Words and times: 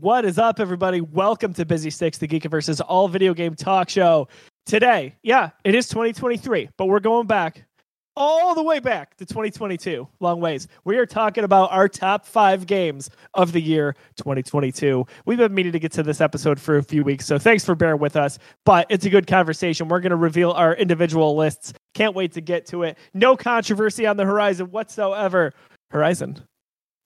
What 0.00 0.24
is 0.24 0.40
up, 0.40 0.58
everybody? 0.58 1.00
Welcome 1.00 1.52
to 1.54 1.64
Busy 1.64 1.88
Sticks, 1.88 2.18
the 2.18 2.26
Geekiverse's 2.26 2.80
all 2.80 3.06
video 3.06 3.32
game 3.32 3.54
talk 3.54 3.88
show. 3.88 4.26
Today, 4.66 5.14
yeah, 5.22 5.50
it 5.62 5.76
is 5.76 5.86
2023, 5.86 6.70
but 6.76 6.86
we're 6.86 6.98
going 6.98 7.28
back 7.28 7.64
all 8.16 8.56
the 8.56 8.62
way 8.64 8.80
back 8.80 9.16
to 9.18 9.24
2022. 9.24 10.08
Long 10.18 10.40
ways. 10.40 10.66
We 10.82 10.96
are 10.98 11.06
talking 11.06 11.44
about 11.44 11.70
our 11.70 11.88
top 11.88 12.26
five 12.26 12.66
games 12.66 13.08
of 13.34 13.52
the 13.52 13.60
year 13.60 13.94
2022. 14.16 15.06
We've 15.26 15.38
been 15.38 15.54
meaning 15.54 15.70
to 15.70 15.78
get 15.78 15.92
to 15.92 16.02
this 16.02 16.20
episode 16.20 16.58
for 16.58 16.76
a 16.76 16.82
few 16.82 17.04
weeks, 17.04 17.24
so 17.24 17.38
thanks 17.38 17.64
for 17.64 17.76
bearing 17.76 18.00
with 18.00 18.16
us. 18.16 18.40
But 18.64 18.88
it's 18.90 19.06
a 19.06 19.10
good 19.10 19.28
conversation. 19.28 19.86
We're 19.86 20.00
going 20.00 20.10
to 20.10 20.16
reveal 20.16 20.50
our 20.50 20.74
individual 20.74 21.36
lists. 21.36 21.72
Can't 21.94 22.16
wait 22.16 22.32
to 22.32 22.40
get 22.40 22.66
to 22.66 22.82
it. 22.82 22.98
No 23.14 23.36
controversy 23.36 24.06
on 24.06 24.16
the 24.16 24.24
horizon 24.24 24.72
whatsoever. 24.72 25.52
Horizon. 25.92 26.40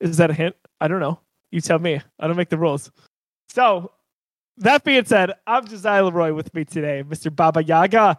Is 0.01 0.16
that 0.16 0.30
a 0.30 0.34
hint? 0.34 0.57
I 0.80 0.89
don't 0.89 1.01
know. 1.01 1.20
You 1.51 1.61
tell 1.61 1.79
me. 1.79 2.01
I 2.19 2.27
don't 2.27 2.37
make 2.37 2.51
the 2.51 2.59
rules. 2.59 2.91
So, 3.48 3.93
that 4.59 4.84
being 4.84 5.05
said, 5.05 5.33
I'm 5.47 5.66
Josiah 5.66 6.05
Leroy 6.05 6.33
with 6.34 6.52
me 6.55 6.65
today, 6.65 7.02
Mr. 7.07 7.34
Baba 7.34 7.62
Yaga, 7.62 8.19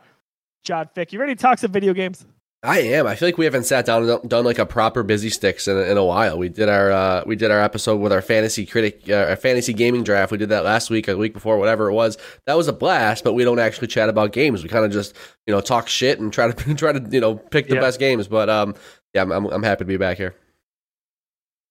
John 0.63 0.89
Fick. 0.95 1.13
You 1.13 1.19
ready 1.19 1.35
to 1.35 1.41
talk 1.41 1.59
some 1.59 1.71
video 1.71 1.93
games? 1.93 2.25
I 2.61 2.79
am. 2.79 3.07
I 3.07 3.15
feel 3.15 3.27
like 3.29 3.38
we 3.38 3.45
haven't 3.45 3.63
sat 3.63 3.85
down 3.85 4.09
and 4.09 4.29
done 4.29 4.43
like 4.43 4.59
a 4.59 4.65
proper 4.65 5.02
busy 5.02 5.29
sticks 5.29 5.67
in, 5.69 5.77
in 5.77 5.97
a 5.97 6.03
while. 6.03 6.38
We 6.38 6.49
did 6.49 6.67
our 6.67 6.91
uh, 6.91 7.23
we 7.25 7.38
did 7.38 7.52
our 7.52 7.61
episode 7.61 7.97
with 8.02 8.11
our 8.11 8.21
fantasy 8.21 8.65
critic, 8.65 9.03
uh, 9.07 9.27
our 9.30 9.38
fantasy 9.38 9.71
gaming 9.71 10.03
draft. 10.03 10.30
We 10.33 10.38
did 10.38 10.49
that 10.49 10.66
last 10.66 10.89
week, 10.89 11.07
a 11.07 11.16
week 11.16 11.33
before, 11.33 11.57
whatever 11.57 11.89
it 11.89 11.93
was. 11.93 12.17
That 12.47 12.57
was 12.57 12.67
a 12.67 12.73
blast. 12.73 13.23
But 13.23 13.31
we 13.31 13.45
don't 13.45 13.59
actually 13.59 13.88
chat 13.88 14.09
about 14.09 14.33
games. 14.33 14.61
We 14.61 14.67
kind 14.67 14.83
of 14.83 14.91
just 14.91 15.16
you 15.47 15.53
know 15.53 15.61
talk 15.61 15.88
shit 15.88 16.19
and 16.19 16.33
try 16.33 16.52
to 16.52 16.73
try 16.75 16.91
to 16.91 17.02
you 17.09 17.21
know 17.21 17.35
pick 17.35 17.69
the 17.69 17.75
Yeah. 17.75 17.80
best 17.81 17.97
games. 17.97 18.27
But 18.27 18.49
um, 18.49 18.75
yeah, 19.13 19.21
I'm, 19.21 19.31
I'm 19.31 19.45
I'm 19.45 19.63
happy 19.63 19.80
to 19.80 19.85
be 19.85 19.95
back 19.97 20.17
here. 20.17 20.35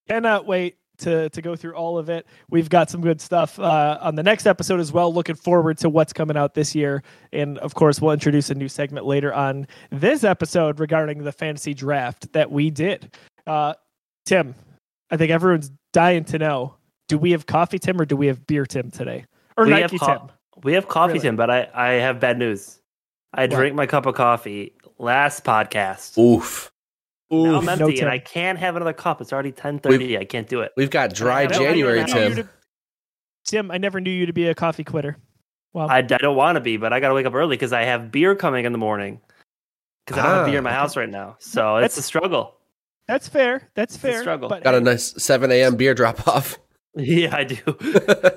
Cannot 0.08 0.46
wait 0.46 0.78
to 0.98 1.28
to 1.30 1.42
go 1.42 1.56
through 1.56 1.74
all 1.74 1.98
of 1.98 2.08
it. 2.08 2.26
We've 2.50 2.68
got 2.68 2.90
some 2.90 3.00
good 3.00 3.20
stuff 3.20 3.58
uh, 3.58 3.98
on 4.00 4.14
the 4.14 4.22
next 4.22 4.46
episode 4.46 4.80
as 4.80 4.92
well. 4.92 5.12
Looking 5.12 5.34
forward 5.36 5.78
to 5.78 5.88
what's 5.88 6.12
coming 6.12 6.36
out 6.36 6.54
this 6.54 6.74
year, 6.74 7.02
and 7.32 7.58
of 7.58 7.74
course, 7.74 8.00
we'll 8.00 8.12
introduce 8.12 8.50
a 8.50 8.54
new 8.54 8.68
segment 8.68 9.06
later 9.06 9.32
on 9.32 9.66
this 9.90 10.24
episode 10.24 10.80
regarding 10.80 11.24
the 11.24 11.32
fantasy 11.32 11.74
draft 11.74 12.32
that 12.32 12.50
we 12.50 12.70
did. 12.70 13.14
Uh, 13.46 13.74
Tim, 14.26 14.54
I 15.10 15.16
think 15.16 15.30
everyone's 15.30 15.70
dying 15.92 16.24
to 16.24 16.38
know: 16.38 16.74
Do 17.08 17.18
we 17.18 17.30
have 17.32 17.46
coffee, 17.46 17.78
Tim, 17.78 18.00
or 18.00 18.04
do 18.04 18.16
we 18.16 18.26
have 18.26 18.46
beer, 18.46 18.66
Tim, 18.66 18.90
today, 18.90 19.24
or 19.56 19.64
We 19.64 19.70
Nike, 19.70 19.82
have 19.82 20.00
co- 20.00 20.06
Tim? 20.18 20.28
We 20.64 20.72
have 20.74 20.88
coffee, 20.88 21.14
Really? 21.14 21.22
Tim, 21.22 21.36
but 21.36 21.50
I, 21.50 21.68
I 21.72 21.88
have 21.92 22.18
bad 22.20 22.38
news. 22.38 22.80
I 23.32 23.46
drank 23.46 23.74
my 23.74 23.86
cup 23.86 24.06
of 24.06 24.14
coffee 24.14 24.72
last 24.98 25.44
podcast. 25.44 26.18
Oof. 26.18 26.72
Now 27.30 27.58
I'm 27.58 27.68
empty 27.68 27.94
no 27.96 28.00
and 28.00 28.08
I 28.10 28.18
can't 28.18 28.58
have 28.58 28.76
another 28.76 28.92
cup. 28.92 29.20
It's 29.20 29.32
already 29.32 29.52
10:30. 29.52 30.18
I 30.18 30.24
can't 30.24 30.48
do 30.48 30.60
it. 30.60 30.72
We've 30.76 30.90
got 30.90 31.12
dry 31.14 31.46
January, 31.46 32.00
even 32.00 32.10
I 32.10 32.14
never 32.14 32.18
knew 32.20 32.28
you 32.28 32.34
Tim. 32.36 32.44
to- 32.44 32.50
Tim, 33.44 33.70
I 33.70 33.78
never 33.78 34.00
knew 34.00 34.10
you 34.10 34.26
to 34.26 34.32
be 34.32 34.46
a 34.48 34.54
coffee 34.54 34.84
quitter. 34.84 35.16
Wow. 35.72 35.86
I, 35.86 35.98
I 35.98 36.02
don't 36.02 36.36
want 36.36 36.56
to 36.56 36.60
be, 36.60 36.76
but 36.76 36.92
I 36.92 37.00
got 37.00 37.08
to 37.08 37.14
wake 37.14 37.26
up 37.26 37.34
early 37.34 37.56
because 37.56 37.72
I 37.72 37.82
have 37.82 38.10
beer 38.10 38.34
coming 38.34 38.64
in 38.64 38.72
the 38.72 38.78
morning. 38.78 39.20
Because 40.06 40.20
I 40.22 40.26
don't 40.26 40.34
have 40.36 40.46
beer 40.46 40.58
in 40.58 40.64
my 40.64 40.70
Ah. 40.70 40.74
house 40.80 40.96
right 40.96 41.08
now, 41.08 41.36
so 41.38 41.74
That's- 41.76 41.92
it's 41.92 41.98
a 41.98 42.02
struggle. 42.02 42.54
That's 43.06 43.26
fair. 43.28 43.70
That's 43.74 43.96
a 43.96 43.98
fair. 43.98 44.20
struggle. 44.20 44.48
But 44.50 44.64
Got 44.64 44.74
a 44.74 44.80
nice 44.80 45.14
7 45.22 45.50
a.m. 45.50 45.76
beer 45.76 45.94
drop 45.94 46.26
off. 46.28 46.58
Yeah, 46.96 47.36
I 47.36 47.44
do. 47.44 47.56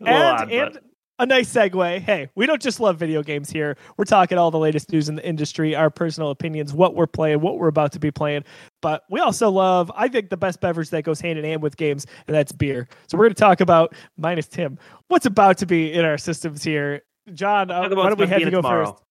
And, 0.00 0.06
lot, 0.08 0.52
and 0.52 0.74
but- 0.74 0.82
a 1.18 1.26
nice 1.26 1.52
segue. 1.52 2.00
Hey, 2.00 2.28
we 2.34 2.46
don't 2.46 2.60
just 2.60 2.78
love 2.80 2.98
video 2.98 3.22
games 3.22 3.50
here. 3.50 3.76
We're 3.96 4.04
talking 4.04 4.36
all 4.38 4.50
the 4.50 4.58
latest 4.58 4.92
news 4.92 5.08
in 5.08 5.14
the 5.16 5.26
industry, 5.26 5.74
our 5.74 5.88
personal 5.90 6.30
opinions, 6.30 6.72
what 6.74 6.94
we're 6.94 7.06
playing, 7.06 7.40
what 7.40 7.58
we're 7.58 7.68
about 7.68 7.92
to 7.92 7.98
be 7.98 8.10
playing. 8.10 8.44
But 8.82 9.04
we 9.10 9.20
also 9.20 9.50
love, 9.50 9.90
I 9.94 10.08
think, 10.08 10.28
the 10.30 10.36
best 10.36 10.60
beverage 10.60 10.90
that 10.90 11.04
goes 11.04 11.20
hand 11.20 11.38
in 11.38 11.44
hand 11.44 11.62
with 11.62 11.76
games, 11.76 12.06
and 12.26 12.34
that's 12.34 12.52
beer. 12.52 12.86
So 13.08 13.16
we're 13.16 13.24
going 13.24 13.34
to 13.34 13.40
talk 13.40 13.60
about, 13.60 13.94
minus 14.18 14.46
Tim, 14.46 14.78
what's 15.08 15.26
about 15.26 15.58
to 15.58 15.66
be 15.66 15.92
in 15.92 16.04
our 16.04 16.18
systems 16.18 16.62
here. 16.62 17.02
John, 17.32 17.70
uh, 17.70 17.80
why 17.82 17.88
don't 17.88 17.94
we 17.94 18.04
what's 18.04 18.20
have 18.20 18.28
gonna 18.30 18.44
you 18.44 18.50
go 18.50 18.58
tomorrow. 18.58 18.92
first? 18.92 19.02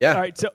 Yeah. 0.00 0.14
All 0.14 0.20
right. 0.20 0.36
So 0.38 0.48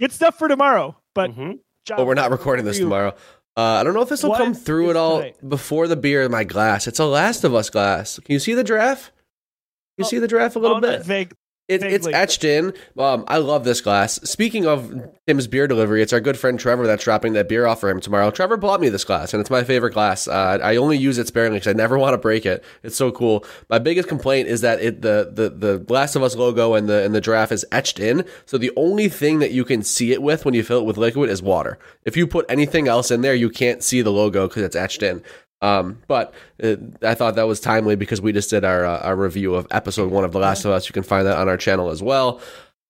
good 0.00 0.12
stuff 0.12 0.38
for 0.38 0.48
tomorrow. 0.48 0.96
But 1.14 1.30
Mhm. 1.30 1.60
John, 1.86 1.96
But 1.98 2.06
we're 2.06 2.14
not 2.14 2.30
recording 2.30 2.64
this 2.64 2.78
tomorrow. 2.78 3.14
Uh, 3.56 3.60
I 3.62 3.84
don't 3.84 3.92
know 3.94 4.02
if 4.02 4.08
this 4.08 4.22
will 4.22 4.34
come 4.34 4.54
through 4.54 4.90
at 4.90 4.96
all 4.96 5.18
tonight? 5.18 5.36
before 5.48 5.86
the 5.86 5.96
beer 5.96 6.22
in 6.22 6.30
my 6.30 6.42
glass. 6.44 6.86
It's 6.86 6.98
a 6.98 7.04
Last 7.06 7.44
of 7.44 7.54
Us 7.54 7.70
glass. 7.70 8.18
Can 8.18 8.32
you 8.32 8.38
see 8.38 8.54
the 8.54 8.64
giraffe? 8.64 9.12
You 9.96 10.04
Oh, 10.04 10.08
see 10.08 10.18
the 10.18 10.28
giraffe 10.28 10.56
a 10.56 10.58
little 10.58 10.78
oh, 10.78 10.80
bit? 10.80 11.04
Vague. 11.04 11.34
It, 11.68 11.82
it's 11.84 12.08
etched 12.08 12.42
in. 12.44 12.74
Um, 12.98 13.24
I 13.28 13.38
love 13.38 13.62
this 13.64 13.80
glass. 13.80 14.16
Speaking 14.28 14.66
of 14.66 14.92
Tim's 15.26 15.46
beer 15.46 15.68
delivery, 15.68 16.02
it's 16.02 16.12
our 16.12 16.20
good 16.20 16.36
friend 16.36 16.58
Trevor 16.58 16.86
that's 16.86 17.04
dropping 17.04 17.34
that 17.34 17.48
beer 17.48 17.66
off 17.66 17.80
for 17.80 17.88
him 17.88 18.00
tomorrow. 18.00 18.30
Trevor 18.32 18.56
bought 18.56 18.80
me 18.80 18.88
this 18.88 19.04
glass, 19.04 19.32
and 19.32 19.40
it's 19.40 19.48
my 19.48 19.62
favorite 19.62 19.92
glass. 19.92 20.26
Uh, 20.26 20.58
I 20.62 20.76
only 20.76 20.98
use 20.98 21.18
it 21.18 21.28
sparingly 21.28 21.60
because 21.60 21.70
I 21.70 21.76
never 21.76 21.96
want 22.00 22.14
to 22.14 22.18
break 22.18 22.44
it. 22.44 22.64
It's 22.82 22.96
so 22.96 23.12
cool. 23.12 23.46
My 23.70 23.78
biggest 23.78 24.08
complaint 24.08 24.48
is 24.48 24.60
that 24.62 24.82
it 24.82 25.02
the 25.02 25.30
the 25.32 25.50
the 25.50 25.86
Last 25.92 26.16
of 26.16 26.22
Us 26.24 26.34
logo 26.34 26.74
and 26.74 26.88
the 26.88 27.04
and 27.04 27.14
the 27.14 27.20
giraffe 27.20 27.52
is 27.52 27.64
etched 27.70 28.00
in. 28.00 28.26
So 28.44 28.58
the 28.58 28.72
only 28.76 29.08
thing 29.08 29.38
that 29.38 29.52
you 29.52 29.64
can 29.64 29.82
see 29.82 30.12
it 30.12 30.20
with 30.20 30.44
when 30.44 30.54
you 30.54 30.64
fill 30.64 30.80
it 30.80 30.84
with 30.84 30.98
liquid 30.98 31.30
is 31.30 31.42
water. 31.42 31.78
If 32.04 32.16
you 32.16 32.26
put 32.26 32.44
anything 32.48 32.88
else 32.88 33.10
in 33.12 33.20
there, 33.20 33.34
you 33.34 33.48
can't 33.48 33.84
see 33.84 34.02
the 34.02 34.10
logo 34.12 34.48
because 34.48 34.64
it's 34.64 34.76
etched 34.76 35.02
in. 35.04 35.22
Um, 35.62 36.02
but 36.08 36.34
uh, 36.62 36.76
I 37.02 37.14
thought 37.14 37.36
that 37.36 37.46
was 37.46 37.60
timely 37.60 37.94
because 37.96 38.20
we 38.20 38.32
just 38.32 38.50
did 38.50 38.64
our 38.64 38.84
uh, 38.84 38.98
our 38.98 39.16
review 39.16 39.54
of 39.54 39.66
episode 39.70 40.10
one 40.10 40.24
of 40.24 40.32
The 40.32 40.40
Last 40.40 40.64
of 40.64 40.72
Us. 40.72 40.88
You 40.88 40.92
can 40.92 41.04
find 41.04 41.26
that 41.26 41.38
on 41.38 41.48
our 41.48 41.56
channel 41.56 41.88
as 41.88 42.02
well. 42.02 42.40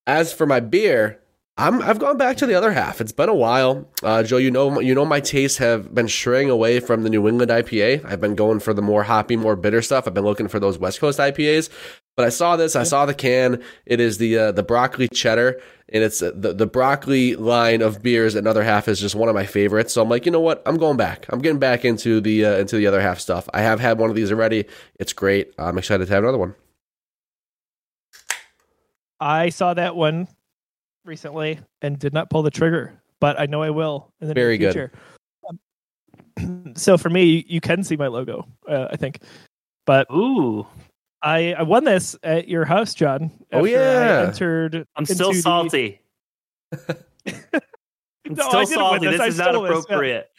As 0.07 0.33
for 0.33 0.47
my 0.47 0.59
beer, 0.59 1.21
I'm 1.59 1.83
I've 1.83 1.99
gone 1.99 2.17
back 2.17 2.39
to 2.39 2.47
the 2.47 2.55
other 2.55 2.73
half. 2.73 3.01
It's 3.01 3.13
been 3.13 3.29
a 3.29 3.35
while, 3.35 3.87
uh, 4.03 4.23
Joe. 4.23 4.39
You 4.39 4.51
know 4.51 4.81
you 4.81 4.95
know 4.95 5.05
my 5.05 5.21
tastes 5.21 5.59
have 5.59 5.95
been 5.95 6.09
straying 6.09 6.49
away 6.49 6.81
from 6.81 7.03
the 7.03 7.11
New 7.11 7.29
England 7.29 7.51
IPA. 7.51 8.05
I've 8.07 8.23
been 8.23 8.35
going 8.35 8.59
for 8.59 8.73
the 8.73 8.83
more 8.83 9.03
hoppy, 9.03 9.37
more 9.37 9.55
bitter 9.55 9.83
stuff. 9.83 10.09
I've 10.09 10.15
been 10.15 10.25
looking 10.25 10.49
for 10.49 10.59
those 10.59 10.79
West 10.79 10.99
Coast 10.99 11.19
IPAs. 11.19 11.69
But 12.17 12.27
I 12.27 12.29
saw 12.29 12.57
this. 12.57 12.77
I 12.77 12.83
saw 12.83 13.07
the 13.07 13.15
can. 13.15 13.63
It 13.87 13.99
is 13.99 14.19
the 14.19 14.37
uh, 14.37 14.53
the 14.53 14.63
broccoli 14.63 15.09
cheddar, 15.09 15.61
and 15.89 16.05
it's 16.05 16.21
uh, 16.21 16.33
the 16.35 16.53
the 16.53 16.67
broccoli 16.67 17.37
line 17.37 17.81
of 17.81 18.03
beers. 18.03 18.35
Another 18.35 18.63
half 18.63 18.87
is 18.87 19.01
just 19.01 19.15
one 19.15 19.31
of 19.31 19.35
my 19.35 19.47
favorites. 19.47 19.95
So 19.95 20.03
I'm 20.03 20.11
like, 20.11 20.27
you 20.27 20.33
know 20.33 20.41
what? 20.41 20.63
I'm 20.67 20.77
going 20.77 20.99
back. 20.99 21.25
I'm 21.31 21.41
getting 21.41 21.59
back 21.59 21.87
into 21.87 22.21
the 22.21 22.45
uh, 22.45 22.57
into 22.59 22.77
the 22.77 22.87
other 22.87 23.01
half 23.01 23.19
stuff. 23.19 23.49
I 23.55 23.63
have 23.63 23.81
had 23.81 23.99
one 23.99 24.11
of 24.11 24.17
these 24.17 24.31
already. 24.31 24.67
It's 25.01 25.15
great. 25.15 25.55
I'm 25.59 25.79
excited 25.79 26.07
to 26.07 26.13
have 26.13 26.23
another 26.23 26.39
one. 26.39 26.55
I 29.19 29.49
saw 29.49 29.73
that 29.75 29.97
one 29.97 30.29
recently 31.05 31.61
and 31.81 31.99
did 31.99 32.13
not 32.13 32.29
pull 32.29 32.43
the 32.43 32.51
trigger, 32.51 32.93
but 33.21 33.41
I 33.41 33.47
know 33.47 33.63
I 33.63 33.71
will 33.71 34.13
in 34.21 34.29
the 34.29 34.35
Very 34.35 34.59
near 34.59 34.73
good. 34.73 34.91
future. 34.91 34.93
Um, 36.41 36.73
so 36.77 36.99
for 36.99 37.09
me, 37.09 37.45
you 37.49 37.61
can 37.61 37.85
see 37.85 37.97
my 37.97 38.09
logo, 38.09 38.47
uh, 38.69 38.89
I 38.91 38.97
think. 38.97 39.21
But 39.87 40.09
Ooh, 40.13 40.67
I, 41.23 41.55
I 41.55 41.63
won 41.63 41.85
this 41.85 42.17
at 42.23 42.49
your 42.49 42.65
house, 42.65 42.95
John. 42.95 43.31
Oh, 43.53 43.65
yeah. 43.65 44.23
I 44.25 44.27
entered. 44.27 44.87
I'm 44.97 45.05
still 45.07 45.29
into 45.29 45.39
the- 45.39 45.43
salty. 45.43 46.01
I'm 46.73 48.35
No, 48.35 48.49
I 48.49 48.65
still 48.65 48.65
didn't 48.65 48.69
salty. 48.69 49.07
this. 49.07 49.19
This, 49.19 49.29
is 49.29 49.39
not 49.39 49.49
stole 49.51 49.63
this, 49.63 49.71
yeah. 49.73 49.79
appropriate. 49.79 50.31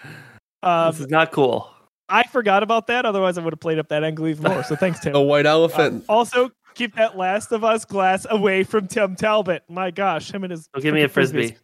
Um, 0.61 0.91
this 0.91 0.99
is 1.01 1.07
not 1.09 1.31
cool. 1.31 1.69
I 2.09 2.23
forgot 2.23 2.63
about 2.63 2.87
that. 2.87 3.05
Otherwise, 3.05 3.37
I 3.37 3.41
would 3.41 3.53
have 3.53 3.59
played 3.59 3.79
up 3.79 3.87
that 3.89 4.03
angle 4.03 4.27
even 4.27 4.51
more. 4.51 4.63
So 4.63 4.75
thanks, 4.75 4.99
Tim. 4.99 5.13
The 5.13 5.21
white 5.21 5.45
elephant. 5.45 6.05
Uh, 6.07 6.13
also, 6.13 6.49
keep 6.75 6.95
that 6.95 7.17
Last 7.17 7.51
of 7.51 7.63
Us 7.63 7.85
glass 7.85 8.25
away 8.29 8.63
from 8.63 8.87
Tim 8.87 9.15
Talbot. 9.15 9.63
My 9.69 9.91
gosh, 9.91 10.31
him 10.31 10.43
and 10.43 10.51
his. 10.51 10.67
Don't 10.67 10.81
give 10.83 10.93
me 10.93 11.01
a 11.01 11.07
freaking 11.07 11.11
frisbee. 11.11 11.51
frisbees. 11.51 11.57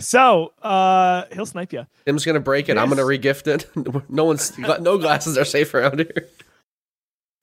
So, 0.00 0.52
uh, 0.62 1.24
he'll 1.32 1.46
snipe 1.46 1.72
you. 1.72 1.86
Tim's 2.06 2.24
gonna 2.24 2.40
break 2.40 2.68
it. 2.68 2.76
I'm 2.76 2.88
gonna 2.88 3.02
regift 3.02 3.46
it. 3.46 3.68
no 4.10 4.24
one's 4.24 4.56
no 4.58 4.98
glasses 4.98 5.38
are 5.38 5.44
safe 5.44 5.72
around 5.74 5.98
here. 5.98 6.28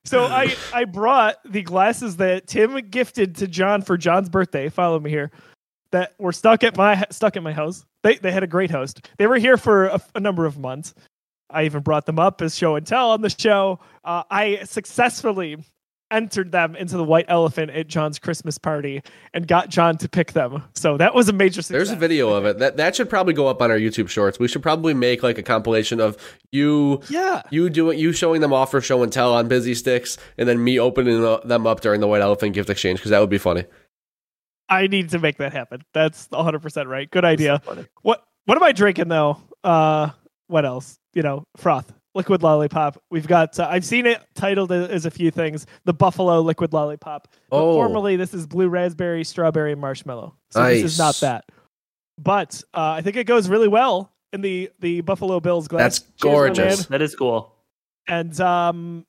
So 0.06 0.23
I 0.25 0.56
I 0.73 0.85
brought 0.85 1.38
the 1.45 1.62
glasses 1.62 2.17
that 2.17 2.47
Tim 2.47 2.75
gifted 2.89 3.35
to 3.38 3.47
John 3.47 3.81
for 3.81 3.97
John's 3.97 4.29
birthday. 4.29 4.69
Follow 4.69 5.00
me 5.00 5.09
here. 5.09 5.31
That 5.91 6.13
were 6.17 6.31
stuck 6.31 6.63
at 6.63 6.78
my 6.78 7.06
stuck 7.09 7.35
at 7.35 7.44
my 7.44 7.51
house. 7.51 7.85
They 8.03 8.16
they 8.16 8.31
had 8.31 8.44
a 8.44 8.47
great 8.47 8.72
host. 8.72 9.09
They 9.17 9.28
were 9.28 9.38
here 9.38 9.57
for 9.57 9.88
a, 9.88 10.01
a 10.16 10.20
number 10.20 10.46
of 10.46 10.58
months. 10.58 10.93
I 11.49 11.66
even 11.66 11.84
brought 11.84 12.05
them 12.05 12.17
up 12.17 12.41
as 12.41 12.55
show 12.55 12.75
and 12.75 12.87
tell 12.87 13.11
on 13.11 13.22
the 13.22 13.29
show. 13.29 13.79
Uh, 14.05 14.23
I 14.31 14.64
successfully 14.64 15.58
entered 16.11 16.52
them 16.52 16.75
into 16.75 16.97
the 16.97 17.03
white 17.03 17.25
elephant 17.28 17.72
at 17.72 17.87
John's 17.87 18.19
Christmas 18.19 18.58
party 18.58 19.02
and 19.34 19.47
got 19.47 19.69
John 19.69 19.97
to 19.97 20.09
pick 20.09 20.34
them. 20.34 20.63
So 20.75 20.97
that 20.97 21.16
was 21.16 21.29
a 21.29 21.34
major 21.34 21.61
success. 21.61 21.72
There's 21.75 21.91
a 21.91 21.96
video 21.96 22.29
of 22.34 22.46
it. 22.46 22.59
That 22.59 22.78
that 22.78 22.96
should 22.96 23.09
probably 23.09 23.34
go 23.34 23.47
up 23.47 23.61
on 23.61 23.72
our 23.72 23.78
YouTube 23.78 24.09
Shorts. 24.09 24.37
We 24.40 24.47
should 24.47 24.61
probably 24.61 24.93
make 24.93 25.23
like 25.23 25.37
a 25.37 25.43
compilation 25.43 25.99
of 25.99 26.17
you 26.52 27.02
Yeah. 27.09 27.41
you 27.49 27.69
doing 27.69 27.97
you 27.97 28.11
showing 28.13 28.41
them 28.41 28.53
off 28.53 28.72
for 28.72 28.81
show 28.81 29.02
and 29.03 29.11
tell 29.11 29.34
on 29.34 29.47
Busy 29.47 29.73
Sticks, 29.73 30.17
and 30.37 30.47
then 30.47 30.63
me 30.63 30.79
opening 30.79 31.22
them 31.46 31.66
up 31.66 31.81
during 31.81 32.02
the 32.02 32.08
White 32.08 32.22
Elephant 32.22 32.53
gift 32.53 32.69
exchange 32.69 32.99
because 32.99 33.11
that 33.11 33.19
would 33.19 33.29
be 33.29 33.37
funny. 33.37 33.63
I 34.69 34.87
need 34.87 35.09
to 35.09 35.19
make 35.19 35.37
that 35.37 35.52
happen. 35.52 35.81
That's 35.93 36.28
100% 36.29 36.87
right. 36.87 37.09
Good 37.11 37.25
idea. 37.25 37.61
What 38.03 38.23
what 38.46 38.58
am 38.58 38.63
I 38.63 38.72
drinking 38.72 39.08
though? 39.09 39.37
Uh 39.63 40.09
what 40.47 40.66
else? 40.66 40.97
You 41.13 41.22
know, 41.23 41.43
froth, 41.58 41.91
liquid 42.13 42.43
lollipop. 42.43 43.02
We've 43.09 43.28
got 43.28 43.58
uh, 43.59 43.67
I've 43.69 43.85
seen 43.85 44.05
it 44.05 44.22
titled 44.35 44.72
as, 44.72 44.90
as 44.90 45.05
a 45.05 45.11
few 45.11 45.31
things. 45.31 45.66
The 45.85 45.93
Buffalo 45.93 46.41
liquid 46.41 46.73
lollipop. 46.73 47.28
But 47.49 47.58
Oh. 47.58 47.73
formerly 47.73 48.16
this 48.16 48.34
is 48.34 48.47
blue 48.47 48.67
raspberry, 48.69 49.23
strawberry 49.23 49.75
marshmallow. 49.75 50.35
So 50.49 50.63
this 50.67 50.84
is 50.84 50.97
not 50.99 51.16
that. 51.22 51.46
But 52.17 52.61
uh, 52.73 52.91
I 52.91 53.02
think 53.02 53.16
it 53.16 53.25
goes 53.25 53.49
really 53.49 53.67
well 53.67 54.11
in 54.34 54.41
the 54.41 54.69
the 54.79 55.02
Buffalo 55.02 55.40
Bills 55.40 55.67
glass. 55.67 55.99
That's 55.99 56.11
gorgeous. 56.22 56.85
That 56.87 57.02
is 57.02 57.16
cool. 57.16 57.55
And 58.08 58.40
um 58.41 59.05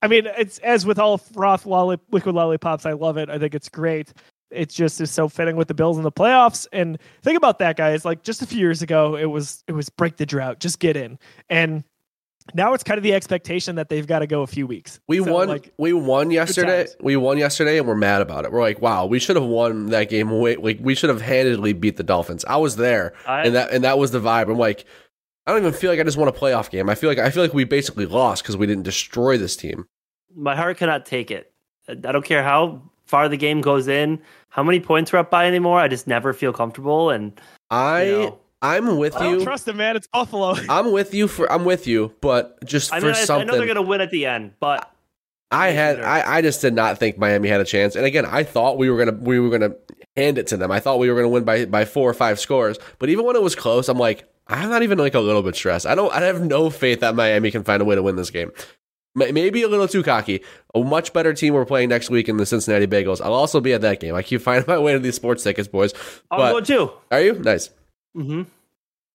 I 0.00 0.06
mean, 0.06 0.26
it's 0.26 0.58
as 0.58 0.86
with 0.86 0.98
all 0.98 1.18
froth 1.18 1.64
lolli- 1.64 1.98
liquid 2.12 2.34
lollipops. 2.34 2.86
I 2.86 2.92
love 2.92 3.16
it. 3.16 3.28
I 3.28 3.38
think 3.38 3.54
it's 3.54 3.68
great. 3.68 4.12
It 4.50 4.70
just 4.70 5.00
is 5.00 5.10
so 5.10 5.28
fitting 5.28 5.56
with 5.56 5.68
the 5.68 5.74
Bills 5.74 5.98
in 5.98 6.04
the 6.04 6.12
playoffs. 6.12 6.66
And 6.72 6.98
think 7.22 7.36
about 7.36 7.58
that, 7.58 7.76
guys. 7.76 8.04
Like 8.04 8.22
just 8.22 8.40
a 8.42 8.46
few 8.46 8.58
years 8.58 8.80
ago, 8.82 9.16
it 9.16 9.26
was 9.26 9.62
it 9.66 9.72
was 9.72 9.88
break 9.90 10.16
the 10.16 10.26
drought, 10.26 10.58
just 10.60 10.78
get 10.78 10.96
in. 10.96 11.18
And 11.50 11.84
now 12.54 12.72
it's 12.72 12.82
kind 12.82 12.96
of 12.96 13.02
the 13.02 13.12
expectation 13.12 13.76
that 13.76 13.90
they've 13.90 14.06
got 14.06 14.20
to 14.20 14.26
go 14.26 14.40
a 14.40 14.46
few 14.46 14.66
weeks. 14.66 15.00
We 15.06 15.22
So, 15.22 15.30
won. 15.30 15.48
Like, 15.48 15.70
we 15.76 15.92
won 15.92 16.30
yesterday. 16.30 16.86
We 17.00 17.14
won 17.16 17.36
yesterday, 17.36 17.76
and 17.76 17.86
we're 17.86 17.94
mad 17.94 18.22
about 18.22 18.46
it. 18.46 18.52
We're 18.52 18.62
like, 18.62 18.80
wow, 18.80 19.04
we 19.04 19.18
should 19.18 19.36
have 19.36 19.44
won 19.44 19.86
that 19.86 20.08
game. 20.08 20.30
Way, 20.30 20.56
like 20.56 20.78
we 20.80 20.94
should 20.94 21.10
have 21.10 21.20
handedly 21.20 21.74
beat 21.74 21.98
the 21.98 22.02
Dolphins. 22.02 22.46
I 22.46 22.56
was 22.56 22.76
there, 22.76 23.12
I, 23.26 23.42
and 23.42 23.54
that 23.54 23.70
and 23.70 23.84
that 23.84 23.98
was 23.98 24.12
the 24.12 24.20
vibe. 24.20 24.50
I'm 24.50 24.56
like, 24.56 24.86
I 25.46 25.52
don't 25.52 25.60
even 25.60 25.74
feel 25.74 25.90
like 25.90 26.00
I 26.00 26.04
just 26.04 26.16
won 26.16 26.28
a 26.28 26.32
playoff 26.32 26.70
game. 26.70 26.88
I 26.88 26.94
feel 26.94 27.10
like 27.10 27.18
I 27.18 27.28
feel 27.28 27.42
like 27.42 27.52
we 27.52 27.64
basically 27.64 28.06
lost 28.06 28.42
because 28.44 28.56
we 28.56 28.66
didn't 28.66 28.84
destroy 28.84 29.36
this 29.36 29.54
team. 29.54 29.86
my 30.34 30.56
heart 30.56 30.78
cannot 30.78 31.04
take 31.04 31.30
it. 31.30 31.52
I 31.86 31.94
don't 31.94 32.24
care 32.24 32.42
how 32.42 32.80
far 33.06 33.28
the 33.28 33.36
game 33.38 33.60
goes 33.62 33.88
in, 33.88 34.20
how 34.48 34.62
many 34.62 34.80
points 34.80 35.12
we're 35.12 35.20
up 35.20 35.30
by 35.30 35.46
anymore. 35.46 35.78
I 35.78 35.88
just 35.88 36.06
never 36.06 36.32
feel 36.32 36.52
comfortable. 36.52 37.10
And 37.10 37.38
I 37.70 38.02
you 38.04 38.12
know, 38.18 38.38
I'm 38.60 38.96
with 38.96 39.16
I 39.16 39.24
don't 39.24 39.38
you. 39.38 39.44
trust 39.44 39.68
him, 39.68 39.76
man. 39.76 39.96
It's 39.96 40.06
Buffalo. 40.06 40.54
I'm 40.68 40.92
with 40.92 41.14
you 41.14 41.28
for 41.28 41.50
I'm 41.50 41.64
with 41.64 41.86
you, 41.86 42.14
but 42.20 42.64
just 42.64 42.92
I 42.92 43.00
for 43.00 43.06
mean, 43.06 43.14
I, 43.14 43.34
I 43.34 43.44
know 43.44 43.56
they're 43.56 43.66
gonna 43.66 43.82
win 43.82 44.00
at 44.00 44.10
the 44.10 44.26
end, 44.26 44.52
but 44.60 44.90
I 45.50 45.68
had 45.68 46.00
I, 46.00 46.36
I 46.36 46.42
just 46.42 46.60
did 46.60 46.74
not 46.74 46.98
think 46.98 47.18
Miami 47.18 47.48
had 47.48 47.60
a 47.60 47.64
chance. 47.64 47.96
And 47.96 48.04
again, 48.04 48.26
I 48.26 48.42
thought 48.42 48.78
we 48.78 48.90
were 48.90 49.04
gonna 49.04 49.18
we 49.18 49.38
were 49.38 49.50
gonna 49.50 49.74
hand 50.16 50.38
it 50.38 50.48
to 50.48 50.56
them. 50.56 50.70
I 50.70 50.80
thought 50.80 50.98
we 50.98 51.10
were 51.10 51.16
gonna 51.16 51.28
win 51.28 51.44
by 51.44 51.64
by 51.66 51.84
four 51.84 52.10
or 52.10 52.14
five 52.14 52.40
scores. 52.40 52.78
But 52.98 53.08
even 53.08 53.24
when 53.24 53.36
it 53.36 53.42
was 53.42 53.54
close, 53.54 53.88
I'm 53.88 53.98
like, 53.98 54.28
I'm 54.48 54.68
not 54.68 54.82
even 54.82 54.98
like 54.98 55.14
a 55.14 55.20
little 55.20 55.42
bit 55.42 55.54
stressed. 55.54 55.86
I 55.86 55.94
don't 55.94 56.12
I 56.12 56.20
have 56.22 56.42
no 56.44 56.68
faith 56.68 57.00
that 57.00 57.14
Miami 57.14 57.50
can 57.50 57.62
find 57.64 57.80
a 57.80 57.84
way 57.84 57.94
to 57.94 58.02
win 58.02 58.16
this 58.16 58.30
game. 58.30 58.50
May- 59.14 59.32
Maybe 59.32 59.62
a 59.62 59.68
little 59.68 59.88
too 59.88 60.02
cocky. 60.02 60.42
A 60.74 60.80
much 60.80 61.12
better 61.12 61.32
team 61.34 61.54
we're 61.54 61.64
playing 61.64 61.88
next 61.88 62.10
week 62.10 62.28
in 62.28 62.36
the 62.36 62.46
Cincinnati 62.46 62.86
Bagels. 62.86 63.20
I'll 63.20 63.34
also 63.34 63.60
be 63.60 63.72
at 63.72 63.80
that 63.80 64.00
game. 64.00 64.14
I 64.14 64.22
keep 64.22 64.40
finding 64.48 64.66
my 64.68 64.78
way 64.78 64.92
to 64.92 64.98
these 64.98 65.16
sports 65.16 65.42
tickets, 65.42 65.68
boys. 65.68 65.92
I'll 66.30 66.38
But- 66.38 66.52
go 66.52 66.60
too. 66.86 66.92
Are 67.10 67.20
you? 67.20 67.34
Nice. 67.34 67.70
Mm-hmm. 68.16 68.42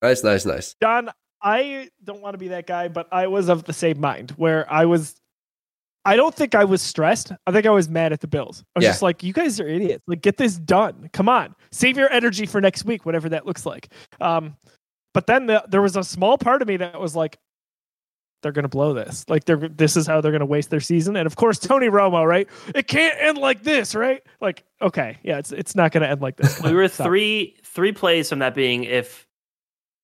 Nice, 0.02 0.22
nice, 0.24 0.44
nice. 0.44 0.74
John, 0.82 1.10
I 1.42 1.88
don't 2.02 2.20
want 2.20 2.34
to 2.34 2.38
be 2.38 2.48
that 2.48 2.66
guy, 2.66 2.88
but 2.88 3.08
I 3.12 3.26
was 3.26 3.48
of 3.48 3.64
the 3.64 3.72
same 3.72 4.00
mind 4.00 4.32
where 4.32 4.70
I 4.72 4.84
was. 4.84 5.14
I 6.06 6.16
don't 6.16 6.34
think 6.34 6.54
I 6.54 6.64
was 6.64 6.82
stressed. 6.82 7.32
I 7.46 7.52
think 7.52 7.64
I 7.64 7.70
was 7.70 7.88
mad 7.88 8.12
at 8.12 8.20
the 8.20 8.26
Bills. 8.26 8.62
I 8.76 8.78
was 8.80 8.84
Yeah. 8.84 8.90
just 8.90 9.00
like, 9.02 9.22
"You 9.22 9.32
guys 9.32 9.58
are 9.60 9.66
idiots! 9.66 10.02
Like, 10.06 10.20
get 10.20 10.36
this 10.36 10.56
done. 10.58 11.08
Come 11.14 11.28
on, 11.30 11.54
save 11.72 11.96
your 11.96 12.10
energy 12.12 12.44
for 12.44 12.60
next 12.60 12.84
week, 12.84 13.06
whatever 13.06 13.30
that 13.30 13.46
looks 13.46 13.64
like." 13.64 13.88
Um, 14.20 14.56
but 15.14 15.26
then 15.26 15.46
the, 15.46 15.64
there 15.68 15.80
was 15.80 15.96
a 15.96 16.04
small 16.04 16.36
part 16.36 16.60
of 16.60 16.68
me 16.68 16.76
that 16.76 17.00
was 17.00 17.16
like, 17.16 17.38
"They're 18.44 18.52
gonna 18.52 18.68
blow 18.68 18.94
this. 18.94 19.24
Like, 19.28 19.44
they're 19.46 19.56
this 19.68 19.96
is 19.96 20.06
how 20.06 20.20
they're 20.20 20.30
gonna 20.30 20.46
waste 20.46 20.70
their 20.70 20.78
season." 20.78 21.16
And 21.16 21.26
of 21.26 21.34
course, 21.34 21.58
Tony 21.58 21.88
Romo, 21.88 22.24
right? 22.24 22.46
It 22.74 22.86
can't 22.86 23.16
end 23.20 23.38
like 23.38 23.64
this, 23.64 23.96
right? 23.96 24.22
Like, 24.40 24.62
okay, 24.80 25.18
yeah, 25.24 25.38
it's 25.38 25.50
it's 25.50 25.74
not 25.74 25.90
gonna 25.90 26.06
end 26.06 26.20
like 26.22 26.36
this. 26.36 26.62
We 26.62 26.72
were 26.72 26.86
Stop. 26.88 27.06
three 27.08 27.56
three 27.64 27.90
plays 27.90 28.28
from 28.28 28.38
that 28.38 28.54
being 28.54 28.84
if 28.84 29.26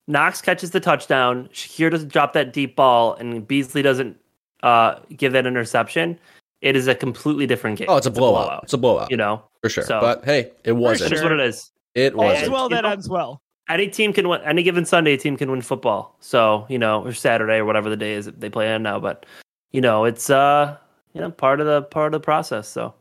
Knox 0.09 0.41
catches 0.41 0.73
the 0.73 0.81
touchdown, 0.81 1.49
Shakir 1.53 1.91
doesn't 1.91 2.13
drop 2.13 2.33
that 2.33 2.53
deep 2.53 2.75
ball, 2.75 3.15
and 3.15 3.47
Beasley 3.47 3.83
doesn't 3.83 4.17
uh, 4.65 4.97
give 5.17 5.33
that 5.35 5.47
interception. 5.47 6.19
It 6.63 6.75
is 6.75 6.89
a 6.89 6.95
completely 6.95 7.47
different 7.47 7.79
game. 7.79 7.87
Oh, 7.89 7.97
it's 7.97 8.07
a 8.07 8.11
blowout. 8.11 8.65
It's 8.65 8.73
a 8.73 8.79
blowout 8.79 9.11
You 9.11 9.17
know, 9.17 9.45
for 9.63 9.69
sure. 9.69 9.85
so- 9.85 10.01
but 10.01 10.25
hey, 10.25 10.51
it 10.65 10.73
wasn't. 10.73 11.13
it 11.13 11.17
is 11.17 11.23
what 11.23 11.33
it 11.33 11.41
is. 11.41 11.71
It 11.95 12.15
All's 12.15 12.25
wasn't. 12.25 12.53
well 12.53 12.69
that 12.71 12.85
ends 12.85 13.09
well. 13.09 13.41
Any 13.71 13.89
team 13.89 14.13
can 14.13 14.29
win. 14.29 14.41
Any 14.43 14.63
given 14.63 14.85
Sunday, 14.85 15.15
a 15.15 15.17
team 15.17 15.37
can 15.37 15.51
win 15.51 15.63
football. 15.63 16.17
So 16.21 16.67
you 16.69 16.79
know, 16.79 17.05
or 17.05 17.13
Saturday 17.13 17.59
or 17.59 17.65
whatever 17.65 17.89
the 17.89 17.97
day 17.97 18.15
is 18.15 18.27
that 18.27 18.41
they 18.41 18.51
play 18.51 18.73
on 18.75 18.83
now. 18.83 18.99
But 18.99 19.27
you 19.71 19.81
know, 19.81 20.05
it's 20.05 20.29
uh, 20.29 20.77
you 21.15 21.21
know, 21.21 21.31
part 21.31 21.61
of 21.61 21.67
the 21.67 21.83
part 21.83 22.07
of 22.07 22.21
the 22.21 22.25
process. 22.25 22.69
So, 22.69 22.95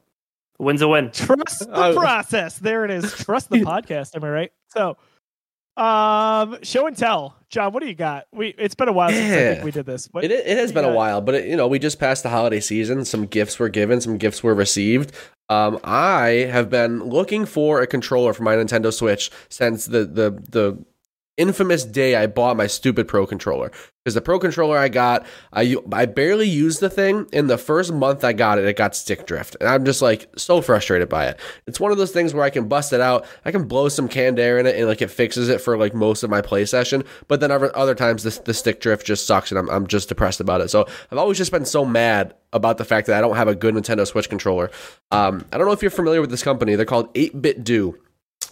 a 0.60 0.64
win's 0.64 0.82
a 0.82 0.88
win. 0.88 1.12
Trust 1.12 1.60
the 1.60 1.94
process. 1.94 2.60
There 2.60 2.86
it 2.86 2.92
is. 2.92 3.12
Trust 3.14 3.50
the 3.50 3.58
podcast. 3.62 4.16
Am 4.16 4.24
I 4.24 4.30
right? 4.30 4.52
So, 4.68 4.98
um, 5.80 6.58
show 6.62 6.88
and 6.88 6.98
tell. 6.98 7.36
John, 7.50 7.74
what 7.74 7.82
do 7.82 7.88
you 7.88 7.96
got? 7.96 8.28
We 8.32 8.50
it's 8.50 8.76
been 8.76 8.90
a 8.90 8.94
while 8.94 9.10
since 9.10 9.32
I 9.32 9.54
think 9.54 9.64
we 9.64 9.72
did 9.72 9.86
this. 9.86 10.08
What, 10.12 10.24
It, 10.24 10.32
it 10.32 10.58
has 10.58 10.72
been 10.72 10.86
a 10.86 10.94
while, 10.94 11.22
but 11.22 11.36
it, 11.36 11.48
you 11.48 11.56
know, 11.56 11.68
we 11.68 11.80
just 11.80 12.00
passed 12.00 12.24
the 12.24 12.30
holiday 12.30 12.60
season. 12.60 13.06
Some 13.06 13.26
gifts 13.26 13.58
were 13.58 13.70
given, 13.70 14.02
some 14.02 14.18
gifts 14.18 14.44
were 14.44 14.54
received. 14.54 15.14
Um, 15.50 15.80
I 15.84 16.48
have 16.52 16.70
been 16.70 17.04
looking 17.04 17.46
for 17.46 17.82
a 17.82 17.88
controller 17.88 18.34
for 18.34 18.44
my 18.44 18.56
Nintendo 18.56 18.94
Switch 18.94 19.32
since 19.50 19.86
the 19.86 20.06
the 20.06 20.32
the 20.50 20.86
infamous 21.40 21.86
day 21.86 22.16
I 22.16 22.28
bought 22.28 22.58
my 22.58 22.68
stupid 22.68 23.08
Pro 23.08 23.26
controller. 23.26 23.72
Because 24.04 24.14
the 24.14 24.22
Pro 24.22 24.40
controller 24.40 24.78
I 24.78 24.88
got, 24.88 25.26
I 25.52 25.76
I 25.92 26.06
barely 26.06 26.48
used 26.48 26.80
the 26.80 26.90
thing. 26.90 27.28
In 27.34 27.48
the 27.48 27.58
first 27.58 27.92
month 27.92 28.24
I 28.24 28.34
got 28.34 28.58
it, 28.58 28.66
it 28.66 28.76
got 28.76 28.96
stick 28.96 29.26
drift, 29.26 29.58
and 29.60 29.68
I'm 29.70 29.84
just 29.86 30.02
like 30.02 30.30
so 30.38 30.62
frustrated 30.62 31.10
by 31.10 31.28
it. 31.28 31.40
It's 31.68 31.80
one 31.80 31.92
of 31.92 31.98
those 31.98 32.12
things 32.12 32.34
where 32.34 32.44
I 32.44 32.50
can 32.50 32.68
bust 32.68 32.94
it 32.94 33.02
out, 33.02 33.26
I 33.44 33.52
can 33.52 33.68
blow 33.68 33.90
some 33.90 34.08
canned 34.08 34.40
air 34.40 34.58
in 34.58 34.66
it, 34.66 34.78
and 34.78 34.88
like 34.88 35.02
it 35.02 35.12
fixes 35.12 35.50
it 35.50 35.60
for 35.60 35.78
like 35.78 35.94
most 35.94 36.24
of 36.24 36.30
my 36.30 36.42
play 36.42 36.66
session. 36.66 37.04
But 37.28 37.40
then 37.40 37.52
other 37.52 37.76
other 37.76 37.94
times 37.96 38.24
the, 38.24 38.42
the 38.46 38.54
stick 38.54 38.80
drift 38.80 39.06
just 39.06 39.28
sucks, 39.28 39.52
and 39.52 39.60
I'm 39.60 39.70
I'm 39.70 39.86
just 39.86 40.10
depressed 40.10 40.40
about 40.40 40.62
it. 40.62 40.70
So 40.70 40.86
I've 41.12 41.18
always 41.18 41.38
just 41.38 41.52
been 41.52 41.66
so 41.66 41.84
mad 41.84 42.36
about 42.54 42.78
the 42.78 42.86
fact 42.86 43.08
that 43.08 43.18
I 43.18 43.22
don't 43.22 43.36
have 43.36 43.48
a 43.48 43.56
good 43.56 43.76
Nintendo 43.76 44.08
Switch 44.08 44.30
controller. 44.30 44.72
Um, 45.12 45.46
I 45.52 45.58
don't 45.58 45.68
know 45.68 45.74
if 45.74 45.82
you're 45.82 45.92
familiar 45.92 46.22
with 46.22 46.32
this 46.32 46.44
company. 46.44 46.76
They're 46.76 46.86
called 46.86 47.14
8BitDo. 47.14 47.96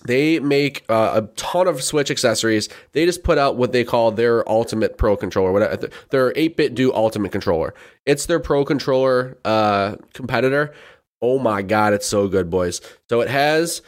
They 0.07 0.39
make 0.39 0.85
uh, 0.89 1.21
a 1.21 1.27
ton 1.35 1.67
of 1.67 1.83
Switch 1.83 2.09
accessories. 2.09 2.69
They 2.93 3.05
just 3.05 3.23
put 3.23 3.37
out 3.37 3.57
what 3.57 3.73
they 3.73 3.83
call 3.83 4.11
their 4.11 4.47
Ultimate 4.49 4.97
Pro 4.97 5.17
controller, 5.17 5.51
whatever 5.51 5.89
their 6.09 6.31
8BitDo 6.33 6.93
Ultimate 6.93 7.31
controller. 7.31 7.73
It's 8.05 8.25
their 8.25 8.39
Pro 8.39 8.63
controller 8.63 9.37
uh, 9.43 9.97
competitor. 10.13 10.73
Oh 11.21 11.39
my 11.39 11.61
god, 11.61 11.93
it's 11.93 12.07
so 12.07 12.27
good, 12.27 12.49
boys! 12.49 12.79
So 13.09 13.21
it 13.21 13.29
has 13.29 13.81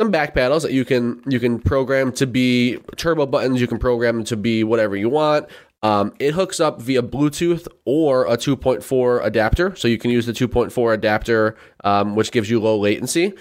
some 0.00 0.10
back 0.10 0.34
paddles 0.34 0.62
that 0.62 0.72
you 0.72 0.84
can 0.84 1.22
you 1.26 1.40
can 1.40 1.58
program 1.58 2.12
to 2.12 2.26
be 2.26 2.78
turbo 2.96 3.26
buttons. 3.26 3.60
You 3.60 3.66
can 3.66 3.78
program 3.78 4.16
them 4.16 4.24
to 4.26 4.36
be 4.36 4.62
whatever 4.62 4.94
you 4.94 5.08
want. 5.08 5.46
Um, 5.82 6.12
it 6.18 6.34
hooks 6.34 6.60
up 6.60 6.80
via 6.80 7.02
Bluetooth 7.02 7.66
or 7.86 8.26
a 8.26 8.36
2.4 8.36 9.24
adapter, 9.24 9.74
so 9.74 9.88
you 9.88 9.96
can 9.96 10.10
use 10.10 10.26
the 10.26 10.32
2.4 10.32 10.94
adapter, 10.94 11.56
um, 11.82 12.14
which 12.14 12.30
gives 12.30 12.50
you 12.50 12.60
low 12.60 12.78
latency. 12.78 13.32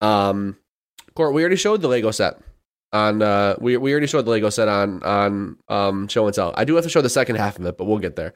Um, 0.00 0.56
Court, 1.16 1.32
we 1.32 1.42
already 1.42 1.56
showed 1.56 1.80
the 1.80 1.88
Lego 1.88 2.10
set 2.10 2.38
on. 2.92 3.22
Uh, 3.22 3.56
we 3.60 3.76
we 3.76 3.92
already 3.92 4.06
showed 4.06 4.24
the 4.24 4.30
Lego 4.30 4.50
set 4.50 4.68
on 4.68 5.02
on 5.02 5.56
um, 5.68 6.08
show 6.08 6.26
and 6.26 6.34
tell. 6.34 6.52
I 6.56 6.64
do 6.64 6.74
have 6.74 6.84
to 6.84 6.90
show 6.90 7.02
the 7.02 7.08
second 7.08 7.36
half 7.36 7.58
of 7.58 7.66
it, 7.66 7.78
but 7.78 7.84
we'll 7.84 7.98
get 7.98 8.16
there. 8.16 8.34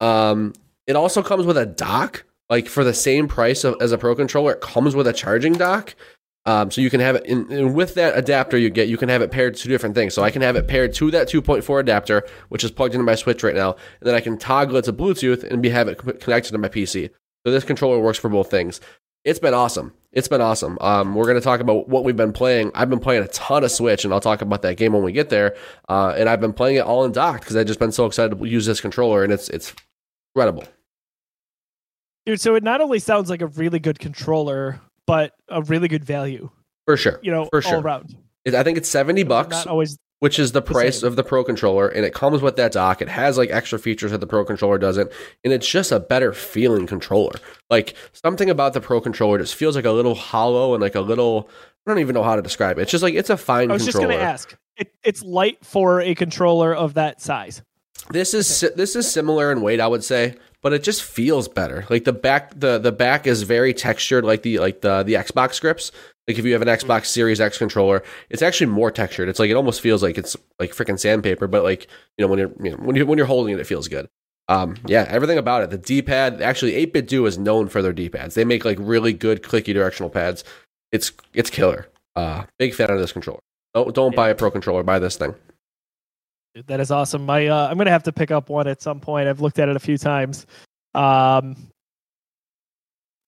Um, 0.00 0.52
it 0.86 0.96
also 0.96 1.22
comes 1.22 1.46
with 1.46 1.56
a 1.56 1.66
dock, 1.66 2.24
like 2.50 2.66
for 2.66 2.84
the 2.84 2.94
same 2.94 3.28
price 3.28 3.64
of, 3.64 3.76
as 3.80 3.92
a 3.92 3.98
Pro 3.98 4.14
controller. 4.14 4.52
It 4.52 4.60
comes 4.60 4.94
with 4.94 5.06
a 5.06 5.12
charging 5.12 5.54
dock. 5.54 5.94
Um, 6.44 6.72
so 6.72 6.80
you 6.80 6.90
can 6.90 6.98
have 6.98 7.14
it 7.14 7.24
in, 7.24 7.50
and 7.52 7.72
with 7.72 7.94
that 7.94 8.18
adapter 8.18 8.58
you 8.58 8.68
get, 8.68 8.88
you 8.88 8.96
can 8.96 9.08
have 9.08 9.22
it 9.22 9.30
paired 9.30 9.54
to 9.54 9.68
different 9.68 9.94
things. 9.94 10.12
So 10.12 10.24
I 10.24 10.30
can 10.32 10.42
have 10.42 10.56
it 10.56 10.66
paired 10.66 10.92
to 10.94 11.10
that 11.12 11.28
2.4 11.28 11.80
adapter, 11.80 12.26
which 12.48 12.64
is 12.64 12.72
plugged 12.72 12.94
into 12.94 13.04
my 13.04 13.14
Switch 13.14 13.44
right 13.44 13.54
now, 13.54 13.76
and 14.00 14.08
then 14.08 14.16
I 14.16 14.20
can 14.20 14.36
toggle 14.36 14.76
it 14.76 14.84
to 14.86 14.92
Bluetooth 14.92 15.44
and 15.44 15.62
be 15.62 15.68
have 15.68 15.86
it 15.86 15.98
connected 16.20 16.50
to 16.50 16.58
my 16.58 16.68
PC. 16.68 17.10
So 17.46 17.52
this 17.52 17.62
controller 17.62 18.00
works 18.00 18.18
for 18.18 18.28
both 18.28 18.50
things. 18.50 18.80
It's 19.24 19.38
been 19.38 19.54
awesome. 19.54 19.92
It's 20.12 20.28
been 20.28 20.42
awesome. 20.42 20.76
Um, 20.82 21.14
we're 21.14 21.24
going 21.24 21.36
to 21.36 21.40
talk 21.40 21.60
about 21.60 21.88
what 21.88 22.04
we've 22.04 22.16
been 22.16 22.34
playing. 22.34 22.70
I've 22.74 22.90
been 22.90 23.00
playing 23.00 23.22
a 23.24 23.28
ton 23.28 23.64
of 23.64 23.70
Switch, 23.70 24.04
and 24.04 24.12
I'll 24.12 24.20
talk 24.20 24.42
about 24.42 24.60
that 24.62 24.76
game 24.76 24.92
when 24.92 25.02
we 25.02 25.10
get 25.12 25.30
there. 25.30 25.56
Uh, 25.88 26.14
and 26.16 26.28
I've 26.28 26.40
been 26.40 26.52
playing 26.52 26.76
it 26.76 26.80
all 26.80 27.04
in 27.04 27.12
docked 27.12 27.40
because 27.40 27.56
I've 27.56 27.66
just 27.66 27.78
been 27.80 27.92
so 27.92 28.04
excited 28.04 28.38
to 28.38 28.44
use 28.46 28.66
this 28.66 28.80
controller, 28.80 29.24
and 29.24 29.32
it's 29.32 29.48
it's 29.48 29.72
incredible. 30.34 30.64
dude? 32.26 32.40
So 32.40 32.54
it 32.54 32.62
not 32.62 32.80
only 32.82 32.98
sounds 32.98 33.30
like 33.30 33.40
a 33.40 33.46
really 33.46 33.78
good 33.78 33.98
controller, 33.98 34.80
but 35.06 35.32
a 35.48 35.62
really 35.62 35.88
good 35.88 36.04
value. 36.04 36.50
For 36.86 36.96
sure. 36.96 37.18
You 37.22 37.30
know, 37.30 37.46
For 37.46 37.56
all 37.64 37.70
sure. 37.70 37.80
around. 37.80 38.14
I 38.46 38.62
think 38.62 38.76
it's 38.76 38.88
70 38.88 39.22
bucks. 39.22 39.50
Not 39.50 39.66
always. 39.66 39.98
Which 40.22 40.38
is 40.38 40.52
the 40.52 40.62
price 40.62 41.00
same. 41.00 41.08
of 41.08 41.16
the 41.16 41.24
Pro 41.24 41.42
controller, 41.42 41.88
and 41.88 42.06
it 42.06 42.14
comes 42.14 42.42
with 42.42 42.54
that 42.54 42.70
dock. 42.70 43.02
It 43.02 43.08
has 43.08 43.36
like 43.36 43.50
extra 43.50 43.76
features 43.76 44.12
that 44.12 44.18
the 44.18 44.26
Pro 44.28 44.44
controller 44.44 44.78
doesn't, 44.78 45.10
and 45.42 45.52
it's 45.52 45.68
just 45.68 45.90
a 45.90 45.98
better 45.98 46.32
feeling 46.32 46.86
controller. 46.86 47.34
Like 47.70 47.94
something 48.12 48.48
about 48.48 48.72
the 48.72 48.80
Pro 48.80 49.00
controller 49.00 49.38
just 49.38 49.56
feels 49.56 49.74
like 49.74 49.84
a 49.84 49.90
little 49.90 50.14
hollow 50.14 50.74
and 50.74 50.80
like 50.80 50.94
a 50.94 51.00
little. 51.00 51.50
I 51.84 51.90
don't 51.90 51.98
even 51.98 52.14
know 52.14 52.22
how 52.22 52.36
to 52.36 52.42
describe 52.42 52.78
it. 52.78 52.82
It's 52.82 52.92
just 52.92 53.02
like 53.02 53.14
it's 53.14 53.30
a 53.30 53.36
fine 53.36 53.72
I 53.72 53.74
was 53.74 53.84
just 53.84 53.98
going 53.98 54.10
to 54.10 54.22
ask. 54.22 54.56
It, 54.76 54.94
it's 55.02 55.24
light 55.24 55.58
for 55.66 56.00
a 56.00 56.14
controller 56.14 56.72
of 56.72 56.94
that 56.94 57.20
size. 57.20 57.60
This 58.10 58.32
is 58.32 58.46
si- 58.46 58.70
this 58.76 58.94
is 58.94 59.10
similar 59.10 59.50
in 59.50 59.60
weight, 59.60 59.80
I 59.80 59.88
would 59.88 60.04
say, 60.04 60.36
but 60.60 60.72
it 60.72 60.84
just 60.84 61.02
feels 61.02 61.48
better. 61.48 61.84
Like 61.90 62.04
the 62.04 62.12
back, 62.12 62.52
the 62.58 62.78
the 62.78 62.92
back 62.92 63.26
is 63.26 63.42
very 63.42 63.74
textured, 63.74 64.24
like 64.24 64.42
the 64.42 64.60
like 64.60 64.82
the 64.82 65.02
the 65.02 65.14
Xbox 65.14 65.60
grips. 65.60 65.90
Like 66.28 66.38
if 66.38 66.44
you 66.44 66.52
have 66.52 66.62
an 66.62 66.68
Xbox 66.68 67.06
Series 67.06 67.40
X 67.40 67.58
controller, 67.58 68.02
it's 68.30 68.42
actually 68.42 68.68
more 68.68 68.90
textured. 68.90 69.28
It's 69.28 69.38
like 69.38 69.50
it 69.50 69.56
almost 69.56 69.80
feels 69.80 70.02
like 70.02 70.16
it's 70.16 70.36
like 70.60 70.70
freaking 70.70 70.98
sandpaper, 70.98 71.48
but 71.48 71.64
like 71.64 71.88
you 72.16 72.24
know 72.24 72.28
when 72.28 72.38
you're 72.38 72.52
you 72.60 72.70
know, 72.70 72.76
when 72.76 72.96
you 72.96 73.06
when 73.06 73.18
you're 73.18 73.26
holding 73.26 73.54
it, 73.54 73.60
it 73.60 73.66
feels 73.66 73.88
good. 73.88 74.08
Um, 74.48 74.76
yeah, 74.86 75.06
everything 75.08 75.38
about 75.38 75.62
it. 75.62 75.70
The 75.70 75.78
D 75.78 76.02
pad, 76.02 76.42
actually, 76.42 76.86
8BitDo 76.86 77.26
is 77.26 77.38
known 77.38 77.68
for 77.68 77.80
their 77.80 77.92
D 77.92 78.08
pads. 78.08 78.34
They 78.34 78.44
make 78.44 78.64
like 78.64 78.78
really 78.80 79.12
good 79.12 79.42
clicky 79.42 79.72
directional 79.72 80.10
pads. 80.10 80.44
It's 80.92 81.10
it's 81.32 81.50
killer. 81.50 81.88
Uh, 82.14 82.44
big 82.58 82.74
fan 82.74 82.90
of 82.90 82.98
this 82.98 83.12
controller. 83.12 83.40
Don't 83.74 83.94
don't 83.94 84.14
buy 84.14 84.28
a 84.28 84.34
pro 84.34 84.50
controller. 84.50 84.82
Buy 84.82 84.98
this 84.98 85.16
thing. 85.16 85.34
Dude, 86.54 86.66
that 86.66 86.80
is 86.80 86.90
awesome. 86.90 87.24
My 87.24 87.46
uh, 87.46 87.68
I'm 87.68 87.78
gonna 87.78 87.90
have 87.90 88.02
to 88.04 88.12
pick 88.12 88.30
up 88.30 88.48
one 88.48 88.68
at 88.68 88.82
some 88.82 89.00
point. 89.00 89.28
I've 89.28 89.40
looked 89.40 89.58
at 89.58 89.68
it 89.68 89.76
a 89.76 89.80
few 89.80 89.96
times. 89.96 90.46
Um, 90.94 91.56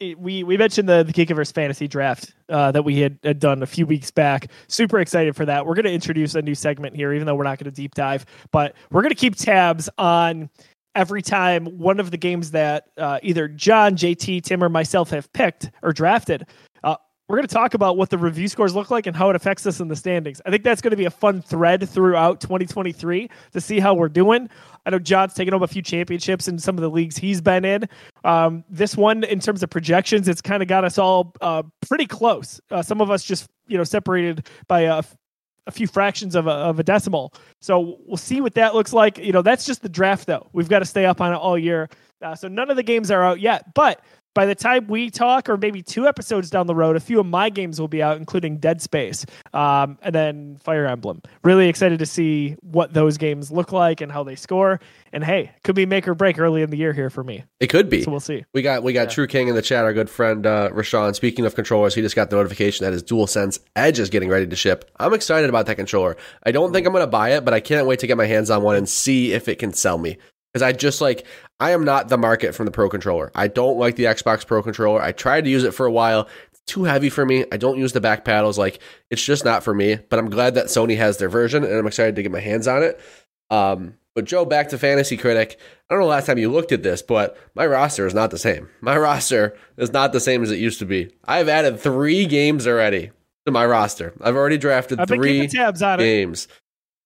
it- 0.00 0.18
we 0.18 0.42
we 0.44 0.56
mentioned 0.56 0.88
the 0.88 1.02
the 1.04 1.12
Geekiverse 1.12 1.52
fantasy 1.52 1.88
draft 1.88 2.32
uh, 2.48 2.72
that 2.72 2.84
we 2.84 2.98
had, 3.00 3.18
had 3.22 3.38
done 3.38 3.62
a 3.62 3.66
few 3.66 3.86
weeks 3.86 4.10
back. 4.10 4.50
Super 4.68 4.98
excited 5.00 5.34
for 5.36 5.44
that. 5.46 5.64
We're 5.66 5.74
going 5.74 5.84
to 5.84 5.92
introduce 5.92 6.34
a 6.34 6.42
new 6.42 6.54
segment 6.54 6.96
here, 6.96 7.12
even 7.12 7.26
though 7.26 7.34
we're 7.34 7.44
not 7.44 7.58
going 7.58 7.70
to 7.72 7.76
deep 7.76 7.94
dive, 7.94 8.26
but 8.52 8.74
we're 8.90 9.02
going 9.02 9.10
to 9.10 9.16
keep 9.16 9.36
tabs 9.36 9.88
on 9.98 10.50
every 10.94 11.22
time 11.22 11.66
one 11.78 11.98
of 11.98 12.10
the 12.10 12.16
games 12.16 12.52
that 12.52 12.86
uh, 12.98 13.18
either 13.22 13.48
John, 13.48 13.96
JT, 13.96 14.42
Tim, 14.42 14.62
or 14.62 14.68
myself 14.68 15.10
have 15.10 15.32
picked 15.32 15.70
or 15.82 15.92
drafted. 15.92 16.46
We're 17.26 17.36
going 17.36 17.48
to 17.48 17.54
talk 17.54 17.72
about 17.72 17.96
what 17.96 18.10
the 18.10 18.18
review 18.18 18.48
scores 18.48 18.74
look 18.74 18.90
like 18.90 19.06
and 19.06 19.16
how 19.16 19.30
it 19.30 19.36
affects 19.36 19.66
us 19.66 19.80
in 19.80 19.88
the 19.88 19.96
standings. 19.96 20.42
I 20.44 20.50
think 20.50 20.62
that's 20.62 20.82
going 20.82 20.90
to 20.90 20.96
be 20.96 21.06
a 21.06 21.10
fun 21.10 21.40
thread 21.40 21.88
throughout 21.88 22.42
2023 22.42 23.30
to 23.52 23.60
see 23.62 23.80
how 23.80 23.94
we're 23.94 24.10
doing. 24.10 24.50
I 24.84 24.90
know 24.90 24.98
John's 24.98 25.32
taken 25.32 25.54
home 25.54 25.62
a 25.62 25.66
few 25.66 25.80
championships 25.80 26.48
in 26.48 26.58
some 26.58 26.76
of 26.76 26.82
the 26.82 26.90
leagues 26.90 27.16
he's 27.16 27.40
been 27.40 27.64
in. 27.64 27.88
Um, 28.24 28.62
this 28.68 28.94
one, 28.94 29.24
in 29.24 29.40
terms 29.40 29.62
of 29.62 29.70
projections, 29.70 30.28
it's 30.28 30.42
kind 30.42 30.62
of 30.62 30.68
got 30.68 30.84
us 30.84 30.98
all 30.98 31.32
uh, 31.40 31.62
pretty 31.88 32.04
close. 32.04 32.60
Uh, 32.70 32.82
some 32.82 33.00
of 33.00 33.10
us 33.10 33.24
just, 33.24 33.48
you 33.68 33.78
know, 33.78 33.84
separated 33.84 34.46
by 34.68 34.82
a, 34.82 35.02
a 35.66 35.70
few 35.70 35.86
fractions 35.86 36.34
of 36.34 36.46
a, 36.46 36.50
of 36.50 36.78
a 36.78 36.82
decimal. 36.82 37.32
So 37.62 37.96
we'll 38.04 38.18
see 38.18 38.42
what 38.42 38.52
that 38.56 38.74
looks 38.74 38.92
like. 38.92 39.16
You 39.16 39.32
know, 39.32 39.40
that's 39.40 39.64
just 39.64 39.80
the 39.80 39.88
draft, 39.88 40.26
though. 40.26 40.50
We've 40.52 40.68
got 40.68 40.80
to 40.80 40.84
stay 40.84 41.06
up 41.06 41.22
on 41.22 41.32
it 41.32 41.36
all 41.36 41.56
year. 41.58 41.88
Uh, 42.20 42.34
so 42.34 42.48
none 42.48 42.68
of 42.68 42.76
the 42.76 42.82
games 42.82 43.10
are 43.10 43.24
out 43.24 43.40
yet. 43.40 43.72
But 43.72 44.02
by 44.34 44.46
the 44.46 44.54
time 44.54 44.86
we 44.88 45.10
talk, 45.10 45.48
or 45.48 45.56
maybe 45.56 45.82
two 45.82 46.06
episodes 46.06 46.50
down 46.50 46.66
the 46.66 46.74
road, 46.74 46.96
a 46.96 47.00
few 47.00 47.20
of 47.20 47.26
my 47.26 47.50
games 47.50 47.80
will 47.80 47.88
be 47.88 48.02
out, 48.02 48.16
including 48.16 48.58
Dead 48.58 48.82
Space 48.82 49.24
um, 49.52 49.98
and 50.02 50.14
then 50.14 50.56
Fire 50.58 50.86
Emblem. 50.86 51.22
Really 51.42 51.68
excited 51.68 52.00
to 52.00 52.06
see 52.06 52.56
what 52.60 52.92
those 52.92 53.16
games 53.16 53.50
look 53.50 53.72
like 53.72 54.00
and 54.00 54.10
how 54.10 54.24
they 54.24 54.34
score. 54.34 54.80
And 55.12 55.22
hey, 55.22 55.52
could 55.62 55.76
be 55.76 55.86
make 55.86 56.08
or 56.08 56.14
break 56.14 56.38
early 56.38 56.62
in 56.62 56.70
the 56.70 56.76
year 56.76 56.92
here 56.92 57.10
for 57.10 57.22
me. 57.22 57.44
It 57.60 57.68
could 57.68 57.88
be. 57.88 58.02
So 58.02 58.10
we'll 58.10 58.20
see. 58.20 58.44
We 58.52 58.62
got 58.62 58.82
we 58.82 58.92
got 58.92 59.08
Yeah. 59.08 59.14
True 59.14 59.26
King 59.28 59.48
in 59.48 59.54
the 59.54 59.62
chat. 59.62 59.84
Our 59.84 59.92
good 59.92 60.10
friend 60.10 60.44
uh, 60.44 60.70
Rashawn. 60.72 61.14
Speaking 61.14 61.46
of 61.46 61.54
controllers, 61.54 61.94
he 61.94 62.02
just 62.02 62.16
got 62.16 62.30
the 62.30 62.36
notification 62.36 62.84
that 62.84 62.92
his 62.92 63.02
DualSense 63.02 63.60
Edge 63.76 64.00
is 64.00 64.10
getting 64.10 64.28
ready 64.28 64.46
to 64.46 64.56
ship. 64.56 64.90
I'm 64.98 65.14
excited 65.14 65.48
about 65.48 65.66
that 65.66 65.76
controller. 65.76 66.16
I 66.42 66.50
don't 66.50 66.72
think 66.72 66.86
I'm 66.86 66.92
going 66.92 67.04
to 67.04 67.10
buy 67.10 67.30
it, 67.30 67.44
but 67.44 67.54
I 67.54 67.60
can't 67.60 67.86
wait 67.86 68.00
to 68.00 68.06
get 68.08 68.16
my 68.16 68.26
hands 68.26 68.50
on 68.50 68.62
one 68.62 68.74
and 68.76 68.88
see 68.88 69.32
if 69.32 69.48
it 69.48 69.60
can 69.60 69.72
sell 69.72 69.98
me. 69.98 70.18
Because 70.54 70.62
I 70.62 70.72
just 70.72 71.00
like 71.00 71.26
I 71.58 71.72
am 71.72 71.84
not 71.84 72.08
the 72.08 72.16
market 72.16 72.54
from 72.54 72.64
the 72.64 72.70
Pro 72.70 72.88
controller. 72.88 73.32
I 73.34 73.48
don't 73.48 73.76
like 73.76 73.96
the 73.96 74.04
Xbox 74.04 74.46
Pro 74.46 74.62
controller. 74.62 75.02
I 75.02 75.10
tried 75.10 75.44
to 75.44 75.50
use 75.50 75.64
it 75.64 75.74
for 75.74 75.84
a 75.84 75.90
while. 75.90 76.28
It's 76.52 76.62
too 76.66 76.84
heavy 76.84 77.10
for 77.10 77.26
me. 77.26 77.44
I 77.50 77.56
don't 77.56 77.76
use 77.76 77.92
the 77.92 78.00
back 78.00 78.24
paddles. 78.24 78.56
Like 78.56 78.80
it's 79.10 79.24
just 79.24 79.44
not 79.44 79.64
for 79.64 79.74
me. 79.74 79.96
But 79.96 80.20
I'm 80.20 80.30
glad 80.30 80.54
that 80.54 80.66
Sony 80.66 80.96
has 80.96 81.18
their 81.18 81.28
version, 81.28 81.64
and 81.64 81.74
I'm 81.74 81.86
excited 81.88 82.14
to 82.14 82.22
get 82.22 82.30
my 82.30 82.40
hands 82.40 82.68
on 82.68 82.84
it. 82.84 83.00
Um, 83.50 83.94
but 84.14 84.26
Joe, 84.26 84.44
back 84.44 84.68
to 84.68 84.78
Fantasy 84.78 85.16
Critic. 85.16 85.58
I 85.90 85.94
don't 85.94 86.00
know 86.00 86.06
the 86.06 86.10
last 86.10 86.26
time 86.26 86.38
you 86.38 86.50
looked 86.50 86.70
at 86.70 86.84
this, 86.84 87.02
but 87.02 87.36
my 87.56 87.66
roster 87.66 88.06
is 88.06 88.14
not 88.14 88.30
the 88.30 88.38
same. 88.38 88.70
My 88.80 88.96
roster 88.96 89.56
is 89.76 89.92
not 89.92 90.12
the 90.12 90.20
same 90.20 90.42
as 90.42 90.50
it 90.50 90.58
used 90.58 90.78
to 90.78 90.86
be. 90.86 91.10
I've 91.24 91.48
added 91.48 91.80
three 91.80 92.26
games 92.26 92.66
already 92.66 93.10
to 93.44 93.52
my 93.52 93.66
roster. 93.66 94.14
I've 94.20 94.36
already 94.36 94.56
drafted 94.56 95.00
I've 95.00 95.08
three 95.08 95.48
tabs 95.48 95.82
on 95.82 96.00
it. 96.00 96.46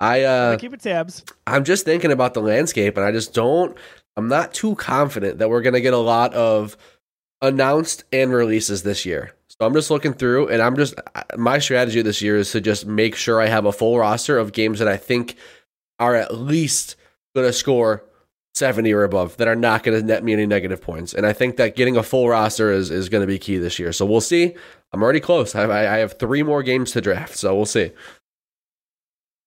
I 0.00 0.22
uh, 0.22 0.56
keeping 0.58 0.78
tabs. 0.78 1.24
I'm 1.46 1.64
just 1.64 1.84
thinking 1.84 2.12
about 2.12 2.34
the 2.34 2.40
landscape, 2.40 2.96
and 2.96 3.04
I 3.04 3.12
just 3.12 3.34
don't. 3.34 3.76
I'm 4.16 4.28
not 4.28 4.52
too 4.52 4.74
confident 4.76 5.38
that 5.38 5.48
we're 5.48 5.62
going 5.62 5.74
to 5.74 5.80
get 5.80 5.94
a 5.94 5.98
lot 5.98 6.34
of 6.34 6.76
announced 7.40 8.04
and 8.12 8.32
releases 8.32 8.82
this 8.82 9.06
year. 9.06 9.32
So 9.48 9.66
I'm 9.66 9.74
just 9.74 9.90
looking 9.90 10.12
through, 10.12 10.48
and 10.48 10.62
I'm 10.62 10.76
just 10.76 10.94
my 11.36 11.58
strategy 11.58 12.02
this 12.02 12.22
year 12.22 12.36
is 12.36 12.52
to 12.52 12.60
just 12.60 12.86
make 12.86 13.16
sure 13.16 13.40
I 13.40 13.46
have 13.46 13.64
a 13.64 13.72
full 13.72 13.98
roster 13.98 14.38
of 14.38 14.52
games 14.52 14.78
that 14.78 14.88
I 14.88 14.96
think 14.96 15.36
are 15.98 16.14
at 16.14 16.34
least 16.34 16.96
going 17.34 17.46
to 17.46 17.52
score 17.52 18.04
70 18.54 18.92
or 18.92 19.04
above 19.04 19.36
that 19.36 19.48
are 19.48 19.56
not 19.56 19.82
going 19.82 19.98
to 19.98 20.04
net 20.04 20.24
me 20.24 20.32
any 20.32 20.46
negative 20.46 20.80
points. 20.80 21.12
And 21.14 21.26
I 21.26 21.32
think 21.32 21.56
that 21.56 21.76
getting 21.76 21.96
a 21.96 22.02
full 22.02 22.28
roster 22.28 22.72
is 22.72 22.90
is 22.90 23.08
going 23.08 23.22
to 23.22 23.26
be 23.26 23.38
key 23.38 23.58
this 23.58 23.78
year. 23.78 23.92
So 23.92 24.06
we'll 24.06 24.20
see. 24.20 24.54
I'm 24.92 25.02
already 25.02 25.20
close. 25.20 25.54
I, 25.54 25.64
I 25.64 25.94
I 25.94 25.98
have 25.98 26.18
three 26.18 26.42
more 26.42 26.62
games 26.62 26.92
to 26.92 27.00
draft, 27.00 27.36
so 27.36 27.54
we'll 27.54 27.66
see. 27.66 27.92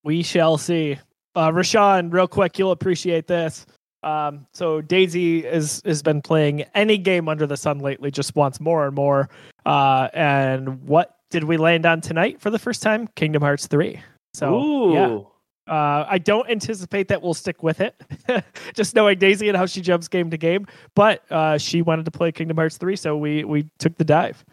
We 0.03 0.24
shall 0.24 0.58
see. 0.58 0.98
Uh, 1.36 1.51
Rashawn, 1.51 2.12
real 2.12 2.27
quick, 2.27 2.60
you'll 2.60 2.72
appreciate 2.72 3.27
this. 3.27 3.65
Um, 4.03 4.48
so 4.53 4.81
Daisy 4.81 5.46
is 5.46 5.81
has 5.86 6.01
been 6.01 6.22
playing 6.22 6.63
any 6.74 6.98
game 6.98 7.29
under 7.29 7.46
the 7.46 7.58
sun 7.58 7.79
lately, 7.79 8.10
just 8.10 8.36
wants 8.36 8.60
more 8.60 8.86
and 8.88 8.96
more. 8.96 9.29
Uh, 9.65 10.10
and 10.13 10.81
what 10.84 11.17
did 11.29 11.43
we 11.43 11.58
land 11.58 11.86
on 11.86 12.01
tonight 12.01 12.41
for 12.41 12.50
the 12.50 12.60
first 12.60 12.81
time? 12.81 13.08
Kingdom 13.15 13.43
Hearts 13.43 13.67
three. 13.67 14.01
So 14.34 14.55
Ooh. 14.55 14.93
yeah, 14.93 15.74
uh, 15.74 16.05
I 16.10 16.17
don't 16.17 16.50
anticipate 16.50 17.10
that 17.10 17.22
we'll 17.22 17.36
stick 17.36 17.62
with 17.62 17.79
it. 17.79 17.96
just 18.74 18.96
knowing 18.96 19.20
Daisy 19.20 19.50
and 19.50 19.58
how 19.58 19.67
she 19.67 19.81
jumps 19.81 20.08
game 20.08 20.31
to 20.31 20.38
game, 20.38 20.65
but 20.96 21.24
uh, 21.31 21.60
she 21.60 21.84
wanted 21.84 22.05
to 22.05 22.12
play 22.12 22.31
Kingdom 22.31 22.58
Hearts 22.58 22.77
three, 22.77 22.96
so 22.96 23.15
we 23.15 23.43
we 23.43 23.67
took 23.77 23.96
the 23.98 24.05
dive. 24.05 24.43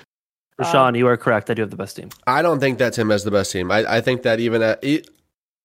Rashawn, 0.61 0.99
you 0.99 1.07
are 1.07 1.17
correct. 1.17 1.51
I 1.51 1.55
do 1.55 1.63
have 1.63 1.71
the 1.71 1.77
best 1.77 1.97
team. 1.97 2.11
I 2.27 2.43
don't 2.43 2.59
think 2.59 2.79
that 2.79 2.93
Tim 2.93 3.11
has 3.11 3.23
the 3.23 3.31
best 3.31 3.53
team. 3.53 3.71
I, 3.71 3.99
I 3.99 4.01
think 4.01 4.23
that 4.23 4.41
even 4.41 4.61
at, 4.61 4.85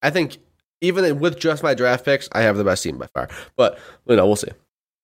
I 0.03 0.09
think 0.11 0.37
even 0.81 1.19
with 1.19 1.39
just 1.39 1.63
my 1.63 1.73
draft 1.73 2.05
picks, 2.05 2.29
I 2.33 2.41
have 2.41 2.57
the 2.57 2.63
best 2.63 2.83
team 2.83 2.97
by 2.97 3.07
far. 3.07 3.29
But 3.55 3.79
you 4.05 4.15
know, 4.15 4.27
we'll 4.27 4.35
see. 4.35 4.51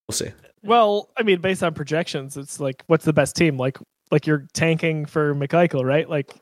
We'll 0.08 0.14
see. 0.16 0.32
Well, 0.62 1.10
I 1.18 1.24
mean, 1.24 1.40
based 1.40 1.64
on 1.64 1.74
projections, 1.74 2.36
it's 2.38 2.60
like 2.60 2.84
what's 2.88 3.06
the 3.06 3.14
best 3.14 3.36
team? 3.36 3.58
Like 3.58 3.78
like 4.12 4.28
you're 4.28 4.46
tanking 4.54 5.06
for 5.06 5.34
McMichael, 5.34 5.84
right? 5.86 6.08
Like 6.10 6.34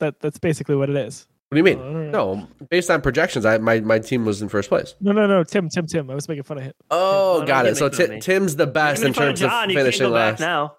that 0.00 0.20
that's 0.20 0.38
basically 0.38 0.76
what 0.76 0.88
it 0.88 0.96
is. 0.96 1.26
What 1.48 1.56
do 1.56 1.58
you 1.58 1.64
mean? 1.76 1.78
I 1.80 1.92
don't 1.92 2.10
No, 2.10 2.46
based 2.68 2.90
on 2.90 3.00
projections, 3.00 3.46
I 3.46 3.56
my, 3.56 3.80
my 3.80 3.98
team 3.98 4.26
was 4.26 4.42
in 4.42 4.50
first 4.50 4.68
place. 4.68 4.94
No, 5.00 5.12
no, 5.12 5.26
no, 5.26 5.42
Tim, 5.42 5.70
Tim, 5.70 5.86
Tim. 5.86 6.10
I 6.10 6.14
was 6.14 6.28
making 6.28 6.42
fun 6.44 6.58
of 6.58 6.64
him. 6.64 6.74
Oh, 6.90 7.38
don't 7.38 7.46
got 7.46 7.64
it. 7.66 7.76
So 7.78 7.86
making 7.86 7.96
fun 7.96 8.04
of 8.04 8.08
Ti- 8.10 8.14
me. 8.16 8.20
Tim's 8.20 8.56
the 8.56 8.66
best 8.66 9.00
in 9.02 9.08
Making 9.08 9.14
fun 9.14 9.26
terms 9.28 9.40
John, 9.40 9.64
of 9.64 9.70
you 9.70 9.76
can't 9.76 9.84
finishing 9.86 10.06
go 10.08 10.12
back 10.12 10.32
last. 10.32 10.40
now. 10.40 10.76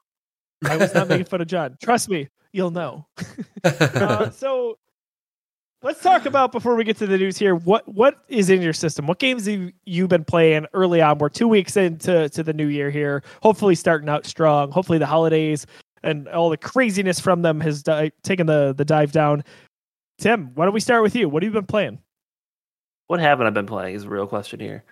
I 0.70 0.78
was 0.78 0.94
not 0.94 1.08
making 1.10 1.26
fun 1.26 1.42
of 1.42 1.48
John. 1.48 1.76
Trust 1.82 2.08
me, 2.08 2.30
you'll 2.54 2.72
know. 2.72 3.08
Uh, 3.64 4.30
so 4.30 4.78
let's 5.82 6.02
talk 6.02 6.26
about 6.26 6.52
before 6.52 6.76
we 6.76 6.84
get 6.84 6.98
to 6.98 7.08
the 7.08 7.18
news 7.18 7.38
here. 7.38 7.56
What 7.56 7.88
what 7.88 8.24
is 8.28 8.50
in 8.50 8.62
your 8.62 8.74
system? 8.74 9.08
What 9.08 9.20
games 9.20 9.46
have 9.46 9.72
you 9.86 10.08
been 10.08 10.26
playing 10.26 10.66
early 10.74 11.02
on? 11.02 11.18
We're 11.18 11.30
two 11.30 11.48
weeks 11.48 11.78
into 11.78 12.30
to 12.30 12.44
the 12.44 12.54
new 12.54 12.68
year 12.68 12.90
here. 12.90 13.24
Hopefully, 13.42 13.76
starting 13.76 14.10
out 14.10 14.26
strong. 14.26 14.72
Hopefully, 14.72 14.98
the 14.98 15.06
holidays 15.06 15.66
and 16.04 16.28
all 16.30 16.50
the 16.50 16.58
craziness 16.58 17.20
from 17.20 17.42
them 17.42 17.60
has 17.62 17.84
di- 17.84 18.12
taken 18.24 18.48
the 18.48 18.74
the 18.76 18.86
dive 18.86 19.12
down. 19.12 19.44
Tim, 20.18 20.52
why 20.56 20.66
don't 20.66 20.74
we 20.74 20.80
start 20.80 21.04
with 21.04 21.16
you? 21.16 21.30
What 21.30 21.44
have 21.44 21.54
you 21.54 21.58
been 21.60 21.66
playing? 21.66 22.00
What 23.08 23.20
haven't 23.20 23.48
I 23.48 23.50
been 23.52 23.66
playing 23.66 23.96
is 23.96 24.04
a 24.04 24.10
real 24.10 24.28
question 24.28 24.60
here. 24.60 24.84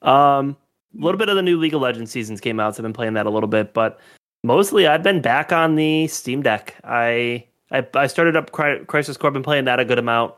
Um, 0.00 0.56
a 0.98 1.04
little 1.04 1.18
bit 1.18 1.28
of 1.28 1.36
the 1.36 1.42
new 1.42 1.58
League 1.58 1.74
of 1.74 1.80
Legends 1.80 2.10
seasons 2.10 2.40
came 2.40 2.58
out, 2.58 2.74
so 2.74 2.80
I've 2.80 2.84
been 2.84 2.92
playing 2.92 3.14
that 3.14 3.26
a 3.26 3.30
little 3.30 3.48
bit, 3.48 3.72
but 3.72 4.00
mostly 4.42 4.86
I've 4.86 5.02
been 5.02 5.20
back 5.20 5.52
on 5.52 5.76
the 5.76 6.08
Steam 6.08 6.42
Deck. 6.42 6.74
I 6.82 7.46
I, 7.72 7.86
I 7.94 8.06
started 8.06 8.36
up 8.36 8.52
Crisis 8.52 9.16
Core, 9.16 9.30
been 9.30 9.42
playing 9.42 9.64
that 9.64 9.80
a 9.80 9.84
good 9.84 9.98
amount 9.98 10.34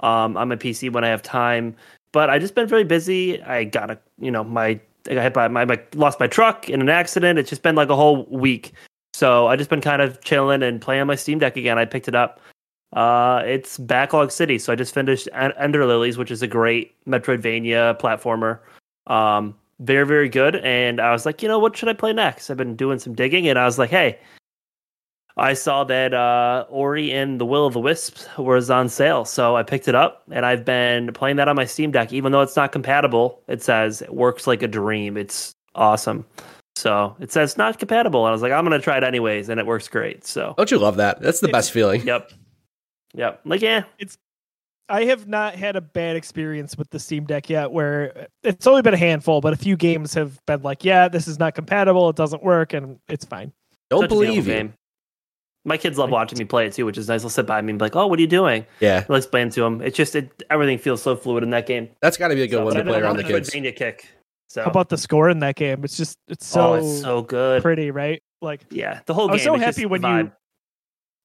um, 0.00 0.36
on 0.36 0.48
my 0.48 0.56
PC 0.56 0.90
when 0.90 1.04
I 1.04 1.08
have 1.08 1.22
time, 1.22 1.74
but 2.12 2.30
I 2.30 2.38
just 2.38 2.54
been 2.54 2.68
very 2.68 2.84
busy. 2.84 3.42
I 3.42 3.64
got 3.64 3.90
a 3.90 3.98
you 4.18 4.30
know 4.30 4.44
my 4.44 4.80
I 5.08 5.14
got 5.14 5.22
hit 5.22 5.34
by 5.34 5.48
my, 5.48 5.64
my 5.64 5.80
lost 5.94 6.20
my 6.20 6.26
truck 6.26 6.68
in 6.68 6.80
an 6.80 6.88
accident. 6.88 7.38
It's 7.38 7.50
just 7.50 7.62
been 7.62 7.74
like 7.74 7.88
a 7.88 7.96
whole 7.96 8.24
week, 8.26 8.72
so 9.14 9.48
I 9.48 9.56
just 9.56 9.70
been 9.70 9.80
kind 9.80 10.00
of 10.00 10.20
chilling 10.22 10.62
and 10.62 10.80
playing 10.80 11.06
my 11.06 11.16
Steam 11.16 11.38
Deck 11.38 11.56
again. 11.56 11.78
I 11.78 11.84
picked 11.84 12.08
it 12.08 12.14
up. 12.14 12.40
Uh, 12.92 13.42
it's 13.44 13.78
Backlog 13.78 14.30
City, 14.30 14.58
so 14.58 14.72
I 14.72 14.76
just 14.76 14.94
finished 14.94 15.28
En- 15.32 15.52
Ender 15.58 15.84
Lilies, 15.84 16.16
which 16.16 16.30
is 16.30 16.40
a 16.40 16.46
great 16.46 16.94
Metroidvania 17.04 17.98
platformer. 18.00 18.60
Um, 19.12 19.54
very 19.80 20.06
very 20.06 20.28
good, 20.28 20.56
and 20.56 21.00
I 21.00 21.12
was 21.12 21.26
like, 21.26 21.42
you 21.42 21.48
know, 21.48 21.58
what 21.58 21.76
should 21.76 21.88
I 21.88 21.94
play 21.94 22.12
next? 22.12 22.48
I've 22.48 22.56
been 22.56 22.76
doing 22.76 22.98
some 22.98 23.14
digging, 23.14 23.48
and 23.48 23.58
I 23.58 23.64
was 23.64 23.78
like, 23.78 23.90
hey, 23.90 24.18
I 25.38 25.52
saw 25.52 25.84
that 25.84 26.14
uh, 26.14 26.64
Ori 26.70 27.12
and 27.12 27.38
the 27.38 27.44
Will 27.44 27.66
of 27.66 27.74
the 27.74 27.80
Wisps 27.80 28.26
was 28.38 28.70
on 28.70 28.88
sale, 28.88 29.24
so 29.26 29.54
I 29.54 29.62
picked 29.62 29.86
it 29.86 29.94
up, 29.94 30.22
and 30.30 30.46
I've 30.46 30.64
been 30.64 31.12
playing 31.12 31.36
that 31.36 31.46
on 31.46 31.56
my 31.56 31.66
Steam 31.66 31.90
Deck. 31.90 32.12
Even 32.12 32.32
though 32.32 32.40
it's 32.40 32.56
not 32.56 32.72
compatible, 32.72 33.42
it 33.46 33.62
says 33.62 34.00
it 34.00 34.14
works 34.14 34.46
like 34.46 34.62
a 34.62 34.68
dream. 34.68 35.16
It's 35.16 35.54
awesome. 35.74 36.24
So 36.74 37.14
it 37.20 37.32
says 37.32 37.58
not 37.58 37.78
compatible, 37.78 38.24
and 38.24 38.30
I 38.30 38.32
was 38.32 38.42
like, 38.42 38.52
I'm 38.52 38.64
gonna 38.64 38.78
try 38.78 38.96
it 38.96 39.04
anyways, 39.04 39.48
and 39.50 39.60
it 39.60 39.66
works 39.66 39.88
great. 39.88 40.26
So 40.26 40.54
Don't 40.56 40.70
you 40.70 40.78
love 40.78 40.96
that? 40.96 41.20
That's 41.20 41.40
the 41.40 41.48
best 41.48 41.70
feeling. 41.70 42.06
yep, 42.06 42.32
yep. 43.14 43.40
Like 43.44 43.60
yeah, 43.60 43.84
it's 43.98 44.16
I 44.88 45.04
have 45.04 45.26
not 45.26 45.54
had 45.54 45.76
a 45.76 45.80
bad 45.80 46.16
experience 46.16 46.78
with 46.78 46.90
the 46.90 46.98
Steam 46.98 47.24
Deck 47.24 47.50
yet, 47.50 47.72
where 47.72 48.28
it's 48.42 48.66
only 48.66 48.82
been 48.82 48.94
a 48.94 48.98
handful, 48.98 49.40
but 49.40 49.52
a 49.52 49.56
few 49.56 49.76
games 49.76 50.14
have 50.14 50.44
been 50.46 50.62
like, 50.62 50.84
yeah, 50.84 51.08
this 51.08 51.26
is 51.28 51.38
not 51.38 51.54
compatible, 51.54 52.08
it 52.08 52.16
doesn't 52.16 52.42
work, 52.42 52.72
and 52.72 52.98
it's 53.08 53.24
fine. 53.24 53.52
Don't 53.90 54.02
such 54.02 54.10
believe 54.10 54.46
you. 54.46 54.54
game. 54.54 54.74
My 55.66 55.76
kids 55.76 55.98
love 55.98 56.10
watching 56.10 56.38
me 56.38 56.44
play 56.46 56.66
it 56.66 56.72
too, 56.72 56.86
which 56.86 56.96
is 56.96 57.08
nice. 57.08 57.22
They'll 57.22 57.28
sit 57.30 57.44
by 57.46 57.60
me 57.60 57.70
and 57.72 57.78
be 57.78 57.84
like, 57.84 57.96
"Oh, 57.96 58.06
what 58.06 58.18
are 58.18 58.22
you 58.22 58.28
doing?" 58.28 58.64
Yeah, 58.80 59.04
I'll 59.10 59.16
explain 59.16 59.50
to 59.50 59.60
them. 59.60 59.82
It's 59.82 59.96
just 59.96 60.14
it, 60.16 60.30
everything 60.48 60.78
feels 60.78 61.02
so 61.02 61.16
fluid 61.16 61.42
in 61.42 61.50
that 61.50 61.66
game. 61.66 61.88
that's 62.00 62.16
got 62.16 62.28
to 62.28 62.34
be 62.34 62.42
a 62.42 62.46
good 62.46 62.58
So, 62.60 62.64
one 62.64 62.74
to 62.76 62.84
play 62.84 63.00
around 63.00 63.16
the 63.16 63.22
how 63.24 63.28
kids. 63.28 63.50
Metroidvania 63.50 63.76
kick. 63.76 64.08
So 64.48 64.62
How 64.62 64.70
about 64.70 64.88
the 64.88 64.96
score 64.96 65.28
in 65.28 65.40
that 65.40 65.56
game? 65.56 65.82
It's 65.84 65.96
just 65.96 66.16
it's 66.28 66.46
so, 66.46 66.60
oh, 66.60 66.74
it's 66.74 67.00
so 67.00 67.22
good. 67.22 67.62
pretty, 67.62 67.90
right? 67.90 68.22
Like 68.40 68.60
yeah, 68.70 69.00
the 69.06 69.12
whole 69.12 69.28
I 69.28 69.32
was 69.32 69.40
game. 69.40 69.46
so 69.46 69.54
it's 69.56 69.64
just 69.64 69.76
happy 69.78 69.86
when 69.86 70.02
vibe. 70.02 70.24
you 70.26 70.32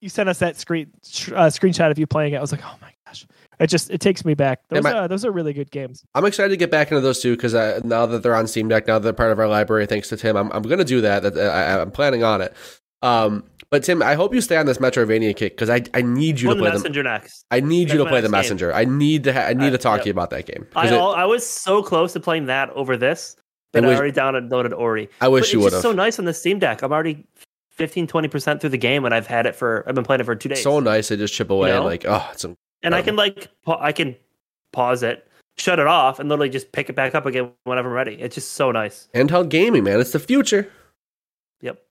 you 0.02 0.10
sent 0.10 0.28
us 0.28 0.40
that 0.40 0.58
screen 0.58 0.90
uh, 0.96 1.46
screenshot 1.48 1.92
of 1.92 2.00
you 2.00 2.08
playing 2.08 2.34
it. 2.34 2.38
I 2.38 2.42
was 2.42 2.52
like, 2.52 2.62
oh 2.66 2.76
my 2.82 2.92
gosh, 3.06 3.28
it 3.60 3.68
just 3.68 3.92
it 3.92 4.02
takes 4.02 4.26
me 4.26 4.34
back. 4.34 4.62
Those 4.70 4.84
my- 4.84 4.92
uh, 4.92 5.08
those 5.08 5.24
are 5.24 5.32
really 5.32 5.54
good 5.54 5.70
games. 5.70 6.04
I'm 6.16 6.26
excited 6.26 6.50
to 6.50 6.58
get 6.58 6.72
back 6.72 6.90
into 6.90 7.02
those 7.02 7.20
two 7.22 7.36
because 7.36 7.54
uh, 7.54 7.80
now 7.84 8.08
that 8.08 8.24
they're 8.24 8.34
on 8.36 8.48
Steam 8.48 8.68
Deck, 8.70 8.88
now 8.88 8.96
that 8.98 9.04
they're 9.04 9.14
part 9.14 9.32
of 9.32 9.38
our 9.40 9.48
library, 9.48 9.86
thanks 9.86 10.10
to 10.10 10.18
Tim, 10.18 10.36
I'm, 10.36 10.52
I'm 10.52 10.64
going 10.64 10.80
to 10.80 10.84
do 10.84 11.02
that. 11.02 11.22
that 11.22 11.38
I, 11.38 11.80
I'm 11.80 11.92
planning 11.92 12.24
on 12.24 12.42
it. 12.42 12.56
Um, 13.04 13.44
but 13.72 13.84
Tim, 13.84 14.04
I 14.04 14.14
hope 14.16 14.34
you 14.36 14.42
stay 14.42 14.58
on 14.58 14.66
this 14.66 14.78
Metroidvania 14.80 15.36
kick 15.36 15.54
because 15.56 15.70
I, 15.70 15.82
I 15.94 16.02
need 16.02 16.40
you 16.42 16.50
Well, 16.50 16.58
to 16.58 16.62
play 16.62 16.70
the 16.72 16.78
messenger 16.78 17.04
next. 17.04 17.46
I 17.50 17.62
need 17.62 17.90
you 17.90 17.98
to 18.00 18.06
play 18.06 18.20
the 18.22 18.28
next 18.30 18.32
game. 18.32 18.32
messenger. 18.32 18.74
I 18.74 18.86
need 18.86 19.24
to 19.24 19.34
ha- 19.34 19.48
I 19.48 19.54
need 19.54 19.68
Uh, 19.70 19.72
to 19.72 19.78
talk 19.78 19.98
yep. 19.98 20.04
to 20.04 20.08
you 20.10 20.12
about 20.12 20.30
that 20.32 20.46
game. 20.46 20.68
I, 20.76 20.82
'Cause 20.84 20.92
it- 20.92 20.96
al- 20.98 21.16
I 21.16 21.24
was 21.26 21.48
so 21.48 21.82
close 21.82 22.14
to 22.14 22.20
playing 22.20 22.46
that 22.48 22.70
over 22.72 22.98
this, 22.98 23.38
but 23.72 23.86
I 23.86 23.92
I, 23.92 23.96
already 23.96 24.12
downloaded 24.12 24.78
Ori. 24.78 25.10
I 25.22 25.30
wish 25.30 25.46
but 25.48 25.54
you 25.54 25.60
would 25.62 25.74
have. 25.74 25.82
so 25.82 25.94
nice 25.94 26.20
on 26.20 26.26
the 26.26 26.34
Steam 26.34 26.60
Deck. 26.60 26.82
I'm 26.82 26.92
already 26.92 27.26
15, 27.70 28.06
20% 28.08 28.60
through 28.60 28.70
the 28.72 28.78
game, 28.78 29.06
and 29.06 29.14
I've 29.16 29.26
had 29.28 29.46
it 29.46 29.56
for, 29.56 29.86
I've 29.88 29.96
been 29.96 30.04
playing 30.04 30.20
it 30.20 30.26
for 30.26 30.36
two 30.36 30.50
days. 30.50 30.62
so 30.62 30.80
nice 30.82 31.08
to 31.08 31.18
just 31.18 31.34
chip 31.34 31.50
away 31.50 31.70
You 31.70 31.76
know? 31.76 31.86
like 31.86 32.06
oh 32.06 32.30
it's 32.34 32.44
a, 32.44 32.54
and 32.84 32.94
I 32.94 33.02
can 33.02 33.16
like, 33.16 33.48
pa- 33.64 33.80
I 33.80 33.94
can 33.94 34.16
pause 34.74 35.02
it, 35.02 35.26
shut 35.58 35.80
it 35.80 35.88
off, 35.88 36.20
and 36.20 36.28
literally 36.28 36.50
just 36.50 36.74
pick 36.74 36.90
it 36.90 36.96
back 36.98 37.16
up 37.16 37.26
again 37.26 37.52
whenever 37.64 37.88
I'm 37.88 37.96
ready. 37.96 38.16
It's 38.16 38.36
just 38.36 38.52
so 38.52 38.72
nice. 38.72 39.08
handheld 39.16 39.48
gaming, 39.50 39.86
man. 39.86 40.00
It's 40.02 40.12
the 40.12 40.20
future. 40.20 40.70
Yep. 41.62 41.82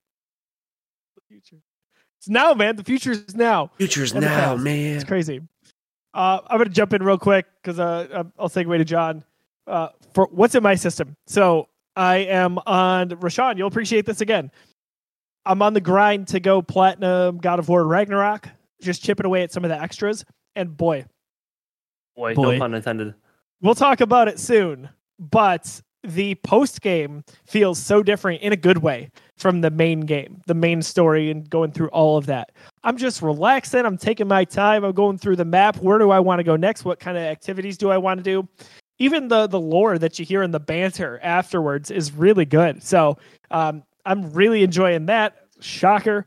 The 1.17 1.23
future. 1.29 1.57
It's 2.21 2.29
now, 2.29 2.53
man. 2.55 2.77
The 2.77 2.85
future 2.85 3.12
is 3.12 3.35
now. 3.35 3.71
Future's 3.79 4.12
And 4.12 4.23
the 4.23 4.29
now, 4.29 4.53
past. 4.55 4.62
man. 4.62 4.95
It's 4.97 5.05
crazy. 5.05 5.41
Uh, 6.12 6.41
I'm 6.47 6.59
gonna 6.59 6.71
jump 6.71 6.93
in 6.93 7.03
real 7.03 7.19
quick 7.19 7.47
because 7.62 7.79
uh, 7.81 8.25
I'll 8.39 8.49
segue 8.49 8.77
to 8.79 8.85
John. 8.85 9.25
Uh, 9.67 9.89
for 10.12 10.29
what's 10.33 10.55
in 10.55 10.62
my 10.62 10.75
system? 10.75 11.17
So 11.27 11.69
I 11.97 12.17
am 12.19 12.59
on 12.67 13.11
Rashawn. 13.11 13.57
You'll 13.57 13.69
appreciate 13.69 14.07
this 14.07 14.21
again. 14.21 14.50
I'm 15.47 15.62
on 15.62 15.73
the 15.73 15.81
grind 15.81 16.29
to 16.29 16.41
go 16.41 16.61
platinum 16.62 17.39
God 17.39 17.59
of 17.59 17.69
War 17.69 17.87
Ragnarok. 17.87 18.49
Just 18.83 19.03
chipping 19.03 19.25
away 19.27 19.43
at 19.43 19.53
some 19.53 19.65
of 19.65 19.69
the 19.71 19.81
extras, 19.81 20.25
and 20.57 20.77
boy, 20.77 21.05
Boy, 22.17 22.35
Boy. 22.35 22.53
no 22.55 22.59
pun 22.59 22.75
intended. 22.75 23.15
we'll 23.62 23.75
talk 23.75 24.00
about 24.00 24.27
it 24.29 24.39
soon. 24.41 24.89
But 25.19 25.81
the 26.03 26.35
post 26.37 26.81
game 26.81 27.25
feels 27.47 27.79
so 27.79 28.03
different 28.03 28.41
in 28.43 28.53
a 28.53 28.57
good 28.57 28.79
way 28.79 29.11
from 29.41 29.63
the 29.63 29.71
main 29.71 30.01
game, 30.01 30.43
the 30.47 30.55
main 30.55 30.83
story, 30.83 31.31
and 31.31 31.49
going 31.49 31.73
through 31.73 31.89
all 31.89 32.17
of 32.17 32.27
that. 32.27 32.53
I'm 32.85 32.97
just 32.97 33.23
relaxing. 33.23 33.87
I'm 33.87 33.97
taking 33.97 34.29
my 34.29 34.45
time. 34.45 34.85
I'm 34.85 34.93
going 34.93 35.19
through 35.19 35.37
the 35.37 35.45
map. 35.45 35.77
Where 35.79 35.99
do 35.99 36.11
I 36.11 36.21
want 36.21 36.41
to 36.41 36.45
go 36.45 36.57
next? 36.57 36.85
What 36.85 37.01
kind 37.01 37.17
of 37.17 37.25
activities 37.25 37.79
do 37.79 37.91
I 37.91 37.99
want 37.99 38.19
to 38.19 38.25
do? 38.25 38.49
Even 38.99 39.29
the 39.29 39.47
the 39.47 39.61
lore 39.61 39.99
that 39.99 40.19
you 40.19 40.27
hear 40.27 40.43
in 40.43 40.51
the 40.51 40.61
banter 40.61 41.19
afterwards 41.23 41.91
is 41.91 42.13
really 42.13 42.45
good. 42.45 42.83
So 42.83 43.17
um, 43.51 43.83
I'm 44.05 44.31
really 44.33 44.63
enjoying 44.63 45.07
that. 45.07 45.37
Shocker. 45.61 46.27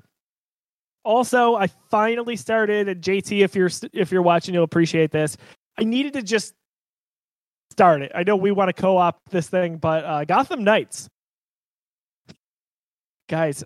Also, 1.05 1.55
I 1.55 1.67
finally 1.91 2.35
started. 2.35 2.87
And 2.87 3.01
JT, 3.01 3.43
if 3.43 3.55
you're 3.55 3.69
if 3.93 4.11
you're 4.11 4.23
watching, 4.23 4.55
you'll 4.55 4.63
appreciate 4.63 5.11
this. 5.11 5.37
I 5.77 5.83
needed 5.83 6.13
to 6.13 6.23
just 6.23 6.53
start 7.69 8.01
it. 8.01 8.11
I 8.15 8.23
know 8.23 8.35
we 8.35 8.51
want 8.51 8.69
to 8.69 8.73
co-op 8.73 9.19
this 9.29 9.49
thing, 9.49 9.77
but 9.77 10.03
uh, 10.05 10.25
Gotham 10.25 10.63
Knights, 10.63 11.09
guys, 13.33 13.63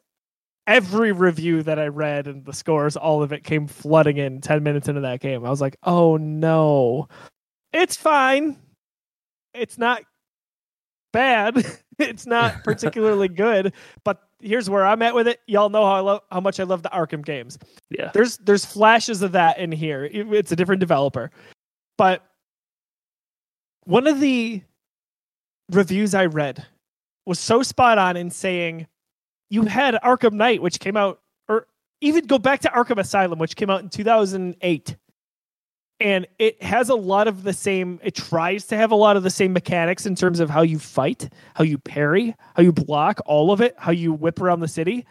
every 0.66 1.12
review 1.12 1.62
that 1.62 1.78
I 1.78 1.88
read 1.88 2.26
and 2.28 2.46
the 2.46 2.54
scores, 2.54 2.96
all 2.96 3.22
of 3.22 3.34
it 3.34 3.44
came 3.44 3.68
flooding 3.68 4.16
in 4.16 4.40
10 4.40 4.64
minutes 4.64 4.88
into 4.88 5.02
that 5.02 5.20
game. 5.20 5.46
I 5.46 5.50
was 5.50 5.60
like, 5.60 5.76
oh 5.84 6.16
no, 6.16 7.10
it's 7.74 7.98
fine. 7.98 8.56
It's 9.54 9.78
not 9.78 10.04
bad. 11.12 11.66
it's 12.00 12.26
not 12.26 12.64
particularly 12.64 13.28
good, 13.28 13.74
but 14.06 14.22
here's 14.42 14.70
where 14.70 14.86
I'm 14.86 15.02
at 15.02 15.14
with 15.14 15.28
it. 15.28 15.42
Y'all 15.48 15.68
know 15.68 15.84
how 15.86 15.96
I 15.96 16.00
love 16.00 16.22
how 16.32 16.40
much 16.40 16.62
I 16.62 16.64
love 16.64 16.82
the 16.82 16.90
Arkham 16.90 17.26
games. 17.26 17.60
Yeah. 17.90 18.12
There's 18.14 18.38
there's 18.38 18.64
flashes 18.64 19.22
of 19.22 19.34
that 19.34 19.58
in 19.60 19.74
here. 19.74 20.06
It- 20.06 20.32
It's 20.32 20.54
a 20.54 20.56
different 20.56 20.80
developer. 20.80 21.30
But 21.98 22.24
one 23.84 24.08
of 24.08 24.22
the 24.22 24.62
reviews 25.74 26.14
I 26.16 26.28
read 26.28 26.66
was 27.26 27.38
so 27.38 27.64
spot 27.64 27.98
on 27.98 28.16
in 28.16 28.30
saying 28.30 28.88
you 29.50 29.64
had 29.64 29.96
Arkham 29.96 30.34
Knight, 30.34 30.62
which 30.62 30.80
came 30.80 30.98
out, 30.98 31.22
or 31.48 31.68
even 32.02 32.26
go 32.26 32.38
back 32.38 32.62
to 32.62 32.70
Arkham 32.70 33.00
Asylum, 33.00 33.40
which 33.40 33.56
came 33.56 33.70
out 33.70 33.82
in 33.82 33.90
2008. 33.90 34.96
And 36.00 36.28
it 36.38 36.62
has 36.62 36.90
a 36.90 36.96
lot 36.96 37.28
of 37.28 37.42
the 37.42 37.54
same, 37.54 38.00
it 38.04 38.14
tries 38.14 38.68
to 38.68 38.78
have 38.78 38.92
a 38.92 38.96
lot 38.96 39.18
of 39.18 39.24
the 39.24 39.32
same 39.32 39.52
mechanics 39.52 40.06
in 40.06 40.14
terms 40.14 40.40
of 40.40 40.50
how 40.50 40.62
you 40.62 40.78
fight, 40.78 41.30
how 41.56 41.64
you 41.64 41.80
parry, 41.80 42.36
how 42.56 42.62
you 42.62 42.72
block, 42.72 43.20
all 43.26 43.52
of 43.52 43.62
it, 43.62 43.74
how 43.80 43.92
you 43.92 44.14
whip 44.14 44.40
around 44.40 44.60
the 44.60 44.68
city. 44.68 45.08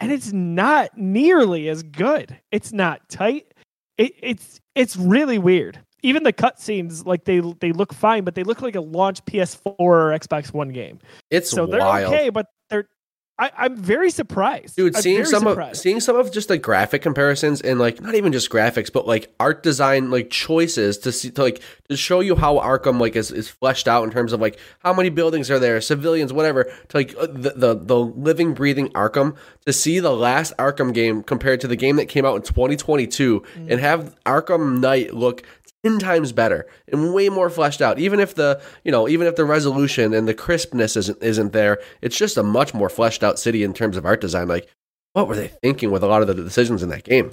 And 0.00 0.10
it's 0.10 0.32
not 0.32 0.96
nearly 0.98 1.68
as 1.68 1.84
good. 1.84 2.36
It's 2.50 2.72
not 2.72 3.08
tight. 3.08 3.54
It, 3.98 4.14
it's 4.20 4.60
it's 4.74 4.96
really 4.96 5.38
weird. 5.38 5.80
Even 6.02 6.22
the 6.22 6.32
cutscenes, 6.32 7.06
like 7.06 7.24
they 7.24 7.40
they 7.60 7.72
look 7.72 7.94
fine, 7.94 8.24
but 8.24 8.34
they 8.34 8.42
look 8.42 8.60
like 8.60 8.74
a 8.74 8.80
launch 8.80 9.24
PS4 9.24 9.74
or 9.78 10.10
Xbox 10.10 10.52
One 10.52 10.68
game. 10.68 10.98
It's 11.30 11.50
so 11.50 11.66
they're 11.66 11.80
okay, 11.80 12.28
but 12.28 12.46
they're. 12.68 12.88
I, 13.38 13.50
I'm 13.58 13.76
very 13.76 14.10
surprised, 14.10 14.76
Dude, 14.76 14.96
I'm 14.96 15.02
seeing 15.02 15.24
some 15.26 15.42
surprised. 15.42 15.72
of 15.72 15.76
seeing 15.82 16.00
some 16.00 16.16
of 16.16 16.32
just 16.32 16.48
the 16.48 16.56
graphic 16.56 17.02
comparisons 17.02 17.60
and 17.60 17.78
like 17.78 18.00
not 18.00 18.14
even 18.14 18.32
just 18.32 18.48
graphics, 18.50 18.90
but 18.90 19.06
like 19.06 19.30
art 19.38 19.62
design 19.62 20.10
like 20.10 20.30
choices 20.30 20.96
to 20.98 21.12
see 21.12 21.30
to 21.32 21.42
like 21.42 21.60
to 21.90 21.96
show 21.98 22.20
you 22.20 22.34
how 22.34 22.56
Arkham 22.58 22.98
like 22.98 23.14
is, 23.14 23.30
is 23.30 23.48
fleshed 23.50 23.88
out 23.88 24.04
in 24.04 24.10
terms 24.10 24.32
of 24.32 24.40
like 24.40 24.58
how 24.78 24.94
many 24.94 25.10
buildings 25.10 25.50
are 25.50 25.58
there, 25.58 25.80
civilians, 25.82 26.32
whatever. 26.32 26.64
To 26.88 26.96
like 26.96 27.14
uh, 27.18 27.26
the, 27.26 27.52
the 27.54 27.74
the 27.74 27.98
living 27.98 28.54
breathing 28.54 28.88
Arkham 28.90 29.36
to 29.66 29.72
see 29.72 29.98
the 30.00 30.12
last 30.16 30.54
Arkham 30.56 30.94
game 30.94 31.22
compared 31.22 31.60
to 31.60 31.68
the 31.68 31.76
game 31.76 31.96
that 31.96 32.06
came 32.06 32.24
out 32.24 32.36
in 32.36 32.42
2022 32.42 33.26
Mm. 33.56 33.70
and 33.70 33.80
have 33.80 34.16
Arkham 34.24 34.80
Knight 34.80 35.12
look 35.14 35.42
10 35.90 35.98
times 35.98 36.32
better 36.32 36.66
and 36.88 37.14
way 37.14 37.28
more 37.28 37.50
fleshed 37.50 37.82
out 37.82 37.98
even 37.98 38.20
if 38.20 38.34
the 38.34 38.60
you 38.84 38.92
know 38.92 39.08
even 39.08 39.26
if 39.26 39.36
the 39.36 39.44
resolution 39.44 40.14
and 40.14 40.26
the 40.26 40.34
crispness 40.34 40.96
isn't 40.96 41.22
isn't 41.22 41.52
there 41.52 41.78
it's 42.02 42.16
just 42.16 42.36
a 42.36 42.42
much 42.42 42.74
more 42.74 42.88
fleshed 42.88 43.22
out 43.22 43.38
city 43.38 43.62
in 43.62 43.72
terms 43.72 43.96
of 43.96 44.04
art 44.04 44.20
design 44.20 44.48
like 44.48 44.68
what 45.12 45.28
were 45.28 45.36
they 45.36 45.48
thinking 45.62 45.90
with 45.90 46.02
a 46.02 46.06
lot 46.06 46.22
of 46.22 46.28
the 46.28 46.34
decisions 46.34 46.82
in 46.82 46.88
that 46.88 47.04
game 47.04 47.30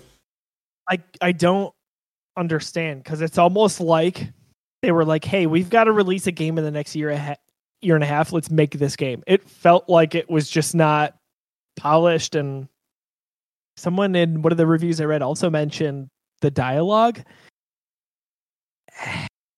I 0.90 1.00
I 1.22 1.32
don't 1.32 1.74
understand 2.38 3.04
because 3.04 3.22
it's 3.22 3.38
almost 3.38 3.80
like 3.80 4.32
they 4.82 4.92
were 4.92 5.06
like, 5.06 5.26
"Hey, 5.26 5.46
we've 5.46 5.70
got 5.70 5.86
to 5.86 5.92
release 5.92 6.28
a 6.28 6.32
game 6.32 6.58
in 6.58 6.64
the 6.64 6.72
next 6.72 6.96
year 6.96 7.10
a 7.10 7.38
year 7.82 7.96
and 7.96 8.04
a 8.04 8.08
half. 8.08 8.32
Let's 8.34 8.50
make 8.50 8.78
this 8.78 8.96
game." 8.96 9.24
It 9.28 9.48
felt 9.50 9.90
like 9.90 10.16
it 10.16 10.30
was 10.30 10.50
just 10.50 10.76
not 10.76 11.16
polished, 11.78 12.36
and 12.36 12.68
someone 13.78 14.16
in 14.16 14.42
one 14.42 14.52
of 14.52 14.58
the 14.58 14.68
reviews 14.68 15.00
I 15.00 15.06
read 15.06 15.22
also 15.22 15.50
mentioned 15.50 16.10
the 16.42 16.52
dialogue. 16.52 17.22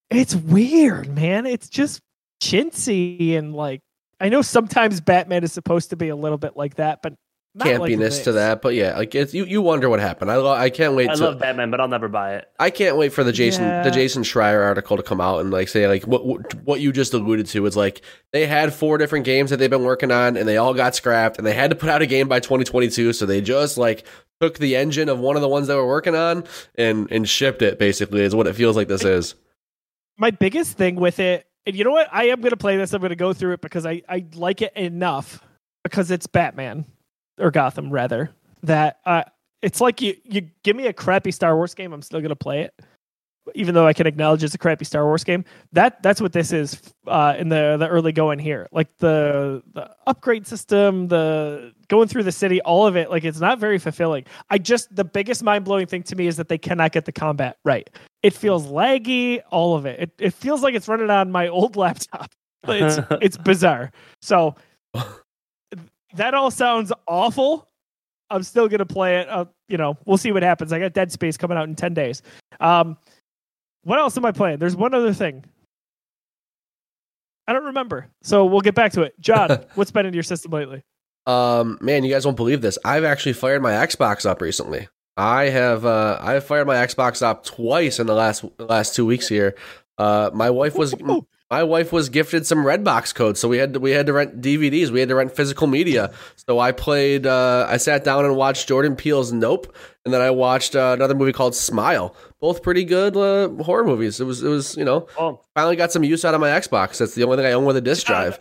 It's 0.09 0.35
weird, 0.35 1.09
man. 1.09 1.45
It's 1.45 1.69
just 1.69 2.01
chintzy 2.41 3.37
and 3.37 3.53
like 3.53 3.81
I 4.19 4.29
know 4.29 4.41
sometimes 4.41 5.01
Batman 5.01 5.43
is 5.43 5.51
supposed 5.51 5.89
to 5.89 5.95
be 5.95 6.09
a 6.09 6.15
little 6.15 6.37
bit 6.37 6.55
like 6.55 6.75
that, 6.75 7.01
but 7.01 7.13
not 7.57 7.67
like 7.79 7.89
campiness 7.93 8.21
to 8.25 8.33
that 8.33 8.61
but 8.61 8.73
yeah 8.75 8.97
like 8.97 9.15
it's 9.15 9.33
you, 9.33 9.45
you 9.45 9.61
wonder 9.61 9.87
what 9.87 10.01
happened 10.01 10.29
i, 10.29 10.35
lo- 10.35 10.51
I 10.51 10.69
can't 10.69 10.93
wait 10.93 11.09
I 11.09 11.15
to 11.15 11.23
love 11.23 11.39
Batman, 11.39 11.71
but 11.71 11.79
I'll 11.79 11.87
never 11.87 12.09
buy 12.09 12.35
it. 12.35 12.49
I 12.59 12.69
can't 12.69 12.97
wait 12.97 13.13
for 13.13 13.23
the 13.23 13.31
Jason 13.31 13.63
Yeah. 13.63 13.81
the 13.81 13.91
Jason 13.91 14.23
Schreier 14.23 14.61
article 14.65 14.97
to 14.97 15.03
come 15.03 15.21
out 15.21 15.39
and 15.39 15.51
like 15.51 15.69
say 15.69 15.87
like 15.87 16.03
what 16.05 16.25
what- 16.25 16.53
what 16.65 16.81
you 16.81 16.91
just 16.91 17.13
alluded 17.13 17.45
to 17.47 17.65
is 17.65 17.77
like 17.77 18.01
they 18.33 18.45
had 18.45 18.73
four 18.73 18.97
different 18.97 19.23
games 19.23 19.51
that 19.51 19.57
they've 19.57 19.69
been 19.69 19.85
working 19.85 20.11
on 20.11 20.35
and 20.35 20.45
they 20.45 20.57
all 20.57 20.73
got 20.73 20.95
scrapped 20.95 21.37
and 21.37 21.47
they 21.47 21.53
had 21.53 21.69
to 21.69 21.77
put 21.77 21.87
out 21.87 22.01
a 22.01 22.05
game 22.05 22.27
by 22.27 22.41
2022 22.41 23.13
so 23.13 23.25
they 23.25 23.39
just 23.39 23.77
like 23.77 24.05
took 24.41 24.57
the 24.57 24.75
engine 24.75 25.07
of 25.07 25.19
one 25.19 25.37
of 25.37 25.41
the 25.41 25.47
ones 25.47 25.67
they 25.67 25.75
were 25.75 25.87
working 25.87 26.13
on 26.13 26.43
and 26.77 27.09
and 27.09 27.29
shipped 27.29 27.61
it 27.61 27.79
basically 27.79 28.19
is 28.19 28.35
what 28.35 28.47
it 28.47 28.53
feels 28.53 28.75
like 28.75 28.89
this 28.89 29.05
is. 29.05 29.33
My 30.17 30.31
biggest 30.31 30.77
thing 30.77 30.95
with 30.95 31.19
it, 31.19 31.47
and 31.65 31.75
you 31.75 31.83
know 31.83 31.91
what? 31.91 32.07
I 32.11 32.25
am 32.25 32.41
going 32.41 32.51
to 32.51 32.57
play 32.57 32.77
this. 32.77 32.93
I'm 32.93 33.01
going 33.01 33.09
to 33.09 33.15
go 33.15 33.33
through 33.33 33.53
it 33.53 33.61
because 33.61 33.85
I, 33.85 34.01
I 34.07 34.25
like 34.35 34.61
it 34.61 34.73
enough 34.75 35.43
because 35.83 36.11
it's 36.11 36.27
Batman 36.27 36.85
or 37.39 37.51
Gotham 37.51 37.89
rather 37.91 38.31
that 38.63 38.99
uh, 39.05 39.23
it's 39.61 39.81
like 39.81 40.01
you 40.01 40.15
you 40.23 40.49
give 40.63 40.75
me 40.75 40.87
a 40.87 40.93
crappy 40.93 41.31
Star 41.31 41.55
Wars 41.55 41.73
game, 41.73 41.93
I'm 41.93 42.01
still 42.01 42.19
going 42.19 42.29
to 42.29 42.35
play 42.35 42.61
it, 42.61 42.73
even 43.53 43.75
though 43.75 43.85
I 43.85 43.93
can 43.93 44.07
acknowledge 44.07 44.43
it's 44.43 44.55
a 44.55 44.57
crappy 44.57 44.85
Star 44.85 45.05
Wars 45.05 45.23
game. 45.23 45.45
That 45.73 46.01
that's 46.01 46.19
what 46.19 46.33
this 46.33 46.51
is 46.51 46.81
uh, 47.07 47.35
in 47.37 47.49
the 47.49 47.77
the 47.77 47.87
early 47.87 48.11
going 48.11 48.39
here. 48.39 48.67
Like 48.71 48.97
the 48.97 49.61
the 49.73 49.91
upgrade 50.07 50.47
system, 50.47 51.07
the 51.07 51.73
going 51.87 52.07
through 52.07 52.23
the 52.23 52.31
city, 52.31 52.61
all 52.61 52.87
of 52.87 52.95
it. 52.95 53.09
Like 53.09 53.23
it's 53.23 53.39
not 53.39 53.59
very 53.59 53.77
fulfilling. 53.77 54.25
I 54.49 54.57
just 54.57 54.95
the 54.95 55.03
biggest 55.03 55.43
mind 55.43 55.65
blowing 55.65 55.85
thing 55.85 56.03
to 56.03 56.15
me 56.15 56.27
is 56.27 56.37
that 56.37 56.49
they 56.49 56.57
cannot 56.57 56.91
get 56.91 57.05
the 57.05 57.11
combat 57.11 57.57
right. 57.63 57.89
It 58.23 58.33
feels 58.33 58.65
laggy, 58.65 59.41
all 59.51 59.75
of 59.75 59.85
it. 59.85 59.99
It 59.99 60.11
it 60.17 60.33
feels 60.33 60.63
like 60.63 60.73
it's 60.73 60.87
running 60.87 61.09
on 61.09 61.31
my 61.31 61.47
old 61.47 61.75
laptop. 61.75 62.31
It's 62.67 62.99
it's 63.21 63.37
bizarre. 63.37 63.91
So 64.21 64.55
that 66.15 66.33
all 66.33 66.51
sounds 66.51 66.91
awful. 67.07 67.67
I'm 68.31 68.41
still 68.41 68.67
gonna 68.67 68.87
play 68.87 69.19
it. 69.19 69.29
Uh, 69.29 69.45
you 69.67 69.77
know, 69.77 69.97
we'll 70.05 70.17
see 70.17 70.31
what 70.31 70.41
happens. 70.41 70.73
I 70.73 70.79
got 70.79 70.93
Dead 70.93 71.11
Space 71.11 71.37
coming 71.37 71.57
out 71.57 71.67
in 71.67 71.75
ten 71.75 71.93
days. 71.93 72.23
Um, 72.59 72.97
what 73.85 73.99
else 73.99 74.17
am 74.17 74.25
I 74.25 74.33
playing? 74.33 74.59
There's 74.59 74.75
one 74.75 74.93
other 74.93 75.13
thing. 75.13 75.45
I 77.47 77.53
don't 77.53 77.65
remember, 77.65 78.07
so 78.23 78.45
we'll 78.45 78.61
get 78.61 78.75
back 78.75 78.91
to 78.93 79.03
it. 79.03 79.17
John, 79.19 79.65
what's 79.75 79.91
been 79.91 80.05
in 80.05 80.13
your 80.13 80.23
system 80.23 80.51
lately? 80.51 80.83
Um 81.25 81.77
man, 81.81 82.03
you 82.03 82.11
guys 82.13 82.25
won't 82.25 82.37
believe 82.37 82.61
this. 82.61 82.77
I've 82.83 83.03
actually 83.03 83.33
fired 83.33 83.61
my 83.61 83.71
Xbox 83.71 84.25
up 84.25 84.41
recently. 84.41 84.89
I 85.17 85.45
have 85.45 85.85
uh, 85.85 86.17
I 86.21 86.33
have 86.33 86.43
fired 86.43 86.67
my 86.67 86.75
Xbox 86.75 87.21
up 87.21 87.45
twice 87.45 87.99
in 87.99 88.07
the 88.07 88.13
last 88.13 88.43
last 88.59 88.95
two 88.95 89.05
weeks 89.05 89.27
here. 89.29 89.55
Uh, 89.97 90.29
my 90.33 90.49
wife 90.49 90.75
was 90.75 90.93
Ooh. 90.93 91.25
My 91.51 91.63
wife 91.63 91.91
was 91.91 92.09
gifted 92.09 92.45
some 92.47 92.65
Redbox 92.65 93.13
codes, 93.13 93.39
so 93.39 93.47
we 93.47 93.57
had 93.57 93.73
to, 93.75 93.79
we 93.79 93.91
had 93.91 94.07
to 94.07 94.13
rent 94.13 94.41
DVDs. 94.41 94.89
We 94.89 94.99
had 94.99 95.09
to 95.09 95.15
rent 95.15 95.31
physical 95.35 95.67
media. 95.67 96.11
So 96.47 96.59
I 96.59 96.71
played. 96.71 97.27
Uh, 97.27 97.67
I 97.69 97.77
sat 97.77 98.03
down 98.03 98.25
and 98.25 98.35
watched 98.35 98.67
Jordan 98.67 98.95
Peele's 98.95 99.31
Nope, 99.31 99.75
and 100.05 100.13
then 100.13 100.21
I 100.21 100.31
watched 100.31 100.75
uh, 100.75 100.93
another 100.95 101.13
movie 101.13 101.33
called 101.33 101.53
Smile. 101.55 102.15
Both 102.41 102.63
pretty 102.63 102.83
good 102.83 103.15
uh, 103.15 103.49
horror 103.63 103.83
movies. 103.85 104.19
It 104.19 104.25
was 104.25 104.43
it 104.43 104.49
was 104.49 104.75
you 104.75 104.85
know 104.85 105.07
Oh, 105.19 105.41
finally 105.53 105.75
got 105.75 105.91
some 105.91 106.03
use 106.03 106.25
out 106.25 106.33
of 106.33 106.41
my 106.41 106.49
Xbox. 106.49 106.97
That's 106.97 107.13
the 107.15 107.23
only 107.23 107.37
thing 107.37 107.45
I 107.45 107.51
own 107.51 107.65
with 107.65 107.77
a 107.77 107.81
disc 107.81 108.07
drive. 108.07 108.39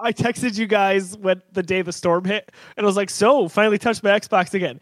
I 0.00 0.12
texted 0.12 0.58
you 0.58 0.66
guys 0.66 1.16
when 1.16 1.42
the 1.52 1.62
day 1.62 1.82
the 1.82 1.92
storm 1.92 2.24
hit, 2.24 2.50
and 2.76 2.84
I 2.84 2.86
was 2.86 2.96
like, 2.96 3.10
"So, 3.10 3.48
finally 3.48 3.78
touched 3.78 4.02
my 4.02 4.10
Xbox 4.10 4.52
again." 4.54 4.80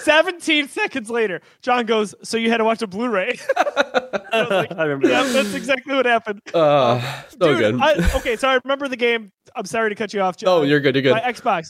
17 0.00 0.68
seconds 0.68 1.10
later, 1.10 1.40
John 1.62 1.86
goes, 1.86 2.14
"So 2.22 2.36
you 2.36 2.50
had 2.50 2.58
to 2.58 2.64
watch 2.64 2.82
a 2.82 2.86
Blu-ray?" 2.86 3.38
I 3.56 4.46
like, 4.50 4.72
I 4.72 4.84
remember 4.84 5.08
yeah, 5.08 5.22
that. 5.22 5.32
that's 5.32 5.54
exactly 5.54 5.94
what 5.94 6.06
happened. 6.06 6.40
Uh, 6.52 7.00
so 7.28 7.38
Dude, 7.38 7.58
good. 7.58 7.80
I, 7.80 8.16
okay, 8.16 8.36
so 8.36 8.48
I 8.48 8.58
remember 8.64 8.88
the 8.88 8.96
game. 8.96 9.32
I'm 9.54 9.64
sorry 9.64 9.90
to 9.90 9.94
cut 9.94 10.12
you 10.12 10.20
off, 10.20 10.36
John. 10.36 10.48
oh, 10.48 10.62
you're 10.62 10.80
good. 10.80 10.94
You're 10.94 11.14
my 11.14 11.20
good. 11.20 11.36
Xbox. 11.36 11.68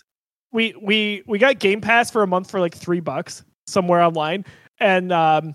We 0.52 0.74
we 0.81 1.22
we 1.26 1.38
got 1.38 1.59
Game 1.59 1.81
Pass 1.81 2.11
for 2.11 2.22
a 2.22 2.26
month 2.26 2.50
for 2.50 2.61
like 2.61 2.74
three 2.74 3.00
bucks 3.00 3.44
somewhere 3.66 4.02
online, 4.02 4.44
and 4.81 5.12
um, 5.12 5.55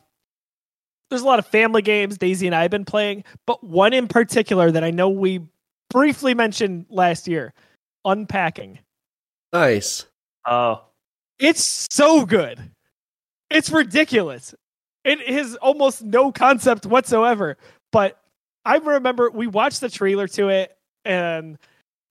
there's 1.09 1.21
a 1.21 1.25
lot 1.25 1.39
of 1.39 1.45
family 1.45 1.81
games 1.81 2.17
Daisy 2.17 2.47
and 2.47 2.55
I 2.55 2.61
have 2.63 2.71
been 2.71 2.85
playing, 2.85 3.23
but 3.45 3.63
one 3.63 3.93
in 3.93 4.07
particular 4.07 4.71
that 4.71 4.83
I 4.83 4.91
know 4.91 5.09
we 5.09 5.41
briefly 5.89 6.33
mentioned 6.33 6.85
last 6.89 7.27
year, 7.27 7.53
Unpacking. 8.05 8.79
Nice. 9.53 10.05
Oh, 10.47 10.83
It's 11.41 11.87
so 11.89 12.25
good. 12.25 12.59
It's 13.49 13.71
ridiculous. 13.71 14.53
It 15.03 15.27
has 15.27 15.55
almost 15.55 16.03
no 16.03 16.31
concept 16.31 16.85
whatsoever. 16.85 17.57
But 17.91 18.19
I 18.63 18.77
remember 18.77 19.29
we 19.31 19.47
watched 19.47 19.81
the 19.81 19.89
trailer 19.89 20.27
to 20.29 20.49
it, 20.49 20.77
and 21.03 21.57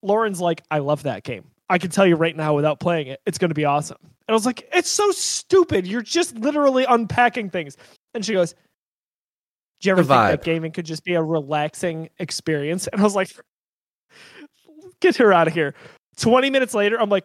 Lauren's 0.02 0.40
like, 0.40 0.62
I 0.70 0.80
love 0.80 1.04
that 1.04 1.22
game. 1.22 1.44
I 1.68 1.78
can 1.78 1.90
tell 1.90 2.04
you 2.04 2.16
right 2.16 2.36
now 2.36 2.54
without 2.54 2.80
playing 2.80 3.06
it, 3.06 3.20
it's 3.24 3.38
going 3.38 3.50
to 3.50 3.54
be 3.54 3.64
awesome. 3.64 3.98
And 4.02 4.32
I 4.32 4.32
was 4.32 4.44
like, 4.44 4.68
it's 4.72 4.90
so 4.90 5.12
stupid. 5.12 5.86
You're 5.86 6.02
just 6.02 6.36
literally 6.36 6.84
unpacking 6.84 7.50
things. 7.50 7.76
And 8.12 8.24
she 8.24 8.32
goes, 8.32 8.54
Do 9.80 9.88
you 9.88 9.92
ever 9.92 10.02
The 10.02 10.08
think 10.08 10.26
that 10.30 10.44
gaming 10.44 10.72
could 10.72 10.86
just 10.86 11.04
be 11.04 11.14
a 11.14 11.22
relaxing 11.22 12.10
experience? 12.18 12.88
And 12.88 13.00
I 13.00 13.04
was 13.04 13.14
like, 13.14 13.30
Get 15.00 15.16
her 15.16 15.32
out 15.32 15.46
of 15.46 15.54
here. 15.54 15.74
20 16.16 16.50
minutes 16.50 16.74
later, 16.74 17.00
I'm 17.00 17.08
like, 17.08 17.24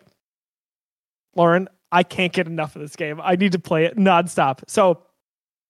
Lauren, 1.35 1.67
I 1.95 2.03
can't 2.03 2.33
get 2.33 2.47
enough 2.47 2.75
of 2.75 2.81
this 2.81 2.95
game. 2.95 3.21
I 3.23 3.35
need 3.35 3.53
to 3.53 3.59
play 3.59 3.85
it 3.85 3.95
nonstop. 3.97 4.59
So, 4.67 5.01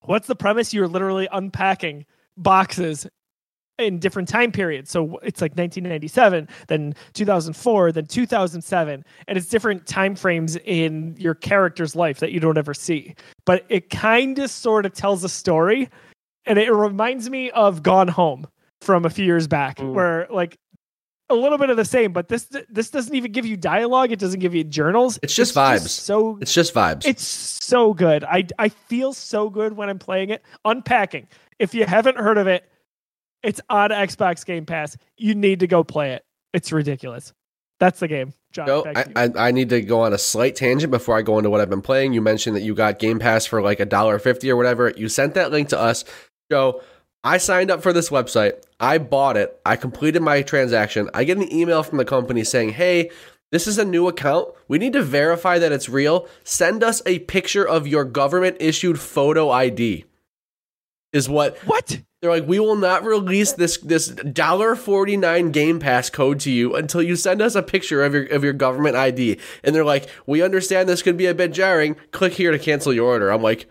what's 0.01 0.27
the 0.27 0.35
premise? 0.35 0.73
You're 0.73 0.87
literally 0.87 1.27
unpacking 1.31 2.05
boxes 2.35 3.07
in 3.77 3.99
different 3.99 4.29
time 4.29 4.51
periods. 4.51 4.89
So 4.89 5.17
it's 5.17 5.41
like 5.41 5.51
1997, 5.51 6.47
then 6.67 6.95
2004, 7.13 7.91
then 7.91 8.05
2007, 8.05 9.03
and 9.27 9.37
it's 9.37 9.47
different 9.49 9.85
time 9.85 10.15
frames 10.15 10.55
in 10.55 11.15
your 11.19 11.35
character's 11.35 11.93
life 11.95 12.19
that 12.19 12.31
you 12.31 12.39
don't 12.39 12.57
ever 12.57 12.73
see. 12.73 13.15
But 13.45 13.65
it 13.69 13.89
kind 13.89 14.39
of 14.39 14.49
sort 14.49 14.85
of 14.85 14.93
tells 14.93 15.23
a 15.25 15.29
story, 15.29 15.89
and 16.45 16.57
it 16.57 16.71
reminds 16.71 17.29
me 17.29 17.51
of 17.51 17.83
Gone 17.83 18.07
Home 18.07 18.47
from 18.81 19.03
a 19.05 19.09
few 19.09 19.25
years 19.25 19.47
back, 19.47 19.77
Mm. 19.77 19.93
where 19.93 20.27
like 20.29 20.57
a 21.29 21.33
little 21.35 21.57
bit 21.57 21.69
of 21.69 21.77
the 21.77 21.85
same, 21.85 22.13
but 22.13 22.27
this 22.27 22.49
this 22.69 22.89
doesn't 22.91 23.15
even 23.15 23.31
give 23.31 23.45
you 23.45 23.57
dialogue. 23.57 24.11
It 24.11 24.19
doesn't 24.19 24.39
give 24.39 24.53
you 24.53 24.63
journals. 24.63 25.19
It's 25.23 25.33
just 25.35 25.55
vibes. 25.55 25.89
so 25.89 26.37
It's 26.41 26.53
just 26.53 26.73
vibes. 26.73 27.05
it's 27.05 27.23
so 27.25 27.93
good. 27.93 28.23
I 28.23 28.45
I 28.59 28.69
feel 28.69 29.13
so 29.13 29.49
good 29.49 29.73
when 29.73 29.89
I'm 29.89 29.99
playing 29.99 30.29
it. 30.29 30.43
Unpacking. 30.65 31.27
If 31.57 31.73
you 31.73 31.85
haven't 31.85 32.17
heard 32.17 32.37
of 32.37 32.47
it, 32.47 32.69
it's 33.43 33.61
on 33.69 33.89
Xbox 33.89 34.45
Game 34.45 34.65
Pass. 34.65 34.97
You 35.17 35.35
need 35.35 35.61
to 35.61 35.67
go 35.67 35.83
play 35.83 36.11
it. 36.13 36.23
It's 36.53 36.71
ridiculous. 36.71 37.33
That's 37.79 37.99
the 37.99 38.07
game. 38.07 38.33
John, 38.53 38.83
back 38.83 39.11
I. 39.17 39.23
I, 39.25 39.47
I 39.47 39.51
need 39.51 39.69
to 39.69 39.81
go 39.81 40.01
on 40.01 40.13
a 40.13 40.17
slight 40.17 40.55
tangent 40.55 40.89
before 40.91 41.17
I 41.17 41.21
go 41.23 41.37
into 41.37 41.49
what 41.49 41.59
I've 41.59 41.69
been 41.69 41.81
playing. 41.81 42.13
You 42.13 42.21
mentioned 42.21 42.55
that 42.55 42.61
you 42.61 42.73
got 42.73 42.99
Game 42.99 43.19
Pass 43.19 43.45
for 43.45 43.61
like 43.61 43.79
a 43.79 43.85
dollar 43.85 44.17
fifty 44.19 44.49
or 44.49 44.55
whatever. 44.55 44.93
You 44.95 45.09
sent 45.09 45.33
that 45.33 45.51
link 45.51 45.69
to 45.69 45.79
us. 45.79 46.05
Joe, 46.51 46.81
I 47.25 47.39
signed 47.39 47.71
up 47.71 47.81
for 47.81 47.91
this 47.91 48.09
website. 48.09 48.63
I 48.79 48.99
bought 48.99 49.35
it. 49.35 49.59
I 49.65 49.75
completed 49.77 50.21
my 50.21 50.43
transaction. 50.43 51.09
I 51.13 51.23
get 51.23 51.37
an 51.37 51.51
email 51.51 51.81
from 51.81 51.97
the 51.97 52.05
company 52.05 52.43
saying, 52.43 52.73
"Hey, 52.73 53.09
this 53.51 53.65
is 53.65 53.79
a 53.79 53.83
new 53.83 54.07
account. 54.07 54.49
We 54.67 54.77
need 54.77 54.93
to 54.93 55.01
verify 55.01 55.57
that 55.57 55.71
it's 55.71 55.89
real. 55.89 56.27
Send 56.43 56.83
us 56.83 57.01
a 57.07 57.19
picture 57.19 57.67
of 57.67 57.87
your 57.87 58.05
government 58.05 58.57
issued 58.59 58.99
photo 58.99 59.49
ID." 59.49 60.05
Is 61.11 61.27
what 61.27 61.57
what? 61.65 62.01
they're 62.21 62.31
like, 62.31 62.47
we 62.47 62.59
will 62.59 62.75
not 62.75 63.03
release 63.03 63.53
this 63.53 63.77
this 63.77 64.07
dollar 64.07 64.75
forty 64.75 65.17
nine 65.17 65.51
Game 65.51 65.79
Pass 65.79 66.09
code 66.09 66.39
to 66.41 66.51
you 66.51 66.75
until 66.75 67.01
you 67.01 67.15
send 67.15 67.41
us 67.41 67.55
a 67.55 67.63
picture 67.63 68.03
of 68.03 68.13
your 68.13 68.25
of 68.25 68.43
your 68.43 68.53
government 68.53 68.95
ID. 68.95 69.39
And 69.63 69.75
they're 69.75 69.85
like, 69.85 70.09
we 70.25 70.41
understand 70.41 70.87
this 70.87 71.01
could 71.01 71.17
be 71.17 71.25
a 71.25 71.33
bit 71.33 71.53
jarring. 71.53 71.95
Click 72.11 72.33
here 72.33 72.51
to 72.51 72.59
cancel 72.59 72.93
your 72.93 73.05
order. 73.05 73.31
I'm 73.31 73.41
like, 73.41 73.67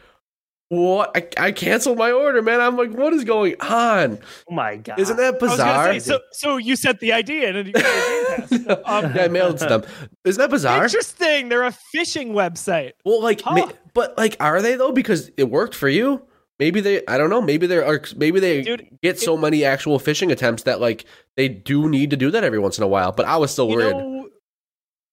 what? 0.69 1.17
I, 1.17 1.47
I 1.49 1.53
canceled 1.53 1.99
my 1.99 2.11
order, 2.11 2.43
man. 2.43 2.61
I'm 2.61 2.77
like, 2.77 2.91
what 2.93 3.13
is 3.13 3.25
going 3.25 3.55
on? 3.61 4.19
oh 4.51 4.55
my 4.55 4.77
god! 4.77 4.99
Isn't 4.99 5.17
that 5.19 5.35
I 5.35 5.39
was 5.39 5.51
bizarre? 5.53 5.93
say, 5.95 5.99
so 6.01 6.19
so 6.33 6.57
you 6.57 6.75
sent 6.77 7.01
the 7.01 7.13
idea 7.13 7.49
and 7.49 7.57
then 7.59 7.67
you 7.67 7.73
got 7.73 7.85
your 7.85 8.37
Game 8.57 8.65
Pass. 8.77 9.05
Um, 9.05 9.15
yeah, 9.17 9.25
I 9.25 9.29
mailed 9.29 9.57
it 9.57 9.59
to 9.59 9.67
them. 9.67 9.85
Isn't 10.25 10.41
that 10.41 10.51
bizarre? 10.51 10.85
Interesting. 10.85 11.49
They're 11.49 11.65
a 11.65 11.75
phishing 11.95 12.33
website. 12.33 12.93
Well, 13.05 13.23
like, 13.23 13.43
Huh. 13.43 13.55
ma- 13.55 13.73
but 13.93 14.17
like, 14.19 14.37
are 14.41 14.61
they 14.63 14.75
though? 14.77 14.93
Because 14.93 15.31
it 15.37 15.51
worked 15.51 15.75
for 15.75 15.89
you. 15.89 16.23
Maybe 16.59 16.81
they, 16.81 17.03
I 17.09 17.19
don't 17.19 17.31
know. 17.31 17.41
Maybe 17.43 17.67
they 17.67 17.79
are. 17.79 18.01
Maybe 18.17 18.39
they 18.41 18.63
Dude, 18.63 18.89
get 19.03 19.19
so 19.19 19.37
many 19.37 19.65
actual 19.65 19.99
phishing 19.99 20.31
attempts 20.31 20.63
that 20.63 20.81
like 20.81 21.05
they 21.37 21.49
do 21.49 21.89
need 21.89 22.11
to 22.11 22.17
do 22.17 22.31
that 22.31 22.45
every 22.45 22.61
once 22.61 22.79
in 22.79 22.85
a 22.85 22.89
while. 22.89 23.11
But 23.13 23.27
I 23.27 23.37
was 23.39 23.51
still 23.51 23.69
worried. 23.69 23.97
know, 23.97 24.29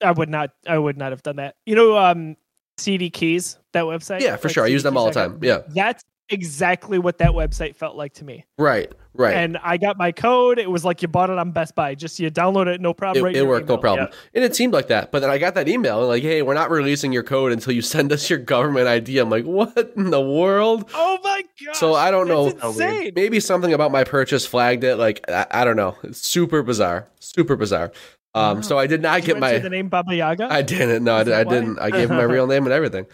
I 0.04 0.12
would 0.12 0.30
not. 0.30 0.52
I 0.68 0.78
would 0.78 0.98
not 0.98 1.12
have 1.12 1.24
done 1.24 1.38
that. 1.38 1.56
You 1.66 1.76
know, 1.76 1.98
um, 1.98 2.36
CD 2.82 3.10
Keys, 3.10 3.58
that 3.74 3.84
website. 3.86 4.22
yeah, 4.22 4.36
for 4.36 4.48
Like 4.48 4.54
sure. 4.54 4.64
I 4.66 4.68
use 4.68 4.84
them 4.84 4.98
all 4.98 5.06
the 5.06 5.12
time. 5.14 5.40
Yeah, 5.42 5.60
That's 5.70 6.04
exactly 6.30 6.98
what 6.98 7.18
that 7.20 7.32
website 7.32 7.76
felt 7.76 7.96
like 7.98 8.14
to 8.14 8.24
me. 8.26 8.46
right, 8.58 8.90
right. 9.14 9.36
And 9.36 9.58
I 9.62 9.76
got 9.76 9.98
my 9.98 10.14
code. 10.14 10.60
It 10.60 10.70
was 10.72 10.86
like 10.86 11.02
you 11.02 11.10
bought 11.10 11.30
it 11.30 11.38
on 11.38 11.52
Best 11.52 11.76
Buy. 11.76 11.94
Just 11.94 12.20
you 12.22 12.32
download 12.32 12.68
it, 12.68 12.80
no 12.80 12.94
problem. 12.94 13.22
it, 13.22 13.28
right 13.28 13.36
it 13.36 13.46
worked, 13.46 13.68
no 13.68 13.78
problem. 13.78 14.08
Yeah. 14.10 14.18
And 14.36 14.44
it 14.46 14.56
seemed 14.56 14.72
like 14.74 14.88
that. 14.88 15.12
But 15.12 15.20
then 15.20 15.30
I 15.30 15.38
got 15.38 15.56
that 15.56 15.68
email 15.68 16.08
like, 16.08 16.24
"Hey, 16.24 16.42
we're 16.42 16.54
not 16.54 16.72
releasing 16.72 17.12
your 17.12 17.24
code 17.24 17.52
until 17.52 17.74
you 17.74 17.82
send 17.96 18.14
us 18.14 18.30
your 18.30 18.40
government 18.40 18.88
ID." 18.88 19.18
I'm 19.18 19.30
like, 19.30 19.44
"What 19.44 19.92
in 19.98 20.10
the 20.12 20.22
world?" 20.22 20.90
Oh 20.94 21.20
my 21.22 21.44
god! 21.66 21.76
So 21.76 21.96
I 21.96 22.12
don't 22.12 22.30
know. 22.30 22.48
Insane. 22.48 23.12
Maybe 23.14 23.42
something 23.42 23.74
about 23.74 23.92
my 23.92 24.06
purchase 24.06 24.46
flagged 24.46 24.86
it. 24.86 24.96
Like 24.96 25.30
I, 25.30 25.48
I 25.52 25.66
don't 25.66 25.76
know. 25.76 25.98
It's 26.04 26.26
super 26.26 26.64
bizarre. 26.64 27.10
Super 27.20 27.58
bizarre. 27.58 27.92
Um, 28.34 28.58
Wow. 28.58 28.62
so 28.62 28.78
I 28.78 28.88
did 28.88 29.02
not 29.02 29.22
Did 29.22 29.26
get 29.28 29.40
my. 29.40 29.58
the 29.60 29.70
name 29.70 29.90
Baba 29.90 30.16
Yaga. 30.16 30.48
I 30.50 30.62
didn't. 30.62 31.04
No, 31.04 31.16
I, 31.16 31.20
I 31.20 31.44
didn't. 31.44 31.80
I 31.80 31.90
gave 31.90 32.10
him 32.10 32.18
my 32.18 32.24
real 32.36 32.48
name 32.48 32.64
and 32.66 32.74
everything. 32.74 33.06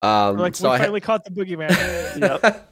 Um, 0.00 0.36
We're 0.36 0.42
like 0.42 0.54
so 0.54 0.68
we 0.68 0.74
I 0.74 0.78
ha- 0.78 0.84
finally 0.84 1.00
caught 1.00 1.24
the 1.24 1.30
boogeyman. 1.30 1.68
Yep. 2.18 2.68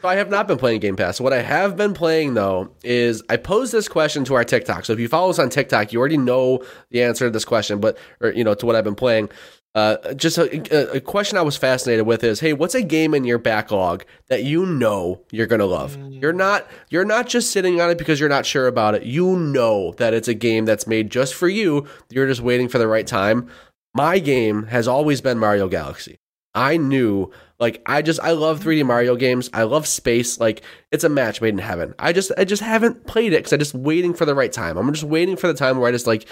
so 0.00 0.08
I 0.08 0.14
have 0.16 0.30
not 0.30 0.46
been 0.48 0.56
playing 0.58 0.80
Game 0.80 0.96
Pass. 0.96 1.20
What 1.20 1.32
I 1.32 1.42
have 1.42 1.76
been 1.76 1.92
playing 1.94 2.34
though 2.34 2.70
is 2.82 3.22
I 3.28 3.36
posed 3.36 3.72
this 3.72 3.88
question 3.88 4.24
to 4.24 4.34
our 4.34 4.44
TikTok. 4.44 4.84
So 4.86 4.92
if 4.94 4.98
you 5.00 5.08
follow 5.08 5.30
us 5.30 5.38
on 5.38 5.50
TikTok, 5.50 5.92
you 5.92 5.98
already 5.98 6.16
know 6.16 6.62
the 6.90 7.02
answer 7.02 7.26
to 7.26 7.30
this 7.30 7.44
question, 7.44 7.78
but 7.80 7.98
or 8.20 8.30
you 8.30 8.44
know 8.44 8.54
to 8.54 8.64
what 8.66 8.74
I've 8.76 8.84
been 8.84 8.94
playing. 8.94 9.28
Uh, 9.74 10.12
just 10.14 10.36
a, 10.36 10.96
a- 10.96 11.00
question 11.00 11.38
I 11.38 11.42
was 11.42 11.56
fascinated 11.56 12.06
with 12.06 12.22
is, 12.24 12.40
hey, 12.40 12.52
what's 12.52 12.74
a 12.74 12.82
game 12.82 13.14
in 13.14 13.24
your 13.24 13.38
backlog 13.38 14.04
that 14.28 14.44
you 14.44 14.66
know 14.66 15.22
you're 15.30 15.46
gonna 15.46 15.64
love? 15.64 15.96
You're 16.10 16.34
not 16.34 16.66
you're 16.90 17.06
not 17.06 17.26
just 17.26 17.50
sitting 17.52 17.80
on 17.80 17.88
it 17.88 17.96
because 17.96 18.20
you're 18.20 18.28
not 18.28 18.44
sure 18.44 18.66
about 18.66 18.94
it. 18.94 19.04
You 19.04 19.34
know 19.36 19.94
that 19.96 20.12
it's 20.12 20.28
a 20.28 20.34
game 20.34 20.66
that's 20.66 20.86
made 20.86 21.10
just 21.10 21.34
for 21.34 21.48
you. 21.48 21.86
You're 22.10 22.26
just 22.26 22.42
waiting 22.42 22.68
for 22.68 22.76
the 22.78 22.86
right 22.86 23.06
time. 23.06 23.48
My 23.94 24.18
game 24.18 24.64
has 24.66 24.86
always 24.86 25.22
been 25.22 25.38
Mario 25.38 25.68
Galaxy. 25.68 26.18
I 26.54 26.76
knew 26.76 27.30
like 27.58 27.80
I 27.86 28.02
just 28.02 28.20
I 28.20 28.32
love 28.32 28.62
3D 28.62 28.84
Mario 28.84 29.16
games. 29.16 29.48
I 29.54 29.62
love 29.62 29.86
space. 29.86 30.38
Like 30.38 30.62
it's 30.90 31.04
a 31.04 31.08
match 31.08 31.40
made 31.40 31.54
in 31.54 31.58
heaven. 31.58 31.94
I 31.98 32.12
just 32.12 32.30
I 32.36 32.44
just 32.44 32.62
haven't 32.62 33.06
played 33.06 33.32
it 33.32 33.36
because 33.38 33.54
I'm 33.54 33.58
just 33.58 33.72
waiting 33.74 34.12
for 34.12 34.26
the 34.26 34.34
right 34.34 34.52
time. 34.52 34.76
I'm 34.76 34.92
just 34.92 35.04
waiting 35.04 35.36
for 35.36 35.46
the 35.46 35.54
time 35.54 35.78
where 35.78 35.88
I 35.88 35.92
just 35.92 36.06
like 36.06 36.26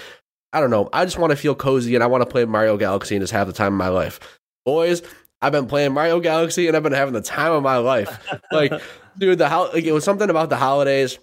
I 0.53 0.59
don't 0.59 0.69
know. 0.69 0.89
I 0.91 1.05
just 1.05 1.17
want 1.17 1.31
to 1.31 1.37
feel 1.37 1.55
cozy 1.55 1.95
and 1.95 2.03
I 2.03 2.07
want 2.07 2.21
to 2.21 2.25
play 2.29 2.45
Mario 2.45 2.77
Galaxy 2.77 3.15
and 3.15 3.23
just 3.23 3.33
have 3.33 3.47
the 3.47 3.53
time 3.53 3.73
of 3.73 3.77
my 3.77 3.87
life. 3.87 4.19
Boys, 4.65 5.01
I've 5.41 5.51
been 5.51 5.65
playing 5.65 5.93
Mario 5.93 6.19
Galaxy 6.19 6.67
and 6.67 6.77
I've 6.77 6.83
been 6.83 6.91
having 6.93 7.13
the 7.13 7.21
time 7.21 7.51
of 7.51 7.63
my 7.63 7.77
life. 7.77 8.27
Like, 8.51 8.71
dude, 9.17 9.37
the 9.37 9.49
how 9.49 9.71
like 9.71 9.85
it 9.85 9.91
was 9.91 10.03
something 10.03 10.29
about 10.29 10.49
the 10.49 10.57
holidays, 10.57 11.17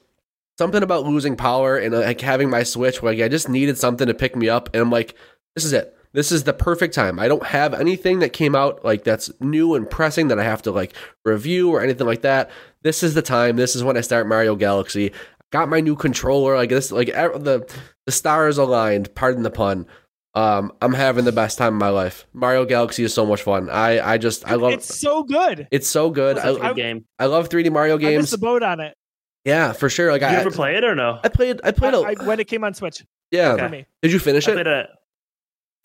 something 0.57 0.83
about 0.83 1.05
losing 1.05 1.37
power 1.37 1.77
and 1.77 1.95
uh, 1.95 2.01
like 2.01 2.21
having 2.21 2.51
my 2.51 2.63
Switch. 2.63 3.03
Where, 3.03 3.13
like 3.13 3.23
I 3.23 3.29
just 3.29 3.49
needed 3.49 3.79
something 3.79 4.07
to 4.07 4.15
pick 4.15 4.35
me 4.35 4.49
up, 4.49 4.71
and 4.75 4.83
I'm 4.83 4.91
like, 4.91 5.15
this 5.55 5.65
is 5.65 5.73
it. 5.73 5.95
This 6.13 6.33
is 6.33 6.45
the 6.45 6.55
perfect 6.55 6.95
time. 6.95 7.19
I 7.19 7.29
don't 7.29 7.45
have 7.45 7.75
anything 7.75 8.21
that 8.21 8.31
came 8.31 8.55
out 8.55 8.85
like 8.85 9.05
that's 9.05 9.31
new 9.41 9.75
and 9.75 9.89
pressing 9.89 10.29
that 10.29 10.39
I 10.39 10.45
have 10.45 10.63
to 10.63 10.73
like 10.73 10.95
review 11.25 11.71
or 11.71 11.83
anything 11.83 12.07
like 12.07 12.23
that. 12.23 12.51
This 12.83 13.03
is 13.03 13.15
the 13.15 13.23
time. 13.23 13.57
This 13.57 13.77
is 13.77 13.85
when 13.85 13.97
I 13.97 14.01
start 14.01 14.27
Mario 14.27 14.57
Galaxy. 14.57 15.13
Got 15.51 15.69
my 15.69 15.81
new 15.81 15.97
controller. 15.97 16.57
Like 16.57 16.69
this, 16.69 16.93
like 16.93 17.09
the 17.09 17.67
the 18.07 18.13
stars 18.13 18.59
aligned. 18.59 19.15
Pardon 19.15 19.43
the 19.43 19.51
pun. 19.51 19.87
Um, 20.35 20.73
I'm 20.83 20.93
having 20.93 21.25
the 21.25 21.33
best 21.33 21.59
time 21.59 21.75
of 21.75 21.81
my 21.81 21.89
life. 21.89 22.27
Mario 22.33 22.65
Galaxy 22.65 23.03
is 23.03 23.15
so 23.15 23.25
much 23.27 23.43
fun. 23.43 23.71
I 23.71 23.99
I 24.15 24.19
just 24.19 24.47
I 24.47 24.55
love 24.55 24.73
it's 24.73 24.99
so 24.99 25.23
good. 25.25 25.67
it's 25.71 25.89
so 25.89 26.11
good. 26.11 26.37
Such 26.37 26.59
a 26.59 26.63
I, 26.63 26.69
good 26.69 26.77
game. 26.77 27.05
I 27.19 27.27
love 27.27 27.49
3D 27.49 27.73
Mario 27.73 27.95
I 27.95 27.99
missed 27.99 28.11
games. 28.11 28.31
the 28.33 28.39
boat 28.39 28.63
on 28.63 28.81
it. 28.81 28.95
Yeah, 29.45 29.73
for 29.73 29.89
sure. 29.89 30.13
Like 30.13 30.21
Did 30.21 30.31
you 30.33 30.37
I 30.37 30.41
ever 30.41 30.51
play 30.51 30.77
it 30.77 30.85
or 30.85 30.95
no? 30.95 31.19
I 31.25 31.29
played 31.29 31.61
I 31.65 31.69
I, 31.69 31.71
played 31.73 31.95
a 31.95 31.99
I- 31.99 32.25
when 32.27 32.39
it 32.41 32.47
came 32.47 32.63
on 32.63 32.75
Switch 32.75 33.03
yeah. 33.31 33.57
for 33.57 33.69
me. 33.71 33.87
Did 34.03 34.13
you 34.13 34.19
finish 34.19 34.47
I 34.47 34.51
it? 34.53 34.55
played 34.55 34.67
a 34.67 34.89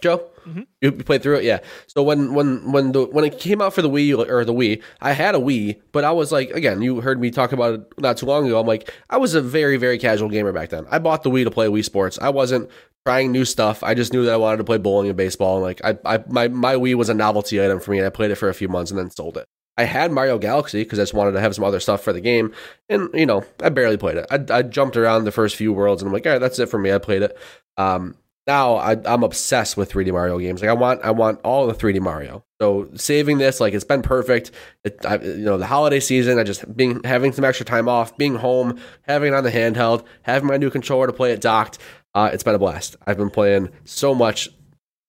Joe, 0.01 0.25
Mhm. 0.45 0.65
you 0.81 0.91
played 0.91 1.23
through 1.23 1.35
it, 1.37 1.43
yeah. 1.45 1.59
So 1.87 2.03
when 2.03 2.33
when 2.33 2.71
when 2.73 2.91
the 2.91 3.05
when 3.05 3.23
it 3.23 3.39
came 3.39 3.61
out 3.61 3.73
for 3.73 3.81
the 3.81 3.89
Wii 3.89 4.17
or 4.29 4.43
the 4.43 4.53
Wii, 4.53 4.81
I 5.01 5.13
had 5.13 5.33
a 5.35 5.37
Wii, 5.39 5.79
but 5.93 6.03
I 6.03 6.11
was 6.11 6.31
like, 6.31 6.49
again, 6.51 6.81
you 6.81 6.99
heard 6.99 7.21
me 7.21 7.31
talk 7.31 7.53
about 7.53 7.73
it 7.75 7.81
not 7.99 8.17
too 8.17 8.25
long 8.25 8.45
ago. 8.45 8.59
I'm 8.59 8.67
like, 8.67 8.91
I 9.09 9.17
was 9.17 9.33
a 9.33 9.41
very 9.41 9.77
very 9.77 9.97
casual 9.97 10.27
gamer 10.29 10.51
back 10.51 10.69
then. 10.69 10.85
I 10.91 10.99
bought 10.99 11.23
the 11.23 11.29
Wii 11.29 11.45
to 11.45 11.51
play 11.51 11.67
Wii 11.67 11.85
Sports. 11.85 12.19
I 12.21 12.29
wasn't 12.29 12.69
trying 13.05 13.31
new 13.31 13.45
stuff. 13.45 13.81
I 13.83 13.93
just 13.93 14.11
knew 14.11 14.25
that 14.25 14.33
I 14.33 14.37
wanted 14.37 14.57
to 14.57 14.63
play 14.65 14.77
bowling 14.77 15.07
and 15.07 15.15
baseball. 15.17 15.55
And 15.55 15.63
like, 15.63 15.79
I, 15.85 15.97
I 16.03 16.23
my 16.27 16.49
my 16.49 16.75
Wii 16.75 16.95
was 16.95 17.07
a 17.07 17.13
novelty 17.13 17.63
item 17.63 17.79
for 17.79 17.91
me, 17.91 17.99
and 17.99 18.07
I 18.07 18.09
played 18.09 18.31
it 18.31 18.35
for 18.35 18.49
a 18.49 18.53
few 18.53 18.67
months 18.67 18.91
and 18.91 18.99
then 18.99 19.09
sold 19.09 19.37
it. 19.37 19.45
I 19.77 19.85
had 19.85 20.11
Mario 20.11 20.37
Galaxy 20.37 20.83
because 20.83 20.99
I 20.99 21.03
just 21.03 21.13
wanted 21.15 21.31
to 21.31 21.39
have 21.39 21.55
some 21.55 21.63
other 21.63 21.79
stuff 21.79 22.03
for 22.03 22.11
the 22.13 22.21
game, 22.21 22.53
and 22.89 23.09
you 23.13 23.25
know, 23.25 23.43
I 23.61 23.69
barely 23.69 23.97
played 23.97 24.17
it. 24.17 24.25
I, 24.29 24.57
I 24.57 24.61
jumped 24.63 24.97
around 24.97 25.23
the 25.23 25.31
first 25.31 25.55
few 25.55 25.71
worlds, 25.71 26.01
and 26.01 26.09
I'm 26.09 26.13
like, 26.13 26.25
all 26.27 26.33
right, 26.33 26.39
that's 26.39 26.59
it 26.59 26.67
for 26.67 26.77
me. 26.77 26.91
I 26.91 26.97
played 26.97 27.21
it. 27.23 27.37
Um, 27.77 28.15
now 28.45 28.75
I, 28.75 28.97
I'm 29.05 29.23
obsessed 29.23 29.77
with 29.77 29.91
3D 29.91 30.11
Mario 30.11 30.37
games. 30.39 30.61
Like 30.61 30.69
I 30.69 30.73
want, 30.73 31.01
I 31.03 31.11
want 31.11 31.39
all 31.43 31.67
the 31.67 31.73
3D 31.73 32.01
Mario. 32.01 32.43
So 32.61 32.89
saving 32.95 33.37
this, 33.37 33.59
like 33.59 33.73
it's 33.73 33.83
been 33.85 34.01
perfect. 34.01 34.51
It, 34.83 35.05
I, 35.05 35.17
you 35.17 35.37
know, 35.37 35.57
the 35.57 35.65
holiday 35.65 35.99
season, 35.99 36.39
I 36.39 36.43
just 36.43 36.75
being 36.75 37.01
having 37.03 37.31
some 37.31 37.45
extra 37.45 37.65
time 37.65 37.87
off, 37.87 38.17
being 38.17 38.35
home, 38.35 38.79
having 39.03 39.33
it 39.33 39.35
on 39.35 39.43
the 39.43 39.51
handheld, 39.51 40.05
having 40.23 40.47
my 40.47 40.57
new 40.57 40.69
controller 40.69 41.07
to 41.07 41.13
play 41.13 41.31
it 41.31 41.41
docked. 41.41 41.77
Uh, 42.15 42.29
it's 42.31 42.43
been 42.43 42.55
a 42.55 42.59
blast. 42.59 42.95
I've 43.07 43.17
been 43.17 43.29
playing 43.29 43.69
so 43.85 44.13
much, 44.13 44.49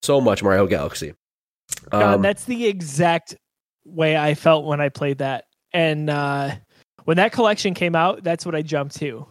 so 0.01 0.19
much 0.19 0.41
Mario 0.41 0.65
Galaxy. 0.65 1.13
God, 1.89 2.15
Um, 2.15 2.21
that's 2.21 2.45
the 2.45 2.65
exact 2.67 3.35
way 3.85 4.17
I 4.17 4.33
felt 4.33 4.65
when 4.65 4.81
I 4.81 4.89
played 4.89 5.19
that. 5.19 5.45
And 5.71 6.09
uh, 6.09 6.55
when 7.03 7.17
that 7.17 7.31
collection 7.31 7.73
came 7.73 7.95
out, 7.95 8.23
that's 8.23 8.45
what 8.45 8.55
I 8.55 8.61
jumped 8.61 8.95
to. 8.97 9.27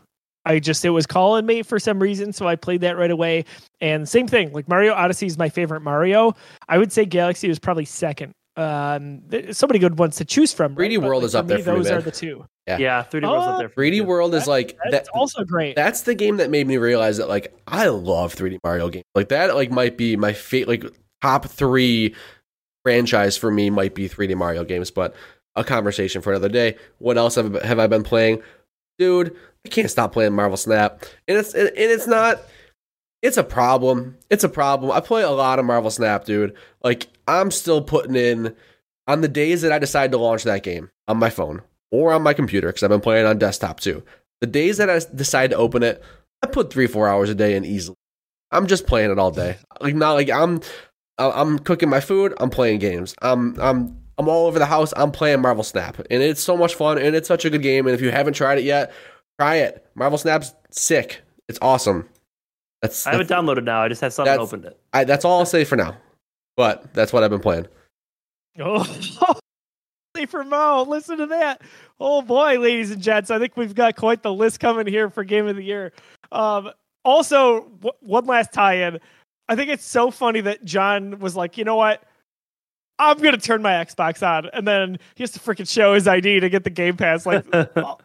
I 0.47 0.59
just 0.59 0.85
it 0.85 0.91
was 0.91 1.07
calling 1.07 1.47
me 1.47 1.63
for 1.63 1.79
some 1.79 1.99
reason, 2.01 2.33
so 2.33 2.47
I 2.47 2.57
played 2.57 2.81
that 2.83 2.97
right 2.97 3.11
away. 3.11 3.45
And 3.81 4.09
same 4.09 4.27
thing, 4.29 4.53
like 4.53 4.69
Mario 4.69 4.93
Odyssey 4.93 5.27
is 5.27 5.39
my 5.39 5.49
favorite 5.49 5.81
Mario. 5.81 6.35
I 6.69 6.79
would 6.79 6.93
say 6.93 7.05
Galaxy 7.05 7.49
was 7.49 7.59
probably 7.59 7.85
second. 7.87 8.33
Um, 8.57 9.21
there's 9.27 9.59
so 9.59 9.67
many 9.67 9.81
good 9.81 9.99
ones 9.99 10.15
to 10.17 10.25
choose 10.25 10.53
from. 10.53 10.77
3D 10.77 11.01
But, 11.01 11.07
World 11.09 11.23
like, 11.25 11.27
is 11.29 11.35
up 11.35 11.47
there 11.49 11.59
for 11.59 11.73
me, 11.73 11.79
Those 11.79 11.91
are 11.91 12.01
the 12.03 12.11
two. 12.13 12.45
Yeah. 12.69 12.79
yeah, 12.79 13.03
3D 13.03 13.23
World's 13.29 13.47
Oh, 13.47 13.51
up 13.51 13.59
there. 13.59 13.69
for 13.69 13.83
3D 13.83 13.97
too. 13.99 14.05
World 14.05 14.35
is 14.35 14.47
like 14.47 14.79
That's 14.91 15.09
that. 15.09 15.19
also 15.19 15.43
great. 15.45 15.75
That's 15.77 16.03
the 16.03 16.15
game 16.15 16.37
that 16.37 16.51
made 16.51 16.67
me 16.69 16.77
realize 16.77 17.17
that 17.17 17.29
like 17.29 17.53
I 17.67 17.89
love 17.89 18.35
3D 18.35 18.59
Mario 18.63 18.89
games. 18.91 19.05
Like 19.15 19.29
that 19.31 19.55
like 19.57 19.71
might 19.73 19.97
be 19.97 20.15
my 20.17 20.33
fa- 20.35 20.65
like 20.69 20.85
top 21.21 21.47
3 21.47 22.15
franchise 22.85 23.37
for 23.37 23.51
me 23.51 23.71
might 23.71 23.95
be 23.95 24.09
3D 24.09 24.37
Mario 24.37 24.65
games, 24.65 24.91
but 24.91 25.15
a 25.57 25.65
conversation 25.65 26.21
for 26.23 26.31
another 26.33 26.49
day. 26.49 26.77
What 26.99 27.17
else 27.17 27.35
have, 27.37 27.55
have 27.63 27.79
I 27.79 27.87
been 27.87 28.03
playing? 28.03 28.43
Dude, 28.99 29.37
I 29.65 29.69
can't 29.69 29.91
stop 29.91 30.13
playing 30.13 30.35
Marvel 30.35 30.57
Snap. 30.57 31.05
And 31.27 31.39
it's 31.39 31.55
and, 31.55 31.71
it's 31.75 32.07
not 32.07 32.41
it's 33.23 33.37
a 33.37 33.45
problem. 33.45 34.19
It's 34.31 34.45
a 34.45 34.49
problem. 34.49 34.91
I 34.91 35.01
play 35.01 35.23
a 35.23 35.31
lot 35.31 35.59
of 35.59 35.65
Marvel 35.65 35.91
Snap, 35.91 36.25
dude. 36.25 36.55
Like 36.83 37.09
I'm 37.27 37.51
still 37.51 37.83
putting 37.83 38.17
in 38.17 38.55
on 39.07 39.21
the 39.21 39.29
days 39.29 39.63
that 39.63 39.73
I 39.73 39.79
decide 39.79 40.13
to 40.13 40.19
launch 40.19 40.45
that 40.45 40.63
game 40.63 40.91
on 41.09 41.17
my 41.17 41.31
phone 41.31 41.63
or 41.91 42.13
on 42.13 42.23
my 42.23 42.35
computer 42.35 42.69
because 42.69 42.83
I've 42.83 42.91
been 42.91 43.01
playing 43.01 43.27
on 43.27 43.39
desktop 43.39 43.81
too. 43.81 44.03
The 44.41 44.47
days 44.47 44.77
that 44.77 44.91
I 44.91 45.01
decide 45.15 45.51
to 45.51 45.57
open 45.57 45.83
it, 45.83 46.03
I 46.43 46.47
put 46.47 46.73
three, 46.73 46.87
four 46.87 47.09
hours 47.09 47.31
a 47.31 47.35
day 47.35 47.57
in 47.57 47.65
easily. 47.65 47.97
I'm 48.51 48.67
just 48.67 48.87
playing 48.87 49.11
it 49.11 49.19
all 49.19 49.31
day. 49.31 49.57
Like 49.81 49.95
not 49.95 50.13
like 50.13 50.31
I'm, 50.31 50.61
I'm 51.19 51.59
cooking 51.59 51.89
my 51.89 52.01
food. 52.01 52.35
I'm 52.39 52.51
playing 52.51 52.79
games. 52.79 53.15
I'm, 53.23 53.59
I'm, 53.61 54.04
I'm 54.19 54.29
all 54.29 54.47
over 54.47 54.59
the 54.59 54.67
house. 54.67 54.93
I'm 54.97 55.11
playing 55.11 55.41
Marvel 55.41 55.65
Snap, 55.65 55.99
and 56.11 56.23
it's 56.23 56.43
so 56.43 56.57
much 56.57 56.75
fun, 56.75 56.99
and 56.99 57.17
it's 57.17 57.29
such 57.29 57.45
a 57.45 57.51
good 57.51 57.63
game. 57.63 57.87
And 57.87 57.95
if 57.95 58.01
you 58.01 58.11
haven't 58.11 58.35
tried 58.35 58.59
it 58.59 58.65
yet, 58.65 58.93
try 59.39 59.57
it. 59.57 59.87
Marvel 59.95 60.19
Snap's 60.19 60.55
sick. 60.71 61.23
It's 61.49 61.59
awesome. 61.61 62.09
That's, 62.83 63.07
I 63.07 63.13
haven't 63.13 63.29
that's, 63.29 63.41
downloaded 63.41 63.65
now. 63.65 63.83
I 63.83 63.89
just 63.89 64.01
have 64.01 64.13
something 64.13 64.31
That's- 64.31 64.47
opened 64.49 64.67
it. 64.67 64.79
I, 64.93 65.05
that's 65.05 65.25
all 65.25 65.39
I'll 65.41 65.47
say 65.47 65.65
for 65.65 65.77
now. 65.77 65.97
But 66.57 66.95
that's 66.95 67.13
what 67.13 67.25
I've 67.25 67.31
been 67.31 67.41
playing. 67.41 67.67
Oh, 68.61 68.85
for 70.29 70.45
Mo, 70.45 70.85
listen 70.89 71.19
to 71.19 71.27
that. 71.27 71.63
Oh 72.01 72.23
boy, 72.23 72.59
ladies 72.59 72.91
and 72.91 73.03
gents, 73.03 73.31
I 73.31 73.39
think 73.39 73.57
we've 73.57 73.75
got 73.75 73.97
quite 73.97 74.23
the 74.23 74.33
list 74.33 74.61
coming 74.61 74.87
here 74.87 75.11
for 75.11 75.25
Game 75.25 75.47
of 75.49 75.57
the 75.57 75.63
Year. 75.65 75.93
Um, 76.33 76.71
also, 77.05 77.65
w- 77.81 77.93
one 78.01 78.25
last 78.25 78.53
tie-in. 78.53 79.01
I 79.49 79.57
think 79.57 79.71
it's 79.71 79.85
so 79.85 80.11
funny 80.11 80.41
that 80.43 80.65
John 80.65 81.19
was 81.19 81.37
like, 81.37 81.59
you 81.59 81.65
know 81.65 81.77
what? 81.77 82.03
I'm 82.99 83.19
gonna 83.19 83.39
turn 83.39 83.63
my 83.63 83.73
Xbox 83.73 84.27
on, 84.27 84.49
and 84.53 84.67
then 84.67 84.99
he 85.15 85.23
has 85.23 85.33
to 85.33 85.41
freaking 85.41 85.69
show 85.69 85.95
his 85.95 86.07
ID 86.07 86.41
to 86.41 86.49
get 86.49 86.65
the 86.65 86.71
Game 86.71 86.97
Pass. 86.97 87.27
Like, 87.27 87.45
oh, 87.53 87.99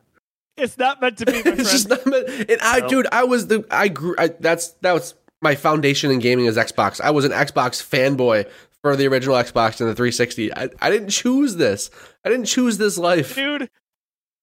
it's 0.57 0.77
not 0.77 1.01
meant 1.01 1.17
to 1.19 1.25
be. 1.25 1.33
My 1.33 1.41
friend. 1.41 1.59
it's 1.59 1.71
just 1.71 1.89
not 1.89 2.05
meant, 2.05 2.27
and 2.27 2.57
I, 2.61 2.79
Nope. 2.79 2.89
dude, 2.89 3.07
I 3.11 3.23
was 3.23 3.47
the, 3.47 3.65
I 3.69 3.87
grew, 3.87 4.15
I, 4.17 4.27
that's, 4.27 4.69
that 4.81 4.93
was 4.93 5.13
my 5.41 5.55
foundation 5.55 6.11
in 6.11 6.19
gaming 6.19 6.45
is 6.45 6.57
Xbox. 6.57 6.99
I 6.99 7.11
was 7.11 7.23
an 7.25 7.31
Xbox 7.31 7.83
fanboy 7.87 8.49
for 8.81 8.95
the 8.95 9.07
original 9.07 9.35
Xbox 9.35 9.79
and 9.79 9.89
the 9.89 9.95
360. 9.95 10.53
I, 10.53 10.69
I 10.81 10.89
didn't 10.89 11.09
choose 11.09 11.55
this. 11.55 11.91
I 12.25 12.29
didn't 12.29 12.45
choose 12.45 12.77
this 12.77 12.97
life. 12.97 13.35
dude. 13.35 13.69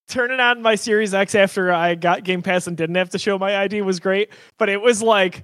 Turning 0.09 0.39
on 0.39 0.63
my 0.63 0.77
Series 0.77 1.13
X 1.15 1.35
after 1.35 1.73
I 1.73 1.97
got 1.97 2.23
Game 2.23 2.41
Pass 2.41 2.69
and 2.69 2.77
didn't 2.77 2.95
have 2.95 3.11
to 3.11 3.19
show 3.19 3.39
my 3.41 3.57
ID 3.57 3.83
was 3.83 3.99
great, 3.99 4.29
but 4.57 4.69
it 4.69 4.81
was 4.81 5.03
like 5.03 5.43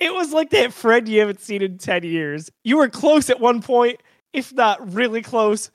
it 0.00 0.12
was 0.12 0.32
like 0.32 0.50
that 0.50 0.72
friend 0.72 1.08
you 1.08 1.20
haven't 1.20 1.40
seen 1.40 1.62
in 1.62 1.78
10 1.78 2.04
years. 2.04 2.50
You 2.64 2.76
were 2.76 2.88
close 2.88 3.30
at 3.30 3.40
one 3.40 3.62
point, 3.62 4.00
if 4.32 4.52
not 4.52 4.92
really 4.94 5.22
close. 5.22 5.70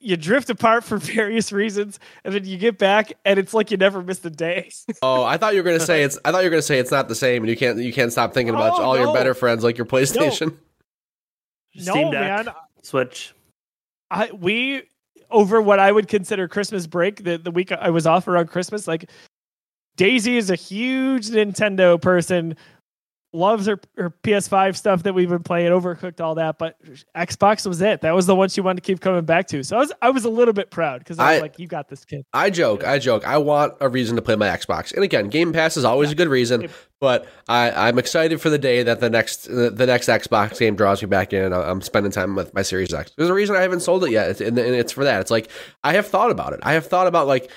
You 0.00 0.16
drift 0.16 0.50
apart 0.50 0.84
for 0.84 0.96
various 0.98 1.52
reasons, 1.52 1.98
and 2.24 2.34
then 2.34 2.44
you 2.44 2.58
get 2.58 2.78
back, 2.78 3.12
and 3.24 3.38
it's 3.38 3.54
like 3.54 3.70
you 3.70 3.76
never 3.76 4.02
missed 4.02 4.24
a 4.26 4.30
day. 4.30 4.70
Oh, 5.02 5.22
I 5.22 5.36
thought 5.36 5.54
you 5.54 5.60
were 5.60 5.70
gonna 5.70 5.80
say 5.80 6.02
it's. 6.02 6.18
I 6.24 6.32
thought 6.32 6.40
you 6.40 6.46
were 6.46 6.50
gonna 6.50 6.62
say 6.62 6.78
it's 6.78 6.90
not 6.90 7.08
the 7.08 7.14
same, 7.14 7.42
and 7.42 7.50
you 7.50 7.56
can't. 7.56 7.78
You 7.78 7.92
can't 7.92 8.10
stop 8.10 8.34
thinking 8.34 8.54
about 8.54 8.78
Oh, 8.78 8.82
all 8.82 8.98
your 8.98 9.14
better 9.14 9.34
friends 9.34 9.62
like 9.62 9.78
your 9.78 9.86
PlayStation. 9.86 10.56
Steam 11.78 12.06
no, 12.06 12.12
Deck, 12.12 12.46
man. 12.46 12.54
Switch. 12.82 13.32
I 14.10 14.32
we 14.32 14.82
over 15.30 15.62
what 15.62 15.78
I 15.78 15.92
would 15.92 16.08
consider 16.08 16.48
Christmas 16.48 16.86
break, 16.86 17.22
the, 17.22 17.38
the 17.38 17.50
week 17.50 17.70
I 17.70 17.90
was 17.90 18.06
off 18.06 18.26
around 18.26 18.48
Christmas, 18.48 18.88
like 18.88 19.10
Daisy 19.96 20.36
is 20.36 20.50
a 20.50 20.54
huge 20.54 21.28
Nintendo 21.28 22.00
person, 22.00 22.56
loves 23.34 23.66
her, 23.66 23.78
her 23.96 24.10
PS5 24.22 24.74
stuff 24.74 25.02
that 25.02 25.12
we've 25.14 25.28
been 25.28 25.42
playing, 25.42 25.70
overcooked 25.70 26.20
all 26.20 26.36
that, 26.36 26.58
but 26.58 26.76
Xbox 27.14 27.66
was 27.66 27.80
it. 27.82 28.00
That 28.00 28.14
was 28.14 28.24
the 28.26 28.34
one 28.34 28.48
she 28.48 28.60
wanted 28.62 28.82
to 28.82 28.86
keep 28.86 29.00
coming 29.00 29.24
back 29.24 29.46
to. 29.48 29.62
So 29.62 29.76
I 29.76 29.80
was 29.80 29.92
I 30.00 30.10
was 30.10 30.24
a 30.24 30.30
little 30.30 30.54
bit 30.54 30.70
proud 30.70 31.00
because 31.00 31.18
I 31.18 31.32
was 31.32 31.38
I- 31.38 31.42
like, 31.42 31.58
You 31.58 31.66
got 31.66 31.88
this 31.88 32.04
kid. 32.04 32.24
I 32.32 32.48
joke. 32.50 32.84
I 32.86 32.98
joke. 32.98 33.26
I 33.26 33.36
want 33.38 33.74
a 33.80 33.88
reason 33.88 34.16
to 34.16 34.22
play 34.22 34.34
my 34.36 34.46
Xbox, 34.48 34.94
and 34.94 35.04
again, 35.04 35.28
Game 35.28 35.52
Pass 35.52 35.76
is 35.76 35.84
always 35.84 36.10
a 36.10 36.14
good 36.14 36.28
reason. 36.28 36.68
But 37.00 37.28
I, 37.48 37.70
I'm 37.88 37.98
excited 37.98 38.40
for 38.40 38.50
the 38.50 38.58
day 38.58 38.82
that 38.82 38.98
the 39.00 39.08
next 39.10 39.44
the, 39.44 39.70
next 39.86 40.08
Xbox 40.08 40.58
game 40.58 40.74
draws 40.74 41.00
me 41.02 41.06
back 41.06 41.32
in, 41.32 41.44
and 41.44 41.54
I'm 41.54 41.80
spending 41.82 42.10
time 42.10 42.34
with 42.34 42.52
my 42.54 42.62
Series 42.62 42.92
X. 42.92 43.12
There's 43.16 43.28
a 43.30 43.34
reason 43.34 43.54
I 43.54 43.60
haven't 43.62 43.80
sold 43.80 44.02
it 44.04 44.10
yet, 44.10 44.30
it's, 44.30 44.40
and, 44.40 44.58
and 44.58 44.74
it's 44.74 44.90
for 44.92 45.04
that. 45.04 45.20
It's 45.20 45.30
like 45.30 45.48
I 45.84 45.92
have 45.92 46.06
thought 46.08 46.30
about 46.30 46.54
it. 46.54 46.60
I 46.62 46.72
have 46.72 46.86
thought 46.86 47.06
about 47.06 47.26
like, 47.28 47.50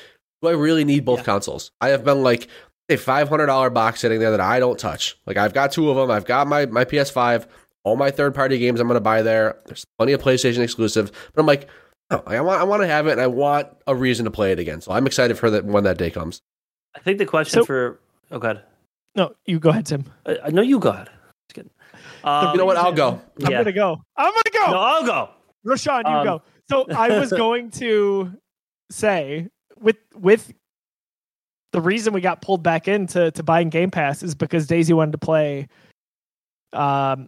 do 0.43 0.49
I 0.49 0.51
really 0.51 0.83
need 0.85 1.05
both 1.05 1.19
Yeah. 1.19 1.25
consoles? 1.25 1.71
I 1.81 1.89
have 1.89 2.03
been 2.03 2.21
like 2.23 2.49
a 2.91 2.97
five 2.97 3.29
hundred 3.29 3.47
dollar 3.47 3.69
box 3.69 3.99
sitting 4.01 4.19
there 4.19 4.31
that 4.31 4.39
I 4.41 4.59
don't 4.59 4.77
touch. 4.79 5.17
Like 5.25 5.37
I've 5.37 5.53
got 5.53 5.71
two 5.71 5.89
of 5.89 5.95
them. 5.97 6.11
I've 6.11 6.25
got 6.25 6.47
my 6.47 6.65
my 6.67 6.85
PS5. 6.85 7.47
All 7.83 7.95
my 7.95 8.11
third 8.11 8.35
party 8.35 8.59
games 8.59 8.79
I'm 8.79 8.87
going 8.87 8.95
to 8.95 9.01
buy 9.01 9.23
there. 9.23 9.57
There's 9.65 9.85
plenty 9.97 10.13
of 10.13 10.21
PlayStation 10.21 10.59
exclusive, 10.59 11.11
but 11.33 11.39
I'm 11.41 11.47
like. 11.47 11.67
No, 12.11 12.21
I 12.27 12.41
want 12.41 12.59
I 12.59 12.65
want 12.65 12.81
to 12.81 12.87
have 12.87 13.07
it, 13.07 13.13
and 13.13 13.21
I 13.21 13.27
want 13.27 13.69
a 13.87 13.95
reason 13.95 14.25
to 14.25 14.31
play 14.31 14.51
it 14.51 14.59
again. 14.59 14.81
So 14.81 14.91
I'm 14.91 15.07
excited 15.07 15.37
for 15.37 15.49
that 15.51 15.63
when 15.63 15.85
that 15.85 15.97
day 15.97 16.11
comes. 16.11 16.41
I 16.93 16.99
think 16.99 17.19
the 17.19 17.25
question 17.25 17.61
So- 17.61 17.65
for 17.65 18.01
oh 18.31 18.37
god, 18.37 18.61
No, 19.15 19.33
you 19.45 19.59
go 19.61 19.69
ahead, 19.69 19.85
Tim. 19.85 20.03
I, 20.25 20.37
I 20.43 20.49
know 20.49 20.61
you 20.61 20.77
go 20.77 20.89
ahead. 20.89 21.07
Just 21.07 21.53
kidding. 21.55 21.71
Um, 22.25 22.51
you 22.51 22.57
know 22.57 22.65
what? 22.65 22.75
I'll 22.75 22.91
go. 22.91 23.21
I'm 23.41 23.49
gonna 23.51 23.71
go. 23.71 24.01
I'm 24.17 24.33
gonna 24.33 24.65
go. 24.67 24.71
No, 24.73 24.77
I'll 24.77 25.05
go. 25.05 25.29
Rashawn, 25.65 26.01
you 26.05 26.11
Um, 26.17 26.25
go. 26.25 26.41
So 26.69 26.85
I 26.93 27.17
was 27.17 27.31
going 27.45 27.71
to 27.71 28.33
say 28.91 29.47
with 29.79 29.95
with 30.13 30.53
the 31.71 31.81
reason 31.81 32.13
we 32.13 32.21
got 32.21 32.41
pulled 32.41 32.63
back 32.63 32.87
into 32.87 33.31
to 33.31 33.43
buying 33.43 33.69
Game 33.69 33.91
Pass 33.91 34.23
is 34.23 34.35
because 34.35 34.67
Daisy 34.67 34.93
wanted 34.93 35.13
to 35.13 35.17
play 35.17 35.67
um 36.73 37.27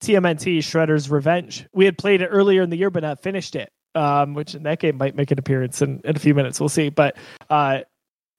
TMNT 0.00 0.58
Shredder's 0.58 1.10
Revenge. 1.10 1.66
We 1.72 1.84
had 1.84 1.98
played 1.98 2.22
it 2.22 2.28
earlier 2.28 2.62
in 2.62 2.70
the 2.70 2.76
year 2.76 2.90
but 2.90 3.02
not 3.02 3.22
finished 3.22 3.56
it. 3.56 3.70
Um 3.94 4.34
which 4.34 4.54
in 4.54 4.62
that 4.64 4.80
game 4.80 4.96
might 4.96 5.16
make 5.16 5.30
an 5.30 5.38
appearance 5.38 5.82
in, 5.82 6.00
in 6.04 6.16
a 6.16 6.18
few 6.18 6.34
minutes. 6.34 6.60
We'll 6.60 6.68
see. 6.68 6.88
But 6.88 7.16
uh 7.48 7.80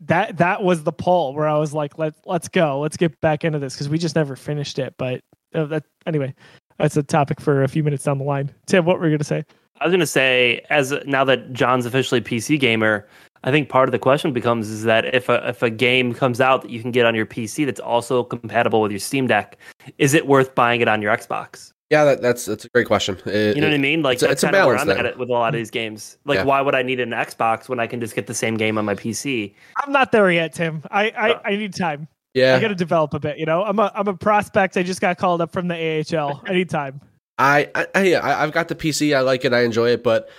that 0.02 0.38
that 0.38 0.64
was 0.64 0.84
the 0.84 0.92
pull 0.92 1.34
where 1.34 1.48
I 1.48 1.58
was 1.58 1.74
like, 1.74 1.98
let's 1.98 2.20
let's 2.26 2.48
go, 2.48 2.80
let's 2.80 2.98
get 2.98 3.20
back 3.22 3.44
into 3.44 3.60
this 3.60 3.76
because 3.76 3.90
we 3.90 3.98
just 3.98 4.16
never 4.16 4.36
finished 4.36 4.80
it. 4.80 4.96
But 4.98 5.22
uh, 5.54 5.66
that 5.66 5.84
anyway, 6.06 6.34
that's 6.78 6.98
a 6.98 7.04
topic 7.04 7.40
for 7.40 7.64
a 7.64 7.68
few 7.68 7.84
minutes 7.84 8.04
down 8.04 8.18
the 8.18 8.24
line. 8.24 8.52
Tim, 8.66 8.86
what 8.86 9.00
were 9.00 9.08
you 9.08 9.16
gonna 9.16 9.24
say? 9.24 9.44
I 9.80 9.86
was 9.86 9.92
gonna 9.92 10.08
say, 10.08 10.66
as 10.70 10.94
now 11.06 11.24
that 11.26 11.54
John's 11.54 11.86
officially 11.86 12.22
PC 12.22 12.60
gamer, 12.60 13.08
I 13.44 13.52
think 13.52 13.70
part 13.70 13.88
of 13.88 13.92
the 13.92 14.00
question 14.00 14.34
becomes 14.34 14.70
is 14.70 14.84
that 14.84 15.14
if 15.16 15.28
a 15.30 15.50
if 15.50 15.62
a 15.64 15.70
game 15.70 16.14
comes 16.14 16.40
out 16.40 16.62
that 16.62 16.70
you 16.72 16.82
can 16.82 16.92
get 16.92 17.06
on 17.06 17.16
your 17.16 17.26
PC 17.26 17.66
that's 17.66 17.80
also 17.80 18.24
compatible 18.24 18.82
with 18.82 18.92
your 18.92 19.00
Steam 19.00 19.28
Deck, 19.28 19.58
is 19.98 20.14
it 20.14 20.28
worth 20.28 20.54
buying 20.56 20.82
it 20.82 20.88
on 20.88 21.02
your 21.02 21.16
Xbox? 21.16 21.72
Yeah, 21.90 22.06
that, 22.06 22.22
that's 22.22 22.46
that's 22.46 22.64
a 22.66 22.70
great 22.70 22.88
question. 22.88 23.18
It- 23.26 23.56
You 23.56 23.62
know 23.62 23.68
what 23.68 23.74
I 23.74 23.78
mean? 23.80 24.02
Like 24.04 24.14
it's 24.16 24.24
a- 24.24 24.28
that's 24.28 24.34
it's 24.36 24.44
a 24.44 24.46
kind 24.48 24.56
of 24.58 24.66
where 24.68 24.76
balance 24.76 24.90
I'm 24.92 24.96
thing. 24.98 25.06
at 25.06 25.12
it 25.14 25.18
with 25.20 25.30
a 25.30 25.32
lot 25.34 25.54
of 25.54 25.58
these 25.60 25.72
games. 25.72 26.18
Like, 26.24 26.38
Yeah. 26.38 26.44
why 26.46 26.62
would 26.62 26.76
I 26.76 26.84
need 26.84 27.00
an 27.02 27.10
Xbox 27.10 27.68
when 27.68 27.80
I 27.82 27.88
can 27.88 28.00
just 28.00 28.16
get 28.16 28.28
the 28.28 28.34
same 28.34 28.56
game 28.56 28.78
on 28.78 28.86
my 28.86 28.96
PC? 28.96 29.54
I'm 29.84 29.92
not 29.92 30.12
there 30.14 30.32
yet, 30.32 30.54
Tim. 30.54 30.84
I 30.92 31.10
I, 31.10 31.32
Uh, 31.32 31.42
I 31.44 31.56
need 31.58 31.74
time. 31.74 32.08
yeah, 32.34 32.56
I 32.56 32.60
got 32.62 32.70
to 32.70 32.76
develop 32.76 33.14
a 33.14 33.20
bit. 33.20 33.40
You 33.40 33.46
know, 33.46 33.64
I'm 33.64 33.78
a 33.80 33.92
I'm 33.96 34.08
a 34.08 34.14
prospect. 34.16 34.78
I 34.78 34.84
just 34.84 35.02
got 35.02 35.18
called 35.18 35.42
up 35.42 35.52
from 35.52 35.68
the 35.68 35.76
AHL. 35.76 36.42
I 36.48 36.54
need 36.54 36.70
time. 36.70 37.02
I, 37.40 37.70
I, 37.76 37.88
I 37.96 38.04
yeah, 38.04 38.20
I- 38.20 38.44
I've 38.44 38.52
got 38.54 38.68
the 38.70 38.76
PC. 38.76 39.14
I 39.18 39.22
like 39.22 39.44
it. 39.44 39.52
I 39.52 39.64
enjoy 39.64 39.90
it. 39.90 40.04
But 40.04 40.30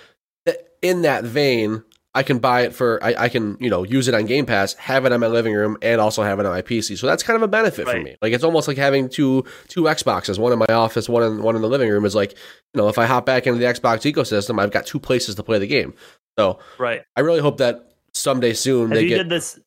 in 0.81 1.01
that 1.03 1.23
vein, 1.23 1.83
I 2.15 2.21
can 2.23 2.37
buy 2.39 2.61
it 2.61 2.73
for. 2.75 3.03
I, 3.03 3.15
I 3.17 3.29
can 3.29 3.57
you 3.59 3.69
know 3.69 3.83
use 3.83 4.07
it 4.07 4.13
on 4.13 4.25
Game 4.25 4.45
Pass, 4.45 4.73
have 4.75 5.05
it 5.05 5.11
on 5.11 5.19
my 5.19 5.27
living 5.27 5.53
room, 5.53 5.77
and 5.81 5.99
also 5.99 6.21
have 6.21 6.39
it 6.39 6.45
on 6.45 6.51
my 6.51 6.61
PC. 6.61 6.97
So 6.97 7.07
that's 7.07 7.23
kind 7.23 7.35
of 7.35 7.41
a 7.41 7.47
benefit 7.47 7.87
for 7.87 7.99
me. 7.99 8.15
Like 8.21 8.33
it's 8.33 8.43
almost 8.43 8.67
like 8.67 8.77
having 8.77 9.09
two 9.09 9.43
two 9.67 9.83
Xboxes, 9.83 10.37
one 10.37 10.53
in 10.53 10.59
my 10.59 10.67
office, 10.69 11.09
one 11.09 11.23
in 11.23 11.41
one 11.41 11.55
in 11.55 11.61
the 11.61 11.67
living 11.69 11.89
room. 11.89 12.05
Is 12.05 12.13
like 12.15 12.31
you 12.33 12.81
know 12.81 12.87
if 12.87 12.97
I 12.97 13.05
hop 13.05 13.25
back 13.25 13.47
into 13.47 13.59
the 13.59 13.65
Xbox 13.65 14.11
ecosystem, 14.11 14.59
I've 14.61 14.71
got 14.71 14.85
two 14.85 14.99
places 14.99 15.35
to 15.35 15.43
play 15.43 15.57
the 15.59 15.67
game. 15.67 15.93
So 16.37 16.59
Right. 16.77 17.01
I 17.15 17.21
really 17.21 17.41
hope 17.41 17.57
that 17.57 17.93
someday 18.13 18.53
soon 18.53 18.89
Have 18.89 18.95
they 18.97 19.03
you 19.03 19.09
get. 19.09 19.17
did 19.17 19.29
this? 19.29 19.59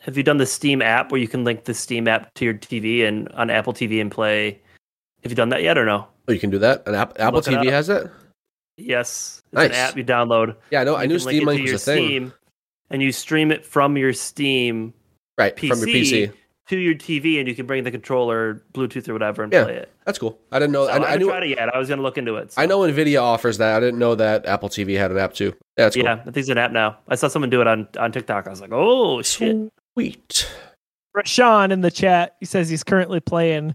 Have 0.00 0.16
you 0.16 0.22
done 0.22 0.38
the 0.38 0.46
Steam 0.46 0.80
app 0.80 1.10
where 1.10 1.20
you 1.20 1.26
can 1.28 1.42
link 1.44 1.64
the 1.64 1.74
Steam 1.74 2.06
app 2.08 2.32
to 2.34 2.44
your 2.44 2.54
TV 2.54 3.04
and 3.06 3.28
on 3.30 3.50
Apple 3.50 3.72
TV 3.72 4.00
and 4.00 4.10
play? 4.10 4.60
Have 5.22 5.32
you 5.32 5.36
done 5.36 5.48
that 5.48 5.62
yet 5.62 5.76
or 5.76 5.84
no? 5.84 6.06
oh, 6.28 6.32
you 6.32 6.38
can 6.38 6.50
do 6.50 6.58
that. 6.58 6.86
An 6.86 6.94
app, 6.94 7.18
Apple 7.18 7.40
TV 7.40 7.70
has 7.70 7.88
it. 7.88 8.08
Yes, 8.78 9.42
it's 9.46 9.54
Nice. 9.54 9.70
an 9.70 9.74
app 9.74 9.96
you 9.96 10.04
download. 10.04 10.56
Yeah, 10.70 10.80
I 10.80 10.84
know. 10.84 10.96
I 10.96 11.06
knew 11.06 11.18
Steam 11.18 11.44
Link 11.44 11.62
was 11.62 11.70
your 11.70 11.76
a 11.76 11.78
thing. 11.78 12.06
Steam, 12.06 12.32
and 12.90 13.02
you 13.02 13.12
stream 13.12 13.50
it 13.50 13.66
from 13.66 13.96
your 13.96 14.12
Steam 14.12 14.94
right 15.36 15.54
PC, 15.54 15.68
from 15.68 15.78
your 15.80 15.88
PC. 15.88 16.32
to 16.68 16.76
your 16.78 16.94
TV, 16.94 17.38
and 17.40 17.48
you 17.48 17.54
can 17.54 17.66
bring 17.66 17.82
the 17.82 17.90
controller, 17.90 18.62
Bluetooth 18.72 19.08
or 19.08 19.12
whatever, 19.14 19.42
and 19.42 19.52
Yeah. 19.52 19.64
play 19.64 19.74
it. 19.76 19.90
That's 20.04 20.18
cool. 20.18 20.38
I 20.52 20.58
didn't 20.58 20.72
know. 20.72 20.86
So 20.86 20.92
I, 20.92 20.94
I, 20.94 20.96
I 20.96 21.04
haven't 21.06 21.18
knew. 21.20 21.28
tried 21.28 21.42
it 21.42 21.48
yet. 21.50 21.74
I 21.74 21.78
was 21.78 21.88
gonna 21.88 22.02
look 22.02 22.18
into 22.18 22.36
it. 22.36 22.52
so- 22.52 22.62
I 22.62 22.66
know 22.66 22.80
Nvidia 22.80 23.20
offers 23.20 23.58
that. 23.58 23.76
I 23.76 23.80
didn't 23.80 23.98
know 23.98 24.14
that 24.14 24.46
Apple 24.46 24.68
TV 24.68 24.96
had 24.96 25.10
an 25.10 25.18
app 25.18 25.34
too. 25.34 25.46
Yeah, 25.46 25.52
that's 25.84 25.96
cool. 25.96 26.04
Yeah, 26.04 26.12
I 26.14 26.24
think 26.24 26.36
it's 26.36 26.48
an 26.48 26.58
app 26.58 26.70
now. 26.72 26.98
I 27.08 27.14
saw 27.16 27.28
someone 27.28 27.50
do 27.50 27.60
it 27.60 27.66
on 27.66 27.88
on 27.98 28.12
TikTok. 28.12 28.46
I 28.46 28.50
was 28.50 28.60
like, 28.60 28.70
oh 28.72 29.22
shit. 29.22 29.56
Sweet. 29.94 30.48
Rashawn 31.16 31.72
in 31.72 31.80
the 31.80 31.90
chat. 31.90 32.36
He 32.38 32.46
says 32.46 32.68
he's 32.68 32.84
currently 32.84 33.18
playing. 33.20 33.74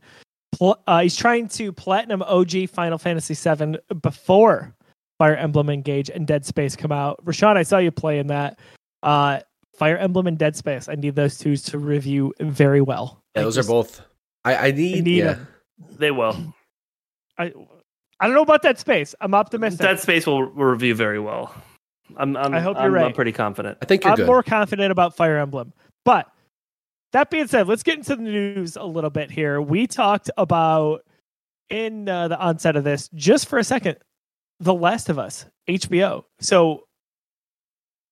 Uh, 0.62 1.02
he's 1.02 1.16
trying 1.18 1.48
to 1.50 1.74
platinum 1.74 2.22
OG 2.22 2.70
Final 2.70 2.98
Fantasy 3.00 3.34
VII 3.34 3.78
before 4.02 4.74
Fire 5.18 5.36
Emblem 5.36 5.70
Engage 5.70 6.10
and 6.10 6.26
Dead 6.28 6.46
Space 6.46 6.76
come 6.76 6.92
out. 6.92 7.24
Rashawn, 7.26 7.56
I 7.58 7.64
saw 7.64 7.78
you 7.78 7.92
playing 7.92 8.28
that. 8.28 8.60
Uh, 9.02 9.40
Fire 9.78 9.98
Emblem 9.98 10.28
and 10.28 10.38
Dead 10.38 10.56
Space. 10.56 10.88
I 10.88 10.96
need 10.96 11.16
those 11.16 11.38
two 11.38 11.56
to 11.58 11.78
review 11.78 12.34
very 12.40 12.82
well. 12.82 13.22
Yeah, 13.36 13.42
I 13.42 13.44
those 13.46 13.58
are 13.58 13.64
both. 13.64 14.02
I, 14.46 14.56
I 14.56 14.72
need. 14.72 15.04
need 15.04 15.18
yeah. 15.18 15.32
'em. 15.32 15.48
They 15.98 16.12
will. 16.12 16.54
I 17.38 17.54
I 18.20 18.28
don't 18.28 18.36
know 18.36 18.42
about 18.44 18.62
Dead 18.62 18.78
Space. 18.80 19.16
I'm 19.22 19.34
optimistic. 19.34 19.82
That 19.82 20.00
space 20.00 20.26
will 20.26 20.50
will 20.52 20.66
review 20.66 20.96
very 20.96 21.20
well. 21.20 21.54
I'm. 22.18 22.38
I'm 22.38 22.54
I 22.54 22.60
hope 22.60 22.78
you're 22.78 22.86
I'm, 22.86 22.94
right. 22.94 23.06
I'm 23.06 23.14
pretty 23.14 23.32
confident. 23.32 23.78
I 23.82 23.86
think 23.86 24.04
you're 24.04 24.12
I'm 24.12 24.18
good. 24.18 24.28
more 24.28 24.44
confident 24.44 24.92
about 24.92 25.16
Fire 25.16 25.38
Emblem. 25.38 25.74
But 26.06 26.28
that 27.14 27.30
being 27.30 27.48
said, 27.48 27.68
let's 27.68 27.84
get 27.84 27.98
into 27.98 28.16
the 28.16 28.22
news 28.22 28.76
a 28.76 28.84
little 28.84 29.10
bit 29.10 29.32
here. 29.32 29.62
We 29.62 29.88
talked 29.88 30.30
about 30.38 31.04
in 31.70 32.08
uh, 32.08 32.28
the 32.28 32.38
onset 32.40 32.76
of 32.76 32.84
this 32.84 33.10
just 33.16 33.48
for 33.48 33.58
a 33.58 33.64
second, 33.64 33.98
The 34.60 34.74
Last 34.74 35.10
of 35.10 35.20
Us, 35.20 35.46
HBO. 35.70 36.24
So 36.40 36.84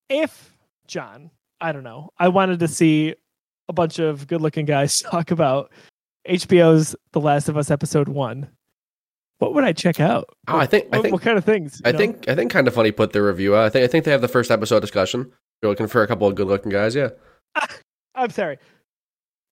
if 0.10 0.56
John, 0.88 1.32
I 1.60 1.72
don't 1.72 1.84
know, 1.84 2.12
I 2.18 2.28
wanted 2.28 2.60
to 2.60 2.68
see 2.68 3.16
a 3.70 3.74
bunch 3.74 4.00
of 4.00 4.28
good-looking 4.28 4.66
guys 4.66 5.00
talk 5.02 5.32
about 5.32 5.72
HBO's 6.28 6.96
The 7.14 7.22
Last 7.22 7.50
of 7.50 7.58
Us 7.58 7.72
episode 7.72 8.08
1. 8.10 8.48
What 9.40 9.54
would 9.56 9.64
I 9.64 9.74
check 9.74 10.00
out? 10.00 10.30
Oh, 10.48 10.58
I 10.58 10.68
think. 10.68 10.88
I 10.92 10.98
What, 10.98 11.02
think. 11.04 11.14
what 11.14 11.22
kind 11.24 11.38
of 11.38 11.44
things? 11.46 11.82
I 11.84 11.92
know? 11.92 11.98
think. 11.98 12.30
I 12.30 12.36
think. 12.36 12.52
Kind 12.52 12.68
of 12.68 12.76
funny. 12.76 12.92
Put 12.92 13.12
the 13.12 13.24
review. 13.24 13.56
out. 13.56 13.66
I 13.66 13.70
think. 13.70 13.84
I 13.84 13.88
think 13.88 14.06
they 14.06 14.12
have 14.12 14.22
the 14.22 14.28
first 14.28 14.52
episode 14.52 14.82
discussion. 14.82 15.32
You're 15.64 15.72
looking 15.72 15.88
for 15.88 16.04
a 16.04 16.08
couple 16.08 16.28
of 16.28 16.36
good-looking 16.36 16.70
guys. 16.72 16.94
Yeah. 16.94 17.10
I'm 18.16 18.30
sorry. 18.30 18.60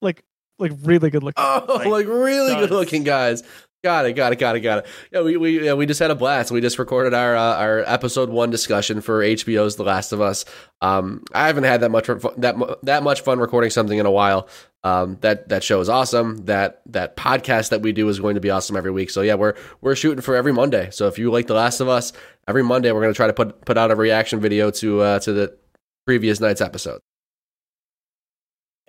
Like 0.02 0.24
like 0.60 0.74
really 0.84 1.10
good 1.10 1.24
looking. 1.24 1.44
Oh, 1.44 1.66
like, 1.68 1.88
Like, 1.88 2.08
really 2.08 2.54
good-looking 2.54 3.04
guys. 3.04 3.42
Got 3.82 4.06
it. 4.08 4.14
Got 4.14 4.34
it. 4.34 4.36
Got 4.40 4.58
it. 4.58 4.60
Got 4.60 4.80
it. 4.80 4.88
Yeah, 5.12 5.22
we 5.22 5.38
we 5.38 5.66
yeah, 5.66 5.74
we 5.74 5.86
just 5.86 6.02
had 6.02 6.12
a 6.12 6.16
blast. 6.16 6.52
We 6.52 6.60
just 6.60 6.78
recorded 6.78 7.14
our 7.14 7.36
uh, 7.36 7.56
our 7.56 7.80
episode 7.88 8.30
one 8.30 8.50
discussion 8.50 9.00
for 9.00 9.22
HBO's 9.22 9.78
The 9.78 9.84
Last 9.84 10.12
of 10.12 10.20
Us. 10.20 10.44
Um, 10.82 11.24
I 11.34 11.48
haven't 11.48 11.64
had 11.64 11.80
that 11.82 11.90
much 11.90 12.08
that 12.08 12.56
that 12.84 13.04
much 13.04 13.22
fun 13.22 13.40
recording 13.40 13.70
something 13.70 13.98
in 13.98 14.06
a 14.06 14.12
while. 14.12 14.50
Um, 14.84 15.18
that 15.22 15.48
that 15.48 15.64
show 15.64 15.80
is 15.80 15.88
awesome. 15.88 16.46
That 16.46 16.82
that 16.88 17.16
podcast 17.16 17.70
that 17.70 17.82
we 17.82 17.94
do 17.94 18.10
is 18.10 18.20
going 18.20 18.36
to 18.36 18.42
be 18.42 18.50
awesome 18.50 18.76
every 18.76 18.92
week. 18.92 19.10
So 19.12 19.22
yeah, 19.22 19.36
we're 19.36 19.56
we're 19.80 19.96
shooting 19.96 20.22
for 20.22 20.36
every 20.36 20.52
Monday. 20.52 20.90
So 20.92 21.08
if 21.08 21.18
you 21.18 21.32
like 21.32 21.48
The 21.48 21.54
Last 21.54 21.80
of 21.80 21.88
Us, 21.88 22.12
every 22.50 22.64
Monday 22.64 22.92
we're 22.92 23.02
going 23.02 23.14
to 23.14 23.18
try 23.18 23.28
to 23.28 23.34
put 23.34 23.64
put 23.64 23.78
out 23.78 23.92
a 23.92 23.96
reaction 23.96 24.42
video 24.42 24.72
to 24.72 25.00
uh, 25.02 25.20
to 25.20 25.32
the 25.32 25.58
previous 26.06 26.42
night's 26.42 26.60
episode. 26.60 27.00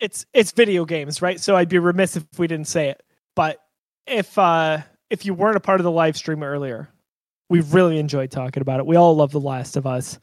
it's 0.00 0.26
it's 0.32 0.50
video 0.50 0.84
games, 0.84 1.22
right? 1.22 1.38
So 1.38 1.54
I'd 1.54 1.68
be 1.68 1.78
remiss 1.78 2.16
if 2.16 2.24
we 2.38 2.48
didn't 2.48 2.66
say 2.68 2.88
it. 2.88 3.02
But 3.36 3.58
if 4.06 4.38
uh 4.38 4.78
if 5.10 5.26
you 5.26 5.34
weren't 5.34 5.56
a 5.56 5.60
part 5.60 5.80
of 5.80 5.84
the 5.84 5.90
live 5.90 6.16
stream 6.16 6.42
earlier, 6.42 6.88
we 7.48 7.60
really 7.60 7.98
enjoyed 7.98 8.30
talking 8.30 8.60
about 8.60 8.80
it. 8.80 8.86
We 8.86 8.96
all 8.96 9.14
love 9.16 9.32
The 9.32 9.40
Last 9.40 9.76
of 9.76 9.86
Us. 9.86 10.18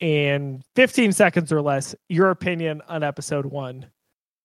In 0.00 0.62
15 0.76 1.12
seconds 1.12 1.52
or 1.52 1.60
less, 1.60 1.94
your 2.08 2.30
opinion 2.30 2.82
on 2.88 3.02
episode 3.02 3.46
one 3.46 3.86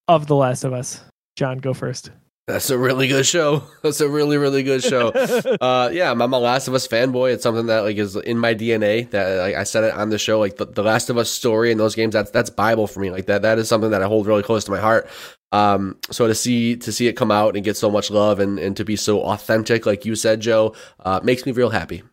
of 0.07 0.27
The 0.27 0.35
Last 0.35 0.63
of 0.63 0.73
Us. 0.73 1.01
John, 1.35 1.59
go 1.59 1.73
first. 1.73 2.11
That's 2.47 2.69
a 2.69 2.77
really 2.77 3.07
good 3.07 3.25
show. 3.25 3.63
That's 3.81 4.01
a 4.01 4.09
really 4.09 4.37
really 4.37 4.63
good 4.63 4.83
show. 4.83 5.09
uh 5.61 5.89
yeah 5.91 6.11
i'm 6.11 6.21
I'm 6.21 6.33
a 6.33 6.39
last 6.39 6.67
of 6.67 6.73
us 6.73 6.87
fanboy 6.87 7.33
it's 7.33 7.43
something 7.43 7.67
that 7.67 7.79
like 7.81 7.97
is 7.97 8.15
in 8.15 8.37
my 8.37 8.53
dna 8.53 9.09
that 9.11 9.37
like, 9.39 9.55
i 9.55 9.63
said 9.63 9.83
it 9.83 9.93
on 9.93 10.09
the 10.09 10.17
show 10.17 10.39
like 10.39 10.57
the, 10.57 10.65
the 10.65 10.83
last 10.83 11.09
of 11.09 11.17
us 11.17 11.29
story 11.29 11.71
in 11.71 11.77
those 11.77 11.95
games 11.95 12.13
that's 12.13 12.31
that's 12.31 12.49
bible 12.49 12.87
for 12.87 12.99
me 12.99 13.11
like 13.11 13.25
that 13.27 13.41
that 13.43 13.57
is 13.57 13.67
something 13.67 13.91
that 13.91 14.01
i 14.01 14.05
hold 14.05 14.27
really 14.27 14.43
close 14.43 14.63
to 14.65 14.71
my 14.71 14.79
heart 14.79 15.07
um 15.51 15.97
so 16.11 16.27
to 16.27 16.35
see 16.35 16.75
to 16.75 16.91
see 16.91 17.07
it 17.07 17.13
come 17.13 17.31
out 17.31 17.55
and 17.55 17.63
get 17.63 17.77
so 17.77 17.89
much 17.89 18.11
love 18.11 18.39
and 18.39 18.59
and 18.59 18.75
to 18.77 18.83
be 18.83 18.95
so 18.95 19.21
authentic 19.21 19.85
like 19.85 20.05
you 20.05 20.15
said 20.15 20.39
joe 20.39 20.75
uh 21.01 21.19
makes 21.23 21.45
me 21.45 21.51
real 21.51 21.69
happy 21.69 22.03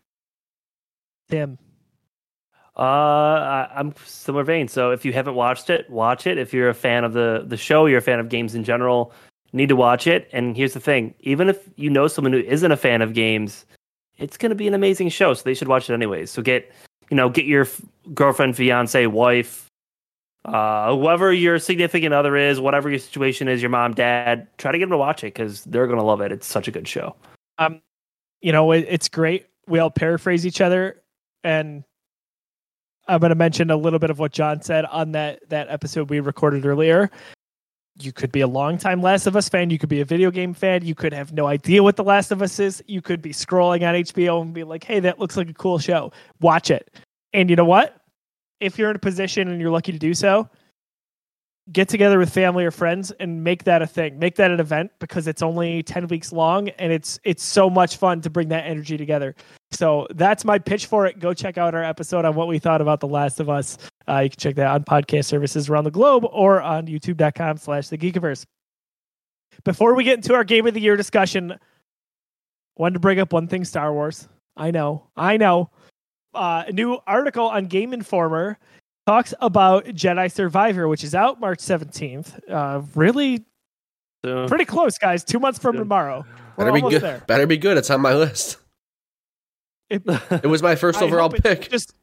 Tim. 1.32 1.58
Uh, 2.76 2.82
I, 2.82 3.70
I'm 3.74 3.94
similar 4.04 4.44
vein. 4.44 4.68
So 4.68 4.90
if 4.90 5.04
you 5.04 5.12
haven't 5.14 5.34
watched 5.34 5.70
it, 5.70 5.88
watch 5.88 6.26
it. 6.26 6.36
If 6.36 6.52
you're 6.52 6.68
a 6.68 6.74
fan 6.74 7.04
of 7.04 7.14
the 7.14 7.44
the 7.46 7.56
show, 7.56 7.86
you're 7.86 7.98
a 7.98 8.02
fan 8.02 8.18
of 8.20 8.28
games 8.28 8.54
in 8.54 8.64
general, 8.64 9.14
need 9.52 9.68
to 9.68 9.76
watch 9.76 10.06
it. 10.06 10.28
And 10.32 10.56
here's 10.56 10.74
the 10.74 10.80
thing: 10.80 11.14
even 11.20 11.48
if 11.48 11.68
you 11.76 11.90
know 11.90 12.08
someone 12.08 12.32
who 12.32 12.40
isn't 12.40 12.72
a 12.72 12.76
fan 12.76 13.02
of 13.02 13.14
games, 13.14 13.64
it's 14.18 14.36
going 14.36 14.50
to 14.50 14.56
be 14.56 14.68
an 14.68 14.74
amazing 14.74 15.08
show. 15.08 15.34
So 15.34 15.42
they 15.44 15.54
should 15.54 15.68
watch 15.68 15.88
it 15.88 15.94
anyways. 15.94 16.30
So 16.30 16.42
get 16.42 16.70
you 17.10 17.16
know 17.16 17.28
get 17.28 17.44
your 17.44 17.62
f- 17.62 17.82
girlfriend, 18.14 18.56
fiance, 18.56 19.06
wife, 19.06 19.68
uh, 20.44 20.94
whoever 20.94 21.32
your 21.32 21.58
significant 21.58 22.12
other 22.12 22.36
is, 22.36 22.60
whatever 22.60 22.90
your 22.90 22.98
situation 22.98 23.48
is, 23.48 23.62
your 23.62 23.70
mom, 23.70 23.94
dad, 23.94 24.48
try 24.58 24.72
to 24.72 24.78
get 24.78 24.84
them 24.84 24.90
to 24.90 24.98
watch 24.98 25.22
it 25.22 25.34
because 25.34 25.64
they're 25.64 25.86
going 25.86 25.98
to 25.98 26.04
love 26.04 26.20
it. 26.20 26.32
It's 26.32 26.46
such 26.46 26.66
a 26.66 26.70
good 26.70 26.88
show. 26.88 27.14
Um, 27.58 27.80
you 28.40 28.52
know, 28.52 28.72
it, 28.72 28.86
it's 28.88 29.08
great. 29.08 29.46
We 29.68 29.78
all 29.78 29.90
paraphrase 29.90 30.44
each 30.44 30.60
other, 30.60 31.00
and 31.44 31.84
I'm 33.06 33.20
going 33.20 33.30
to 33.30 33.36
mention 33.36 33.70
a 33.70 33.76
little 33.76 34.00
bit 34.00 34.10
of 34.10 34.18
what 34.18 34.32
John 34.32 34.62
said 34.62 34.84
on 34.86 35.12
that 35.12 35.48
that 35.50 35.68
episode 35.70 36.10
we 36.10 36.18
recorded 36.20 36.66
earlier. 36.66 37.10
You 37.98 38.12
could 38.12 38.32
be 38.32 38.40
a 38.40 38.46
longtime 38.46 39.02
Last 39.02 39.26
of 39.26 39.36
Us 39.36 39.48
fan. 39.48 39.70
You 39.70 39.78
could 39.78 39.88
be 39.88 40.00
a 40.00 40.04
video 40.04 40.30
game 40.30 40.54
fan. 40.54 40.84
You 40.84 40.94
could 40.94 41.12
have 41.12 41.32
no 41.32 41.46
idea 41.46 41.82
what 41.82 41.96
The 41.96 42.04
Last 42.04 42.32
of 42.32 42.40
Us 42.40 42.58
is. 42.58 42.82
You 42.86 43.02
could 43.02 43.20
be 43.20 43.32
scrolling 43.32 43.86
on 43.86 43.94
HBO 43.94 44.40
and 44.40 44.54
be 44.54 44.64
like, 44.64 44.84
"Hey, 44.84 45.00
that 45.00 45.18
looks 45.18 45.36
like 45.36 45.50
a 45.50 45.54
cool 45.54 45.78
show. 45.78 46.10
Watch 46.40 46.70
it." 46.70 46.90
And 47.34 47.50
you 47.50 47.56
know 47.56 47.64
what? 47.64 47.96
If 48.60 48.78
you're 48.78 48.90
in 48.90 48.96
a 48.96 49.00
position 49.00 49.48
and 49.48 49.60
you're 49.60 49.70
lucky 49.70 49.92
to 49.92 49.98
do 49.98 50.14
so, 50.14 50.48
get 51.70 51.88
together 51.88 52.18
with 52.18 52.32
family 52.32 52.64
or 52.64 52.70
friends 52.70 53.12
and 53.20 53.44
make 53.44 53.64
that 53.64 53.82
a 53.82 53.86
thing 53.86 54.18
make 54.18 54.34
that 54.34 54.50
an 54.50 54.58
event 54.58 54.90
because 54.98 55.28
it's 55.28 55.42
only 55.42 55.82
10 55.84 56.08
weeks 56.08 56.32
long 56.32 56.68
and 56.70 56.92
it's 56.92 57.20
it's 57.22 57.44
so 57.44 57.70
much 57.70 57.96
fun 57.96 58.20
to 58.20 58.28
bring 58.28 58.48
that 58.48 58.66
energy 58.66 58.96
together 58.96 59.34
so 59.72 60.06
that's 60.10 60.44
my 60.44 60.58
pitch 60.58 60.86
for 60.86 61.06
it 61.06 61.18
go 61.18 61.32
check 61.34 61.58
out 61.58 61.74
our 61.74 61.82
episode 61.82 62.24
on 62.24 62.34
what 62.34 62.48
we 62.48 62.58
thought 62.58 62.80
about 62.80 63.00
the 63.00 63.08
last 63.08 63.40
of 63.40 63.48
us 63.48 63.78
uh, 64.08 64.18
you 64.18 64.30
can 64.30 64.38
check 64.38 64.54
that 64.54 64.66
on 64.68 64.84
podcast 64.84 65.24
services 65.26 65.68
around 65.68 65.84
the 65.84 65.90
globe 65.90 66.24
or 66.30 66.60
on 66.60 66.86
youtube.com 66.86 67.56
slash 67.56 67.88
the 67.88 67.98
geekiverse 67.98 68.44
before 69.64 69.94
we 69.94 70.04
get 70.04 70.14
into 70.14 70.34
our 70.34 70.44
game 70.44 70.66
of 70.66 70.74
the 70.74 70.80
year 70.80 70.96
discussion 70.96 71.58
wanted 72.76 72.94
to 72.94 73.00
bring 73.00 73.18
up 73.20 73.32
one 73.32 73.46
thing 73.46 73.64
star 73.64 73.92
wars 73.92 74.28
i 74.56 74.70
know 74.70 75.06
i 75.16 75.36
know 75.36 75.70
uh, 76.34 76.64
a 76.66 76.72
new 76.72 76.98
article 77.06 77.46
on 77.46 77.66
game 77.66 77.92
informer 77.92 78.58
talks 79.06 79.34
about 79.40 79.84
Jedi 79.86 80.30
Survivor, 80.32 80.88
which 80.88 81.04
is 81.04 81.14
out 81.14 81.40
March 81.40 81.58
17th. 81.58 82.40
Uh, 82.48 82.82
really 82.94 83.44
So 84.24 84.46
pretty 84.48 84.64
close, 84.64 84.96
guys. 84.96 85.24
Two 85.24 85.38
months 85.38 85.58
from 85.58 85.74
Soon. 85.74 85.80
tomorrow. 85.80 86.24
We're 86.56 86.66
better 86.66 86.72
be 86.72 86.90
good 86.90 87.02
there. 87.02 87.22
better 87.26 87.46
be 87.46 87.56
good 87.56 87.76
it's 87.76 87.90
on 87.90 88.00
my 88.00 88.14
list 88.14 88.58
It- 89.92 90.02
it 90.44 90.46
was 90.46 90.62
my 90.62 90.74
first 90.74 91.00
I 91.00 91.04
overall 91.04 91.28
pick 91.30 91.70
Just 91.70 91.94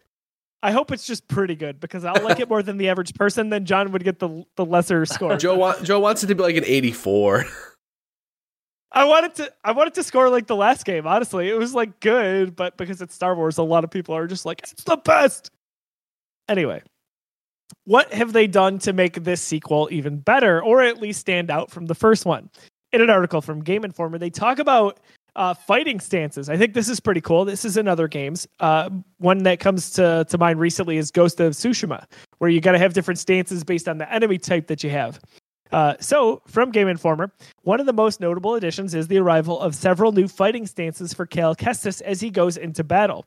I 0.61 0.71
hope 0.71 0.91
it's 0.91 1.07
just 1.07 1.27
pretty 1.27 1.55
good 1.55 1.79
because 1.79 2.03
I'll 2.05 2.21
like 2.23 2.39
it 2.39 2.49
more 2.49 2.61
than 2.61 2.77
the 2.77 2.89
average 2.89 3.13
person. 3.15 3.49
Then 3.49 3.65
John 3.65 3.91
would 3.93 4.03
get 4.03 4.19
the 4.19 4.43
the 4.55 4.65
lesser 4.65 5.05
score. 5.15 5.37
Joe 5.37 5.55
wa- 5.55 5.81
Joe 5.81 5.99
wants 5.99 6.23
it 6.23 6.27
to 6.27 6.35
be 6.35 6.43
like 6.43 6.55
an 6.57 6.65
84. 6.65 7.45
I 8.91 9.05
wanted 9.05 9.35
to 9.35 9.53
I 9.63 9.71
wanted 9.71 9.93
to 9.95 10.03
score 10.03 10.29
like 10.29 10.47
the 10.47 10.55
last 10.55 10.83
game. 10.85 11.05
Honestly, 11.07 11.49
it 11.49 11.57
was 11.57 11.73
like 11.75 11.99
good, 11.99 12.55
but 12.55 12.75
because 12.77 13.01
it's 13.01 13.13
Star 13.15 13.35
Wars, 13.35 13.57
a 13.57 13.63
lot 13.63 13.83
of 13.83 13.91
people 13.91 14.15
are 14.15 14.27
just 14.27 14.45
like 14.45 14.61
it's 14.63 14.83
the 14.83 14.97
best. 14.97 15.51
Anyway, 16.47 16.81
what 17.85 18.11
have 18.13 18.33
they 18.33 18.47
done 18.47 18.79
to 18.79 18.91
make 18.93 19.23
this 19.23 19.41
sequel 19.41 19.87
even 19.91 20.17
better, 20.17 20.61
or 20.63 20.81
at 20.81 20.99
least 20.99 21.19
stand 21.19 21.51
out 21.51 21.69
from 21.69 21.85
the 21.85 21.95
first 21.95 22.25
one? 22.25 22.49
In 22.91 23.01
an 23.01 23.11
article 23.11 23.41
from 23.41 23.63
Game 23.63 23.85
Informer, 23.85 24.17
they 24.17 24.31
talk 24.31 24.57
about 24.57 24.99
uh, 25.35 25.53
fighting 25.53 25.99
stances. 25.99 26.49
I 26.49 26.57
think 26.57 26.73
this 26.73 26.89
is 26.89 26.99
pretty 26.99 27.21
cool. 27.21 27.45
This 27.45 27.65
is 27.65 27.77
in 27.77 27.87
other 27.87 28.07
games. 28.07 28.47
Uh, 28.59 28.89
one 29.17 29.43
that 29.43 29.59
comes 29.59 29.91
to, 29.91 30.25
to 30.29 30.37
mind 30.37 30.59
recently 30.59 30.97
is 30.97 31.11
Ghost 31.11 31.39
of 31.39 31.53
Tsushima, 31.53 32.05
where 32.39 32.49
you 32.49 32.61
got 32.61 32.73
to 32.73 32.79
have 32.79 32.93
different 32.93 33.19
stances 33.19 33.63
based 33.63 33.87
on 33.87 33.97
the 33.97 34.11
enemy 34.11 34.37
type 34.37 34.67
that 34.67 34.83
you 34.83 34.89
have. 34.89 35.19
Uh, 35.71 35.93
so, 35.99 36.41
from 36.47 36.71
Game 36.71 36.87
Informer, 36.87 37.31
one 37.61 37.79
of 37.79 37.85
the 37.85 37.93
most 37.93 38.19
notable 38.19 38.55
additions 38.55 38.95
is 38.95 39.07
the 39.07 39.19
arrival 39.19 39.59
of 39.59 39.75
several 39.75 40.11
new 40.11 40.27
fighting 40.27 40.65
stances 40.65 41.13
for 41.13 41.27
Cal 41.27 41.55
Kestis 41.55 42.01
as 42.01 42.21
he 42.21 42.31
goes 42.31 42.57
into 42.57 42.83
battle. 42.83 43.25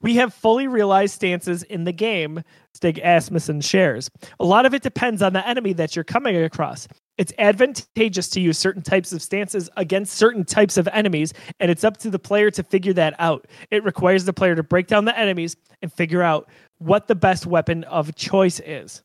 We 0.00 0.14
have 0.16 0.32
fully 0.32 0.68
realized 0.68 1.14
stances 1.14 1.64
in 1.64 1.84
the 1.84 1.92
game, 1.92 2.42
Stig 2.74 3.00
Asmussen 3.02 3.60
shares. 3.60 4.08
A 4.38 4.44
lot 4.44 4.64
of 4.64 4.74
it 4.74 4.82
depends 4.82 5.22
on 5.22 5.32
the 5.32 5.46
enemy 5.46 5.72
that 5.72 5.96
you're 5.96 6.04
coming 6.04 6.36
across. 6.36 6.86
It's 7.18 7.32
advantageous 7.36 8.28
to 8.30 8.40
use 8.40 8.56
certain 8.56 8.82
types 8.82 9.12
of 9.12 9.20
stances 9.20 9.68
against 9.76 10.14
certain 10.14 10.44
types 10.44 10.76
of 10.76 10.88
enemies, 10.92 11.34
and 11.58 11.70
it's 11.70 11.84
up 11.84 11.96
to 11.98 12.10
the 12.10 12.18
player 12.18 12.50
to 12.52 12.62
figure 12.62 12.92
that 12.94 13.14
out. 13.18 13.46
It 13.70 13.84
requires 13.84 14.24
the 14.24 14.32
player 14.32 14.54
to 14.54 14.62
break 14.62 14.86
down 14.86 15.04
the 15.04 15.18
enemies 15.18 15.56
and 15.82 15.92
figure 15.92 16.22
out 16.22 16.48
what 16.78 17.08
the 17.08 17.16
best 17.16 17.44
weapon 17.44 17.82
of 17.84 18.14
choice 18.14 18.60
is 18.60 19.02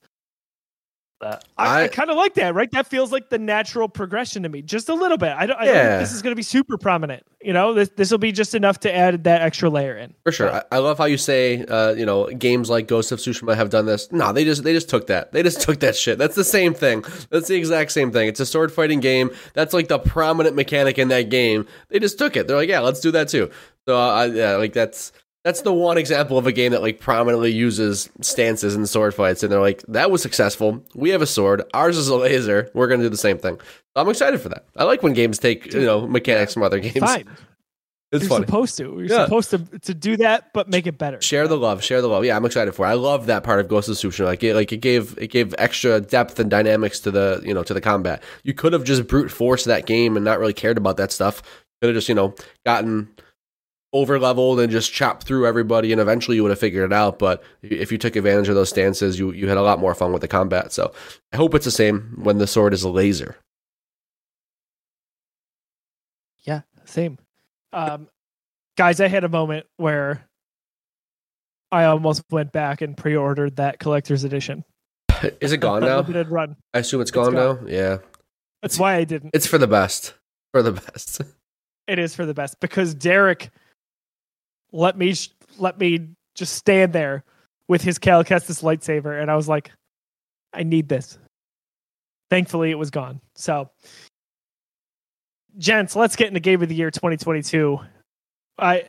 that. 1.23 1.45
I, 1.57 1.81
I, 1.81 1.83
I- 1.83 1.87
kind 1.87 2.09
of 2.09 2.17
like 2.17 2.35
that, 2.35 2.53
right? 2.53 2.69
That 2.71 2.87
feels 2.87 3.11
like 3.11 3.29
the 3.29 3.39
natural 3.39 3.89
progression 3.89 4.43
to 4.43 4.49
me, 4.49 4.61
just 4.61 4.89
a 4.89 4.93
little 4.93 5.17
bit. 5.17 5.33
I 5.35 5.45
don't, 5.45 5.57
I 5.59 5.65
don't 5.65 5.73
think 5.73 5.99
this 5.99 6.13
is 6.13 6.21
going 6.21 6.31
to 6.31 6.35
be 6.35 6.43
super 6.43 6.77
prominent. 6.77 7.23
You 7.41 7.51
know, 7.51 7.73
this 7.73 7.89
this 7.95 8.09
will 8.11 8.19
be 8.19 8.31
just 8.31 8.55
enough 8.55 8.79
to 8.81 8.95
add 8.95 9.25
that 9.25 9.41
extra 9.41 9.69
layer 9.69 9.97
in. 9.97 10.13
For 10.23 10.31
sure. 10.31 10.53
I, 10.53 10.63
I 10.71 10.77
love 10.77 10.97
how 10.97 11.05
you 11.05 11.17
say, 11.17 11.65
uh, 11.65 11.93
you 11.93 12.05
know, 12.05 12.27
games 12.27 12.69
like 12.69 12.87
Ghost 12.87 13.11
of 13.11 13.19
Tsushima 13.19 13.55
have 13.55 13.69
done 13.69 13.85
this. 13.85 14.11
No, 14.11 14.31
they 14.31 14.45
just 14.45 14.63
they 14.63 14.71
just 14.71 14.87
took 14.89 15.07
that. 15.07 15.31
They 15.33 15.43
just 15.43 15.59
took 15.61 15.79
that 15.81 15.95
shit. 15.95 16.17
That's 16.17 16.35
the 16.35 16.43
same 16.45 16.73
thing. 16.73 17.03
That's 17.31 17.47
the 17.49 17.55
exact 17.55 17.91
same 17.91 18.11
thing. 18.11 18.27
It's 18.29 18.39
a 18.39 18.45
sword 18.45 18.71
fighting 18.71 19.01
game. 19.01 19.29
That's 19.53 19.73
like 19.73 19.89
the 19.89 19.99
prominent 19.99 20.55
mechanic 20.55 20.97
in 20.97 21.09
that 21.09 21.29
game. 21.29 21.67
They 21.89 21.99
just 21.99 22.17
took 22.17 22.37
it. 22.37 22.47
They're 22.47 22.55
like, 22.57 22.69
yeah, 22.69 22.79
let's 22.79 23.01
do 23.01 23.11
that 23.11 23.27
too. 23.27 23.49
So 23.85 23.97
uh, 23.97 24.07
I, 24.13 24.25
yeah, 24.27 24.55
like 24.55 24.71
that's 24.71 25.11
that's 25.43 25.61
the 25.61 25.73
one 25.73 25.97
example 25.97 26.37
of 26.37 26.47
a 26.47 26.51
game 26.51 26.71
that 26.71 26.81
like 26.81 26.99
prominently 26.99 27.51
uses 27.51 28.09
stances 28.21 28.75
in 28.75 28.85
sword 28.85 29.13
fights, 29.13 29.43
and 29.43 29.51
they're 29.51 29.59
like, 29.59 29.83
that 29.89 30.09
was 30.11 30.21
successful. 30.21 30.83
We 30.95 31.09
have 31.09 31.21
a 31.21 31.27
sword. 31.27 31.63
Ours 31.73 31.97
is 31.97 32.07
a 32.07 32.15
laser. 32.15 32.69
We're 32.73 32.87
gonna 32.87 33.03
do 33.03 33.09
the 33.09 33.17
same 33.17 33.37
thing. 33.37 33.59
I'm 33.95 34.09
excited 34.09 34.39
for 34.41 34.49
that. 34.49 34.65
I 34.77 34.85
like 34.85 35.03
when 35.03 35.13
games 35.13 35.39
take 35.39 35.73
you 35.73 35.81
know 35.85 36.07
mechanics 36.07 36.53
from 36.53 36.63
other 36.63 36.79
games. 36.79 36.95
It's 36.95 37.05
fine, 37.05 37.27
It's 38.11 38.23
you're 38.23 38.29
funny. 38.29 38.45
supposed 38.45 38.77
to. 38.77 38.83
You're 38.83 39.03
Yeah. 39.05 39.25
supposed 39.25 39.49
to 39.51 39.57
to 39.79 39.93
do 39.93 40.17
that, 40.17 40.51
but 40.53 40.69
make 40.69 40.87
it 40.87 40.97
better. 40.97 41.21
Share 41.21 41.47
the 41.47 41.57
love, 41.57 41.83
share 41.83 42.01
the 42.01 42.07
love. 42.07 42.23
Yeah, 42.25 42.35
I'm 42.35 42.45
excited 42.45 42.73
for 42.73 42.85
it. 42.85 42.89
I 42.89 42.93
love 42.93 43.25
that 43.25 43.43
part 43.43 43.59
of 43.59 43.67
Ghost 43.67 43.89
of 43.89 43.95
Tsushima. 43.95 44.25
Like 44.25 44.43
it, 44.43 44.55
like 44.55 44.71
it 44.71 44.77
gave 44.77 45.17
it 45.19 45.27
gave 45.27 45.53
extra 45.57 45.99
depth 45.99 46.39
and 46.39 46.49
dynamics 46.49 46.99
to 47.01 47.11
the 47.11 47.41
you 47.43 47.53
know 47.53 47.63
to 47.63 47.73
the 47.73 47.81
combat. 47.81 48.23
You 48.43 48.53
could 48.53 48.71
have 48.73 48.83
just 48.85 49.07
brute 49.07 49.29
force 49.29 49.65
that 49.65 49.85
game 49.85 50.15
and 50.15 50.23
not 50.23 50.39
really 50.39 50.53
cared 50.53 50.77
about 50.77 50.97
that 50.97 51.11
stuff. 51.11 51.41
Could 51.81 51.89
have 51.89 51.95
just 51.95 52.07
you 52.09 52.15
know 52.15 52.33
gotten 52.65 53.09
over 53.93 54.19
leveled 54.19 54.59
and 54.59 54.71
just 54.71 54.91
chopped 54.91 55.23
through 55.23 55.45
everybody, 55.47 55.91
and 55.91 56.01
eventually 56.01 56.35
you 56.35 56.43
would 56.43 56.49
have 56.49 56.59
figured 56.59 56.91
it 56.91 56.93
out. 56.93 57.19
But 57.19 57.43
if 57.61 57.91
you 57.91 57.97
took 57.97 58.15
advantage 58.15 58.49
of 58.49 58.55
those 58.55 58.69
stances, 58.69 59.17
you 59.19 59.31
you 59.31 59.47
had 59.47 59.57
a 59.57 59.61
lot 59.61 59.79
more 59.79 59.93
fun 59.95 60.11
with 60.11 60.21
the 60.21 60.27
combat. 60.27 60.73
So 60.73 60.91
I 61.31 61.37
hope 61.37 61.53
it's 61.55 61.65
the 61.65 61.71
same 61.71 62.19
when 62.21 62.39
the 62.39 62.47
sword 62.47 62.73
is 62.73 62.83
a 62.83 62.89
laser. 62.89 63.37
Yeah, 66.43 66.61
same. 66.85 67.17
Um, 67.71 68.07
guys, 68.77 68.99
I 68.99 69.07
had 69.07 69.23
a 69.23 69.29
moment 69.29 69.65
where 69.77 70.27
I 71.71 71.85
almost 71.85 72.23
went 72.29 72.51
back 72.51 72.81
and 72.81 72.95
pre-ordered 72.97 73.55
that 73.57 73.79
collector's 73.79 74.23
edition. 74.23 74.63
Is 75.41 75.51
it 75.51 75.57
gone 75.57 75.81
That 75.81 75.87
now? 75.87 75.97
limited 76.01 76.29
run. 76.29 76.57
I 76.73 76.79
assume 76.79 77.01
it's 77.01 77.11
gone 77.11 77.33
now. 77.33 77.59
Yeah, 77.65 77.99
That's 78.61 78.77
why 78.77 78.95
I 78.95 79.03
didn't. 79.05 79.31
it's 79.33 79.47
for 79.47 79.57
the 79.57 79.67
best. 79.67 80.13
For 80.51 80.61
the 80.61 80.73
best. 80.73 81.21
It 81.85 81.99
is 81.99 82.15
for 82.15 82.25
the 82.25 82.33
best 82.33 82.61
because 82.61 82.95
Derek 82.95 83.49
let 84.73 84.97
me 84.97 85.13
let 85.57 85.79
me 85.79 86.09
just 86.35 86.55
stand 86.55 86.91
there 86.91 87.23
with 87.69 87.81
his 87.81 87.97
Cal 87.97 88.23
Kestis 88.23 88.61
lightsaber, 88.63 89.21
and 89.21 89.31
I 89.31 89.35
was 89.35 89.47
like, 89.47 89.71
I 90.51 90.63
need 90.63 90.89
this. 90.89 91.17
Thankfully, 92.29 92.71
it 92.71 92.77
was 92.77 92.89
gone. 92.89 93.21
So, 93.35 93.69
gents, 95.57 95.95
let's 95.95 96.15
get 96.15 96.27
into 96.27 96.39
Game 96.39 96.61
of 96.61 96.69
the 96.69 96.75
Year 96.75 96.91
2022. 96.91 97.79
I 98.57 98.85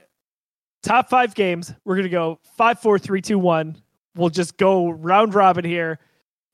top 0.83 1.09
five 1.09 1.35
games. 1.35 1.73
We're 1.85 1.97
gonna 1.97 2.09
go 2.09 2.41
five, 2.57 2.81
four, 2.81 2.99
three, 2.99 3.21
two, 3.21 3.39
one. 3.39 3.77
We'll 4.17 4.31
just 4.31 4.57
go 4.57 4.91
round 4.91 5.35
robin 5.35 5.65
here. 5.65 5.99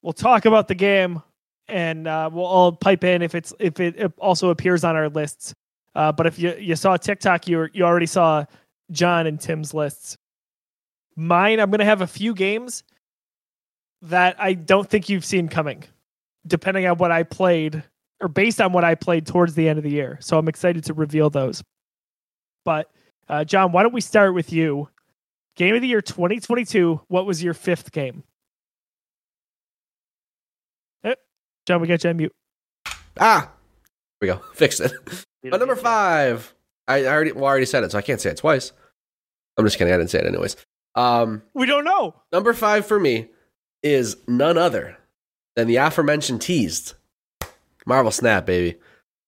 We'll 0.02 0.12
talk 0.12 0.44
about 0.44 0.66
the 0.66 0.74
game, 0.74 1.22
and 1.68 2.08
uh, 2.08 2.30
we'll 2.32 2.44
all 2.44 2.72
pipe 2.72 3.04
in 3.04 3.22
if 3.22 3.34
it's 3.34 3.54
if 3.60 3.78
it 3.78 4.12
also 4.18 4.50
appears 4.50 4.82
on 4.82 4.96
our 4.96 5.08
lists. 5.08 5.54
Uh, 5.94 6.10
but 6.10 6.26
if 6.26 6.38
you 6.38 6.54
you 6.58 6.74
saw 6.74 6.96
TikTok, 6.96 7.46
you 7.46 7.68
you 7.72 7.84
already 7.84 8.06
saw 8.06 8.44
John 8.90 9.26
and 9.26 9.40
Tim's 9.40 9.74
lists. 9.74 10.16
Mine, 11.16 11.60
I'm 11.60 11.70
gonna 11.70 11.84
have 11.84 12.00
a 12.00 12.06
few 12.06 12.34
games 12.34 12.82
that 14.02 14.36
I 14.38 14.54
don't 14.54 14.88
think 14.88 15.08
you've 15.08 15.24
seen 15.24 15.48
coming, 15.48 15.84
depending 16.46 16.86
on 16.86 16.96
what 16.96 17.10
I 17.10 17.22
played 17.22 17.82
or 18.20 18.28
based 18.28 18.60
on 18.60 18.72
what 18.72 18.84
I 18.84 18.94
played 18.94 19.26
towards 19.26 19.54
the 19.54 19.68
end 19.68 19.78
of 19.78 19.82
the 19.82 19.90
year. 19.90 20.18
So 20.20 20.38
I'm 20.38 20.48
excited 20.48 20.84
to 20.84 20.94
reveal 20.94 21.30
those. 21.30 21.62
But 22.64 22.90
uh, 23.28 23.44
John, 23.44 23.72
why 23.72 23.82
don't 23.82 23.94
we 23.94 24.00
start 24.00 24.34
with 24.34 24.52
you? 24.52 24.88
Game 25.56 25.74
of 25.74 25.82
the 25.82 25.88
year 25.88 26.02
2022. 26.02 27.00
What 27.08 27.26
was 27.26 27.42
your 27.42 27.54
fifth 27.54 27.92
game? 27.92 28.22
Eh, 31.04 31.14
John, 31.66 31.80
we 31.80 31.88
got 31.88 32.02
you 32.04 32.10
on 32.10 32.16
mute. 32.16 32.32
Ah, 33.18 33.50
here 34.20 34.20
we 34.20 34.26
go. 34.28 34.36
Fixed 34.54 34.80
it. 34.80 34.92
But 35.42 35.58
number 35.58 35.76
five, 35.76 36.54
I 36.86 37.04
I 37.04 37.06
already 37.06 37.32
well, 37.32 37.46
I 37.46 37.48
already 37.48 37.66
said 37.66 37.84
it, 37.84 37.92
so 37.92 37.98
I 37.98 38.02
can't 38.02 38.20
say 38.20 38.30
it 38.30 38.36
twice. 38.36 38.72
I'm 39.56 39.64
just 39.64 39.78
kidding. 39.78 39.92
I 39.92 39.96
didn't 39.96 40.10
say 40.10 40.18
it 40.20 40.26
anyways. 40.26 40.56
Um, 40.94 41.42
We 41.54 41.66
don't 41.66 41.84
know. 41.84 42.14
number 42.32 42.52
five 42.52 42.86
for 42.86 42.98
me 42.98 43.28
is 43.82 44.16
none 44.26 44.58
other 44.58 44.96
than 45.56 45.66
the 45.68 45.76
aforementioned 45.76 46.40
teased 46.42 46.94
Marvel 47.86 48.10
Snap, 48.12 48.46
baby. 48.46 48.78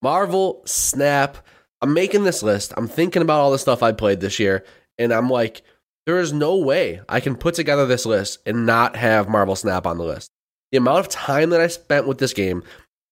Marvel 0.03 0.62
Snap. 0.66 1.39
I'm 1.81 1.95
making 1.95 2.25
this 2.25 2.43
list. 2.43 2.73
I'm 2.77 2.87
thinking 2.89 3.23
about 3.23 3.41
all 3.41 3.51
the 3.51 3.59
stuff 3.59 3.83
I 3.83 3.93
played 3.93 4.20
this 4.20 4.39
year, 4.39 4.64
and 4.99 5.12
I'm 5.12 5.29
like, 5.29 5.62
there 6.07 6.18
is 6.20 6.33
no 6.33 6.57
way 6.57 7.01
I 7.09 7.20
can 7.20 7.35
put 7.37 7.55
together 7.55 7.87
this 7.87 8.07
list 8.07 8.39
and 8.47 8.66
not 8.66 8.95
have 8.97 9.29
Marvel 9.29 9.57
Snap 9.57 9.87
on 9.87 9.99
the 9.99 10.05
list. 10.05 10.31
The 10.70 10.79
amount 10.79 11.01
of 11.01 11.09
time 11.09 11.51
that 11.51 11.61
I 11.61 11.66
spent 11.68 12.07
with 12.07 12.18
this 12.18 12.33
game, 12.33 12.62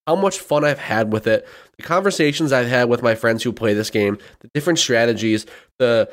how 0.07 0.17
much 0.17 0.39
fun 0.39 0.65
I've 0.65 0.79
had 0.79 1.13
with 1.13 1.27
it, 1.27 1.47
the 1.77 1.83
conversations 1.83 2.53
I've 2.53 2.69
had 2.69 2.89
with 2.89 3.03
my 3.03 3.15
friends 3.15 3.43
who 3.43 3.53
play 3.53 3.75
this 3.75 3.91
game, 3.91 4.19
the 4.41 4.49
different 4.55 4.79
strategies, 4.79 5.47
the 5.79 6.11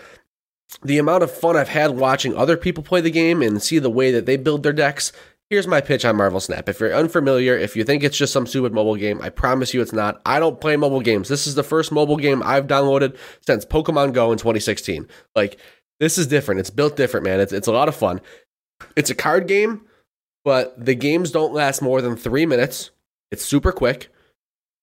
the 0.84 0.98
amount 0.98 1.24
of 1.24 1.32
fun 1.32 1.56
I've 1.56 1.70
had 1.70 1.92
watching 1.92 2.36
other 2.36 2.58
people 2.58 2.84
play 2.84 3.02
the 3.02 3.12
game 3.12 3.42
and 3.42 3.62
see 3.62 3.80
the 3.80 3.90
way 3.90 4.12
that 4.12 4.26
they 4.26 4.38
build 4.38 4.64
their 4.64 4.74
decks. 4.74 5.12
Here's 5.50 5.68
my 5.68 5.80
pitch 5.80 6.04
on 6.04 6.18
Marvel 6.18 6.42
Snap. 6.42 6.68
If 6.68 6.82
you're 6.82 6.94
unfamiliar, 6.94 7.58
if 7.58 7.78
you 7.78 7.86
think 7.86 8.04
it's 8.04 8.18
just 8.18 8.34
some 8.34 8.46
stupid 8.46 8.74
mobile 8.74 8.98
game, 8.98 9.22
I 9.22 9.30
promise 9.30 9.74
you 9.74 9.82
it's 9.82 9.94
not. 9.94 10.22
I 10.26 10.40
don't 10.40 10.60
play 10.60 10.76
mobile 10.76 11.00
games. 11.00 11.30
This 11.30 11.48
is 11.48 11.56
the 11.56 11.64
first 11.64 11.92
mobile 11.92 12.18
game 12.18 12.44
I've 12.44 12.68
downloaded 12.68 13.18
since 13.46 13.64
Pokemon 13.64 14.12
Go 14.12 14.34
in 14.34 14.38
2016. 14.38 15.08
Like, 15.36 15.58
this 16.02 16.18
is 16.18 16.28
different. 16.28 16.60
It's 16.60 16.70
built 16.70 16.98
different, 16.98 17.24
man. 17.24 17.40
It's, 17.40 17.54
it's 17.54 17.68
a 17.68 17.72
lot 17.72 17.88
of 17.88 17.96
fun. 17.96 18.20
It's 18.98 19.10
a 19.10 19.16
card 19.16 19.48
game, 19.48 19.86
but 20.44 20.84
the 20.84 20.96
games 20.96 21.32
don't 21.32 21.54
last 21.54 21.82
more 21.82 22.02
than 22.02 22.18
three 22.18 22.46
minutes. 22.46 22.92
It's 23.32 23.46
super 23.46 23.72
quick. 23.72 24.10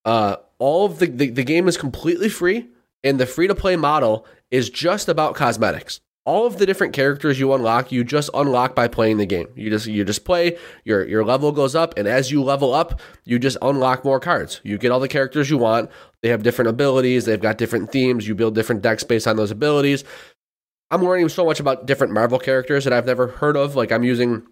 Uh, 0.06 0.36
all 0.58 0.86
of 0.86 0.98
the, 0.98 1.06
the, 1.06 1.28
the 1.28 1.44
game 1.44 1.68
is 1.68 1.76
completely 1.76 2.30
free, 2.30 2.68
and 3.02 3.20
the 3.20 3.26
free 3.26 3.48
to 3.48 3.54
play 3.54 3.76
model 3.76 4.26
is 4.54 4.70
just 4.70 5.08
about 5.08 5.34
cosmetics. 5.34 6.00
All 6.24 6.46
of 6.46 6.58
the 6.58 6.64
different 6.64 6.92
characters 6.94 7.40
you 7.40 7.52
unlock, 7.52 7.90
you 7.90 8.04
just 8.04 8.30
unlock 8.32 8.76
by 8.76 8.86
playing 8.86 9.16
the 9.16 9.26
game. 9.26 9.48
You 9.56 9.68
just 9.68 9.86
you 9.86 10.04
just 10.04 10.24
play, 10.24 10.56
your 10.84 11.04
your 11.06 11.24
level 11.24 11.50
goes 11.50 11.74
up, 11.74 11.98
and 11.98 12.06
as 12.06 12.30
you 12.30 12.40
level 12.40 12.72
up, 12.72 13.00
you 13.24 13.40
just 13.40 13.58
unlock 13.60 14.04
more 14.04 14.20
cards. 14.20 14.60
You 14.62 14.78
get 14.78 14.92
all 14.92 15.00
the 15.00 15.08
characters 15.08 15.50
you 15.50 15.58
want. 15.58 15.90
They 16.22 16.28
have 16.28 16.44
different 16.44 16.70
abilities, 16.70 17.24
they've 17.24 17.40
got 17.40 17.58
different 17.58 17.90
themes, 17.90 18.28
you 18.28 18.36
build 18.36 18.54
different 18.54 18.80
decks 18.80 19.02
based 19.02 19.26
on 19.26 19.36
those 19.36 19.50
abilities. 19.50 20.04
I'm 20.90 21.02
learning 21.02 21.30
so 21.30 21.44
much 21.44 21.58
about 21.58 21.86
different 21.86 22.12
Marvel 22.12 22.38
characters 22.38 22.84
that 22.84 22.92
I've 22.92 23.06
never 23.06 23.26
heard 23.26 23.56
of. 23.56 23.74
Like 23.74 23.90
I'm 23.90 24.04
using 24.04 24.46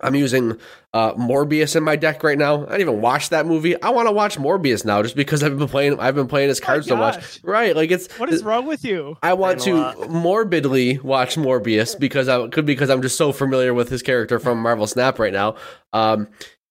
I'm 0.00 0.14
using 0.14 0.58
uh, 0.94 1.14
Morbius 1.14 1.74
in 1.76 1.82
my 1.82 1.96
deck 1.96 2.22
right 2.22 2.38
now. 2.38 2.64
I 2.66 2.72
didn't 2.72 2.80
even 2.82 3.00
watch 3.00 3.30
that 3.30 3.46
movie. 3.46 3.80
I 3.82 3.90
want 3.90 4.08
to 4.08 4.12
watch 4.12 4.38
Morbius 4.38 4.84
now 4.84 5.02
just 5.02 5.16
because 5.16 5.42
I've 5.42 5.58
been 5.58 5.68
playing. 5.68 5.98
I've 5.98 6.14
been 6.14 6.28
playing 6.28 6.48
his 6.48 6.60
cards 6.60 6.86
so 6.86 6.96
much. 6.96 7.40
Right? 7.42 7.74
Like 7.74 7.90
it's 7.90 8.18
What 8.18 8.32
is 8.32 8.42
wrong 8.42 8.66
with 8.66 8.84
you? 8.84 9.16
I 9.22 9.34
want 9.34 9.60
to 9.62 10.08
morbidly 10.08 10.98
watch 10.98 11.36
Morbius 11.36 11.98
because 11.98 12.28
I 12.28 12.48
could 12.48 12.66
because 12.66 12.90
I'm 12.90 13.02
just 13.02 13.16
so 13.16 13.32
familiar 13.32 13.74
with 13.74 13.88
his 13.88 14.02
character 14.02 14.38
from 14.38 14.60
Marvel 14.62 14.86
Snap 14.86 15.18
right 15.18 15.32
now. 15.32 15.56
Um, 15.92 16.28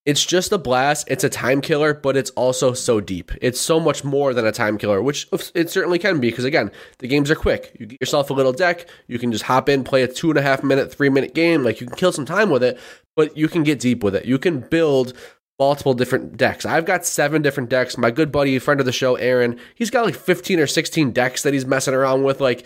it's 0.07 0.25
just 0.25 0.53
a 0.53 0.57
blast. 0.57 1.05
It's 1.09 1.25
a 1.25 1.29
time 1.29 1.59
killer, 1.59 1.93
but 1.93 2.15
it's 2.15 2.29
also 2.29 2.71
so 2.71 3.01
deep. 3.01 3.29
It's 3.41 3.59
so 3.59 3.77
much 3.77 4.05
more 4.05 4.33
than 4.33 4.47
a 4.47 4.53
time 4.53 4.77
killer, 4.77 5.01
which 5.01 5.27
it 5.53 5.69
certainly 5.69 5.99
can 5.99 6.21
be. 6.21 6.29
Because 6.29 6.45
again, 6.45 6.71
the 6.99 7.09
games 7.09 7.29
are 7.29 7.35
quick. 7.35 7.75
You 7.77 7.87
get 7.87 7.99
yourself 7.99 8.29
a 8.29 8.33
little 8.33 8.53
deck. 8.53 8.87
You 9.07 9.19
can 9.19 9.33
just 9.33 9.43
hop 9.43 9.67
in, 9.67 9.83
play 9.83 10.03
a 10.03 10.07
two 10.07 10.29
and 10.29 10.39
a 10.39 10.41
half 10.41 10.63
minute, 10.63 10.93
three 10.93 11.09
minute 11.09 11.33
game. 11.33 11.61
Like 11.61 11.81
you 11.81 11.87
can 11.87 11.97
kill 11.97 12.13
some 12.13 12.23
time 12.23 12.49
with 12.49 12.63
it, 12.63 12.79
but 13.17 13.35
you 13.35 13.49
can 13.49 13.63
get 13.63 13.79
deep 13.79 14.03
with 14.03 14.15
it. 14.15 14.25
You 14.25 14.37
can 14.37 14.59
build 14.59 15.11
multiple 15.59 15.95
different 15.95 16.37
decks. 16.37 16.65
I've 16.65 16.85
got 16.85 17.05
seven 17.05 17.41
different 17.41 17.69
decks. 17.69 17.97
My 17.97 18.11
good 18.11 18.31
buddy, 18.31 18.59
friend 18.59 18.79
of 18.79 18.85
the 18.85 18.91
show, 18.91 19.15
Aaron, 19.15 19.59
he's 19.75 19.89
got 19.89 20.05
like 20.05 20.15
15 20.15 20.59
or 20.59 20.67
16 20.67 21.11
decks 21.11 21.41
that 21.41 21.53
he's 21.53 21.65
messing 21.65 21.95
around 21.95 22.23
with. 22.23 22.39
Like, 22.39 22.63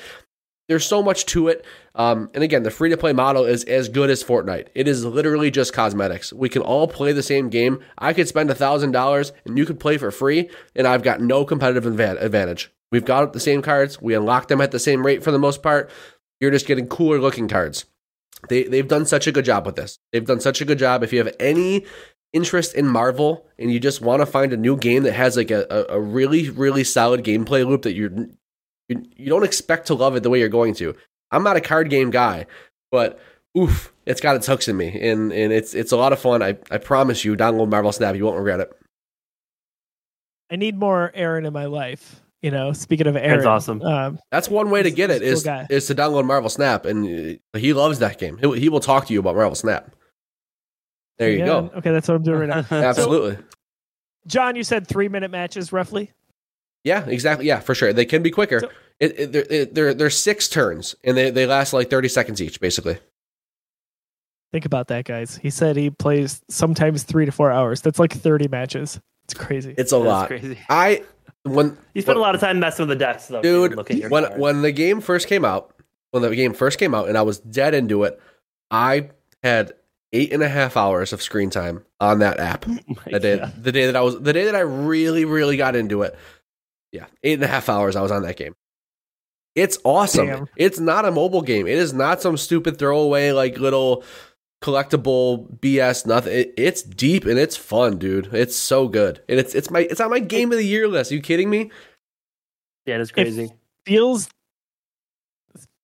there's 0.68 0.86
so 0.86 1.02
much 1.02 1.26
to 1.28 1.48
it. 1.48 1.66
Um, 1.96 2.30
and 2.34 2.44
again, 2.44 2.64
the 2.64 2.72
free 2.72 2.90
to 2.90 2.98
play 2.98 3.14
model 3.14 3.46
is 3.46 3.64
as 3.64 3.90
good 3.90 4.10
as 4.10 4.24
Fortnite. 4.24 4.68
It 4.76 4.90
is 4.90 5.06
literally 5.06 5.52
just 5.52 5.74
cosmetics. 5.74 6.34
We 6.34 6.50
can 6.50 6.62
all 6.62 6.88
play 6.88 7.14
the 7.14 7.24
same 7.24 7.50
game. 7.50 7.80
I 7.98 8.14
could 8.14 8.28
spend 8.28 8.50
$1,000 8.50 9.32
and 9.46 9.58
you 9.58 9.66
could 9.66 9.80
play 9.80 9.98
for 9.98 10.12
free, 10.12 10.50
and 10.76 10.86
I've 10.86 11.04
got 11.04 11.22
no 11.22 11.46
competitive 11.46 11.86
advantage. 11.86 12.72
We've 12.92 13.06
got 13.06 13.32
the 13.32 13.40
same 13.40 13.62
cards. 13.62 14.02
We 14.02 14.16
unlock 14.16 14.50
them 14.50 14.62
at 14.62 14.72
the 14.72 14.80
same 14.80 15.06
rate 15.06 15.24
for 15.24 15.32
the 15.32 15.40
most 15.40 15.64
part. 15.64 15.90
You're 16.42 16.52
just 16.52 16.68
getting 16.68 16.88
cooler 16.88 17.20
looking 17.20 17.48
cards. 17.48 17.86
They, 18.50 18.64
they've 18.64 18.88
done 18.88 19.06
such 19.06 19.28
a 19.28 19.32
good 19.32 19.46
job 19.46 19.66
with 19.66 19.76
this. 19.76 20.00
They've 20.12 20.26
done 20.26 20.40
such 20.40 20.62
a 20.62 20.66
good 20.66 20.80
job. 20.80 21.04
If 21.04 21.14
you 21.14 21.20
have 21.20 21.34
any 21.40 21.86
interest 22.34 22.74
in 22.76 22.88
Marvel 22.88 23.46
and 23.60 23.72
you 23.72 23.80
just 23.80 24.02
want 24.02 24.22
to 24.22 24.26
find 24.26 24.54
a 24.54 24.58
new 24.58 24.78
game 24.78 25.04
that 25.04 25.14
has 25.14 25.38
like 25.38 25.52
a, 25.52 25.86
a, 25.90 26.00
really, 26.00 26.50
really 26.50 26.84
solid 26.84 27.24
gameplay 27.24 27.68
loop 27.68 27.84
that 27.84 27.94
you're 27.94 28.12
you, 28.90 29.06
you 29.16 29.28
don't 29.28 29.44
expect 29.44 29.88
to 29.88 29.94
love 29.94 30.16
it 30.16 30.24
the 30.24 30.30
way 30.30 30.40
you're 30.40 30.50
going 30.50 30.74
to. 30.76 30.96
I'm 31.32 31.44
not 31.44 31.56
a 31.56 31.62
card 31.62 31.90
game 31.90 32.12
guy, 32.12 32.46
but 32.92 33.20
oof, 33.58 33.94
it's 34.06 34.22
got 34.22 34.36
its 34.36 34.48
hooks 34.48 34.68
in 34.68 34.76
me, 34.76 34.88
and 35.00 35.32
and 35.32 35.54
it's 35.54 35.74
it's 35.74 35.92
a 35.92 35.98
lot 35.98 36.12
of 36.12 36.20
fun. 36.20 36.42
I 36.42 36.58
I 36.70 36.78
promise 36.78 37.24
you, 37.24 37.38
download 37.38 37.70
Marvel 37.70 37.92
Snap, 37.92 38.16
you 38.16 38.26
won't 38.26 38.38
regret 38.38 38.60
it. 38.60 38.72
I 40.50 40.58
need 40.58 40.78
more 40.78 41.12
Aaron 41.14 41.46
in 41.46 41.54
my 41.54 41.66
life. 41.66 42.22
You 42.42 42.50
know, 42.50 42.74
speaking 42.74 43.06
of 43.06 43.16
Aaron, 43.16 43.38
that's 43.38 43.46
awesome. 43.46 43.84
Um, 43.84 44.20
That's 44.32 44.50
one 44.50 44.72
way 44.72 44.82
to 44.82 44.90
get 44.90 45.12
it 45.12 45.22
is 45.22 45.40
is 45.40 45.44
cool 45.44 45.66
is 45.70 45.86
to 45.88 45.96
download 45.96 46.26
Marvel 46.26 46.50
Snap, 46.50 46.86
and 46.86 47.40
uh, 47.54 47.58
he 47.60 47.72
loves 47.74 48.00
that 48.00 48.18
game. 48.18 48.40
He, 48.40 48.62
he 48.62 48.70
will 48.70 48.80
talk 48.80 49.06
to 49.08 49.14
you 49.14 49.20
about 49.20 49.36
Marvel 49.36 49.54
Snap. 49.54 49.92
There 51.20 51.30
you 51.30 51.40
yeah, 51.40 51.46
go. 51.46 51.72
Okay, 51.76 51.92
that's 51.92 52.08
what 52.08 52.16
I'm 52.16 52.24
doing 52.24 52.50
right 52.50 52.50
now. 52.50 52.66
Absolutely. 52.72 53.38
John, 54.26 54.56
you 54.56 54.64
said 54.64 54.88
three 54.88 55.08
minute 55.08 55.30
matches 55.30 55.72
roughly. 55.72 56.12
Yeah, 56.84 57.06
exactly. 57.06 57.46
Yeah, 57.46 57.60
for 57.60 57.76
sure. 57.76 57.94
They 57.94 58.06
can 58.06 58.24
be 58.24 58.32
quicker. 58.32 58.62
So- 58.62 58.70
it, 59.00 59.20
it, 59.20 59.32
they're, 59.32 59.46
it, 59.50 59.74
they're, 59.74 59.94
they're 59.96 60.10
six 60.12 60.48
turns, 60.48 60.96
and 61.04 61.18
they, 61.18 61.32
they 61.32 61.48
last 61.48 61.74
like 61.74 61.90
30 61.90 62.08
seconds 62.08 62.40
each, 62.40 62.62
basically. 62.62 63.00
Think 64.52 64.66
about 64.66 64.90
that, 64.90 65.06
guys. 65.06 65.38
He 65.38 65.50
said 65.50 65.76
he 65.76 65.90
plays 65.90 66.42
sometimes 66.50 67.02
three 67.02 67.26
to 67.26 67.32
four 67.32 67.52
hours. 67.52 67.82
That's 67.82 67.98
like 67.98 68.14
30 68.14 68.48
matches. 68.50 69.00
It's 69.24 69.34
crazy. 69.34 69.74
It's 69.76 69.92
a 69.92 69.96
That's 69.96 70.06
lot. 70.06 70.28
crazy. 70.28 70.60
I 70.70 71.04
when 71.44 71.78
You 71.94 72.02
spent 72.02 72.18
a 72.18 72.22
lot 72.22 72.36
of 72.36 72.42
time 72.42 72.60
messing 72.60 72.88
with 72.88 72.98
the 72.98 73.04
decks, 73.04 73.28
though. 73.28 73.42
dude 73.42 73.72
your 73.90 74.10
when 74.10 74.24
cards. 74.26 74.40
when 74.40 74.62
the 74.62 74.72
game 74.72 75.02
first 75.02 75.28
came 75.28 75.44
out 75.46 75.74
when 76.12 76.24
the 76.24 76.36
game 76.36 76.54
first 76.54 76.78
came 76.78 76.94
out 76.94 77.08
and 77.10 77.18
i 77.18 77.22
was 77.22 77.40
dead 77.40 77.74
into 77.74 78.04
it 78.04 78.20
i 78.70 79.10
had 79.44 79.74
eight 80.14 80.32
and 80.34 80.44
a 80.44 80.50
half 80.50 80.76
hours 80.78 81.14
of 81.14 81.22
screen 81.22 81.50
time 81.50 81.84
on 82.00 82.20
that 82.20 82.40
app 82.40 82.66
Oh 82.70 82.78
the 83.12 83.20
day 83.20 83.38
God. 83.40 83.54
the 83.64 83.72
day 83.72 83.86
that 83.88 83.96
i 83.96 84.02
was 84.02 84.20
the 84.22 84.34
day 84.34 84.46
that 84.46 84.56
i 84.56 84.60
really 84.60 85.26
really 85.26 85.58
got 85.58 85.76
into 85.76 86.02
it 86.04 86.16
yeah 86.92 87.06
eight 87.24 87.34
and 87.36 87.44
a 87.44 87.48
half 87.48 87.70
hours 87.70 87.96
i 87.96 88.02
was 88.02 88.12
on 88.12 88.24
that 88.24 88.36
game 88.36 88.56
it's 89.56 89.78
awesome 89.84 90.28
Damn. 90.28 90.48
it's 90.58 90.80
not 90.80 91.06
a 91.06 91.12
mobile 91.12 91.42
game 91.42 91.66
it 91.68 91.78
is 91.78 91.94
not 91.94 92.22
some 92.22 92.38
stupid 92.38 92.78
throwaway 92.78 93.32
like 93.32 93.58
little 93.58 94.04
collectible 94.62 95.50
bs 95.60 96.06
nothing 96.06 96.34
it, 96.34 96.54
it's 96.56 96.84
deep 96.84 97.26
and 97.26 97.40
it's 97.40 97.58
fun 97.58 97.98
dude 97.98 98.32
it's 98.34 98.56
so 98.56 98.88
good 98.88 99.22
and 99.28 99.40
it's 99.40 99.56
it's 99.56 99.72
my 99.72 99.80
it's 99.82 100.00
on 100.00 100.10
my 100.10 100.20
game 100.20 100.52
of 100.52 100.58
the 100.58 100.66
year 100.66 100.88
list 100.88 101.12
are 101.12 101.16
you 101.16 101.22
kidding 101.22 101.50
me 101.50 101.72
Yeah, 102.86 102.98
it's 102.98 103.12
crazy. 103.12 103.52
Feels 103.86 104.30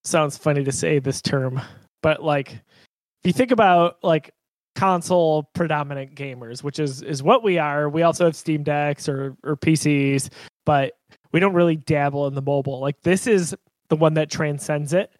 sounds 0.04 0.36
funny 0.36 0.64
to 0.64 0.72
say 0.72 0.98
this 0.98 1.20
term, 1.20 1.60
but 2.02 2.22
like 2.22 2.52
if 2.52 3.24
you 3.24 3.32
think 3.32 3.50
about 3.50 3.98
like 4.02 4.32
console 4.74 5.42
predominant 5.54 6.14
gamers, 6.14 6.62
which 6.62 6.78
is 6.78 7.02
is 7.02 7.22
what 7.22 7.42
we 7.42 7.58
are. 7.58 7.88
We 7.88 8.02
also 8.02 8.26
have 8.26 8.36
Steam 8.36 8.62
Decks 8.62 9.08
or 9.08 9.36
or 9.44 9.56
PCs, 9.56 10.30
but 10.64 10.92
we 11.32 11.40
don't 11.40 11.54
really 11.54 11.76
dabble 11.76 12.26
in 12.26 12.34
the 12.34 12.42
mobile. 12.42 12.80
Like 12.80 13.00
this 13.02 13.26
is 13.26 13.54
the 13.88 13.96
one 13.96 14.14
that 14.14 14.30
transcends 14.30 14.92
it. 14.92 15.10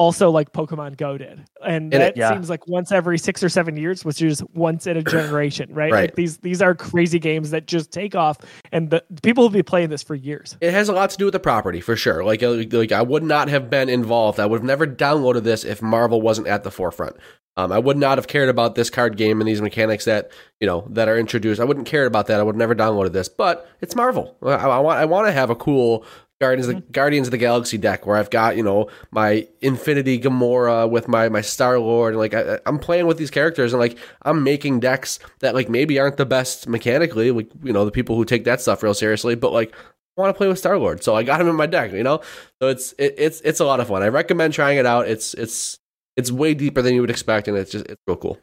Also, 0.00 0.30
like 0.30 0.52
Pokemon 0.54 0.96
Go 0.96 1.18
did, 1.18 1.44
and 1.62 1.92
And 1.92 1.94
it- 1.94 1.98
that 1.98 2.16
yeah. 2.16 2.30
seems 2.32 2.48
like 2.48 2.66
once 2.66 2.90
every 2.90 3.18
six 3.18 3.42
or 3.42 3.50
seven 3.50 3.76
years, 3.76 4.02
which 4.02 4.22
is 4.22 4.42
once 4.54 4.86
in 4.86 4.96
a 4.96 5.02
generation, 5.16 5.68
right? 5.74 5.92
Right. 5.92 6.00
Like 6.04 6.14
these 6.14 6.38
these 6.38 6.62
are 6.62 6.74
crazy 6.74 7.18
games 7.18 7.50
that 7.50 7.66
just 7.66 7.92
take 7.92 8.14
off, 8.14 8.38
and 8.72 8.88
the, 8.88 9.04
people 9.22 9.44
will 9.44 9.50
be 9.50 9.62
playing 9.62 9.90
this 9.90 10.02
for 10.02 10.14
years. 10.14 10.56
It 10.62 10.72
has 10.72 10.88
a 10.88 10.94
lot 10.94 11.10
to 11.10 11.18
do 11.18 11.26
with 11.26 11.32
the 11.32 11.38
property 11.40 11.82
for 11.82 11.96
sure. 11.96 12.24
Like, 12.24 12.42
uh, 12.42 12.64
like 12.72 12.92
I 12.92 13.02
would 13.02 13.22
not 13.22 13.48
have 13.48 13.68
been 13.68 13.90
involved. 13.90 14.40
I 14.40 14.46
would 14.46 14.60
have 14.60 14.64
never 14.66 14.86
downloaded 14.86 15.42
this 15.42 15.64
if 15.64 15.82
Marvel 15.82 16.22
wasn't 16.22 16.46
at 16.46 16.64
the 16.64 16.70
forefront. 16.70 17.16
Um, 17.58 17.70
I 17.70 17.78
would 17.78 17.98
not 17.98 18.16
have 18.16 18.26
cared 18.26 18.48
about 18.48 18.76
this 18.76 18.88
card 18.88 19.18
game 19.18 19.40
and 19.42 19.46
these 19.46 19.60
mechanics 19.60 20.06
that 20.06 20.30
you 20.60 20.66
know 20.66 20.86
that 20.88 21.08
are 21.08 21.18
introduced. 21.18 21.60
I 21.60 21.64
wouldn't 21.64 21.86
care 21.86 22.06
about 22.06 22.26
that. 22.28 22.40
I 22.40 22.42
would 22.42 22.54
have 22.54 22.58
never 22.58 22.74
downloaded 22.74 23.12
this. 23.12 23.28
But 23.28 23.68
it's 23.82 23.94
Marvel. 23.94 24.34
I, 24.42 24.54
I 24.54 24.78
want 24.78 24.98
I 24.98 25.04
want 25.04 25.26
to 25.26 25.32
have 25.32 25.50
a 25.50 25.56
cool 25.56 26.06
Guardians 26.40 26.68
of 26.68 26.74
the, 26.74 26.80
mm-hmm. 26.80 26.92
Guardians 26.92 27.26
of 27.26 27.32
the 27.32 27.38
Galaxy 27.38 27.76
deck 27.76 28.06
where 28.06 28.16
I've 28.16 28.30
got 28.30 28.56
you 28.56 28.62
know 28.62 28.88
my 29.10 29.46
Infinity 29.60 30.18
Gamora 30.18 30.88
with 30.88 31.06
my 31.06 31.28
my 31.28 31.42
Star 31.42 31.78
Lord. 31.78 32.16
Like 32.16 32.32
I, 32.32 32.58
I'm 32.64 32.78
playing 32.78 33.06
with 33.06 33.18
these 33.18 33.30
characters 33.30 33.74
and 33.74 33.80
like 33.80 33.98
I'm 34.22 34.42
making 34.42 34.80
decks 34.80 35.18
that 35.40 35.54
like 35.54 35.68
maybe 35.68 35.98
aren't 35.98 36.16
the 36.16 36.24
best 36.24 36.66
mechanically. 36.66 37.30
Like 37.30 37.50
you 37.62 37.74
know 37.74 37.84
the 37.84 37.90
people 37.90 38.16
who 38.16 38.24
take 38.24 38.44
that 38.44 38.62
stuff 38.62 38.82
real 38.82 38.94
seriously, 38.94 39.34
but 39.34 39.52
like 39.52 39.74
I 40.16 40.20
want 40.22 40.34
to 40.34 40.38
play 40.38 40.48
with 40.48 40.58
Star 40.58 40.78
Lord, 40.78 41.04
so 41.04 41.14
I 41.14 41.24
got 41.24 41.42
him 41.42 41.48
in 41.48 41.56
my 41.56 41.66
deck. 41.66 41.92
You 41.92 42.02
know, 42.02 42.22
so 42.60 42.68
it's 42.68 42.92
it, 42.92 43.16
it's 43.18 43.42
it's 43.42 43.60
a 43.60 43.66
lot 43.66 43.80
of 43.80 43.88
fun. 43.88 44.02
I 44.02 44.08
recommend 44.08 44.54
trying 44.54 44.78
it 44.78 44.86
out. 44.86 45.08
It's 45.08 45.34
it's 45.34 45.78
it's 46.16 46.32
way 46.32 46.54
deeper 46.54 46.80
than 46.80 46.94
you 46.94 47.02
would 47.02 47.10
expect, 47.10 47.48
and 47.48 47.56
it's 47.58 47.72
just 47.72 47.84
it's 47.84 48.00
real 48.06 48.16
cool. 48.16 48.38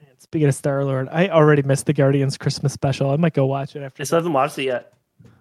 Man, 0.00 0.18
Speaking 0.18 0.48
of 0.48 0.54
Star 0.54 0.82
Lord, 0.84 1.08
I 1.12 1.28
already 1.28 1.60
missed 1.62 1.84
the 1.84 1.92
Guardians 1.92 2.38
Christmas 2.38 2.72
special. 2.72 3.10
I 3.10 3.16
might 3.16 3.34
go 3.34 3.44
watch 3.44 3.76
it 3.76 3.82
after. 3.82 4.02
I 4.02 4.04
still 4.04 4.20
haven't 4.20 4.32
watched 4.32 4.58
it 4.58 4.64
yet. 4.64 4.95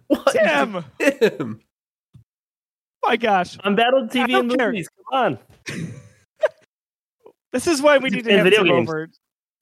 What? 0.07 0.33
Damn! 0.33 0.83
Him. 0.99 1.59
Oh 3.03 3.07
my 3.09 3.17
gosh, 3.17 3.57
On 3.63 3.75
Battle 3.75 4.03
I 4.03 4.07
TV 4.13 4.27
don't 4.29 4.49
and 4.51 4.57
care. 4.59 4.67
movies. 4.71 4.87
Come 5.11 5.23
on. 5.23 5.39
this 7.53 7.67
is 7.67 7.81
why 7.81 7.97
we 7.97 8.09
need 8.09 8.23
to 8.25 8.29
And 8.29 8.37
have 8.39 8.43
video 8.45 8.61
him 8.61 8.67
games. 8.67 8.89
over. 8.89 9.09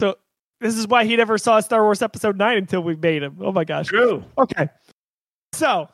So 0.02 0.16
this 0.62 0.78
is 0.78 0.88
why 0.88 1.06
he 1.06 1.16
never 1.16 1.38
saw 1.38 1.60
Star 1.60 1.84
Wars 1.84 2.02
Episode 2.02 2.38
Nine 2.38 2.58
until 2.58 2.82
we 2.82 2.96
made 2.96 3.24
him. 3.24 3.38
Oh 3.42 3.52
my 3.52 3.64
gosh. 3.64 3.88
True. 3.88 4.24
Okay. 4.38 4.68
So, 5.54 5.88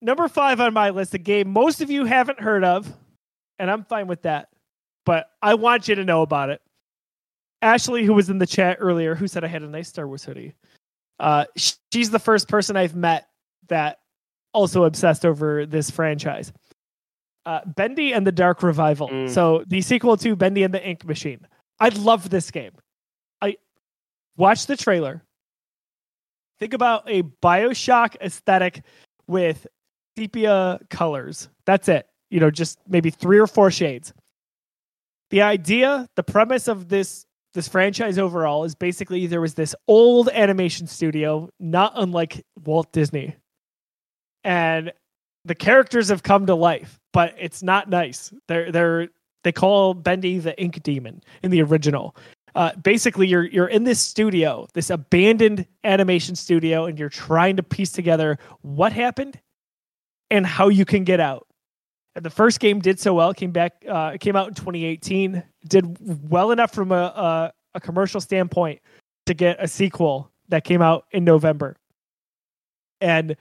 number 0.00 0.28
five 0.28 0.60
on 0.60 0.72
my 0.72 0.90
list, 0.90 1.14
a 1.14 1.18
game 1.18 1.50
most 1.52 1.80
of 1.82 1.90
you 1.90 2.04
haven't 2.04 2.40
heard 2.40 2.64
of, 2.64 2.92
and 3.58 3.70
I'm 3.70 3.84
fine 3.84 4.06
with 4.06 4.22
that, 4.22 4.48
but 5.04 5.30
I 5.42 5.54
want 5.54 5.88
you 5.88 5.94
to 5.96 6.04
know 6.04 6.22
about 6.22 6.50
it. 6.50 6.62
Ashley, 7.62 8.04
who 8.04 8.14
was 8.14 8.30
in 8.30 8.38
the 8.38 8.46
chat 8.46 8.78
earlier, 8.80 9.14
who 9.14 9.28
said 9.28 9.44
I 9.44 9.48
had 9.48 9.62
a 9.62 9.66
nice 9.68 9.88
Star 9.88 10.06
Wars 10.08 10.24
hoodie, 10.24 10.54
uh, 11.20 11.44
she's 11.92 12.10
the 12.10 12.18
first 12.18 12.48
person 12.48 12.76
I've 12.76 12.96
met 12.96 13.28
that 13.68 13.98
also 14.52 14.84
obsessed 14.84 15.24
over 15.24 15.66
this 15.66 15.90
franchise. 15.90 16.52
Uh, 17.46 17.60
Bendy 17.64 18.12
and 18.12 18.26
the 18.26 18.32
Dark 18.32 18.62
Revival. 18.62 19.08
Mm. 19.08 19.30
So, 19.30 19.64
the 19.66 19.80
sequel 19.80 20.16
to 20.18 20.36
Bendy 20.36 20.62
and 20.62 20.74
the 20.74 20.84
Ink 20.84 21.04
Machine. 21.04 21.46
I 21.78 21.88
love 21.88 22.28
this 22.28 22.50
game. 22.50 22.72
I 23.40 23.56
watched 24.36 24.68
the 24.68 24.76
trailer 24.76 25.22
think 26.60 26.74
about 26.74 27.02
a 27.08 27.22
bioshock 27.42 28.14
aesthetic 28.20 28.82
with 29.26 29.66
sepia 30.16 30.78
colors 30.90 31.48
that's 31.64 31.88
it 31.88 32.06
you 32.28 32.38
know 32.38 32.50
just 32.50 32.78
maybe 32.86 33.10
three 33.10 33.38
or 33.38 33.46
four 33.46 33.70
shades 33.70 34.12
the 35.30 35.40
idea 35.40 36.06
the 36.16 36.22
premise 36.22 36.68
of 36.68 36.88
this 36.88 37.24
this 37.54 37.68
franchise 37.68 38.18
overall 38.18 38.64
is 38.64 38.74
basically 38.74 39.26
there 39.26 39.40
was 39.40 39.54
this 39.54 39.74
old 39.88 40.28
animation 40.28 40.86
studio 40.86 41.48
not 41.58 41.92
unlike 41.96 42.44
walt 42.64 42.92
disney. 42.92 43.36
And 44.44 44.92
the 45.44 45.54
characters 45.54 46.08
have 46.08 46.22
come 46.22 46.46
to 46.46 46.54
life 46.54 47.00
but 47.12 47.34
it's 47.38 47.62
not 47.62 47.88
nice. 47.88 48.32
They're 48.48 48.70
they're 48.70 49.08
they 49.42 49.52
call 49.52 49.94
bendy 49.94 50.38
the 50.38 50.60
ink 50.60 50.82
demon 50.82 51.22
in 51.42 51.50
the 51.50 51.62
original. 51.62 52.16
Uh, 52.54 52.74
basically 52.76 53.26
you're 53.26 53.44
you're 53.44 53.68
in 53.68 53.84
this 53.84 54.00
studio, 54.00 54.66
this 54.74 54.90
abandoned 54.90 55.66
animation 55.84 56.34
studio, 56.34 56.86
and 56.86 56.98
you're 56.98 57.08
trying 57.08 57.56
to 57.56 57.62
piece 57.62 57.92
together 57.92 58.38
what 58.62 58.92
happened 58.92 59.38
and 60.30 60.46
how 60.46 60.68
you 60.68 60.84
can 60.84 61.04
get 61.04 61.20
out. 61.20 61.46
And 62.16 62.24
the 62.24 62.30
first 62.30 62.60
game 62.60 62.80
did 62.80 62.98
so 62.98 63.14
well. 63.14 63.32
Came 63.32 63.52
back. 63.52 63.84
Uh, 63.88 64.16
came 64.18 64.36
out 64.36 64.48
in 64.48 64.54
2018. 64.54 65.42
Did 65.68 66.30
well 66.30 66.50
enough 66.50 66.72
from 66.72 66.92
a, 66.92 66.94
a 66.94 67.52
a 67.74 67.80
commercial 67.80 68.20
standpoint 68.20 68.80
to 69.26 69.34
get 69.34 69.56
a 69.60 69.68
sequel 69.68 70.30
that 70.48 70.64
came 70.64 70.82
out 70.82 71.04
in 71.12 71.24
November. 71.24 71.76
And 73.00 73.36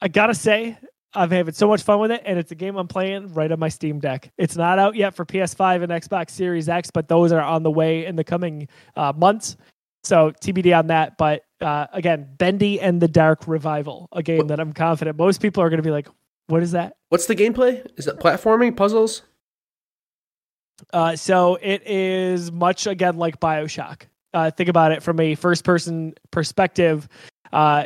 I 0.00 0.08
gotta 0.08 0.34
say, 0.34 0.78
I'm 1.14 1.30
having 1.30 1.54
so 1.54 1.66
much 1.66 1.82
fun 1.82 2.00
with 2.00 2.10
it, 2.10 2.22
and 2.24 2.38
it's 2.38 2.52
a 2.52 2.54
game 2.54 2.76
I'm 2.76 2.86
playing 2.86 3.32
right 3.32 3.50
on 3.50 3.58
my 3.58 3.70
Steam 3.70 3.98
Deck. 3.98 4.30
It's 4.36 4.56
not 4.56 4.78
out 4.78 4.94
yet 4.94 5.14
for 5.14 5.24
PS5 5.24 5.82
and 5.82 5.90
Xbox 5.90 6.30
Series 6.30 6.68
X, 6.68 6.90
but 6.90 7.08
those 7.08 7.32
are 7.32 7.40
on 7.40 7.62
the 7.62 7.70
way 7.70 8.04
in 8.04 8.14
the 8.14 8.24
coming 8.24 8.68
uh, 8.94 9.12
months. 9.16 9.56
So 10.04 10.30
TBD 10.42 10.78
on 10.78 10.88
that. 10.88 11.16
But 11.16 11.44
uh, 11.60 11.86
again, 11.92 12.28
Bendy 12.36 12.80
and 12.80 13.00
the 13.00 13.08
Dark 13.08 13.48
Revival, 13.48 14.08
a 14.12 14.22
game 14.22 14.46
that 14.48 14.60
I'm 14.60 14.72
confident 14.72 15.16
most 15.16 15.40
people 15.40 15.62
are 15.62 15.70
going 15.70 15.78
to 15.78 15.82
be 15.82 15.90
like, 15.90 16.08
"What 16.46 16.62
is 16.62 16.72
that?" 16.72 16.97
What's 17.08 17.26
the 17.26 17.36
gameplay? 17.36 17.86
Is 17.96 18.06
it 18.06 18.18
platforming, 18.18 18.76
puzzles? 18.76 19.22
Uh, 20.92 21.16
so 21.16 21.58
it 21.60 21.86
is 21.86 22.52
much 22.52 22.86
again 22.86 23.16
like 23.16 23.40
Bioshock. 23.40 24.02
Uh, 24.34 24.50
think 24.50 24.68
about 24.68 24.92
it 24.92 25.02
from 25.02 25.18
a 25.20 25.34
first-person 25.34 26.14
perspective. 26.30 27.08
Uh, 27.52 27.84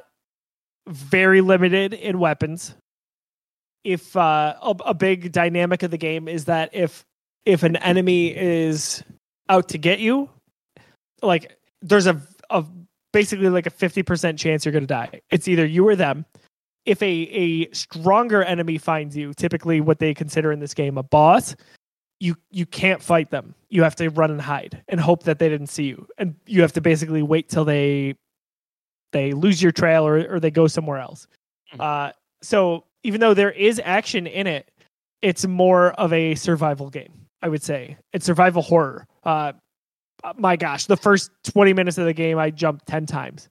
very 0.88 1.40
limited 1.40 1.94
in 1.94 2.18
weapons. 2.18 2.74
If 3.84 4.16
uh, 4.16 4.54
a, 4.60 4.76
a 4.86 4.94
big 4.94 5.32
dynamic 5.32 5.82
of 5.82 5.90
the 5.90 5.98
game 5.98 6.28
is 6.28 6.46
that 6.46 6.70
if 6.72 7.04
if 7.44 7.62
an 7.62 7.76
enemy 7.76 8.36
is 8.36 9.02
out 9.48 9.68
to 9.70 9.78
get 9.78 9.98
you, 9.98 10.28
like 11.22 11.56
there's 11.80 12.06
a, 12.06 12.20
a 12.50 12.64
basically 13.12 13.48
like 13.48 13.66
a 13.66 13.70
50% 13.70 14.38
chance 14.38 14.64
you're 14.64 14.72
going 14.72 14.84
to 14.84 14.86
die. 14.86 15.20
It's 15.30 15.48
either 15.48 15.66
you 15.66 15.86
or 15.86 15.96
them. 15.96 16.24
If 16.84 17.00
a, 17.02 17.06
a 17.06 17.70
stronger 17.72 18.42
enemy 18.42 18.78
finds 18.78 19.16
you, 19.16 19.32
typically 19.34 19.80
what 19.80 19.98
they 19.98 20.14
consider 20.14 20.50
in 20.50 20.58
this 20.58 20.74
game 20.74 20.98
a 20.98 21.02
boss, 21.02 21.54
you 22.18 22.36
you 22.50 22.66
can't 22.66 23.02
fight 23.02 23.30
them. 23.30 23.54
You 23.68 23.82
have 23.82 23.96
to 23.96 24.08
run 24.08 24.30
and 24.30 24.40
hide 24.40 24.82
and 24.88 25.00
hope 25.00 25.24
that 25.24 25.38
they 25.38 25.48
didn't 25.48 25.68
see 25.68 25.84
you. 25.84 26.06
And 26.18 26.34
you 26.46 26.60
have 26.62 26.72
to 26.72 26.80
basically 26.80 27.22
wait 27.22 27.48
till 27.48 27.64
they 27.64 28.14
they 29.12 29.32
lose 29.32 29.62
your 29.62 29.72
trail 29.72 30.06
or, 30.06 30.34
or 30.34 30.40
they 30.40 30.50
go 30.50 30.66
somewhere 30.66 30.98
else. 30.98 31.26
Uh, 31.78 32.12
so 32.42 32.84
even 33.02 33.20
though 33.20 33.34
there 33.34 33.50
is 33.50 33.80
action 33.84 34.26
in 34.26 34.46
it, 34.46 34.70
it's 35.20 35.46
more 35.46 35.92
of 35.92 36.12
a 36.12 36.34
survival 36.34 36.90
game. 36.90 37.12
I 37.42 37.48
would 37.48 37.62
say 37.62 37.96
it's 38.12 38.24
survival 38.24 38.62
horror. 38.62 39.06
Uh, 39.24 39.52
my 40.36 40.56
gosh, 40.56 40.86
the 40.86 40.96
first 40.96 41.30
twenty 41.42 41.72
minutes 41.72 41.98
of 41.98 42.06
the 42.06 42.12
game, 42.12 42.38
I 42.38 42.50
jumped 42.50 42.86
ten 42.86 43.06
times, 43.06 43.48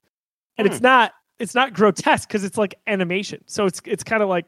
and 0.57 0.65
it's 0.67 0.81
not 0.81 1.13
it's 1.41 1.55
not 1.55 1.73
grotesque 1.73 2.27
because 2.27 2.43
it's 2.43 2.57
like 2.57 2.75
animation. 2.87 3.43
So 3.47 3.65
it's 3.65 3.81
it's 3.85 4.03
kind 4.03 4.21
of 4.23 4.29
like 4.29 4.45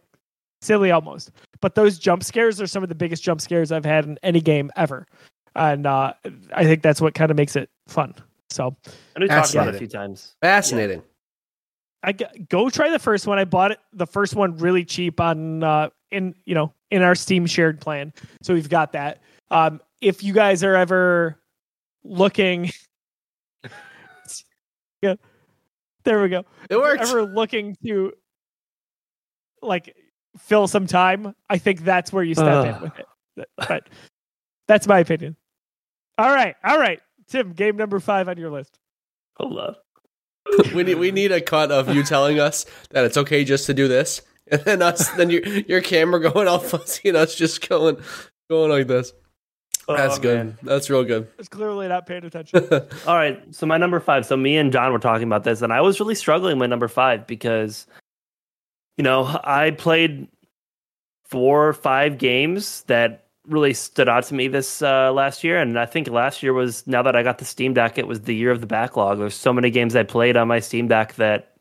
silly 0.61 0.91
almost. 0.91 1.31
But 1.61 1.75
those 1.75 1.97
jump 1.97 2.23
scares 2.23 2.61
are 2.61 2.67
some 2.67 2.83
of 2.83 2.89
the 2.89 2.95
biggest 2.95 3.23
jump 3.23 3.41
scares 3.41 3.71
I've 3.71 3.85
had 3.85 4.05
in 4.05 4.19
any 4.23 4.41
game 4.41 4.71
ever, 4.75 5.07
and 5.55 5.85
uh, 5.85 6.13
I 6.53 6.63
think 6.63 6.81
that's 6.83 7.01
what 7.01 7.13
kind 7.13 7.31
of 7.31 7.37
makes 7.37 7.55
it 7.55 7.69
fun. 7.87 8.13
So 8.49 8.75
I 9.15 9.19
know 9.19 9.23
we 9.25 9.27
talked 9.29 9.53
about 9.53 9.67
it 9.69 9.75
a 9.75 9.77
few 9.79 9.87
times. 9.87 10.35
Fascinating. 10.41 11.01
I 12.03 12.11
g- 12.11 12.25
go 12.49 12.69
try 12.69 12.89
the 12.89 12.99
first 12.99 13.25
one. 13.25 13.39
I 13.39 13.45
bought 13.45 13.71
it 13.71 13.79
the 13.93 14.05
first 14.05 14.35
one 14.35 14.57
really 14.57 14.85
cheap 14.85 15.19
on 15.19 15.63
uh 15.63 15.89
in 16.11 16.35
you 16.45 16.53
know 16.53 16.73
in 16.91 17.01
our 17.01 17.15
Steam 17.15 17.45
shared 17.47 17.81
plan. 17.81 18.13
So 18.43 18.53
we've 18.53 18.69
got 18.69 18.91
that. 18.91 19.21
Um 19.49 19.81
if 20.01 20.21
you 20.21 20.33
guys 20.33 20.63
are 20.63 20.75
ever 20.75 21.39
looking 22.03 22.71
Yeah. 25.01 25.15
There 26.03 26.21
we 26.21 26.29
go. 26.29 26.39
It 26.39 26.45
If 26.45 26.71
you're 26.71 26.81
worked. 26.81 27.01
ever 27.03 27.23
looking 27.23 27.75
to 27.85 28.13
like 29.61 29.95
fill 30.37 30.67
some 30.67 30.87
time, 30.87 31.33
I 31.49 31.57
think 31.57 31.83
that's 31.83 32.11
where 32.11 32.23
you 32.23 32.35
step 32.35 32.75
in 32.75 32.81
with 32.81 32.99
it. 32.99 33.47
But 33.57 33.89
that's 34.67 34.87
my 34.87 34.99
opinion. 34.99 35.35
All 36.17 36.29
right. 36.29 36.55
All 36.63 36.77
right. 36.77 36.99
Tim, 37.27 37.53
game 37.53 37.77
number 37.77 37.99
5 37.99 38.29
on 38.29 38.37
your 38.37 38.51
list. 38.51 38.77
Hold 39.37 39.57
up. 39.57 39.83
we 40.75 40.83
need 40.83 40.95
we 40.95 41.11
need 41.11 41.31
a 41.31 41.39
cut 41.39 41.71
of 41.71 41.93
you 41.95 42.03
telling 42.03 42.39
us 42.39 42.65
that 42.89 43.05
it's 43.05 43.15
okay 43.15 43.45
just 43.45 43.65
to 43.67 43.73
do 43.73 43.87
this, 43.87 44.21
and 44.51 44.61
then 44.61 44.81
us, 44.81 45.07
then 45.11 45.29
your 45.29 45.41
your 45.47 45.81
camera 45.81 46.19
going 46.19 46.49
all 46.49 46.59
fuzzy 46.59 47.07
and 47.07 47.17
us 47.17 47.33
just 47.33 47.67
going 47.67 47.97
going 48.49 48.69
like 48.69 48.87
this. 48.87 49.13
That's 49.88 50.17
Oh, 50.17 50.21
good. 50.21 50.38
man. 50.38 50.57
That's 50.63 50.89
real 50.89 51.03
good. 51.03 51.27
It's 51.38 51.49
clearly 51.49 51.88
not 51.88 52.05
paying 52.05 52.23
attention. 52.23 52.67
All 53.07 53.15
right, 53.15 53.41
so 53.53 53.65
my 53.65 53.77
number 53.77 53.99
five. 53.99 54.25
So 54.25 54.38
me 54.38 54.57
and 54.57 54.71
John 54.71 54.91
were 54.93 54.99
talking 54.99 55.27
about 55.27 55.43
this, 55.43 55.61
and 55.61 55.73
I 55.73 55.81
was 55.81 55.99
really 55.99 56.15
struggling 56.15 56.59
with 56.59 56.69
number 56.69 56.88
five 56.88 57.27
because, 57.27 57.86
you 58.97 59.03
know, 59.03 59.23
I 59.43 59.71
played 59.71 60.27
four 61.25 61.67
or 61.67 61.73
five 61.73 62.17
games 62.17 62.84
that 62.84 63.25
really 63.47 63.73
stood 63.73 64.07
out 64.07 64.23
to 64.23 64.34
me 64.34 64.47
this 64.47 64.81
uh, 64.81 65.11
last 65.11 65.43
year, 65.43 65.59
and 65.59 65.77
I 65.77 65.86
think 65.86 66.07
last 66.07 66.43
year 66.43 66.53
was 66.53 66.88
now 66.88 67.01
that 67.03 67.15
I 67.15 67.23
got 67.23 67.39
the 67.39 67.45
Steam 67.45 67.73
Deck, 67.73 67.97
it 67.97 68.07
was 68.07 68.21
the 68.21 68.34
year 68.36 68.51
of 68.51 68.61
the 68.61 68.67
backlog. 68.67 69.17
There's 69.19 69.36
so 69.36 69.51
many 69.51 69.69
games 69.69 69.95
I 69.95 70.03
played 70.03 70.38
on 70.38 70.47
my 70.47 70.59
Steam 70.61 70.88
Deck 70.88 71.15
that, 71.15 71.55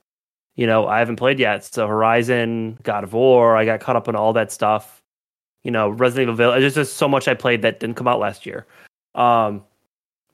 you 0.54 0.66
know, 0.66 0.86
I 0.86 1.00
haven't 1.00 1.16
played 1.16 1.40
yet. 1.40 1.64
So 1.64 1.88
Horizon, 1.88 2.78
God 2.84 3.02
of 3.02 3.14
War, 3.14 3.56
I 3.56 3.64
got 3.64 3.80
caught 3.80 3.96
up 3.96 4.06
on 4.08 4.14
all 4.14 4.34
that 4.34 4.52
stuff. 4.52 5.01
You 5.64 5.70
know, 5.70 5.88
Resident 5.88 6.24
Evil 6.24 6.34
Village. 6.34 6.60
There's 6.60 6.74
just 6.74 6.96
so 6.96 7.08
much 7.08 7.28
I 7.28 7.34
played 7.34 7.62
that 7.62 7.80
didn't 7.80 7.96
come 7.96 8.08
out 8.08 8.18
last 8.18 8.46
year. 8.46 8.66
Um, 9.14 9.64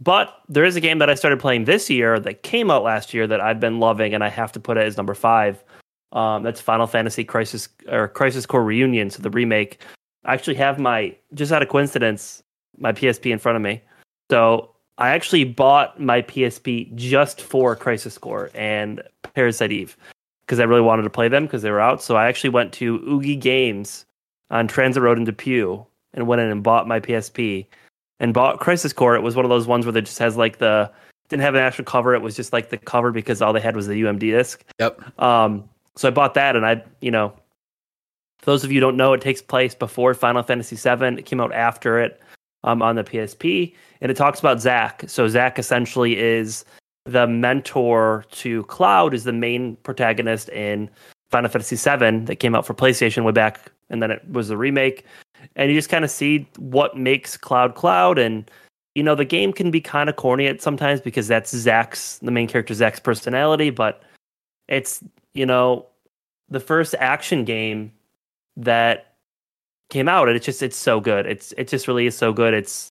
but 0.01 0.43
there 0.49 0.65
is 0.65 0.77
a 0.77 0.81
game 0.81 0.99
that 0.99 1.11
I 1.11 1.15
started 1.15 1.41
playing 1.41 1.65
this 1.65 1.91
year 1.91 2.21
that 2.21 2.43
came 2.43 2.71
out 2.71 2.85
last 2.85 3.13
year 3.13 3.27
that 3.27 3.41
I've 3.41 3.61
been 3.61 3.81
loving, 3.81 4.15
and 4.15 4.23
I 4.23 4.29
have 4.29 4.53
to 4.53 4.61
put 4.61 4.77
it 4.77 4.87
as 4.87 4.97
number 4.97 5.15
five. 5.15 5.63
Um, 6.13 6.43
that's 6.43 6.61
Final 6.61 6.87
Fantasy 6.87 7.25
Crisis 7.25 7.69
or 7.89 8.09
Crisis 8.09 8.47
Core 8.47 8.65
Reunion, 8.65 9.11
so 9.11 9.23
the 9.23 9.31
remake. 9.31 9.83
I 10.25 10.35
actually 10.35 10.57
have 10.57 10.79
my 10.79 11.15
just 11.35 11.53
out 11.53 11.63
of 11.63 11.69
coincidence 11.69 12.43
my 12.79 12.93
PSP 12.93 13.33
in 13.33 13.39
front 13.39 13.57
of 13.57 13.63
me. 13.63 13.83
So 14.31 14.71
I 14.99 15.11
actually 15.11 15.45
bought 15.45 16.01
my 16.01 16.23
PSP 16.23 16.95
just 16.95 17.41
for 17.41 17.77
Crisis 17.77 18.19
Core 18.19 18.51
and 18.55 19.03
Parasite 19.35 19.73
Eve 19.73 19.97
because 20.41 20.61
I 20.61 20.65
really 20.65 20.81
wanted 20.81 21.03
to 21.03 21.11
play 21.11 21.29
them 21.29 21.45
because 21.45 21.63
they 21.63 21.71
were 21.71 21.81
out. 21.81 22.03
So 22.03 22.17
I 22.17 22.27
actually 22.27 22.51
went 22.51 22.73
to 22.75 22.97
Oogie 23.09 23.37
Games 23.37 24.07
on 24.51 24.69
Transit 24.69 25.03
Road 25.03 25.19
in 25.19 25.25
Depew 25.25 25.85
and 26.15 26.27
went 26.27 26.41
in 26.41 26.51
and 26.51 26.63
bought 26.63 26.89
my 26.89 27.01
PSP 27.01 27.67
and 28.21 28.35
bought 28.35 28.61
Crisis 28.61 28.93
Core. 28.93 29.15
It 29.15 29.23
was 29.23 29.37
one 29.37 29.45
of 29.45 29.51
those 29.51 29.67
ones 29.67 29.87
where 29.87 29.97
it 29.97 30.05
just 30.05 30.19
has 30.19 30.37
like 30.37 30.59
the 30.59 30.91
didn't 31.29 31.43
have 31.43 31.55
an 31.55 31.61
actual 31.61 31.85
cover. 31.85 32.15
It 32.15 32.23
was 32.23 32.35
just 32.35 32.53
like 32.53 32.71
the 32.71 32.79
cover 32.79 33.13
because 33.13 33.43
all 33.43 33.53
they 33.53 33.61
had 33.61 33.77
was 33.77 33.87
the 33.87 34.01
UMD 34.01 34.21
disc. 34.21 34.65
Yep. 34.79 35.21
Um, 35.21 35.69
so 35.97 36.09
I 36.09 36.11
bought 36.11 36.35
that, 36.35 36.57
and 36.57 36.65
I, 36.65 36.83
you 37.01 37.11
know, 37.11 37.35
for 38.39 38.47
those 38.47 38.65
of 38.65 38.73
you 38.73 38.77
who 38.77 38.87
don't 38.87 38.97
know, 38.97 39.13
it 39.13 39.21
takes 39.21 39.43
place 39.43 39.75
before 39.75 40.15
Final 40.15 40.43
Fantasy 40.43 40.77
VII. 40.77 41.19
It 41.19 41.27
came 41.27 41.41
out 41.41 41.53
after 41.53 42.01
it 42.01 42.21
um, 42.65 42.83
on 42.83 42.97
the 42.97 43.05
PSP, 43.05 43.75
and 44.01 44.11
it 44.11 44.17
talks 44.17 44.39
about 44.39 44.61
Zack. 44.61 45.05
So 45.07 45.29
Zack 45.29 45.59
essentially 45.59 46.19
is 46.19 46.65
the 47.05 47.27
mentor 47.27 48.25
to 48.31 48.63
Cloud, 48.65 49.13
is 49.13 49.25
the 49.25 49.33
main 49.33 49.77
protagonist 49.77 50.49
in 50.51 50.89
Final 51.31 51.51
Fantasy 51.51 51.77
VII 51.77 52.25
that 52.25 52.37
came 52.37 52.55
out 52.55 52.67
for 52.67 52.75
PlayStation 52.75 53.25
way 53.25 53.33
back, 53.33 53.73
and 53.91 54.03
then 54.03 54.11
it 54.11 54.23
was 54.31 54.49
the 54.49 54.57
remake. 54.57 55.05
And 55.57 55.71
you 55.71 55.77
just 55.77 55.89
kind 55.89 56.05
of 56.05 56.11
see 56.11 56.49
what 56.57 56.97
makes 56.97 57.37
Cloud 57.37 57.75
Cloud, 57.75 58.19
and 58.19 58.51
you 58.95 59.03
know 59.03 59.15
the 59.15 59.25
game 59.25 59.53
can 59.53 59.71
be 59.71 59.81
kind 59.81 60.09
of 60.09 60.17
corny 60.17 60.47
at 60.47 60.61
sometimes 60.61 61.01
because 61.01 61.29
that's 61.29 61.55
Zack's 61.55 62.19
the 62.19 62.31
main 62.31 62.49
character 62.49 62.75
Zack's 62.75 63.01
personality, 63.01 63.71
but 63.71 64.03
it's 64.67 65.03
you 65.35 65.47
know 65.47 65.87
the 66.49 66.61
first 66.61 66.95
action 66.99 67.45
game 67.45 67.93
that 68.57 69.15
came 69.91 70.09
out 70.09 70.29
and 70.29 70.37
it's 70.37 70.47
just 70.47 70.63
it's 70.63 70.77
so 70.77 71.01
good. 71.01 71.27
It's 71.27 71.53
it 71.57 71.69
just 71.69 71.89
really 71.89 72.07
is 72.07 72.17
so 72.17 72.33
good. 72.33 72.55
It's 72.55 72.91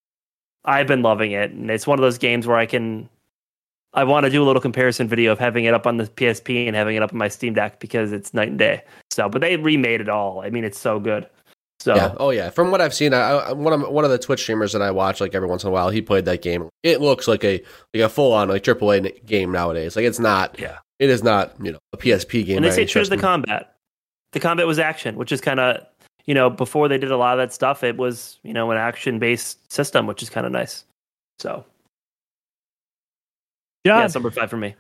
i've 0.68 0.88
been 0.88 1.02
loving 1.02 1.32
it. 1.32 1.52
And 1.52 1.72
it's 1.72 1.88
one 1.88 1.98
of 1.98 2.04
those 2.04 2.18
games 2.18 2.45
where 2.45 2.58
i 2.58 2.66
can 2.66 3.10
i 3.93 4.04
want 4.04 4.26
to 4.26 4.30
do 4.30 4.43
a 4.43 4.45
little 4.45 4.62
comparison 4.62 5.08
video 5.08 5.32
of 5.32 5.39
having 5.39 5.66
it 5.66 5.74
up 5.74 5.88
on 5.88 5.98
the 5.98 6.04
psp 6.04 6.68
and 6.68 6.76
having 6.76 6.95
it 6.95 7.02
up 7.02 7.12
on 7.12 7.18
my 7.18 7.30
steam 7.30 7.54
deck 7.54 7.80
because 7.80 8.12
it's 8.12 8.34
night 8.34 8.50
and 8.50 8.60
day 8.60 8.84
so 9.18 9.28
but 9.28 9.41
they 9.41 9.57
remade 9.57 9.99
it 9.99 10.07
all 10.07 10.41
i 10.41 10.49
mean 10.49 10.63
it's 10.63 10.80
so 10.80 10.99
good 10.99 11.28
so 11.80 11.95
Yeah. 11.95 12.15
Oh 12.18 12.32
yeah. 12.32 12.49
From 12.49 12.72
what 12.72 12.82
I've 12.82 12.93
seen, 12.93 13.13
I, 13.13 13.30
I, 13.30 13.51
one 13.53 13.72
of 13.72 13.88
one 13.89 14.03
of 14.03 14.09
the 14.09 14.18
Twitch 14.18 14.41
streamers 14.41 14.74
that 14.74 14.82
I 14.82 14.89
watch 14.89 15.22
like 15.22 15.36
every 15.36 15.47
once 15.47 15.63
in 15.63 15.70
a 15.70 15.72
while, 15.72 15.91
he 15.91 16.01
played 16.01 16.26
that 16.26 16.41
game. 16.41 16.70
It 16.82 17.01
looks 17.01 17.28
like 17.28 17.43
a 17.43 17.61
like 17.93 18.03
a 18.03 18.09
full 18.09 18.34
on 18.34 18.49
like 18.49 18.63
AAA 18.63 19.24
game 19.28 19.51
nowadays. 19.51 19.95
Like 19.95 20.05
it's 20.05 20.18
not. 20.18 20.59
Yeah. 20.59 20.80
It 20.97 21.11
is 21.11 21.24
not 21.24 21.53
you 21.61 21.72
know 21.72 21.78
a 21.93 21.97
PSP 21.97 22.45
game. 22.45 22.57
and 22.57 22.65
they 22.65 22.70
by 22.70 22.76
say 22.76 22.82
any 22.82 22.88
true 22.88 23.05
the 23.05 23.18
combat 23.18 23.76
the 24.34 24.39
combat 24.39 24.68
was 24.68 24.80
action 24.80 25.15
which 25.15 25.32
is 25.32 25.41
kind 25.41 25.59
of 25.59 25.86
you 26.26 26.34
know 26.34 26.49
before 26.49 26.88
they 26.88 26.97
did 26.97 27.11
a 27.11 27.18
lot 27.18 27.39
of 27.39 27.43
that 27.43 27.53
stuff 27.53 27.84
it 27.84 27.97
was 27.97 28.39
you 28.43 28.53
know 28.53 28.72
an 28.72 28.78
action 28.78 29.20
based 29.20 29.72
system 29.72 30.07
which 30.07 30.22
is 30.22 30.30
kind 30.30 30.45
of 30.45 30.51
nice 30.51 30.84
so 31.39 31.65
John, 33.86 33.99
yeah 33.99 34.05
it's 34.05 34.15
number 34.15 34.32
five 34.32 34.49
for 34.49 34.57
me 34.57 34.76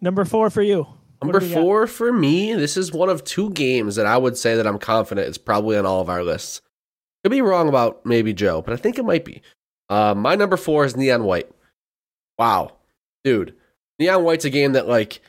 number 0.00 0.24
four 0.24 0.50
for 0.50 0.62
you. 0.62 0.86
Number 1.22 1.40
four 1.40 1.86
for 1.86 2.12
me, 2.12 2.52
this 2.54 2.76
is 2.76 2.92
one 2.92 3.08
of 3.08 3.24
two 3.24 3.50
games 3.50 3.96
that 3.96 4.06
I 4.06 4.16
would 4.16 4.36
say 4.36 4.56
that 4.56 4.66
I'm 4.66 4.78
confident 4.78 5.28
is 5.28 5.38
probably 5.38 5.76
on 5.76 5.86
all 5.86 6.00
of 6.00 6.08
our 6.08 6.22
lists. 6.22 6.60
Could 7.22 7.30
be 7.30 7.42
wrong 7.42 7.68
about 7.68 8.04
maybe 8.04 8.32
Joe, 8.32 8.62
but 8.62 8.74
I 8.74 8.76
think 8.76 8.98
it 8.98 9.04
might 9.04 9.24
be. 9.24 9.42
Uh, 9.88 10.14
my 10.14 10.34
number 10.34 10.56
four 10.56 10.84
is 10.84 10.96
Neon 10.96 11.24
White. 11.24 11.50
Wow, 12.38 12.72
dude, 13.24 13.54
Neon 13.98 14.24
White's 14.24 14.44
a 14.44 14.50
game 14.50 14.72
that 14.72 14.88
like 14.88 15.20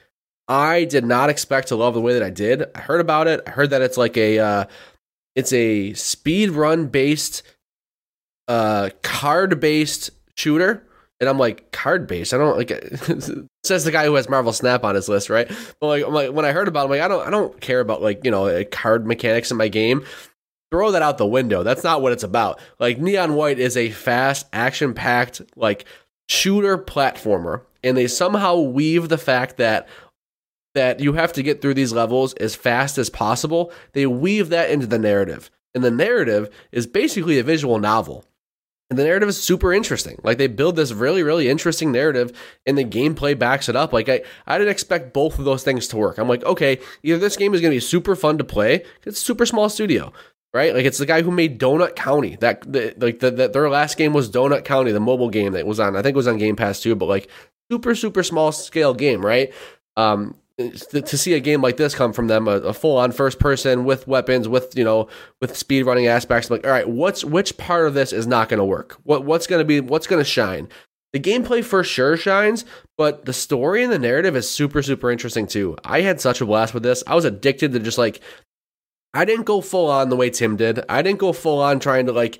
I 0.48 0.86
did 0.86 1.06
not 1.06 1.30
expect 1.30 1.68
to 1.70 1.76
love 1.76 1.94
the 1.94 2.02
way 2.02 2.14
that 2.14 2.24
I 2.24 2.30
did. 2.30 2.64
I 2.76 2.80
heard 2.80 3.02
about 3.02 3.28
it. 3.28 3.41
I 3.46 3.52
heard 3.52 3.70
that 3.70 3.82
it's 3.82 3.98
like 3.98 4.18
a 4.18 4.39
uh, 4.39 4.66
it's 5.36 5.54
a 5.54 5.94
speed 5.94 6.52
run 6.52 6.88
based, 6.88 7.44
uh, 8.48 8.89
card 9.02 9.60
based 9.60 10.10
shooter. 10.36 10.88
And 11.24 11.30
I'm 11.30 11.39
like, 11.39 11.71
card 11.71 12.05
based? 12.05 12.34
I 12.34 12.38
don't 12.38 12.57
like 12.57 12.69
says 13.63 13.86
the 13.86 13.91
guy 13.91 14.05
who 14.05 14.15
has 14.15 14.28
Marvel 14.28 14.51
Snap 14.51 14.84
on 14.84 14.95
his 14.95 15.07
list, 15.07 15.30
right? 15.30 15.49
But 15.80 15.88
like, 15.88 16.05
I'm 16.05 16.13
like 16.13 16.32
when 16.32 16.43
I 16.43 16.51
heard 16.51 16.67
about 16.67 16.82
it, 16.82 16.84
I'm 16.84 16.89
like, 16.89 17.01
I 17.01 17.07
don't 17.07 17.26
I 17.26 17.30
don't 17.30 17.61
care 17.61 17.80
about 17.80 18.01
like, 18.01 18.26
you 18.26 18.32
know, 18.32 18.47
uh, 18.47 18.65
card 18.65 19.07
mechanics 19.07 19.51
in 19.51 19.57
my 19.57 19.69
game. 19.69 20.05
Throw 20.69 20.91
that 20.91 21.01
out 21.01 21.17
the 21.17 21.26
window. 21.26 21.63
That's 21.63 21.84
not 21.84 22.01
what 22.01 22.11
it's 22.11 22.24
about. 22.24 22.59
Like 22.78 22.99
Neon 22.99 23.36
White 23.36 23.59
is 23.59 23.78
a 23.78 23.91
fast, 23.91 24.47
action 24.51 24.93
packed, 24.93 25.41
like 25.55 25.86
shooter 26.28 26.78
platformer. 26.78 27.61
And 27.84 27.95
they 27.95 28.07
somehow 28.07 28.57
weave 28.57 29.07
the 29.07 29.17
fact 29.17 29.57
that 29.57 29.88
that 30.74 30.99
you 30.99 31.13
have 31.13 31.32
to 31.34 31.43
get 31.43 31.61
through 31.61 31.76
these 31.76 31.93
levels 31.93 32.34
as 32.36 32.55
fast 32.55 32.97
as 32.97 33.09
possible. 33.09 33.71
They 33.93 34.07
weave 34.07 34.49
that 34.49 34.71
into 34.71 34.88
the 34.88 34.99
narrative. 34.99 35.49
And 35.76 35.84
the 35.84 35.91
narrative 35.91 36.49
is 36.71 36.88
basically 36.88 37.39
a 37.39 37.43
visual 37.43 37.80
novel. 37.80 38.26
And 38.90 39.00
the 39.00 39.04
narrative 39.06 39.30
is 39.30 39.42
super 39.42 39.74
interesting. 39.74 40.20
Like 40.24 40.38
they 40.38 40.48
build 40.48 40.76
this 40.76 40.92
really, 40.92 41.24
really 41.24 41.50
interesting 41.50 41.92
narrative 41.92 42.32
and 42.66 42.78
the 42.78 42.86
gameplay 42.86 43.38
backs 43.38 43.68
it 43.68 43.76
up. 43.76 43.92
Like 43.92 44.08
I, 44.08 44.22
I 44.46 44.58
didn't 44.58 44.72
expect 44.72 45.14
both 45.14 45.40
of 45.40 45.46
those 45.46 45.64
things 45.64 45.88
to 45.88 45.98
work. 45.98 46.18
I'm 46.18 46.28
like, 46.28 46.44
okay, 46.44 46.80
either 47.02 47.18
this 47.18 47.38
game 47.38 47.54
is 47.54 47.62
going 47.62 47.72
to 47.72 47.76
be 47.76 47.80
super 47.80 48.16
fun 48.16 48.38
to 48.38 48.44
play. 48.44 48.84
It's 49.06 49.20
super 49.20 49.46
small 49.46 49.70
studio, 49.70 50.14
right? 50.54 50.76
Like 50.76 50.86
it's 50.86 51.00
the 51.00 51.06
guy 51.06 51.24
who 51.24 51.32
made 51.32 51.60
Donut 51.60 51.96
County. 51.96 52.36
That 52.36 52.72
the, 52.72 52.94
like 52.98 53.20
the, 53.20 53.32
the, 53.32 53.48
their 53.48 53.70
last 53.70 53.98
game 53.98 54.14
was 54.14 54.30
Donut 54.30 54.64
County, 54.64 54.92
the 54.92 55.00
mobile 55.00 55.30
game 55.30 55.54
that 55.54 55.66
was 55.66 55.80
on. 55.80 55.96
I 55.96 56.02
think 56.02 56.14
it 56.14 56.18
was 56.18 56.28
on 56.28 56.38
Game 56.38 56.56
Pass 56.56 56.80
too, 56.80 56.96
but 56.96 57.08
like 57.08 57.30
super, 57.72 57.96
super 57.96 58.22
small 58.22 58.52
scale 58.52 58.94
game, 58.94 59.26
right? 59.26 59.52
Um, 59.98 60.36
to 60.58 61.18
see 61.18 61.34
a 61.34 61.39
game 61.39 61.62
like 61.62 61.78
this 61.78 61.95
come 61.95 62.14
from 62.14 62.28
them, 62.28 62.47
a, 62.47 62.58
a 62.58 62.74
full 62.74 62.97
on 62.97 63.12
first 63.12 63.39
person 63.39 63.86
with 63.86 64.08
weapons, 64.08 64.47
with 64.47 64.78
you 64.78 64.84
know, 64.84 65.08
with 65.41 65.58
speed 65.58 65.84
running 65.84 66.08
aspects. 66.08 66.49
I'm 66.49 66.58
like, 66.58 66.66
all 66.66 66.72
right, 66.72 66.88
what's 66.88 67.26
which 67.26 67.58
part 67.58 67.88
of 67.88 67.93
this 67.93 68.14
is 68.14 68.28
not 68.28 68.49
going 68.49 68.60
to 68.60 68.66
work? 68.66 68.97
What 69.04 69.26
what's 69.26 69.47
going 69.47 69.60
to 69.60 69.66
be 69.66 69.80
what's 69.80 70.08
going 70.08 70.24
to 70.24 70.30
shine? 70.30 70.70
The 71.12 71.20
gameplay 71.20 71.64
for 71.64 71.84
sure 71.84 72.18
shines, 72.18 72.66
but 72.97 73.26
the 73.26 73.34
story 73.34 73.84
and 73.84 73.91
the 73.91 73.99
narrative 73.99 74.36
is 74.36 74.49
super 74.49 74.84
super 74.84 75.12
interesting 75.12 75.47
too. 75.47 75.76
I 75.84 76.01
had 76.01 76.22
such 76.22 76.41
a 76.41 76.45
blast 76.45 76.74
with 76.74 76.84
this. 76.84 77.04
I 77.08 77.16
was 77.16 77.26
addicted 77.26 77.72
to 77.74 77.80
just 77.80 77.97
like 77.97 78.22
I 79.14 79.26
didn't 79.26 79.45
go 79.45 79.62
full 79.62 79.89
on 79.89 80.10
the 80.10 80.16
way 80.16 80.30
Tim 80.30 80.56
did. 80.56 80.84
I 80.89 81.01
didn't 81.01 81.20
go 81.20 81.34
full 81.34 81.62
on 81.62 81.80
trying 81.80 82.08
to 82.08 82.12
like 82.12 82.39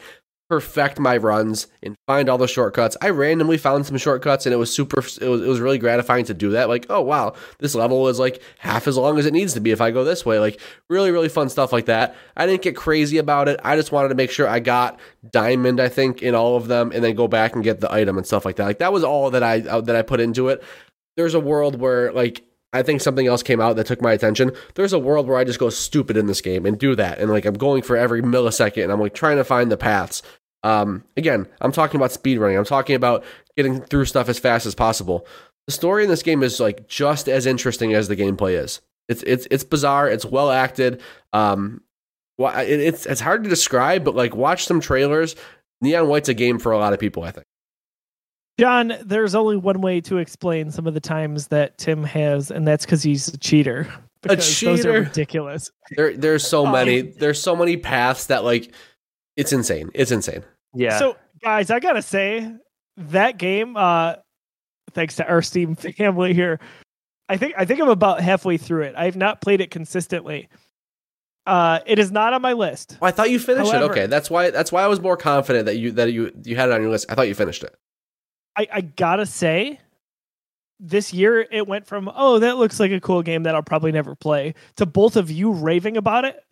perfect 0.50 1.00
my 1.00 1.18
runs 1.18 1.68
and 1.82 1.96
find 2.06 2.30
all 2.30 2.38
the 2.38 2.48
shortcuts. 2.48 2.98
I 3.02 3.10
randomly 3.10 3.58
found 3.58 3.86
some 3.86 3.98
shortcuts 3.98 4.46
and 4.46 4.54
it 4.54 4.58
was 4.58 4.74
super 4.74 5.00
it 5.00 5.28
was, 5.28 5.42
it 5.42 5.48
was 5.48 5.60
really 5.60 5.78
gratifying 5.78 6.26
to 6.26 6.34
do 6.34 6.52
that. 6.52 6.70
Like, 6.70 6.86
oh 6.90 7.02
wow, 7.02 7.34
this 7.60 7.76
level 7.76 8.08
is 8.08 8.20
like 8.20 8.42
half 8.60 8.88
as 8.88 8.98
long 8.98 9.18
as 9.18 9.26
it 9.26 9.34
needs 9.34 9.54
to 9.54 9.60
be 9.60 9.72
if 9.72 9.82
I 9.82 9.92
go 9.92 10.04
this 10.04 10.26
way. 10.26 10.40
Like 10.40 10.60
really 10.90 11.12
really 11.12 11.30
fun 11.30 11.50
stuff 11.50 11.72
like 11.74 11.86
that. 11.86 12.16
I 12.36 12.46
didn't 12.46 12.62
get 12.62 12.76
crazy 12.76 13.18
about 13.18 13.48
it. 13.48 13.60
I 13.64 13.76
just 13.76 13.92
wanted 13.92 14.10
to 14.10 14.16
make 14.16 14.32
sure 14.32 14.48
I 14.48 14.60
got 14.60 15.00
diamond 15.32 15.80
I 15.80 15.90
think 15.90 16.22
in 16.22 16.36
all 16.36 16.56
of 16.56 16.68
them 16.68 16.92
and 16.94 17.04
then 17.04 17.16
go 17.16 17.28
back 17.28 17.56
and 17.56 17.64
get 17.64 17.80
the 17.80 17.92
item 17.92 18.18
and 18.18 18.28
stuff 18.28 18.46
like 18.46 18.58
that. 18.58 18.66
Like 18.66 18.80
that 18.80 18.94
was 18.94 19.04
all 19.04 19.32
that 19.32 19.44
I 19.44 19.62
uh, 19.62 19.82
that 19.82 19.96
I 19.96 20.02
put 20.02 20.20
into 20.20 20.50
it. 20.50 20.64
There's 21.16 21.34
a 21.34 21.40
world 21.40 21.80
where 21.80 22.12
like 22.12 22.44
I 22.74 22.82
think 22.82 23.02
something 23.02 23.28
else 23.28 23.44
came 23.44 23.62
out 23.62 23.76
that 23.76 23.86
took 23.86 24.02
my 24.02 24.12
attention. 24.14 24.52
There's 24.74 24.94
a 24.94 25.00
world 25.00 25.28
where 25.28 25.38
I 25.38 25.44
just 25.44 25.60
go 25.60 25.70
stupid 25.70 26.18
in 26.18 26.26
this 26.26 26.42
game 26.42 26.66
and 26.66 26.78
do 26.78 26.96
that. 26.96 27.20
And 27.20 27.30
like 27.30 27.46
I'm 27.46 27.54
going 27.54 27.84
for 27.84 27.96
every 27.96 28.22
millisecond 28.22 28.84
and 28.84 28.92
I'm 28.92 29.00
like 29.00 29.14
trying 29.14 29.38
to 29.38 29.44
find 29.44 29.72
the 29.72 29.78
paths. 29.78 30.24
Um, 30.64 31.04
again, 31.16 31.48
I'm 31.62 31.72
talking 31.72 32.00
about 32.00 32.12
speed 32.12 32.40
running. 32.40 32.58
I'm 32.58 32.66
talking 32.66 32.96
about 32.96 33.24
getting 33.56 33.82
through 33.82 34.06
stuff 34.06 34.30
as 34.30 34.40
fast 34.40 34.66
as 34.66 34.76
possible. 34.76 35.28
The 35.68 35.74
story 35.74 36.04
in 36.04 36.10
this 36.10 36.24
game 36.24 36.42
is 36.44 36.60
like 36.60 36.88
just 36.88 37.30
as 37.30 37.46
interesting 37.46 37.94
as 37.94 38.08
the 38.08 38.16
gameplay 38.16 38.62
is. 38.62 38.82
It's 39.10 39.24
it's 39.24 39.48
it's 39.52 39.64
bizarre. 39.64 40.10
It's 40.10 40.26
well 40.26 40.50
acted. 40.50 41.02
Um, 41.34 41.82
it's 42.40 43.06
it's 43.06 43.22
hard 43.22 43.44
to 43.44 43.50
describe, 43.50 44.04
but 44.04 44.16
like 44.16 44.36
watch 44.36 44.66
some 44.66 44.80
trailers. 44.80 45.36
Neon 45.82 46.08
White's 46.08 46.30
a 46.30 46.34
game 46.34 46.60
for 46.60 46.72
a 46.72 46.78
lot 46.78 46.94
of 46.94 47.00
people. 47.00 47.24
I 47.24 47.32
think. 47.32 47.46
John, 48.60 48.94
there's 49.04 49.34
only 49.34 49.58
one 49.58 49.82
way 49.82 50.00
to 50.02 50.18
explain 50.18 50.70
some 50.70 50.86
of 50.86 50.94
the 50.94 51.00
times 51.00 51.48
that 51.48 51.78
Tim 51.78 52.04
has, 52.04 52.52
and 52.52 52.68
that's 52.68 52.86
because 52.86 53.02
he's 53.02 53.28
a 53.30 53.38
cheater. 53.38 53.88
A 54.26 54.38
cheater, 54.38 54.76
those 54.76 54.86
are 54.86 54.92
ridiculous. 55.02 55.72
There, 55.98 56.16
there's 56.16 56.48
so 56.48 56.66
many. 56.66 57.02
There's 57.02 57.42
so 57.42 57.56
many 57.56 57.78
paths 57.78 58.28
that 58.28 58.44
like, 58.44 58.74
it's 59.36 59.52
insane. 59.52 59.90
It's 59.94 60.12
insane. 60.12 60.44
Yeah. 60.74 60.98
So 61.00 61.18
guys, 61.42 61.70
I 61.72 61.80
gotta 61.80 62.02
say 62.02 62.50
that 62.98 63.38
game, 63.38 63.76
uh, 63.76 64.16
thanks 64.94 65.16
to 65.18 65.28
our 65.28 65.42
Steam 65.42 65.76
family 65.98 66.34
here, 66.34 66.60
I 67.30 67.38
think 67.38 67.56
I 67.58 67.66
think 67.66 67.82
I'm 67.82 67.90
about 67.90 68.22
halfway 68.22 68.58
through 68.58 68.84
it. 68.84 68.96
I've 68.98 69.16
not 69.16 69.42
played 69.42 69.62
it 69.62 69.72
consistently. 69.72 70.50
Uh, 71.46 71.80
it 71.86 72.00
is 72.00 72.12
not 72.12 72.34
on 72.34 72.42
my 72.42 72.54
list. 72.54 72.98
Well, 73.02 73.10
I 73.10 73.12
thought 73.12 73.30
you 73.30 73.40
finished 73.40 73.72
However, 73.72 73.86
it. 73.86 73.92
Okay, 73.92 74.06
that's 74.08 74.30
why 74.30 74.50
that's 74.52 74.72
why 74.72 74.84
I 74.84 74.88
was 74.88 75.02
more 75.02 75.18
confident 75.18 75.66
that 75.66 75.78
you 75.78 75.92
that 75.92 76.14
you 76.14 76.32
you 76.44 76.56
had 76.56 76.70
it 76.70 76.74
on 76.74 76.82
your 76.82 76.92
list. 76.92 77.08
I 77.10 77.16
thought 77.16 77.28
you 77.28 77.36
finished 77.36 77.64
it. 77.64 77.76
I, 78.56 78.68
I 78.72 78.82
gotta 78.82 79.26
say, 79.26 79.80
this 80.80 81.14
year 81.14 81.48
it 81.50 81.68
went 81.68 81.88
from 81.88 82.12
oh 82.14 82.40
that 82.40 82.58
looks 82.58 82.80
like 82.80 82.92
a 82.92 83.00
cool 83.00 83.22
game 83.22 83.44
that 83.44 83.56
I'll 83.56 83.64
probably 83.64 83.92
never 83.92 84.16
play 84.16 84.54
to 84.76 84.86
both 84.86 85.16
of 85.16 85.32
you 85.32 85.52
raving 85.52 85.96
about 85.96 86.26
it 86.26 86.44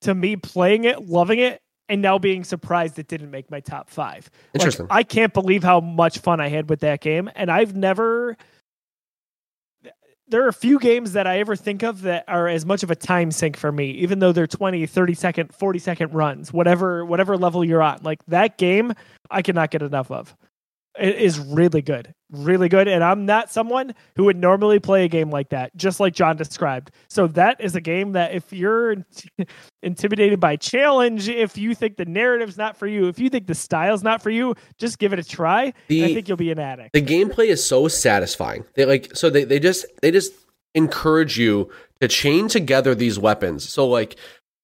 to 0.00 0.14
me 0.14 0.36
playing 0.36 0.84
it, 0.84 1.08
loving 1.08 1.38
it, 1.38 1.60
and 1.88 2.02
now 2.02 2.18
being 2.18 2.44
surprised 2.44 2.98
it 2.98 3.08
didn't 3.08 3.30
make 3.30 3.50
my 3.50 3.60
top 3.60 3.90
five. 3.90 4.30
Interesting. 4.54 4.86
Like, 4.86 4.96
I 4.96 5.02
can't 5.02 5.32
believe 5.32 5.62
how 5.62 5.80
much 5.80 6.18
fun 6.18 6.40
I 6.40 6.48
had 6.48 6.68
with 6.68 6.80
that 6.80 7.00
game, 7.00 7.30
and 7.34 7.50
I've 7.50 7.74
never. 7.74 8.36
There 10.30 10.44
are 10.44 10.48
a 10.48 10.52
few 10.52 10.78
games 10.78 11.14
that 11.14 11.26
I 11.26 11.38
ever 11.38 11.56
think 11.56 11.82
of 11.82 12.02
that 12.02 12.24
are 12.28 12.48
as 12.48 12.66
much 12.66 12.82
of 12.82 12.90
a 12.90 12.94
time 12.94 13.30
sink 13.30 13.56
for 13.56 13.72
me, 13.72 13.92
even 13.92 14.18
though 14.18 14.30
they're 14.30 14.46
20, 14.46 14.86
30 14.86 15.14
second, 15.14 15.54
40 15.54 15.78
second 15.78 16.12
runs, 16.12 16.52
whatever 16.52 17.02
whatever 17.04 17.36
level 17.38 17.64
you're 17.64 17.82
on. 17.82 18.00
Like 18.02 18.24
that 18.26 18.58
game, 18.58 18.92
I 19.30 19.40
cannot 19.40 19.70
get 19.70 19.80
enough 19.80 20.10
of. 20.10 20.36
It 20.98 21.16
is 21.16 21.38
really 21.38 21.82
good, 21.82 22.14
really 22.30 22.68
good. 22.68 22.88
And 22.88 23.02
I'm 23.04 23.26
not 23.26 23.50
someone 23.50 23.94
who 24.16 24.24
would 24.24 24.36
normally 24.36 24.78
play 24.78 25.04
a 25.04 25.08
game 25.08 25.30
like 25.30 25.50
that, 25.50 25.76
just 25.76 26.00
like 26.00 26.14
John 26.14 26.36
described. 26.36 26.90
So 27.08 27.26
that 27.28 27.60
is 27.60 27.76
a 27.76 27.80
game 27.80 28.12
that 28.12 28.32
if 28.32 28.52
you're 28.52 28.96
intimidated 29.82 30.40
by 30.40 30.56
challenge, 30.56 31.28
if 31.28 31.56
you 31.56 31.74
think 31.74 31.96
the 31.96 32.04
narrative's 32.04 32.56
not 32.56 32.76
for 32.76 32.86
you, 32.86 33.08
if 33.08 33.18
you 33.18 33.30
think 33.30 33.46
the 33.46 33.54
style's 33.54 34.02
not 34.02 34.22
for 34.22 34.30
you, 34.30 34.54
just 34.78 34.98
give 34.98 35.12
it 35.12 35.18
a 35.18 35.24
try. 35.24 35.72
The, 35.88 36.04
I 36.04 36.14
think 36.14 36.28
you'll 36.28 36.36
be 36.36 36.50
an 36.50 36.58
addict. 36.58 36.92
The 36.92 37.02
gameplay 37.02 37.46
is 37.46 37.64
so 37.64 37.88
satisfying. 37.88 38.64
They 38.74 38.84
like 38.84 39.16
so 39.16 39.30
they 39.30 39.44
they 39.44 39.60
just 39.60 39.86
they 40.02 40.10
just 40.10 40.32
encourage 40.74 41.38
you 41.38 41.70
to 42.00 42.08
chain 42.08 42.48
together 42.48 42.94
these 42.94 43.18
weapons. 43.18 43.68
So 43.68 43.86
like 43.86 44.16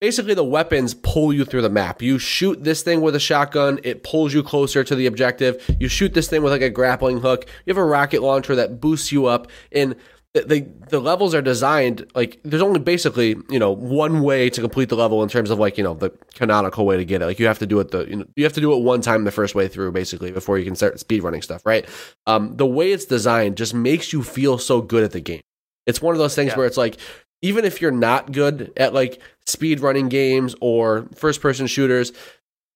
basically 0.04 0.34
the 0.34 0.44
weapons 0.44 0.92
pull 0.92 1.32
you 1.32 1.46
through 1.46 1.62
the 1.62 1.70
map. 1.70 2.02
You 2.02 2.18
shoot 2.18 2.62
this 2.62 2.82
thing 2.82 3.00
with 3.00 3.14
a 3.14 3.18
shotgun, 3.18 3.80
it 3.84 4.02
pulls 4.02 4.34
you 4.34 4.42
closer 4.42 4.84
to 4.84 4.94
the 4.94 5.06
objective. 5.06 5.64
You 5.80 5.88
shoot 5.88 6.12
this 6.12 6.28
thing 6.28 6.42
with 6.42 6.52
like 6.52 6.60
a 6.60 6.68
grappling 6.68 7.22
hook. 7.22 7.46
You 7.64 7.70
have 7.70 7.78
a 7.78 7.86
rocket 7.86 8.20
launcher 8.20 8.54
that 8.54 8.82
boosts 8.82 9.10
you 9.12 9.24
up 9.24 9.48
and 9.72 9.96
the, 10.34 10.42
the, 10.42 10.60
the 10.90 11.00
levels 11.00 11.32
are 11.32 11.40
designed 11.40 12.06
like 12.14 12.38
there's 12.42 12.60
only 12.60 12.80
basically 12.80 13.36
you 13.48 13.58
know 13.58 13.70
one 13.70 14.20
way 14.20 14.50
to 14.50 14.60
complete 14.60 14.90
the 14.90 14.96
level 14.96 15.22
in 15.22 15.28
terms 15.30 15.48
of 15.48 15.58
like 15.60 15.78
you 15.78 15.84
know 15.84 15.94
the 15.94 16.10
canonical 16.34 16.84
way 16.84 16.96
to 16.96 17.04
get 17.04 17.22
it 17.22 17.26
like 17.26 17.38
you 17.38 17.46
have 17.46 17.60
to 17.60 17.66
do 17.66 17.78
it 17.78 17.92
the 17.92 18.04
you 18.06 18.16
know 18.16 18.26
you 18.34 18.42
have 18.42 18.52
to 18.52 18.60
do 18.60 18.72
it 18.72 18.82
one 18.82 19.00
time 19.00 19.22
the 19.22 19.30
first 19.30 19.54
way 19.54 19.68
through 19.68 19.92
basically 19.92 20.32
before 20.32 20.58
you 20.58 20.64
can 20.64 20.74
start 20.74 20.98
speed 20.98 21.22
running 21.22 21.40
stuff 21.40 21.64
right 21.64 21.88
um 22.26 22.56
the 22.56 22.66
way 22.66 22.90
it's 22.90 23.04
designed 23.04 23.56
just 23.56 23.74
makes 23.74 24.12
you 24.12 24.24
feel 24.24 24.58
so 24.58 24.82
good 24.82 25.04
at 25.04 25.12
the 25.12 25.20
game 25.20 25.40
it's 25.86 26.02
one 26.02 26.16
of 26.16 26.18
those 26.18 26.34
things 26.34 26.50
yeah. 26.50 26.56
where 26.56 26.66
it's 26.66 26.76
like 26.76 26.96
even 27.44 27.64
if 27.66 27.80
you're 27.80 27.92
not 27.92 28.32
good 28.32 28.72
at 28.76 28.92
like 28.92 29.20
speed 29.46 29.80
running 29.80 30.08
games 30.08 30.54
or 30.60 31.06
first 31.14 31.40
person 31.40 31.66
shooters, 31.66 32.12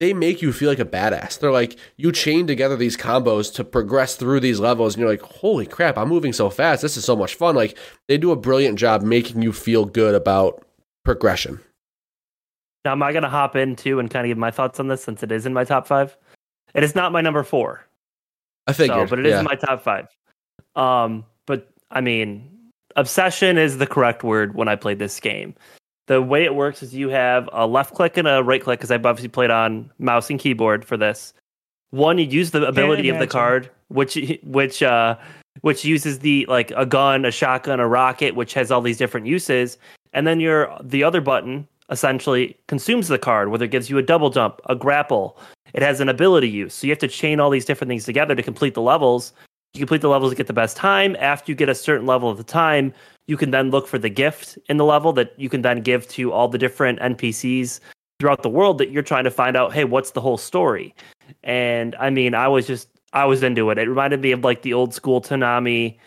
they 0.00 0.12
make 0.12 0.42
you 0.42 0.52
feel 0.52 0.68
like 0.68 0.78
a 0.78 0.84
badass. 0.84 1.38
They're 1.38 1.50
like 1.50 1.76
you 1.96 2.12
chain 2.12 2.46
together 2.46 2.76
these 2.76 2.96
combos 2.96 3.52
to 3.54 3.64
progress 3.64 4.16
through 4.16 4.40
these 4.40 4.60
levels, 4.60 4.94
and 4.94 5.00
you're 5.00 5.10
like, 5.10 5.22
holy 5.22 5.66
crap, 5.66 5.98
I'm 5.98 6.08
moving 6.08 6.32
so 6.32 6.50
fast. 6.50 6.82
This 6.82 6.96
is 6.96 7.04
so 7.04 7.16
much 7.16 7.34
fun. 7.34 7.56
Like 7.56 7.76
they 8.06 8.18
do 8.18 8.30
a 8.30 8.36
brilliant 8.36 8.78
job 8.78 9.02
making 9.02 9.42
you 9.42 9.52
feel 9.52 9.84
good 9.84 10.14
about 10.14 10.64
progression. 11.04 11.60
Now, 12.84 12.92
am 12.92 13.02
I 13.02 13.12
going 13.12 13.24
to 13.24 13.28
hop 13.28 13.56
in 13.56 13.76
too 13.76 13.98
and 13.98 14.10
kind 14.10 14.24
of 14.24 14.30
give 14.30 14.38
my 14.38 14.50
thoughts 14.50 14.78
on 14.78 14.88
this 14.88 15.02
since 15.02 15.22
it 15.22 15.32
is 15.32 15.46
in 15.46 15.52
my 15.52 15.64
top 15.64 15.86
five? 15.86 16.16
It 16.74 16.84
is 16.84 16.94
not 16.94 17.12
my 17.12 17.20
number 17.20 17.42
four. 17.42 17.84
I 18.66 18.72
figured, 18.72 19.08
so, 19.08 19.10
but 19.10 19.18
it 19.18 19.26
is 19.26 19.32
yeah. 19.32 19.40
in 19.40 19.44
my 19.44 19.56
top 19.56 19.82
five. 19.82 20.06
Um, 20.76 21.24
but 21.46 21.68
I 21.90 22.00
mean, 22.00 22.48
obsession 22.94 23.58
is 23.58 23.78
the 23.78 23.86
correct 23.86 24.22
word 24.22 24.54
when 24.54 24.68
I 24.68 24.76
played 24.76 24.98
this 24.98 25.18
game. 25.18 25.54
The 26.08 26.22
way 26.22 26.44
it 26.44 26.54
works 26.54 26.82
is 26.82 26.94
you 26.94 27.10
have 27.10 27.50
a 27.52 27.66
left 27.66 27.94
click 27.94 28.16
and 28.16 28.26
a 28.26 28.42
right 28.42 28.62
click 28.62 28.80
because 28.80 28.90
I've 28.90 29.04
obviously 29.04 29.28
played 29.28 29.50
on 29.50 29.90
mouse 29.98 30.30
and 30.30 30.40
keyboard 30.40 30.82
for 30.82 30.96
this. 30.96 31.34
One, 31.90 32.16
you 32.16 32.24
use 32.24 32.50
the 32.50 32.66
ability 32.66 33.10
of 33.10 33.18
the 33.18 33.26
card, 33.26 33.70
which 33.88 34.18
which 34.42 34.82
uh, 34.82 35.16
which 35.60 35.84
uses 35.84 36.20
the 36.20 36.46
like 36.46 36.72
a 36.76 36.86
gun, 36.86 37.26
a 37.26 37.30
shotgun, 37.30 37.78
a 37.78 37.86
rocket, 37.86 38.34
which 38.34 38.54
has 38.54 38.70
all 38.70 38.80
these 38.80 38.96
different 38.96 39.26
uses, 39.26 39.76
and 40.14 40.26
then 40.26 40.40
your 40.40 40.74
the 40.82 41.04
other 41.04 41.20
button 41.20 41.68
essentially 41.90 42.56
consumes 42.68 43.08
the 43.08 43.18
card, 43.18 43.50
whether 43.50 43.66
it 43.66 43.70
gives 43.70 43.90
you 43.90 43.98
a 43.98 44.02
double 44.02 44.30
jump, 44.30 44.60
a 44.66 44.74
grapple. 44.74 45.38
It 45.74 45.82
has 45.82 46.00
an 46.00 46.08
ability 46.08 46.48
use, 46.48 46.72
so 46.72 46.86
you 46.86 46.90
have 46.90 46.98
to 47.00 47.08
chain 47.08 47.38
all 47.38 47.50
these 47.50 47.66
different 47.66 47.90
things 47.90 48.04
together 48.04 48.34
to 48.34 48.42
complete 48.42 48.72
the 48.72 48.82
levels. 48.82 49.34
You 49.74 49.80
complete 49.80 50.00
the 50.00 50.08
levels 50.08 50.32
to 50.32 50.36
get 50.36 50.46
the 50.46 50.52
best 50.52 50.76
time. 50.76 51.16
After 51.20 51.52
you 51.52 51.56
get 51.56 51.68
a 51.68 51.74
certain 51.74 52.06
level 52.06 52.28
of 52.28 52.36
the 52.36 52.44
time, 52.44 52.92
you 53.26 53.36
can 53.36 53.50
then 53.50 53.70
look 53.70 53.86
for 53.86 53.98
the 53.98 54.08
gift 54.08 54.58
in 54.68 54.76
the 54.76 54.84
level 54.84 55.12
that 55.12 55.32
you 55.38 55.48
can 55.48 55.62
then 55.62 55.82
give 55.82 56.08
to 56.08 56.32
all 56.32 56.48
the 56.48 56.58
different 56.58 56.98
NPCs 57.00 57.80
throughout 58.18 58.42
the 58.42 58.48
world 58.48 58.78
that 58.78 58.90
you're 58.90 59.02
trying 59.02 59.24
to 59.24 59.30
find 59.30 59.56
out, 59.56 59.72
hey, 59.72 59.84
what's 59.84 60.12
the 60.12 60.20
whole 60.20 60.38
story? 60.38 60.94
And 61.44 61.94
I 61.96 62.10
mean, 62.10 62.34
I 62.34 62.48
was 62.48 62.66
just 62.66 62.88
I 63.12 63.24
was 63.24 63.42
into 63.42 63.70
it. 63.70 63.78
It 63.78 63.88
reminded 63.88 64.20
me 64.20 64.32
of 64.32 64.44
like 64.44 64.62
the 64.62 64.72
old 64.72 64.94
school 64.94 65.20
Toonami 65.20 65.98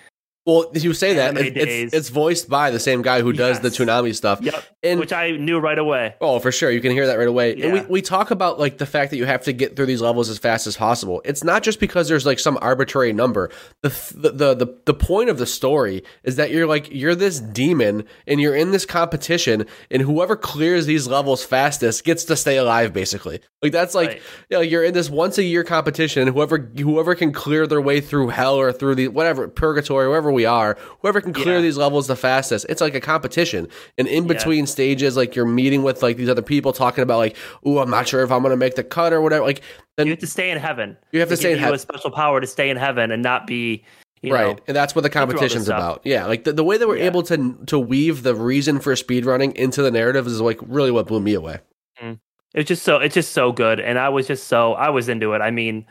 Well, 0.45 0.71
you 0.73 0.93
say 0.93 1.13
that 1.15 1.37
it- 1.37 1.55
it's, 1.55 1.93
it's 1.93 2.09
voiced 2.09 2.49
by 2.49 2.71
the 2.71 2.79
same 2.79 3.03
guy 3.03 3.21
who 3.21 3.31
does 3.31 3.59
the 3.59 3.67
Yes. 3.69 3.77
Toonami 3.77 4.15
stuff. 4.15 4.39
Yep. 4.41 4.63
And 4.81 4.99
which 4.99 5.13
I 5.13 5.31
knew 5.31 5.59
right 5.59 5.77
away. 5.77 6.15
Oh, 6.19 6.39
for 6.39 6.51
sure. 6.51 6.71
You 6.71 6.81
can 6.81 6.91
hear 6.91 7.05
that 7.07 7.19
right 7.19 7.27
away. 7.27 7.61
And 7.61 7.73
we, 7.73 7.81
we 7.81 8.01
talk 8.01 8.31
about 8.31 8.59
like 8.59 8.79
the 8.79 8.87
fact 8.87 9.11
that 9.11 9.17
you 9.17 9.25
have 9.25 9.43
to 9.43 9.53
get 9.53 9.75
through 9.75 9.85
these 9.85 10.01
levels 10.01 10.29
as 10.29 10.39
fast 10.39 10.65
as 10.65 10.75
possible. 10.75 11.21
It's 11.25 11.43
not 11.43 11.61
just 11.61 11.79
because 11.79 12.07
there's 12.09 12.25
like 12.25 12.39
some 12.39 12.57
arbitrary 12.59 13.13
number. 13.13 13.51
The 13.83 13.89
th- 13.89 14.09
the, 14.15 14.31
the 14.31 14.55
the 14.65 14.77
the 14.85 14.93
point 14.95 15.29
of 15.29 15.37
the 15.37 15.45
story 15.45 16.03
is 16.23 16.37
that 16.37 16.49
you're 16.49 16.65
like 16.65 16.89
you're 16.91 17.13
this 17.13 17.39
demon 17.39 18.05
and 18.25 18.41
you're 18.41 18.55
in 18.55 18.71
this 18.71 18.85
competition 18.85 19.67
and 19.91 20.01
whoever 20.01 20.35
clears 20.35 20.87
these 20.87 21.05
levels 21.07 21.43
fastest 21.45 22.03
gets 22.03 22.23
to 22.25 22.35
stay 22.35 22.57
alive 22.57 22.93
basically. 22.93 23.41
Like 23.61 23.71
that's 23.73 23.93
like 23.93 24.07
Right. 24.09 24.21
you 24.49 24.57
know, 24.57 24.61
you're 24.61 24.83
in 24.83 24.95
this 24.95 25.09
once 25.11 25.37
a 25.37 25.43
year 25.43 25.63
competition 25.63 26.23
and 26.27 26.35
whoever 26.35 26.57
whoever 26.57 27.13
can 27.13 27.31
clear 27.31 27.67
their 27.67 27.81
way 27.81 28.01
through 28.01 28.29
hell 28.29 28.55
or 28.55 28.71
through 28.73 28.95
the 28.95 29.07
whatever 29.09 29.47
purgatory 29.47 30.07
wherever 30.31 30.35
we 30.35 30.45
are, 30.45 30.77
whoever 31.01 31.21
can 31.21 31.33
clear 31.33 31.55
Yeah. 31.55 31.61
these 31.61 31.77
levels 31.77 32.07
the 32.07 32.15
fastest. 32.15 32.65
It's 32.69 32.81
like 32.81 32.95
a 32.95 32.99
competition. 33.01 33.67
And 33.97 34.07
in 34.07 34.27
between 34.27 34.65
stages 34.67 35.17
like 35.17 35.35
you're 35.35 35.45
meeting 35.45 35.83
with 35.83 36.01
like 36.01 36.17
these 36.17 36.29
other 36.29 36.41
people 36.41 36.73
talking 36.73 37.03
about 37.03 37.17
like, 37.17 37.35
oh, 37.65 37.79
I'm 37.79 37.89
not 37.89 38.07
sure 38.07 38.23
if 38.23 38.31
I'm 38.31 38.43
to 38.43 38.57
make 38.57 38.75
the 38.75 38.83
cut 38.83 39.13
or 39.13 39.21
whatever." 39.21 39.45
Like 39.45 39.61
then 39.97 40.07
You 40.07 40.11
have 40.13 40.19
to 40.19 40.27
stay 40.27 40.51
in 40.51 40.57
heaven. 40.57 40.97
You 41.11 41.19
have 41.19 41.29
to 41.29 41.37
stay 41.37 41.51
in 41.51 41.57
you 41.57 41.63
heaven. 41.63 41.75
a 41.75 41.79
special 41.79 42.11
power 42.11 42.39
to 42.41 42.47
stay 42.47 42.69
in 42.69 42.77
heaven 42.77 43.11
and 43.11 43.21
not 43.21 43.45
be 43.47 43.83
you 44.21 44.31
right 44.33 44.55
know, 44.57 44.63
and 44.67 44.75
that's 44.77 44.93
what 44.93 45.01
the 45.01 45.09
through 45.09 45.21
all 45.21 45.25
this 45.27 45.33
competition's 45.33 45.67
about 45.67 45.99
yeah 46.05 46.25
like 46.27 46.43
the, 46.43 46.53
the 46.53 46.63
way 46.63 46.77
that 46.77 46.87
we're 46.87 46.97
Yeah. 46.97 47.05
able 47.05 47.23
to 47.23 47.57
to 47.65 47.79
weave 47.79 48.21
the 48.21 48.35
reason 48.35 48.79
for 48.79 48.93
speedrunning 48.93 49.53
into 49.55 49.81
the 49.81 49.89
narrative 49.89 50.27
is 50.27 50.39
like 50.39 50.59
really 50.61 50.91
what 50.91 51.07
blew 51.07 51.19
me 51.19 51.33
away 51.33 51.57
mm. 51.99 52.19
it's 52.53 52.67
just 52.67 52.83
so 52.83 52.97
it's 52.97 53.15
just 53.15 53.31
so 53.31 53.51
good 53.51 53.79
and 53.79 53.97
i 53.97 54.09
was 54.09 54.27
just 54.27 54.45
so 54.47 54.73
i 54.73 54.89
was 54.89 55.09
into 55.09 55.33
it 55.33 55.41
i 55.41 55.49
mean 55.49 55.85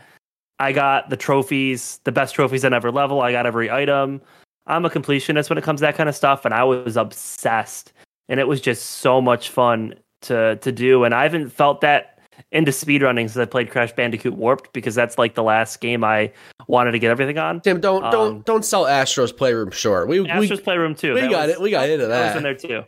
i 0.61 0.71
got 0.73 1.11
the 1.11 1.17
trophies 1.17 1.99
the 2.05 2.13
best 2.13 2.35
trophies 2.35 2.65
on 2.65 2.73
every 2.73 2.93
level. 2.93 3.21
I 3.21 3.33
got 3.33 3.47
every 3.47 3.71
item. 3.71 4.21
I'm 4.67 4.85
a 4.85 4.91
completionist 4.91 5.49
when 5.49 5.59
it 5.59 5.65
comes 5.65 5.81
to 5.81 5.87
that 5.87 5.97
kind 5.97 6.09
of 6.09 6.15
stuff 6.15 6.45
and 6.45 6.55
i 6.55 6.63
was 6.63 6.97
obsessed. 6.97 7.93
And 8.29 8.39
it 8.39 8.47
was 8.47 8.61
just 8.61 8.85
so 9.01 9.21
much 9.21 9.51
fun 9.51 9.95
to 10.23 10.57
to 10.57 10.71
do. 10.71 11.05
And 11.05 11.15
i 11.15 11.23
haven't 11.25 11.49
felt 11.51 11.81
that 11.81 12.19
into 12.53 12.71
speedrunning 12.71 13.25
since 13.29 13.37
i 13.37 13.45
played 13.45 13.71
crash 13.71 13.93
bandicoot 13.93 14.33
warped 14.35 14.73
because 14.73 14.95
that's 14.95 15.19
like 15.19 15.35
the 15.35 15.43
last 15.43 15.81
game 15.83 16.03
i 16.03 16.33
wanted 16.69 16.93
to 16.93 16.99
get 16.99 17.11
everything 17.11 17.39
on. 17.39 17.61
Tim 17.61 17.81
don't 17.81 18.05
Um, 18.05 18.11
don't 18.13 18.47
don't 18.47 18.65
sell 18.65 18.87
astro's 18.87 19.33
playroom 19.33 19.71
short. 19.71 20.09
We 20.09 20.27
astro's 20.29 20.59
we, 20.59 20.65
playroom 20.65 20.95
too. 20.95 21.15
we 21.15 21.21
That 21.23 21.31
got 21.31 21.47
was- 21.49 21.57
it 21.57 21.61
we 21.61 21.71
got 21.71 21.89
into 21.89 22.07
that 22.07 22.29
was 22.29 22.37
in 22.37 22.43
there 22.43 22.55
too. 22.55 22.85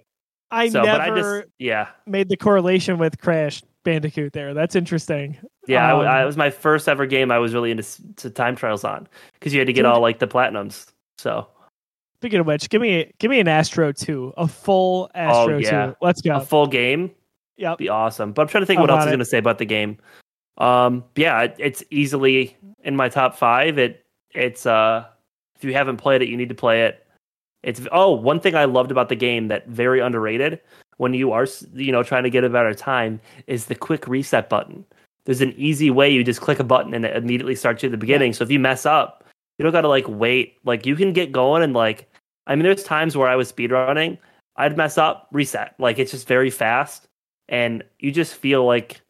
I 0.50 0.68
so 0.68 0.82
but 0.82 1.00
i 1.00 1.08
never 1.08 1.40
just 1.42 1.52
yeah. 1.58 1.88
made 2.06 2.28
the 2.28 2.36
correlation 2.36 2.98
with 2.98 3.18
Crash 3.18 3.62
Bandicoot 3.84 4.32
there. 4.34 4.52
That's 4.54 4.76
interesting. 4.76 5.38
Yeah, 5.66 5.86
I 5.86 5.90
w 5.90 6.08
I 6.08 6.18
Um, 6.18 6.22
it 6.22 6.26
was 6.26 6.36
my 6.36 6.50
first 6.50 6.88
ever 6.88 7.06
game 7.06 7.30
I 7.30 7.38
was 7.38 7.54
really 7.54 7.70
into 7.70 8.30
time 8.30 8.56
trials 8.56 8.84
on 8.84 9.06
because 9.34 9.52
you 9.52 9.60
had 9.60 9.66
to 9.66 9.72
get 9.72 9.84
all 9.84 10.00
like 10.00 10.18
the 10.18 10.26
platinums. 10.26 10.86
So 11.18 11.46
Speaking 12.16 12.38
of 12.38 12.46
which, 12.46 12.70
give 12.70 12.80
me 12.80 13.12
give 13.18 13.30
me 13.30 13.40
an 13.40 13.48
Astro 13.48 13.90
2, 13.92 14.34
a 14.36 14.46
full 14.46 15.10
Astro 15.14 15.56
Oh, 15.56 15.58
yeah. 15.58 15.86
2. 15.86 15.96
Let's 16.00 16.20
go. 16.20 16.36
a 16.36 16.40
full 16.40 16.66
game 16.68 17.10
Yep. 17.56 17.78
be 17.78 17.88
awesome. 17.88 18.32
But 18.32 18.42
I'm 18.42 18.48
trying 18.48 18.62
to 18.62 18.66
think 18.66 18.78
How 18.78 18.82
what 18.82 18.90
else 18.90 19.02
I 19.02 19.04
was 19.04 19.10
going 19.10 19.18
to 19.20 19.24
say 19.24 19.38
about 19.38 19.58
the 19.58 19.64
game. 19.64 19.98
Um, 20.58 21.04
yeah, 21.16 21.42
it, 21.42 21.56
it's 21.58 21.84
easily 21.90 22.56
in 22.84 22.96
my 22.96 23.08
top 23.08 23.36
five. 23.36 23.78
It 23.78 24.04
it's 24.34 24.66
uh, 24.66 25.04
if 25.56 25.64
you 25.64 25.72
haven't 25.72 25.96
played 25.96 26.22
it, 26.22 26.28
you 26.28 26.36
need 26.36 26.48
to 26.48 26.54
play 26.54 26.84
it. 26.84 27.06
It's 27.62 27.80
oh, 27.92 28.12
one 28.12 28.40
thing 28.40 28.54
I 28.54 28.64
loved 28.64 28.90
about 28.90 29.08
the 29.08 29.16
game 29.16 29.48
that 29.48 29.68
very 29.68 30.00
underrated 30.00 30.60
when 30.96 31.14
you 31.14 31.32
are 31.32 31.46
you 31.74 31.92
know 31.92 32.02
trying 32.02 32.24
to 32.24 32.30
get 32.30 32.44
a 32.44 32.50
better 32.50 32.74
time 32.74 33.20
is 33.46 33.66
the 33.66 33.74
quick 33.74 34.06
reset 34.08 34.48
button. 34.48 34.84
There's 35.24 35.40
an 35.40 35.54
easy 35.56 35.90
way 35.90 36.10
you 36.10 36.24
just 36.24 36.40
click 36.40 36.58
a 36.58 36.64
button 36.64 36.94
and 36.94 37.04
it 37.04 37.16
immediately 37.16 37.54
starts 37.54 37.82
you 37.82 37.88
at 37.88 37.92
the 37.92 37.98
beginning. 37.98 38.32
So 38.32 38.42
if 38.44 38.50
you 38.50 38.58
mess 38.58 38.86
up, 38.86 39.24
you 39.58 39.62
don't 39.62 39.72
got 39.72 39.82
to 39.82 39.88
like 39.88 40.06
wait. 40.08 40.58
Like 40.64 40.86
you 40.86 40.96
can 40.96 41.12
get 41.12 41.32
going 41.32 41.62
and 41.62 41.72
like 41.72 42.08
I 42.46 42.56
mean, 42.56 42.64
there's 42.64 42.82
times 42.82 43.16
where 43.16 43.28
I 43.28 43.36
was 43.36 43.52
speedrunning, 43.52 44.18
I'd 44.56 44.76
mess 44.76 44.98
up, 44.98 45.28
reset. 45.30 45.74
Like 45.78 45.98
it's 45.98 46.10
just 46.10 46.26
very 46.26 46.50
fast, 46.50 47.08
and 47.48 47.84
you 48.00 48.10
just 48.10 48.34
feel 48.34 48.66
like 48.66 49.00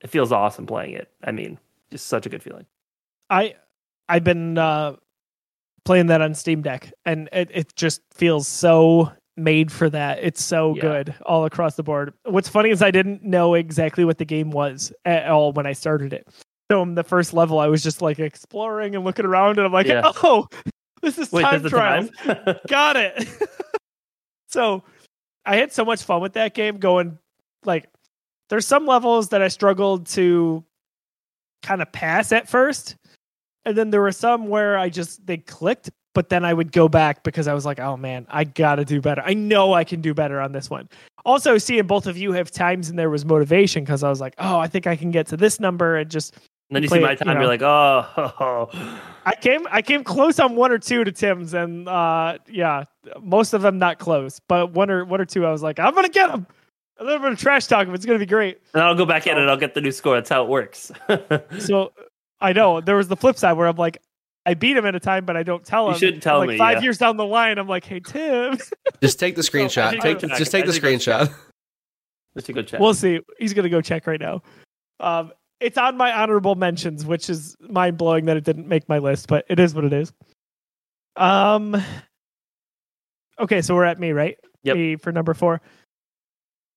it 0.00 0.10
feels 0.10 0.32
awesome 0.32 0.66
playing 0.66 0.92
it. 0.94 1.10
I 1.22 1.32
mean, 1.32 1.58
just 1.90 2.06
such 2.06 2.26
a 2.26 2.28
good 2.28 2.42
feeling. 2.42 2.66
I 3.30 3.54
I've 4.08 4.24
been 4.24 4.58
uh 4.58 4.96
playing 5.84 6.06
that 6.06 6.20
on 6.20 6.34
Steam 6.34 6.62
Deck 6.62 6.92
and 7.04 7.28
it, 7.32 7.50
it 7.52 7.76
just 7.76 8.00
feels 8.12 8.48
so 8.48 9.12
made 9.36 9.70
for 9.72 9.90
that. 9.90 10.18
It's 10.22 10.42
so 10.42 10.74
Yeah. 10.76 10.80
good 10.82 11.14
all 11.26 11.44
across 11.44 11.74
the 11.76 11.82
board. 11.82 12.14
What's 12.24 12.48
funny 12.48 12.70
is 12.70 12.82
I 12.82 12.90
didn't 12.90 13.22
know 13.24 13.54
exactly 13.54 14.04
what 14.04 14.18
the 14.18 14.24
game 14.24 14.50
was 14.50 14.92
at 15.04 15.28
all 15.28 15.52
when 15.52 15.66
I 15.66 15.72
started 15.72 16.12
it. 16.12 16.28
So 16.70 16.82
in 16.82 16.94
the 16.94 17.04
first 17.04 17.34
level 17.34 17.58
I 17.58 17.66
was 17.66 17.82
just 17.82 18.00
like 18.00 18.18
exploring 18.18 18.94
and 18.94 19.04
looking 19.04 19.26
around 19.26 19.58
and 19.58 19.66
I'm 19.66 19.72
like, 19.72 19.86
Yeah. 19.86 20.02
"Oh, 20.22 20.46
this 21.02 21.18
is 21.18 21.30
Wait, 21.32 21.42
time 21.42 21.62
trials." 21.68 22.10
time. 22.22 22.56
Got 22.68 22.96
it. 22.96 23.28
so 24.48 24.82
I 25.44 25.56
had 25.56 25.72
so 25.72 25.84
much 25.84 26.02
fun 26.02 26.20
with 26.22 26.34
that 26.34 26.54
game 26.54 26.78
going 26.78 27.18
like 27.64 27.88
there's 28.50 28.66
some 28.66 28.86
levels 28.86 29.30
that 29.30 29.42
I 29.42 29.48
struggled 29.48 30.06
to 30.08 30.64
kind 31.62 31.82
of 31.82 31.90
pass 31.92 32.30
at 32.30 32.48
first. 32.48 32.96
And 33.64 33.76
then 33.76 33.90
there 33.90 34.02
were 34.02 34.12
some 34.12 34.46
where 34.48 34.76
I 34.78 34.90
just 34.90 35.26
they 35.26 35.38
clicked, 35.38 35.90
but 36.14 36.28
then 36.30 36.44
I 36.44 36.54
would 36.54 36.72
go 36.72 36.88
back 36.88 37.22
because 37.22 37.46
I 37.48 37.54
was 37.54 37.66
like, 37.66 37.78
oh 37.80 37.96
man, 37.96 38.26
I 38.30 38.44
gotta 38.44 38.84
do 38.84 39.00
better. 39.00 39.22
I 39.24 39.34
know 39.34 39.74
I 39.74 39.84
can 39.84 40.00
do 40.00 40.14
better 40.14 40.40
on 40.40 40.52
this 40.52 40.70
one. 40.70 40.88
Also, 41.26 41.58
seeing 41.58 41.86
both 41.86 42.06
of 42.06 42.16
you 42.16 42.32
have 42.32 42.50
times 42.50 42.88
and 42.88 42.98
there 42.98 43.10
was 43.10 43.24
motivation 43.24 43.84
because 43.84 44.02
I 44.02 44.08
was 44.08 44.20
like, 44.20 44.34
oh, 44.38 44.58
I 44.58 44.66
think 44.68 44.86
I 44.86 44.96
can 44.96 45.10
get 45.10 45.26
to 45.28 45.36
this 45.36 45.58
number 45.60 45.96
and 45.96 46.10
just 46.10 46.34
And 46.70 46.76
then 46.76 46.82
you 46.82 46.88
play 46.88 46.98
see 46.98 47.02
my 47.04 47.12
it, 47.12 47.20
you 47.20 47.24
time, 47.26 47.34
know. 47.34 47.40
you're 47.40 47.48
like, 47.48 47.62
oh, 47.62 48.68
I 49.26 49.34
came 49.34 49.66
I 49.70 49.82
came 49.82 50.04
close 50.04 50.38
on 50.38 50.54
one 50.56 50.70
or 50.72 50.78
two 50.78 51.04
to 51.04 51.12
Tim's, 51.12 51.54
and 51.54 51.88
uh, 51.88 52.38
yeah, 52.48 52.84
most 53.20 53.52
of 53.54 53.62
them 53.62 53.78
not 53.78 53.98
close, 53.98 54.40
but 54.48 54.72
one 54.72 54.90
or 54.90 55.04
one 55.04 55.20
or 55.20 55.24
two, 55.26 55.44
I 55.46 55.50
was 55.50 55.62
like, 55.62 55.78
I'm 55.78 55.94
gonna 55.94 56.08
get 56.08 56.30
them. 56.30 56.46
A 56.98 57.04
little 57.04 57.18
bit 57.18 57.32
of 57.32 57.38
trash 57.40 57.66
talk 57.66 57.88
him. 57.88 57.94
It's 57.94 58.06
gonna 58.06 58.18
be 58.20 58.26
great. 58.26 58.60
and 58.72 58.82
I'll 58.82 58.94
go 58.94 59.04
back 59.04 59.26
in 59.26 59.36
and 59.36 59.50
I'll 59.50 59.56
get 59.56 59.74
the 59.74 59.80
new 59.80 59.90
score. 59.90 60.14
That's 60.14 60.30
how 60.30 60.44
it 60.44 60.48
works. 60.48 60.92
So 61.58 61.92
I 62.40 62.52
know 62.52 62.80
there 62.80 62.96
was 62.96 63.08
the 63.08 63.16
flip 63.16 63.36
side 63.36 63.54
where 63.54 63.66
I'm 63.66 63.76
like, 63.76 63.96
I 64.46 64.54
beat 64.54 64.76
him 64.76 64.84
at 64.84 64.94
a 64.94 65.00
time, 65.00 65.24
but 65.24 65.36
I 65.36 65.42
don't 65.42 65.64
tell 65.64 65.86
him. 65.86 65.90
You 65.90 65.94
him. 65.94 65.98
shouldn't 66.00 66.22
tell 66.22 66.38
like 66.38 66.50
me, 66.50 66.58
Five 66.58 66.78
yeah. 66.78 66.82
years 66.82 66.98
down 66.98 67.16
the 67.16 67.24
line, 67.26 67.58
I'm 67.58 67.68
like, 67.68 67.84
hey 67.84 68.00
Tim, 68.00 68.58
just 69.02 69.18
take 69.18 69.36
the 69.36 69.42
screenshot 69.42 69.92
should 69.92 70.00
take 70.00 70.18
just 70.20 70.50
take 70.50 70.66
the 70.66 70.72
screenshot 70.72 71.32
Just 72.34 72.48
a 72.48 72.52
good 72.52 72.68
check. 72.68 72.80
we'll 72.80 72.94
see. 72.94 73.20
He's 73.38 73.54
gonna 73.54 73.68
go 73.68 73.80
check 73.80 74.06
right 74.06 74.20
now. 74.20 74.42
Um, 75.00 75.32
it's 75.60 75.78
on 75.78 75.96
my 75.96 76.12
honorable 76.12 76.56
mentions, 76.56 77.06
which 77.06 77.30
is 77.30 77.56
mind 77.60 77.96
blowing 77.96 78.26
that 78.26 78.36
it 78.36 78.44
didn't 78.44 78.68
make 78.68 78.88
my 78.88 78.98
list, 78.98 79.28
but 79.28 79.44
it 79.48 79.58
is 79.58 79.74
what 79.74 79.84
it 79.84 79.92
is. 79.92 80.12
Um. 81.16 81.82
Okay, 83.40 83.62
so 83.62 83.74
we're 83.74 83.84
at 83.84 83.98
me, 83.98 84.12
right? 84.12 84.36
Yep. 84.64 84.76
Me 84.76 84.96
for 84.96 85.10
number 85.10 85.34
four. 85.34 85.60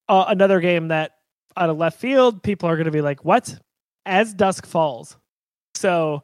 Uh, 0.10 0.26
another 0.28 0.60
game 0.60 0.88
that 0.88 1.12
out 1.58 1.70
of 1.70 1.78
left 1.78 2.00
field, 2.00 2.42
people 2.42 2.70
are 2.70 2.76
going 2.76 2.86
to 2.86 2.92
be 2.92 3.02
like, 3.02 3.26
"What?" 3.26 3.60
As 4.06 4.34
Dusk 4.34 4.66
Falls. 4.66 5.18
So, 5.76 6.24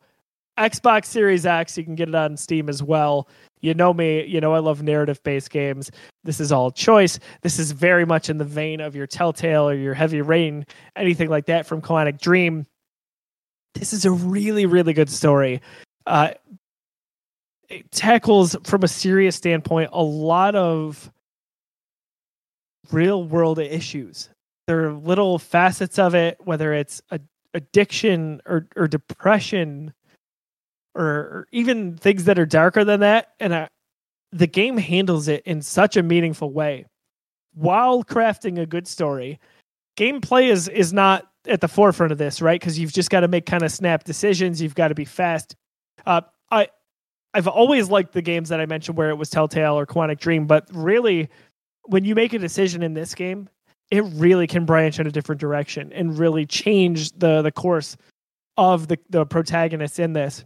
Xbox 0.58 1.06
Series 1.06 1.45
X, 1.45 1.78
you 1.78 1.84
can 1.84 1.95
get 1.95 2.10
it 2.10 2.16
on 2.16 2.38
Steam 2.38 2.70
as 2.70 2.84
well. 2.84 3.28
You 3.62 3.74
know 3.74 3.93
me, 3.93 4.26
you 4.26 4.41
know 4.41 4.54
I 4.54 4.60
love 4.60 4.84
narrative-based 4.84 5.49
games. 5.49 5.89
This 6.24 6.39
is 6.39 6.51
all 6.51 6.70
choice. 6.70 7.18
This 7.41 7.60
is 7.60 7.72
very 7.72 8.06
much 8.06 8.30
in 8.30 8.38
the 8.38 8.45
vein 8.45 8.82
of 8.82 8.95
your 8.95 9.08
Telltale 9.08 9.70
or 9.70 9.74
your 9.74 9.93
Heavy 9.93 10.22
Rain, 10.22 10.66
anything 10.95 11.30
like 11.30 11.45
that 11.45 11.66
from 11.66 11.82
Quantic 11.82 12.20
Dream. 12.20 12.68
This 13.74 13.93
is 13.93 14.06
a 14.06 14.12
really, 14.12 14.66
really 14.66 14.93
good 14.93 15.10
story. 15.10 15.62
Uh, 16.06 16.32
it 17.70 17.89
tackles, 17.91 18.56
from 18.64 18.84
a 18.84 18.88
serious 18.88 19.36
standpoint, 19.36 19.89
a 19.93 20.04
lot 20.04 20.56
of 20.56 21.12
real 22.91 23.24
world 23.24 23.58
issues. 23.58 24.30
There 24.68 24.88
are 24.88 24.93
little 24.93 25.39
facets 25.39 25.97
of 25.97 26.14
it, 26.14 26.38
whether 26.43 26.74
it's 26.74 27.01
a, 27.10 27.20
addiction 27.54 28.41
or, 28.45 28.68
or 28.76 28.88
depression 28.88 29.93
or, 30.96 31.48
even 31.52 31.98
things 31.98 32.26
that 32.26 32.39
are 32.39 32.46
darker 32.46 32.84
than 32.84 33.00
that. 33.02 33.30
And 33.39 33.54
uh, 33.54 33.68
the 34.32 34.48
game 34.48 34.78
handles 34.78 35.28
it 35.28 35.44
in 35.46 35.62
such 35.62 35.98
a 35.98 36.04
meaningful 36.04 36.52
way 36.52 36.86
while 37.54 38.04
crafting 38.04 38.60
a 38.60 38.66
good 38.66 38.88
story. 38.88 39.39
Gameplay 39.98 40.50
is 40.50 40.68
is 40.68 40.91
not 40.91 41.28
at 41.48 41.62
the 41.62 41.68
forefront 41.68 42.12
of 42.12 42.18
this, 42.18 42.41
right? 42.41 42.60
Because 42.60 42.80
you've 42.80 42.94
just 42.94 43.10
got 43.10 43.22
to 43.22 43.28
make 43.28 43.46
kind 43.46 43.64
of 43.64 43.72
snap 43.72 44.04
decisions. 44.04 44.62
You've 44.62 44.76
got 44.76 44.88
to 44.88 44.96
be 44.96 45.06
fast. 45.06 45.56
Uh, 46.06 46.22
I 46.50 46.68
I've 47.34 47.48
always 47.48 47.89
liked 47.89 48.14
the 48.14 48.22
games 48.22 48.50
that 48.50 48.60
I 48.60 48.66
mentioned 48.66 48.98
where 48.98 49.10
it 49.10 49.18
was 49.18 49.30
Telltale 49.30 49.78
or 49.78 49.86
Quantic 49.86 50.20
Dream, 50.20 50.46
but 50.48 50.68
really, 50.72 51.30
when 51.84 52.06
you 52.06 52.16
make 52.16 52.34
a 52.34 52.39
decision 52.39 52.84
in 52.84 52.94
this 52.94 53.16
game, 53.16 53.50
it 53.91 54.04
really 54.14 54.48
can 54.48 54.66
branch 54.66 55.00
in 55.00 55.08
a 55.08 55.12
different 55.12 55.41
direction 55.41 55.91
and 55.94 56.18
really 56.18 56.46
change 56.46 57.12
the 57.12 57.41
the 57.41 57.52
course 57.52 57.98
of 58.58 58.88
the 58.88 58.98
the 59.10 59.26
protagonist 59.26 60.00
in 60.00 60.14
this. 60.14 60.44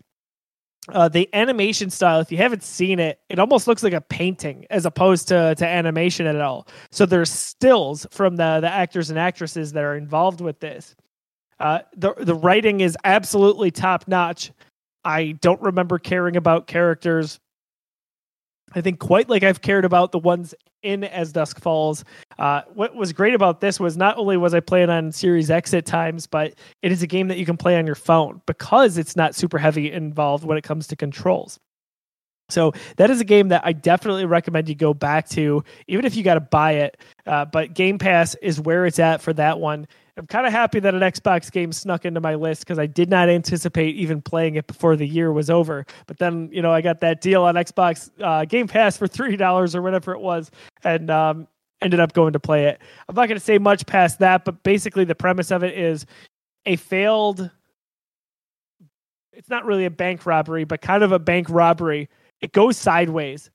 Uh, 0.90 1.10
the 1.10 1.30
animation 1.34 1.90
style, 1.90 2.22
if 2.22 2.32
you 2.32 2.38
haven't 2.38 2.64
seen 2.64 2.98
it, 2.98 3.20
it 3.28 3.40
almost 3.40 3.68
looks 3.68 3.84
like 3.84 3.94
a 3.94 4.00
painting 4.00 4.66
as 4.70 4.86
opposed 4.86 5.28
to, 5.28 5.54
to 5.56 5.68
animation 5.68 6.26
at 6.26 6.40
all. 6.40 6.66
So 6.92 7.06
there's 7.06 7.30
stills 7.30 8.08
from 8.10 8.38
the, 8.38 8.60
the 8.62 8.70
actors 8.70 9.10
and 9.10 9.20
actresses 9.20 9.74
that 9.74 9.84
are 9.84 9.98
involved 9.98 10.40
with 10.40 10.60
this. 10.62 10.96
Uh, 11.60 11.80
the 11.96 12.14
the 12.20 12.36
writing 12.36 12.82
is 12.82 12.96
absolutely 13.04 13.72
top 13.72 14.08
notch. 14.08 14.52
I 15.04 15.32
don't 15.42 15.62
remember 15.62 15.98
caring 15.98 16.38
about 16.38 16.68
characters. 16.68 17.40
I 18.74 18.82
think 18.82 19.00
quite 19.00 19.28
like 19.28 19.44
I've 19.44 19.62
cared 19.62 19.86
about 19.86 20.12
the 20.12 20.20
ones 20.20 20.54
in 20.84 21.04
As 21.04 21.32
Dusk 21.32 21.60
Falls. 21.60 22.04
Uh, 22.38 22.62
what 22.74 22.96
was 22.96 23.14
great 23.14 23.34
about 23.34 23.62
this 23.62 23.80
was 23.80 23.98
not 23.98 24.18
only 24.18 24.38
was 24.38 24.54
I 24.54 24.60
playing 24.60 24.90
on 24.90 25.12
Series 25.12 25.50
X 25.50 25.74
at 25.74 25.86
times, 25.86 26.28
but 26.28 26.54
it 26.82 26.92
is 26.92 27.02
a 27.02 27.08
game 27.08 27.28
that 27.28 27.38
you 27.38 27.46
can 27.46 27.58
play 27.58 27.78
on 27.78 27.86
your 27.86 27.96
phone 27.96 28.42
because 28.46 28.98
it's 28.98 29.16
not 29.16 29.36
super 29.36 29.58
heavy 29.58 29.92
involved 29.92 30.44
when 30.44 30.58
it 30.58 30.64
comes 30.64 30.88
to 30.88 30.96
controls. 30.96 31.60
So 32.50 32.72
that 32.96 33.10
is 33.10 33.20
a 33.20 33.26
game 33.26 33.50
that 33.50 33.62
I 33.66 33.74
definitely 33.74 34.26
recommend 34.26 34.70
you 34.70 34.76
go 34.76 34.94
back 34.94 35.28
to, 35.30 35.64
even 35.88 36.06
if 36.06 36.16
you 36.16 36.24
got 36.24 36.36
to 36.36 36.40
buy 36.40 36.74
it. 36.74 36.98
Uh, 37.26 37.44
but 37.46 37.74
Game 37.74 37.98
Pass 37.98 38.36
is 38.36 38.60
where 38.60 38.86
it's 38.86 39.00
at 39.00 39.22
for 39.22 39.34
that 39.34 39.60
one. 39.60 39.88
I'm 40.18 40.26
kind 40.26 40.48
of 40.48 40.52
happy 40.52 40.80
that 40.80 40.96
an 40.96 41.02
Xbox 41.02 41.52
game 41.52 41.72
snuck 41.72 42.04
into 42.04 42.20
my 42.20 42.34
list 42.34 42.62
because 42.62 42.80
I 42.80 42.88
did 42.88 43.08
not 43.08 43.30
anticipate 43.30 43.96
even 43.96 44.20
playing 44.20 44.56
it 44.56 44.66
before 44.66 44.96
the 44.96 45.08
year 45.08 45.32
was 45.32 45.52
over. 45.52 45.86
But 46.08 46.18
then, 46.18 46.50
you 46.52 46.64
know, 46.64 46.72
I 46.72 46.82
got 46.82 47.02
that 47.02 47.22
deal 47.22 47.44
on 47.44 47.54
Xbox 47.54 48.10
uh, 48.20 48.46
Game 48.46 48.68
Pass 48.68 48.98
for 48.98 49.08
three 49.08 49.38
dollars 49.38 49.76
or 49.76 49.84
whatever 49.84 50.14
it 50.14 50.20
was, 50.20 50.50
and 50.84 51.12
um, 51.12 51.48
ended 51.82 52.00
up 52.00 52.14
going 52.14 52.34
to 52.34 52.40
play 52.40 52.66
it. 52.66 52.82
I'm 53.08 53.16
not 53.16 53.28
going 53.28 53.40
to 53.40 53.46
say 53.46 53.60
much 53.60 53.86
past 53.86 54.18
that, 54.20 54.44
but 54.44 54.64
basically 54.64 55.06
the 55.06 55.16
premise 55.16 55.52
of 55.52 55.64
it 55.64 55.78
is 55.78 56.08
a 56.66 56.78
failed. 56.78 57.52
It's 59.34 59.50
not 59.50 59.66
really 59.66 59.86
a 59.86 59.92
bank 59.92 60.26
robbery, 60.26 60.64
but 60.64 60.82
kind 60.82 61.04
of 61.04 61.12
a 61.12 61.20
bank 61.20 61.48
robbery. 61.48 62.10
It 62.42 62.54
goes 62.54 62.76
sideways, 62.76 63.52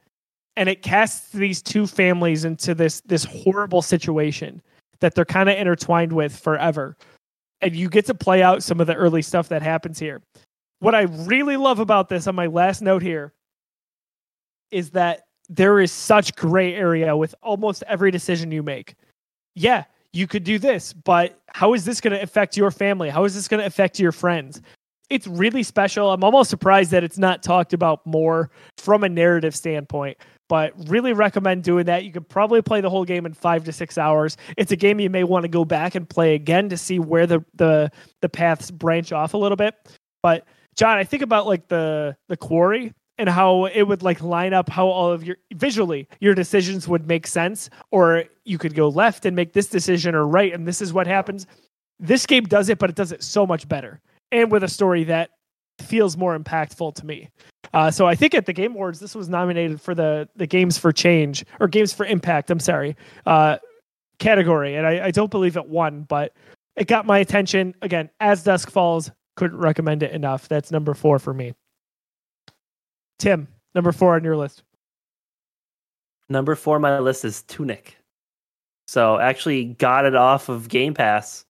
and 0.56 0.68
it 0.68 0.82
casts 0.82 1.30
these 1.30 1.60
two 1.60 1.88
families 1.88 2.44
into 2.44 2.72
this 2.72 3.00
this 3.00 3.24
horrible 3.24 3.82
situation 3.82 4.62
that 5.03 5.14
they're 5.14 5.24
kind 5.24 5.48
of 5.48 5.57
intertwined 5.59 6.12
with 6.12 6.36
forever. 6.36 6.96
And 7.61 7.76
you 7.76 7.88
get 7.88 8.07
to 8.07 8.14
play 8.14 8.42
out 8.42 8.62
some 8.62 8.80
of 8.80 8.86
the 8.86 8.94
early 8.94 9.22
stuff 9.22 9.48
that 9.50 9.62
happens 9.62 9.98
here. 9.98 10.22
What 10.80 10.94
I 10.94 11.03
really 11.03 11.57
love 11.57 11.78
about 11.78 12.09
this 12.09 12.26
on 12.26 12.34
my 12.34 12.46
last 12.46 12.82
note 12.82 13.03
here 13.03 13.32
is 14.72 14.90
that 14.90 15.26
there 15.48 15.78
is 15.78 15.92
such 15.92 16.34
gray 16.34 16.74
area 16.74 17.16
with 17.16 17.34
almost 17.42 17.84
every 17.86 18.11
decision 18.11 18.50
you 18.50 18.62
make. 18.62 18.94
Yeah, 19.55 19.84
you 20.12 20.26
could 20.26 20.44
do 20.44 20.59
this, 20.59 20.92
but 20.92 21.38
how 21.48 21.74
is 21.74 21.84
this 21.84 22.00
going 22.00 22.14
to 22.14 22.22
affect 22.22 22.57
your 22.57 22.70
family? 22.70 23.11
How 23.11 23.24
is 23.24 23.34
this 23.34 23.48
going 23.48 23.61
to 23.61 23.66
affect 23.66 24.00
your 24.00 24.12
friends? 24.12 24.61
It's 25.11 25.26
really 25.26 25.62
special. 25.62 26.11
I'm 26.11 26.24
almost 26.24 26.48
surprised 26.48 26.90
that 26.92 27.05
it's 27.05 27.18
not 27.18 27.42
talked 27.42 27.72
about 27.72 28.05
more 28.07 28.50
from 28.78 29.05
a 29.05 29.09
narrative 29.09 29.55
standpoint 29.55 30.16
but 30.53 30.74
really 30.86 31.14
recommend 31.14 31.64
doing 31.64 31.86
that. 31.86 32.05
You 32.05 32.12
could 32.12 32.28
probably 32.28 32.61
play 32.61 32.82
the 32.82 32.90
whole 32.90 33.07
game 33.07 33.24
in 33.24 33.32
five 33.32 33.64
to 33.64 33.72
six 33.72 33.96
hours. 33.96 34.36
It's 34.59 34.70
a 34.70 34.76
game 34.76 35.00
you 35.00 35.09
may 35.09 35.24
want 35.24 35.44
to 35.44 35.48
go 35.48 35.64
back 35.64 35.94
and 35.94 36.07
play 36.07 36.34
again 36.34 36.68
to 36.68 36.76
see 36.76 36.98
where 36.98 37.26
the 37.26 37.42
the 37.55 37.90
the 38.20 38.28
paths 38.28 38.70
branch 38.70 39.12
off 39.12 39.32
a 39.32 39.38
little 39.38 39.57
bit. 39.57 39.74
But 40.22 40.44
John, 40.76 40.98
I 40.98 41.05
think 41.05 41.22
about 41.22 41.46
like 41.46 41.68
the 41.68 42.18
the 42.28 42.36
quarry 42.36 42.92
and 43.16 43.30
how 43.30 43.64
it 43.64 43.84
would 43.84 44.03
like 44.03 44.20
line 44.20 44.53
up 44.53 44.68
how 44.68 44.88
all 44.88 45.11
of 45.11 45.24
your 45.24 45.38
visually 45.55 46.07
your 46.20 46.34
decisions 46.34 46.86
would 46.86 47.09
make 47.09 47.26
sense, 47.26 47.70
or 47.90 48.24
you 48.44 48.59
could 48.59 48.74
go 48.74 48.90
left 48.90 49.24
and 49.24 49.34
make 49.34 49.55
this 49.55 49.68
decision 49.68 50.14
or 50.14 50.26
right, 50.26 50.53
and 50.53 50.68
this 50.68 50.82
is 50.82 50.92
what 50.92 51.07
happens. 51.07 51.46
This 51.98 52.26
game 52.26 52.44
does 52.44 52.68
it, 52.68 52.78
but 52.78 52.90
it 52.90 52.96
does 52.96 53.11
it 53.11 53.22
so 53.22 53.46
much 53.46 53.66
better, 53.70 54.03
and 54.30 54.53
with 54.53 54.64
a 54.64 54.68
story 54.68 55.05
that 55.05 55.30
feels 55.80 56.16
more 56.16 56.38
impactful 56.38 56.94
to 56.94 57.06
me. 57.06 57.28
Uh, 57.74 57.90
so 57.90 58.06
I 58.06 58.14
think 58.14 58.34
at 58.34 58.46
the 58.46 58.52
Game 58.52 58.72
Awards, 58.72 59.00
this 59.00 59.14
was 59.14 59.28
nominated 59.28 59.80
for 59.80 59.94
the 59.94 60.28
the 60.36 60.46
Games 60.46 60.76
for 60.78 60.92
Change 60.92 61.44
or 61.60 61.68
Games 61.68 61.92
for 61.92 62.04
Impact. 62.04 62.50
I'm 62.50 62.60
sorry, 62.60 62.96
uh, 63.26 63.58
category, 64.18 64.76
and 64.76 64.86
I, 64.86 65.06
I 65.06 65.10
don't 65.10 65.30
believe 65.30 65.56
it 65.56 65.68
won, 65.68 66.02
but 66.02 66.34
it 66.76 66.86
got 66.86 67.06
my 67.06 67.18
attention 67.18 67.74
again. 67.82 68.10
As 68.20 68.42
Dusk 68.42 68.70
Falls, 68.70 69.10
couldn't 69.36 69.58
recommend 69.58 70.02
it 70.02 70.12
enough. 70.12 70.48
That's 70.48 70.70
number 70.70 70.94
four 70.94 71.18
for 71.18 71.32
me. 71.32 71.54
Tim, 73.18 73.48
number 73.74 73.92
four 73.92 74.16
on 74.16 74.24
your 74.24 74.36
list. 74.36 74.62
Number 76.28 76.54
four 76.54 76.76
on 76.76 76.82
my 76.82 76.98
list 76.98 77.24
is 77.24 77.42
Tunic. 77.42 77.96
So 78.86 79.18
actually 79.18 79.64
got 79.64 80.04
it 80.04 80.14
off 80.14 80.48
of 80.48 80.68
Game 80.68 80.92
Pass. 80.92 81.44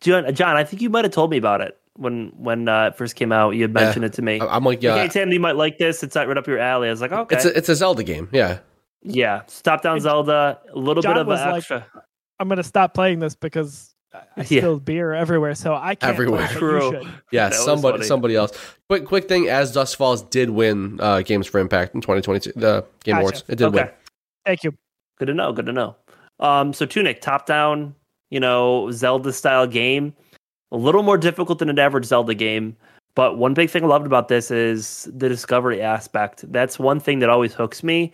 John, 0.00 0.34
John, 0.34 0.56
I 0.56 0.64
think 0.64 0.82
you 0.82 0.90
might 0.90 1.04
have 1.04 1.12
told 1.12 1.30
me 1.30 1.36
about 1.36 1.60
it 1.60 1.77
when 1.98 2.32
when 2.36 2.68
uh, 2.68 2.86
it 2.86 2.96
first 2.96 3.16
came 3.16 3.32
out. 3.32 3.50
You 3.50 3.62
had 3.62 3.72
mentioned 3.72 4.04
yeah. 4.04 4.06
it 4.06 4.12
to 4.14 4.22
me. 4.22 4.40
I'm 4.40 4.64
like, 4.64 4.82
yeah, 4.82 4.96
hey 4.96 5.08
Tim, 5.08 5.32
you 5.32 5.40
might 5.40 5.56
like 5.56 5.78
this. 5.78 6.02
It's 6.02 6.16
right 6.16 6.36
up 6.36 6.46
your 6.46 6.58
alley. 6.58 6.88
I 6.88 6.90
was 6.90 7.00
like, 7.00 7.12
okay, 7.12 7.36
it's 7.36 7.44
a, 7.44 7.56
it's 7.56 7.68
a 7.68 7.74
Zelda 7.74 8.02
game. 8.02 8.28
Yeah, 8.32 8.60
yeah, 9.02 9.42
stop 9.46 9.82
down 9.82 10.00
Zelda. 10.00 10.60
A 10.72 10.78
little 10.78 11.02
John 11.02 11.14
bit 11.14 11.20
of 11.22 11.28
an 11.28 11.56
extra. 11.56 11.86
Like, 11.94 12.04
I'm 12.38 12.48
gonna 12.48 12.62
stop 12.62 12.94
playing 12.94 13.18
this 13.18 13.34
because 13.34 13.94
I 14.36 14.44
spilled 14.44 14.82
yeah. 14.82 14.84
beer 14.84 15.14
everywhere, 15.14 15.54
so 15.54 15.74
I 15.74 15.94
can't. 15.96 16.12
Everywhere, 16.12 16.46
true. 16.48 17.02
Yeah, 17.32 17.50
somebody, 17.50 18.04
somebody 18.04 18.36
else. 18.36 18.52
Quick, 18.88 19.04
quick 19.04 19.28
thing: 19.28 19.48
As 19.48 19.72
Dusk 19.72 19.98
Falls 19.98 20.22
did 20.22 20.50
win 20.50 20.98
uh, 21.00 21.22
Games 21.22 21.46
for 21.46 21.58
Impact 21.58 21.94
in 21.94 22.00
2022, 22.00 22.52
the 22.58 22.84
Game 23.04 23.14
gotcha. 23.14 23.20
Awards. 23.20 23.44
It 23.48 23.56
did 23.56 23.66
okay. 23.66 23.76
win. 23.76 23.90
Thank 24.46 24.64
you. 24.64 24.72
Good 25.18 25.26
to 25.26 25.34
know. 25.34 25.52
Good 25.52 25.66
to 25.66 25.72
know. 25.72 25.96
Um, 26.40 26.72
so 26.72 26.86
Tunic, 26.86 27.20
top 27.20 27.46
down, 27.46 27.94
you 28.30 28.38
know, 28.40 28.90
Zelda 28.92 29.32
style 29.32 29.66
game 29.66 30.14
a 30.72 30.76
little 30.76 31.02
more 31.02 31.18
difficult 31.18 31.58
than 31.58 31.70
an 31.70 31.78
average 31.78 32.04
Zelda 32.04 32.34
game. 32.34 32.76
But 33.14 33.36
one 33.36 33.54
big 33.54 33.70
thing 33.70 33.84
I 33.84 33.86
loved 33.86 34.06
about 34.06 34.28
this 34.28 34.50
is 34.50 35.08
the 35.12 35.28
discovery 35.28 35.82
aspect. 35.82 36.50
That's 36.52 36.78
one 36.78 37.00
thing 37.00 37.18
that 37.18 37.28
always 37.28 37.54
hooks 37.54 37.82
me. 37.82 38.12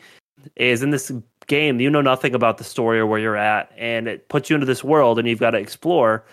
Is 0.57 0.83
in 0.83 0.91
this 0.91 1.11
game 1.47 1.81
you 1.81 1.89
know 1.89 2.03
nothing 2.03 2.35
about 2.35 2.59
the 2.59 2.65
story 2.65 2.99
or 2.99 3.07
where 3.07 3.21
you're 3.21 3.37
at, 3.37 3.71
and 3.77 4.09
it 4.09 4.29
puts 4.29 4.51
you 4.51 4.55
into 4.55 4.67
this 4.67 4.85
world, 4.85 5.19
and 5.19 5.27
you've 5.29 5.41
got 5.41 5.53
to 5.53 5.59
explore, 5.59 6.25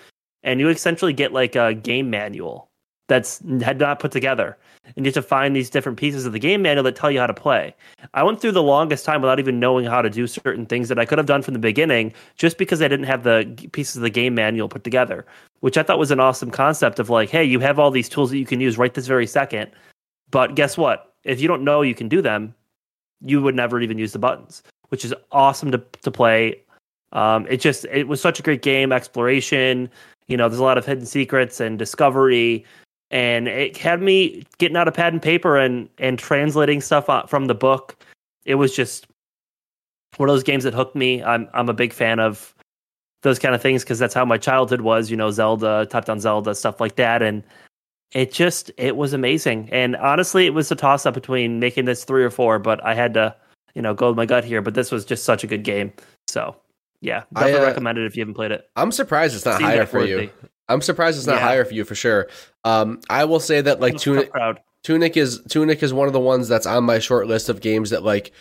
and 0.43 0.59
you 0.59 0.67
essentially 0.69 1.13
get 1.13 1.31
like 1.31 1.55
a 1.55 1.73
game 1.73 2.09
manual 2.09 2.70
that's 3.11 3.41
had 3.61 3.77
not 3.77 3.99
put 3.99 4.09
together 4.09 4.57
and 4.95 5.05
you 5.05 5.09
have 5.09 5.13
to 5.13 5.21
find 5.21 5.53
these 5.53 5.69
different 5.69 5.99
pieces 5.99 6.25
of 6.25 6.31
the 6.31 6.39
game 6.39 6.61
manual 6.61 6.83
that 6.83 6.95
tell 6.95 7.11
you 7.11 7.19
how 7.19 7.27
to 7.27 7.33
play. 7.33 7.75
I 8.13 8.23
went 8.23 8.39
through 8.39 8.53
the 8.53 8.63
longest 8.63 9.03
time 9.03 9.21
without 9.21 9.37
even 9.37 9.59
knowing 9.59 9.85
how 9.85 10.01
to 10.01 10.09
do 10.09 10.27
certain 10.27 10.65
things 10.65 10.87
that 10.87 10.97
I 10.97 11.05
could 11.05 11.17
have 11.17 11.27
done 11.27 11.41
from 11.41 11.53
the 11.53 11.59
beginning 11.59 12.13
just 12.37 12.57
because 12.57 12.81
I 12.81 12.87
didn't 12.87 13.05
have 13.05 13.23
the 13.23 13.69
pieces 13.73 13.97
of 13.97 14.01
the 14.01 14.09
game 14.09 14.33
manual 14.33 14.69
put 14.69 14.85
together, 14.85 15.25
which 15.59 15.77
I 15.77 15.83
thought 15.83 15.99
was 15.99 16.11
an 16.11 16.21
awesome 16.21 16.51
concept 16.51 16.99
of 16.99 17.09
like, 17.09 17.29
hey, 17.29 17.43
you 17.43 17.59
have 17.59 17.79
all 17.79 17.91
these 17.91 18.07
tools 18.07 18.31
that 18.31 18.37
you 18.37 18.45
can 18.45 18.61
use 18.61 18.77
right 18.77 18.93
this 18.93 19.07
very 19.07 19.27
second. 19.27 19.71
But 20.29 20.55
guess 20.55 20.77
what? 20.77 21.13
If 21.25 21.41
you 21.41 21.49
don't 21.49 21.63
know 21.63 21.81
you 21.81 21.95
can 21.95 22.07
do 22.07 22.21
them, 22.21 22.55
you 23.21 23.41
would 23.41 23.55
never 23.55 23.81
even 23.81 23.97
use 23.97 24.13
the 24.13 24.19
buttons, 24.19 24.63
which 24.87 25.03
is 25.03 25.13
awesome 25.33 25.71
to, 25.71 25.83
to 26.01 26.11
play. 26.11 26.63
Um, 27.11 27.45
it 27.49 27.57
just, 27.57 27.85
it 27.91 28.07
was 28.07 28.21
such 28.21 28.39
a 28.39 28.43
great 28.43 28.61
game, 28.61 28.93
exploration. 28.93 29.89
You 30.27 30.37
know, 30.37 30.47
there's 30.47 30.59
a 30.59 30.63
lot 30.63 30.77
of 30.77 30.85
hidden 30.85 31.05
secrets 31.05 31.59
and 31.59 31.77
discovery 31.77 32.65
and 33.11 33.47
it 33.47 33.77
had 33.77 34.01
me 34.01 34.43
getting 34.57 34.77
out 34.77 34.87
a 34.87 34.91
pad 34.91 35.13
and 35.13 35.21
paper 35.21 35.57
and 35.57 35.89
and 35.97 36.17
translating 36.17 36.81
stuff 36.81 37.29
from 37.29 37.45
the 37.45 37.55
book. 37.55 38.03
It 38.45 38.55
was 38.55 38.75
just 38.75 39.05
one 40.17 40.29
of 40.29 40.33
those 40.33 40.43
games 40.43 40.63
that 40.63 40.73
hooked 40.73 40.95
me. 40.95 41.21
I'm 41.21 41.47
I'm 41.53 41.69
a 41.69 41.73
big 41.73 41.93
fan 41.93 42.19
of 42.19 42.55
those 43.21 43.37
kind 43.37 43.53
of 43.53 43.61
things 43.61 43.83
because 43.83 43.99
that's 43.99 44.13
how 44.13 44.25
my 44.25 44.37
childhood 44.37 44.81
was. 44.81 45.11
You 45.11 45.17
know, 45.17 45.29
Zelda, 45.29 45.85
top 45.89 46.05
down 46.05 46.19
Zelda, 46.19 46.55
stuff 46.55 46.79
like 46.79 46.95
that, 46.95 47.21
and 47.21 47.43
it 48.13 48.31
just 48.31 48.71
it 48.77 48.95
was 48.95 49.13
amazing. 49.13 49.69
And 49.71 49.95
honestly, 49.97 50.45
it 50.45 50.53
was 50.53 50.71
a 50.71 50.75
toss 50.75 51.05
up 51.05 51.13
between 51.13 51.59
making 51.59 51.85
this 51.85 52.03
three 52.03 52.23
or 52.23 52.31
four, 52.31 52.59
but 52.59 52.83
I 52.83 52.93
had 52.93 53.13
to 53.15 53.35
you 53.75 53.81
know 53.81 53.93
go 53.93 54.07
with 54.07 54.17
my 54.17 54.25
gut 54.25 54.45
here. 54.45 54.61
But 54.61 54.73
this 54.73 54.91
was 54.91 55.05
just 55.05 55.25
such 55.25 55.43
a 55.43 55.47
good 55.47 55.63
game. 55.63 55.91
So 56.27 56.55
yeah, 57.01 57.23
definitely 57.33 57.59
I, 57.59 57.63
uh, 57.63 57.67
recommend 57.67 57.97
it 57.97 58.05
if 58.05 58.15
you 58.15 58.21
haven't 58.21 58.35
played 58.35 58.51
it. 58.51 58.69
I'm 58.75 58.91
surprised 58.91 59.35
it's 59.35 59.45
not 59.45 59.61
higher 59.61 59.85
for 59.85 60.05
you. 60.05 60.29
I'm 60.71 60.81
surprised 60.81 61.17
it's 61.17 61.27
not 61.27 61.37
yeah. 61.37 61.41
higher 61.41 61.65
for 61.65 61.73
you 61.73 61.83
for 61.83 61.95
sure. 61.95 62.27
Um, 62.63 63.01
I 63.09 63.25
will 63.25 63.39
say 63.39 63.61
that 63.61 63.79
like 63.79 63.97
Tunic, 63.97 64.31
Tunic 64.83 65.17
is 65.17 65.41
Tunic 65.49 65.83
is 65.83 65.93
one 65.93 66.07
of 66.07 66.13
the 66.13 66.19
ones 66.19 66.47
that's 66.47 66.65
on 66.65 66.83
my 66.83 66.99
short 66.99 67.27
list 67.27 67.49
of 67.49 67.61
games 67.61 67.91
that 67.91 68.03
like 68.03 68.31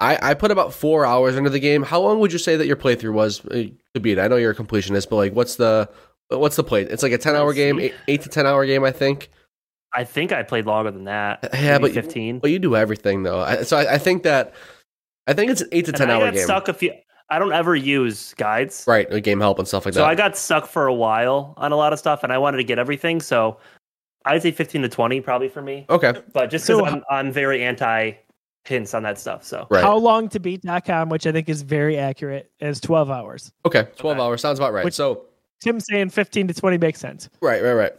I, 0.00 0.18
I 0.30 0.34
put 0.34 0.50
about 0.50 0.72
four 0.72 1.04
hours 1.04 1.36
into 1.36 1.50
the 1.50 1.60
game. 1.60 1.82
How 1.82 2.00
long 2.00 2.20
would 2.20 2.32
you 2.32 2.38
say 2.38 2.56
that 2.56 2.66
your 2.66 2.76
playthrough 2.76 3.12
was 3.12 3.44
uh, 3.46 3.64
to 3.94 4.00
beat? 4.00 4.18
I 4.18 4.28
know 4.28 4.36
you're 4.36 4.52
a 4.52 4.54
completionist, 4.54 5.10
but 5.10 5.16
like, 5.16 5.34
what's 5.34 5.56
the 5.56 5.90
what's 6.28 6.56
the 6.56 6.64
play? 6.64 6.82
It's 6.82 7.02
like 7.02 7.12
a 7.12 7.18
ten 7.18 7.36
hour 7.36 7.52
game, 7.52 7.78
eight, 7.78 7.94
eight, 8.08 8.22
to 8.22 8.30
ten 8.30 8.46
hour 8.46 8.64
game, 8.64 8.82
I 8.82 8.92
think. 8.92 9.30
I 9.92 10.04
think 10.04 10.32
I 10.32 10.42
played 10.42 10.66
longer 10.66 10.90
than 10.90 11.04
that. 11.04 11.50
Yeah, 11.54 11.78
but 11.78 11.92
fifteen. 11.92 12.38
But 12.38 12.50
you 12.50 12.58
do 12.58 12.76
everything 12.76 13.22
though, 13.22 13.40
I, 13.40 13.62
so 13.62 13.76
I, 13.76 13.94
I, 13.94 13.98
think 13.98 14.22
that 14.22 14.54
I 15.26 15.34
think 15.34 15.50
it's 15.50 15.60
an 15.60 15.68
eight 15.72 15.86
to 15.86 15.92
ten 15.92 16.10
hour 16.10 16.30
game. 16.30 16.44
Stuck 16.44 16.68
a 16.68 16.74
few. 16.74 16.92
I 17.30 17.38
don't 17.38 17.52
ever 17.52 17.76
use 17.76 18.34
guides. 18.34 18.84
Right, 18.86 19.10
like 19.10 19.24
game 19.24 19.40
help 19.40 19.58
and 19.58 19.68
stuff 19.68 19.84
like 19.84 19.94
so 19.94 20.00
that. 20.00 20.06
So 20.06 20.10
I 20.10 20.14
got 20.14 20.36
stuck 20.36 20.66
for 20.66 20.86
a 20.86 20.94
while 20.94 21.54
on 21.56 21.72
a 21.72 21.76
lot 21.76 21.92
of 21.92 21.98
stuff, 21.98 22.24
and 22.24 22.32
I 22.32 22.38
wanted 22.38 22.58
to 22.58 22.64
get 22.64 22.78
everything. 22.78 23.20
So 23.20 23.58
I'd 24.24 24.42
say 24.42 24.50
15 24.50 24.82
to 24.82 24.88
20 24.88 25.20
probably 25.20 25.48
for 25.48 25.62
me. 25.62 25.86
Okay. 25.88 26.14
But 26.32 26.50
just 26.50 26.66
because 26.66 26.80
so, 26.80 26.84
I'm, 26.86 27.02
I'm 27.10 27.32
very 27.32 27.62
anti 27.62 28.12
hints 28.64 28.94
on 28.94 29.02
that 29.04 29.18
stuff. 29.18 29.44
So 29.44 29.66
right. 29.70 29.82
how 29.82 29.96
long 29.96 30.28
to 30.30 30.40
beat.com, 30.40 31.08
which 31.08 31.26
I 31.26 31.32
think 31.32 31.48
is 31.48 31.62
very 31.62 31.96
accurate, 31.96 32.50
is 32.60 32.80
12 32.80 33.10
hours. 33.10 33.52
Okay. 33.64 33.86
12 33.96 34.16
okay. 34.16 34.24
hours. 34.24 34.40
Sounds 34.40 34.58
about 34.58 34.72
right. 34.72 34.84
Which, 34.84 34.94
so 34.94 35.26
Tim 35.60 35.80
saying 35.80 36.10
15 36.10 36.48
to 36.48 36.54
20 36.54 36.78
makes 36.78 37.00
sense. 37.00 37.28
Right, 37.40 37.62
right, 37.62 37.72
right. 37.72 37.92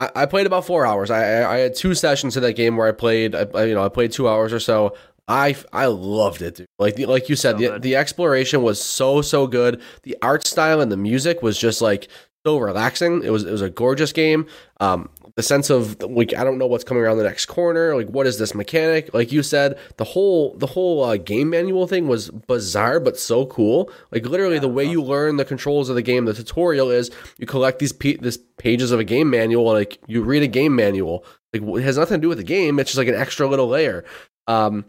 I, 0.00 0.22
I 0.22 0.26
played 0.26 0.46
about 0.46 0.64
four 0.64 0.86
hours. 0.86 1.10
I, 1.10 1.42
I 1.42 1.54
I 1.54 1.58
had 1.58 1.74
two 1.74 1.94
sessions 1.94 2.36
of 2.36 2.42
that 2.42 2.54
game 2.54 2.76
where 2.76 2.86
I 2.86 2.92
played. 2.92 3.34
I, 3.34 3.46
I- 3.54 3.64
you 3.64 3.74
know, 3.74 3.84
I 3.84 3.88
played 3.88 4.12
two 4.12 4.28
hours 4.28 4.52
or 4.52 4.60
so. 4.60 4.94
I 5.28 5.54
I 5.72 5.86
loved 5.86 6.42
it, 6.42 6.56
dude. 6.56 6.66
Like 6.78 6.96
the, 6.96 7.06
like 7.06 7.28
you 7.28 7.36
said, 7.36 7.58
So 7.58 7.72
the 7.72 7.78
the 7.78 7.96
exploration 7.96 8.62
was 8.62 8.82
so 8.82 9.22
so 9.22 9.46
good. 9.46 9.80
The 10.02 10.16
art 10.22 10.46
style 10.46 10.80
and 10.80 10.90
the 10.90 10.96
music 10.96 11.42
was 11.42 11.58
just 11.58 11.82
like 11.82 12.08
so 12.46 12.58
relaxing. 12.58 13.22
It 13.22 13.30
was 13.30 13.44
it 13.44 13.52
was 13.52 13.62
a 13.62 13.70
gorgeous 13.70 14.12
game. 14.12 14.46
Um, 14.80 15.10
the 15.36 15.42
sense 15.42 15.70
of 15.70 16.02
like 16.02 16.34
I 16.34 16.44
don't 16.44 16.58
know 16.58 16.66
what's 16.66 16.82
coming 16.82 17.02
around 17.02 17.18
the 17.18 17.24
next 17.24 17.46
corner. 17.46 17.94
Like 17.94 18.08
what 18.08 18.26
is 18.26 18.38
this 18.38 18.54
mechanic? 18.54 19.12
Like 19.12 19.30
you 19.30 19.42
said, 19.42 19.78
the 19.98 20.04
whole 20.04 20.54
the 20.56 20.66
whole 20.66 21.04
uh, 21.04 21.16
game 21.18 21.50
manual 21.50 21.86
thing 21.86 22.08
was 22.08 22.30
bizarre 22.30 22.98
but 22.98 23.18
so 23.18 23.46
cool. 23.46 23.90
Like 24.10 24.24
literally 24.24 24.58
the 24.58 24.66
way 24.68 24.84
you 24.84 25.02
learn 25.02 25.36
the 25.36 25.44
controls 25.44 25.90
of 25.90 25.94
the 25.94 26.02
game, 26.02 26.24
the 26.24 26.34
tutorial 26.34 26.90
is 26.90 27.10
you 27.36 27.46
collect 27.46 27.80
these 27.80 27.92
pe- 27.92 28.16
this 28.16 28.38
pages 28.56 28.92
of 28.92 28.98
a 28.98 29.04
game 29.04 29.30
manual 29.30 29.68
and 29.70 29.78
like 29.78 29.98
you 30.06 30.22
read 30.22 30.42
a 30.42 30.48
game 30.48 30.74
manual. 30.74 31.24
Like 31.52 31.62
it 31.62 31.84
has 31.84 31.98
nothing 31.98 32.16
to 32.16 32.22
do 32.22 32.28
with 32.28 32.38
the 32.38 32.44
game. 32.44 32.78
It's 32.78 32.90
just 32.90 32.98
like 32.98 33.08
an 33.08 33.14
extra 33.14 33.46
little 33.46 33.68
layer. 33.68 34.04
Um, 34.48 34.86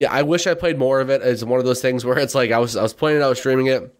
yeah, 0.00 0.10
I 0.10 0.22
wish 0.22 0.46
I 0.46 0.54
played 0.54 0.78
more 0.78 1.00
of 1.00 1.10
it. 1.10 1.22
It's 1.22 1.44
one 1.44 1.60
of 1.60 1.66
those 1.66 1.80
things 1.80 2.04
where 2.04 2.18
it's 2.18 2.34
like 2.34 2.50
I 2.50 2.58
was 2.58 2.76
I 2.76 2.82
was 2.82 2.94
playing 2.94 3.20
it, 3.20 3.22
I 3.22 3.28
was 3.28 3.38
streaming 3.38 3.66
it, 3.66 3.94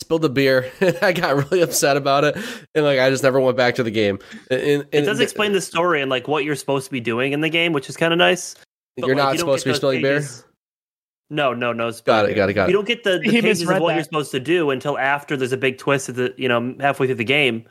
spilled 0.00 0.22
the 0.22 0.28
beer, 0.28 0.70
and 0.80 0.98
I 1.00 1.12
got 1.12 1.36
really 1.36 1.60
upset 1.62 1.96
about 1.96 2.24
it, 2.24 2.36
and 2.74 2.84
like 2.84 2.98
I 2.98 3.08
just 3.08 3.22
never 3.22 3.40
went 3.40 3.56
back 3.56 3.76
to 3.76 3.82
the 3.82 3.90
game. 3.90 4.18
And, 4.50 4.60
and- 4.60 4.84
It 4.92 5.02
does 5.02 5.20
explain 5.20 5.52
the 5.52 5.60
story 5.60 6.02
and 6.02 6.10
like 6.10 6.28
what 6.28 6.44
you're 6.44 6.56
supposed 6.56 6.86
to 6.86 6.90
be 6.90 7.00
doing 7.00 7.32
in 7.32 7.40
the 7.40 7.48
game, 7.48 7.72
which 7.72 7.88
is 7.88 7.96
kind 7.96 8.12
of 8.12 8.18
nice. 8.18 8.54
but, 8.96 9.06
You're 9.06 9.16
like, 9.16 9.24
not 9.24 9.32
you 9.34 9.38
supposed 9.38 9.62
to 9.62 9.68
be 9.68 9.70
those 9.72 9.76
spilling 9.78 10.02
beer. 10.02 10.24
No, 11.30 11.52
no, 11.52 11.72
no. 11.74 11.92
Got 12.04 12.30
it, 12.30 12.34
got 12.34 12.48
it, 12.48 12.54
got 12.54 12.64
it. 12.64 12.70
You 12.70 12.76
don't 12.76 12.86
get 12.86 13.04
the, 13.04 13.18
the 13.18 13.28
pages 13.28 13.60
of 13.60 13.68
what 13.68 13.88
that. 13.88 13.94
you're 13.96 14.04
supposed 14.04 14.30
to 14.30 14.40
do 14.40 14.70
until 14.70 14.96
after 14.96 15.36
there's 15.36 15.52
a 15.52 15.58
big 15.58 15.76
twist 15.76 16.08
at 16.08 16.14
the 16.14 16.34
you 16.38 16.48
know 16.48 16.74
halfway 16.80 17.06
through 17.06 17.16
the 17.16 17.24
game. 17.24 17.64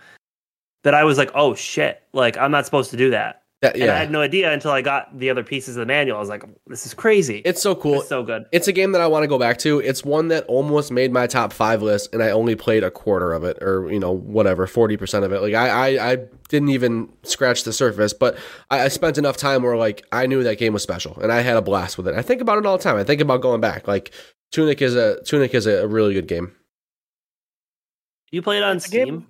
That 0.83 0.93
I 0.93 1.03
was 1.03 1.17
like, 1.17 1.31
oh 1.33 1.55
shit! 1.55 2.03
Like 2.13 2.37
I'm 2.37 2.51
not 2.51 2.65
supposed 2.65 2.91
to 2.91 2.97
do 2.97 3.09
that, 3.09 3.41
That- 3.61 3.75
and 3.75 3.89
I 3.89 3.97
had 3.97 4.11
no 4.11 4.21
idea 4.21 4.53
until 4.53 4.69
I 4.69 4.83
got 4.83 5.17
the 5.17 5.31
other 5.31 5.43
pieces 5.43 5.77
of 5.77 5.79
the 5.79 5.87
manual. 5.87 6.17
I 6.17 6.19
was 6.19 6.29
like, 6.29 6.43
this 6.67 6.85
is 6.85 6.93
crazy. 6.93 7.41
it's 7.43 7.59
so 7.59 7.73
cool. 7.73 8.01
It's 8.01 8.07
so 8.09 8.21
good. 8.21 8.45
It's 8.51 8.67
a 8.67 8.71
game 8.71 8.91
that 8.91 9.01
I 9.01 9.07
want 9.07 9.23
to 9.23 9.27
go 9.27 9.39
back 9.39 9.57
to. 9.59 9.79
It's 9.79 10.05
one 10.05 10.27
that 10.27 10.45
almost 10.45 10.91
made 10.91 11.11
my 11.11 11.25
top 11.25 11.51
five 11.51 11.81
list, 11.81 12.13
and 12.13 12.21
I 12.21 12.29
only 12.29 12.55
played 12.55 12.83
a 12.83 12.91
quarter 12.91 13.33
of 13.33 13.43
it, 13.43 13.57
or 13.63 13.91
you 13.91 13.99
know, 13.99 14.11
whatever, 14.11 14.67
forty 14.67 14.95
percent 14.95 15.25
of 15.25 15.31
it. 15.33 15.41
Like 15.41 15.55
I, 15.55 15.69
I, 15.97 16.11
I 16.11 16.15
didn't 16.49 16.69
even 16.69 17.09
scratch 17.23 17.63
the 17.63 17.73
surface, 17.73 18.13
but 18.13 18.37
I, 18.69 18.81
I 18.81 18.87
spent 18.89 19.17
enough 19.17 19.37
time 19.37 19.63
where 19.63 19.75
like 19.75 20.05
I 20.11 20.27
knew 20.27 20.43
that 20.43 20.59
game 20.59 20.73
was 20.73 20.83
special, 20.83 21.17
and 21.19 21.31
I 21.31 21.41
had 21.41 21.57
a 21.57 21.61
blast 21.63 21.97
with 21.97 22.07
it. 22.07 22.13
I 22.13 22.21
think 22.21 22.41
about 22.41 22.59
it 22.59 22.65
all 22.67 22.77
the 22.77 22.83
time. 22.83 22.97
I 22.97 23.03
think 23.03 23.21
about 23.21 23.41
going 23.41 23.59
back. 23.59 23.87
Like 23.87 24.11
Tunic 24.51 24.83
is 24.83 24.95
a 24.95 25.19
Tunic 25.23 25.55
is 25.55 25.65
a, 25.65 25.87
really 25.87 26.13
good 26.13 26.27
game. 26.27 26.55
You 28.31 28.43
play 28.43 28.57
it 28.57 28.63
on 28.63 28.77
It's 28.77 28.87
game- 28.87 29.07
Steam. 29.07 29.27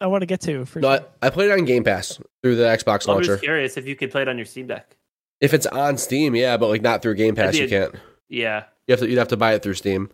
I 0.00 0.06
want 0.06 0.22
to 0.22 0.26
get 0.26 0.40
to 0.42 0.64
for 0.64 0.80
No, 0.80 0.96
sure. 0.96 1.06
I, 1.22 1.26
I 1.26 1.30
played 1.30 1.50
it 1.50 1.58
on 1.58 1.64
Game 1.64 1.84
Pass 1.84 2.20
through 2.42 2.56
the 2.56 2.64
Xbox 2.64 3.06
launcher. 3.06 3.32
I'm 3.32 3.36
just 3.36 3.42
curious 3.42 3.76
if 3.76 3.86
you 3.86 3.96
could 3.96 4.10
play 4.10 4.22
it 4.22 4.28
on 4.28 4.36
your 4.36 4.44
Steam 4.46 4.66
Deck. 4.66 4.96
If 5.40 5.54
it's 5.54 5.66
on 5.66 5.96
Steam, 5.98 6.34
yeah, 6.34 6.56
but 6.56 6.68
like 6.68 6.82
not 6.82 7.00
through 7.02 7.14
Game 7.14 7.34
Pass, 7.34 7.54
That'd 7.56 7.70
you 7.70 7.76
a- 7.76 7.80
can't. 7.90 7.94
Yeah, 8.28 8.64
You 8.88 8.92
have 8.92 9.00
to 9.00 9.08
you'd 9.08 9.18
have 9.18 9.28
to 9.28 9.36
buy 9.36 9.54
it 9.54 9.62
through 9.62 9.74
Steam. 9.74 10.10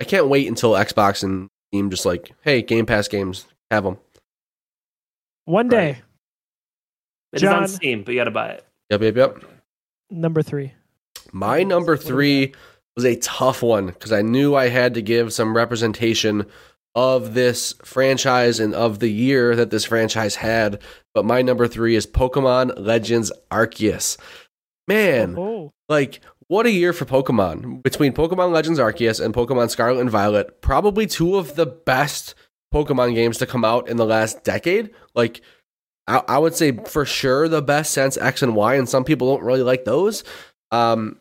I 0.00 0.04
can't 0.04 0.28
wait 0.28 0.46
until 0.46 0.72
Xbox 0.72 1.22
and 1.24 1.48
Steam 1.72 1.90
just 1.90 2.06
like, 2.06 2.32
hey, 2.42 2.62
Game 2.62 2.86
Pass 2.86 3.08
games, 3.08 3.46
have 3.70 3.84
them. 3.84 3.98
One 5.44 5.68
day, 5.68 5.98
it 7.32 7.36
is 7.36 7.42
John- 7.42 7.62
on 7.62 7.68
Steam, 7.68 8.02
but 8.04 8.12
you 8.12 8.20
got 8.20 8.24
to 8.24 8.30
buy 8.30 8.50
it. 8.50 8.64
Yep, 8.90 9.00
yep, 9.02 9.16
yep. 9.16 9.44
number 10.10 10.42
three. 10.42 10.72
My 11.32 11.62
number 11.62 11.92
What 11.92 12.00
do 12.02 12.06
we 12.06 12.10
three 12.46 12.52
was 12.96 13.04
a 13.04 13.16
tough 13.16 13.62
one 13.62 13.86
because 13.86 14.12
I 14.12 14.22
knew 14.22 14.54
I 14.54 14.68
had 14.68 14.94
to 14.94 15.02
give 15.02 15.32
some 15.32 15.56
representation 15.56 16.46
of 16.94 17.34
this 17.34 17.74
franchise 17.84 18.58
and 18.60 18.74
of 18.74 18.98
the 18.98 19.08
year 19.10 19.54
that 19.54 19.70
this 19.70 19.84
franchise 19.84 20.36
had. 20.36 20.80
But 21.14 21.24
my 21.24 21.42
number 21.42 21.68
three 21.68 21.94
is 21.94 22.06
Pokemon 22.06 22.74
Legends 22.78 23.30
Arceus. 23.50 24.16
Man, 24.86 25.36
Oh, 25.36 25.72
like 25.88 26.20
what 26.48 26.66
a 26.66 26.70
year 26.70 26.92
for 26.92 27.04
Pokemon. 27.04 27.82
Between 27.82 28.12
Pokemon 28.14 28.52
Legends 28.52 28.78
Arceus 28.78 29.22
and 29.22 29.34
Pokemon 29.34 29.68
Scarlet 29.70 30.00
and 30.00 30.10
Violet, 30.10 30.62
probably 30.62 31.06
two 31.06 31.36
of 31.36 31.56
the 31.56 31.66
best 31.66 32.34
Pokemon 32.74 33.14
games 33.14 33.38
to 33.38 33.46
come 33.46 33.64
out 33.64 33.88
in 33.88 33.96
the 33.98 34.06
last 34.06 34.44
decade. 34.44 34.90
Like 35.14 35.42
I, 36.06 36.22
I 36.26 36.38
would 36.38 36.54
say 36.54 36.72
for 36.86 37.04
sure 37.04 37.48
the 37.48 37.62
best 37.62 37.92
since 37.92 38.16
X 38.16 38.42
and 38.42 38.56
Y, 38.56 38.74
and 38.76 38.88
some 38.88 39.04
people 39.04 39.34
don't 39.34 39.44
really 39.44 39.62
like 39.62 39.84
those. 39.84 40.24
Um 40.70 41.18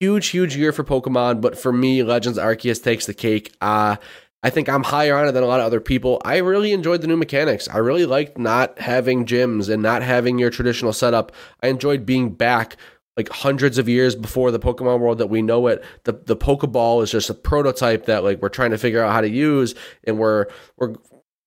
huge, 0.00 0.28
huge 0.28 0.56
year 0.56 0.72
for 0.72 0.84
Pokemon, 0.84 1.40
but 1.40 1.56
for 1.58 1.72
me, 1.72 2.02
Legends 2.02 2.38
Arceus 2.38 2.82
takes 2.82 3.06
the 3.06 3.14
cake. 3.14 3.52
Uh 3.60 3.96
I 4.42 4.50
think 4.50 4.68
I'm 4.68 4.82
higher 4.82 5.16
on 5.16 5.28
it 5.28 5.32
than 5.32 5.44
a 5.44 5.46
lot 5.46 5.60
of 5.60 5.66
other 5.66 5.80
people. 5.80 6.20
I 6.24 6.38
really 6.38 6.72
enjoyed 6.72 7.00
the 7.00 7.06
new 7.06 7.16
mechanics. 7.16 7.68
I 7.68 7.78
really 7.78 8.06
liked 8.06 8.38
not 8.38 8.78
having 8.78 9.24
gyms 9.24 9.72
and 9.72 9.82
not 9.82 10.02
having 10.02 10.38
your 10.38 10.50
traditional 10.50 10.92
setup. 10.92 11.32
I 11.62 11.68
enjoyed 11.68 12.04
being 12.04 12.34
back 12.34 12.76
like 13.16 13.28
hundreds 13.28 13.78
of 13.78 13.88
years 13.88 14.16
before 14.16 14.50
the 14.50 14.58
Pokemon 14.58 15.00
world 15.00 15.18
that 15.18 15.28
we 15.28 15.42
know 15.42 15.66
it. 15.68 15.84
The 16.04 16.12
the 16.12 16.36
Pokeball 16.36 17.02
is 17.02 17.10
just 17.10 17.30
a 17.30 17.34
prototype 17.34 18.06
that 18.06 18.24
like 18.24 18.40
we're 18.42 18.48
trying 18.48 18.70
to 18.70 18.78
figure 18.78 19.04
out 19.04 19.12
how 19.12 19.20
to 19.20 19.28
use 19.28 19.74
and 20.04 20.18
we're 20.18 20.46
we're 20.76 20.94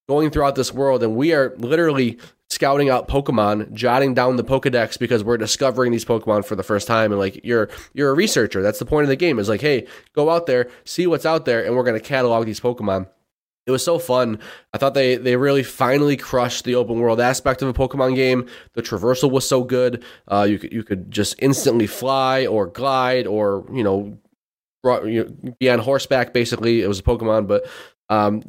going 0.08 0.30
throughout 0.30 0.54
this 0.54 0.72
world 0.72 1.02
and 1.02 1.16
we 1.16 1.34
are 1.34 1.54
literally 1.58 2.18
scouting 2.50 2.88
out 2.88 3.08
Pokemon, 3.08 3.72
jotting 3.72 4.14
down 4.14 4.36
the 4.36 4.44
Pokedex 4.44 4.98
because 4.98 5.24
we're 5.24 5.36
discovering 5.36 5.92
these 5.92 6.04
Pokemon 6.04 6.44
for 6.44 6.56
the 6.56 6.62
first 6.62 6.86
time 6.86 7.12
and 7.12 7.18
like 7.18 7.40
you're 7.44 7.68
you're 7.92 8.10
a 8.10 8.14
researcher. 8.14 8.62
That's 8.62 8.78
the 8.78 8.86
point 8.86 9.04
of 9.04 9.08
the 9.08 9.16
game 9.16 9.38
is 9.38 9.48
like, 9.48 9.60
hey, 9.60 9.86
go 10.14 10.30
out 10.30 10.46
there, 10.46 10.68
see 10.84 11.06
what's 11.06 11.26
out 11.26 11.44
there 11.44 11.64
and 11.64 11.76
we're 11.76 11.84
to 11.84 12.00
catalog 12.00 12.46
these 12.46 12.60
Pokemon. 12.60 13.08
It 13.66 13.72
was 13.72 13.84
so 13.84 13.98
fun. 13.98 14.38
I 14.72 14.78
thought 14.78 14.94
they 14.94 15.16
they 15.16 15.34
really 15.34 15.64
finally 15.64 16.16
crushed 16.16 16.64
the 16.64 16.76
open 16.76 17.00
world 17.00 17.20
aspect 17.20 17.62
of 17.62 17.68
a 17.68 17.72
Pokemon 17.72 18.14
game. 18.14 18.46
The 18.74 18.82
traversal 18.82 19.30
was 19.30 19.48
so 19.48 19.64
good. 19.64 20.04
Uh, 20.28 20.46
you 20.48 20.58
could 20.60 20.72
you 20.72 20.84
could 20.84 21.10
just 21.10 21.34
instantly 21.40 21.88
fly 21.88 22.46
or 22.46 22.68
glide 22.68 23.26
or 23.26 23.66
you 23.72 23.82
know, 23.82 24.16
ro- 24.84 25.04
you 25.04 25.24
know, 25.24 25.52
be 25.58 25.68
on 25.68 25.80
horseback. 25.80 26.32
Basically, 26.32 26.80
it 26.80 26.86
was 26.86 27.00
a 27.00 27.02
Pokemon, 27.02 27.48
but 27.48 27.66
um, 28.08 28.44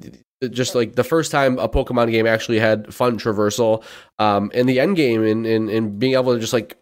just 0.49 0.75
like 0.75 0.95
the 0.95 1.03
first 1.03 1.31
time 1.31 1.57
a 1.59 1.67
Pokemon 1.67 2.11
game 2.11 2.27
actually 2.27 2.59
had 2.59 2.93
fun 2.93 3.17
traversal, 3.17 3.83
um, 4.19 4.51
and 4.53 4.67
the 4.67 4.79
end 4.79 4.95
game 4.95 5.23
and 5.23 5.45
and 5.45 5.69
and 5.69 5.99
being 5.99 6.13
able 6.13 6.33
to 6.33 6.39
just 6.39 6.53
like 6.53 6.77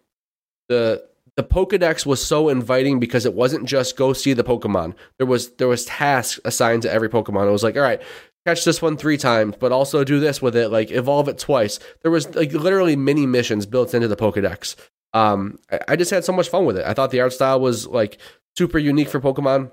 the 0.70 1.04
the 1.36 1.44
Pokedex 1.44 2.06
was 2.06 2.26
so 2.26 2.50
inviting 2.50 3.00
because 3.00 3.26
it 3.26 3.34
wasn't 3.34 3.66
just 3.66 3.98
go 3.98 4.14
see 4.14 4.34
the 4.34 4.44
Pokemon. 4.44 4.94
There 5.18 5.28
was 5.28 5.52
there 5.54 5.68
was 5.68 5.86
tasks 5.86 6.40
assigned 6.46 6.84
to 6.84 6.92
every 6.92 7.10
Pokemon. 7.10 7.48
It 7.48 7.52
was 7.52 7.64
like, 7.64 7.76
all 7.76 7.82
right, 7.82 8.02
catch 8.46 8.64
this 8.64 8.82
one 8.82 8.98
three 8.98 9.18
times, 9.18 9.56
but 9.60 9.72
also 9.72 10.04
do 10.04 10.20
this 10.20 10.42
with 10.42 10.56
it, 10.56 10.70
like 10.70 10.92
evolve 10.92 11.28
it 11.28 11.38
twice. 11.38 11.80
There 12.04 12.12
was 12.12 12.34
like 12.36 12.54
literally 12.54 12.96
mini 12.96 13.26
missions 13.26 13.66
built 13.66 13.94
into 13.94 14.08
the 14.08 14.16
Pokedex. 14.16 14.76
Um, 15.14 15.60
I, 15.72 15.80
I 15.90 15.96
just 15.96 16.12
had 16.12 16.24
so 16.24 16.34
much 16.34 16.50
fun 16.50 16.66
with 16.66 16.78
it. 16.78 16.86
I 16.86 16.94
thought 16.94 17.12
the 17.12 17.22
art 17.22 17.34
style 17.34 17.60
was 17.60 17.88
like 17.88 18.18
super 18.58 18.78
unique 18.78 19.10
for 19.10 19.20
Pokemon. 19.20 19.72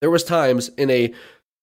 There 0.00 0.10
was 0.10 0.24
times 0.24 0.68
in 0.70 0.90
a 0.90 1.14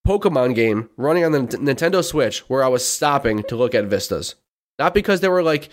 Pokemon 0.07 0.55
game 0.55 0.89
running 0.97 1.23
on 1.23 1.31
the 1.31 1.39
Nintendo 1.39 2.03
Switch 2.03 2.39
where 2.49 2.63
I 2.63 2.67
was 2.67 2.85
stopping 2.85 3.43
to 3.43 3.55
look 3.55 3.73
at 3.73 3.85
vistas, 3.85 4.35
not 4.77 4.93
because 4.93 5.21
they 5.21 5.29
were 5.29 5.43
like 5.43 5.69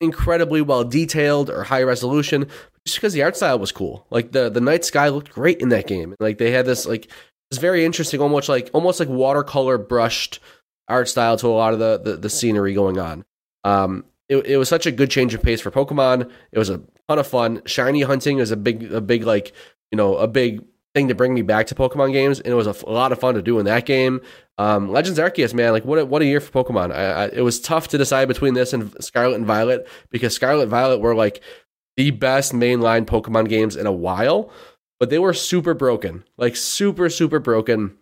incredibly 0.00 0.60
well 0.60 0.84
detailed 0.84 1.50
or 1.50 1.64
high 1.64 1.82
resolution, 1.82 2.48
just 2.86 2.98
because 2.98 3.12
the 3.12 3.22
art 3.22 3.36
style 3.36 3.58
was 3.58 3.72
cool. 3.72 4.06
Like 4.10 4.32
the 4.32 4.48
the 4.48 4.60
night 4.60 4.84
sky 4.84 5.08
looked 5.08 5.32
great 5.32 5.60
in 5.60 5.70
that 5.70 5.86
game. 5.86 6.14
Like 6.20 6.38
they 6.38 6.52
had 6.52 6.66
this 6.66 6.86
like 6.86 7.08
it's 7.50 7.58
very 7.58 7.84
interesting, 7.84 8.20
almost 8.20 8.48
like 8.48 8.70
almost 8.72 9.00
like 9.00 9.08
watercolor 9.08 9.78
brushed 9.78 10.40
art 10.88 11.08
style 11.08 11.36
to 11.38 11.48
a 11.48 11.48
lot 11.48 11.72
of 11.72 11.78
the 11.78 11.98
the, 11.98 12.16
the 12.16 12.30
scenery 12.30 12.74
going 12.74 12.98
on. 12.98 13.24
Um, 13.64 14.04
it, 14.28 14.46
it 14.46 14.56
was 14.56 14.68
such 14.68 14.86
a 14.86 14.92
good 14.92 15.10
change 15.10 15.34
of 15.34 15.42
pace 15.42 15.60
for 15.60 15.70
Pokemon. 15.70 16.30
It 16.52 16.58
was 16.58 16.70
a 16.70 16.80
ton 17.08 17.18
of 17.18 17.26
fun. 17.26 17.62
Shiny 17.66 18.02
hunting 18.02 18.38
is 18.38 18.50
a 18.50 18.56
big 18.56 18.92
a 18.92 19.00
big 19.00 19.24
like 19.24 19.52
you 19.90 19.96
know 19.96 20.16
a 20.16 20.28
big 20.28 20.64
thing 20.94 21.08
to 21.08 21.14
bring 21.14 21.34
me 21.34 21.42
back 21.42 21.66
to 21.66 21.74
Pokemon 21.74 22.12
games, 22.12 22.40
and 22.40 22.52
it 22.52 22.56
was 22.56 22.66
a, 22.66 22.70
f- 22.70 22.84
a 22.84 22.90
lot 22.90 23.12
of 23.12 23.18
fun 23.18 23.34
to 23.34 23.42
do 23.42 23.58
in 23.58 23.66
that 23.66 23.84
game. 23.84 24.20
Um, 24.58 24.90
Legends 24.90 25.18
Arceus, 25.18 25.52
man, 25.52 25.72
like 25.72 25.84
what 25.84 25.98
a, 25.98 26.06
what 26.06 26.22
a 26.22 26.26
year 26.26 26.40
for 26.40 26.64
Pokemon. 26.64 26.94
I, 26.94 27.24
I, 27.24 27.26
it 27.26 27.40
was 27.40 27.60
tough 27.60 27.88
to 27.88 27.98
decide 27.98 28.28
between 28.28 28.54
this 28.54 28.72
and 28.72 28.94
Scarlet 29.02 29.34
and 29.34 29.46
Violet 29.46 29.88
because 30.10 30.34
Scarlet 30.34 30.62
and 30.62 30.70
Violet 30.70 31.00
were 31.00 31.14
like 31.14 31.42
the 31.96 32.12
best 32.12 32.52
mainline 32.52 33.04
Pokemon 33.06 33.48
games 33.48 33.74
in 33.74 33.86
a 33.86 33.92
while, 33.92 34.50
but 35.00 35.10
they 35.10 35.18
were 35.18 35.34
super 35.34 35.74
broken, 35.74 36.24
like 36.36 36.54
super 36.54 37.10
super 37.10 37.40
broken. 37.40 37.96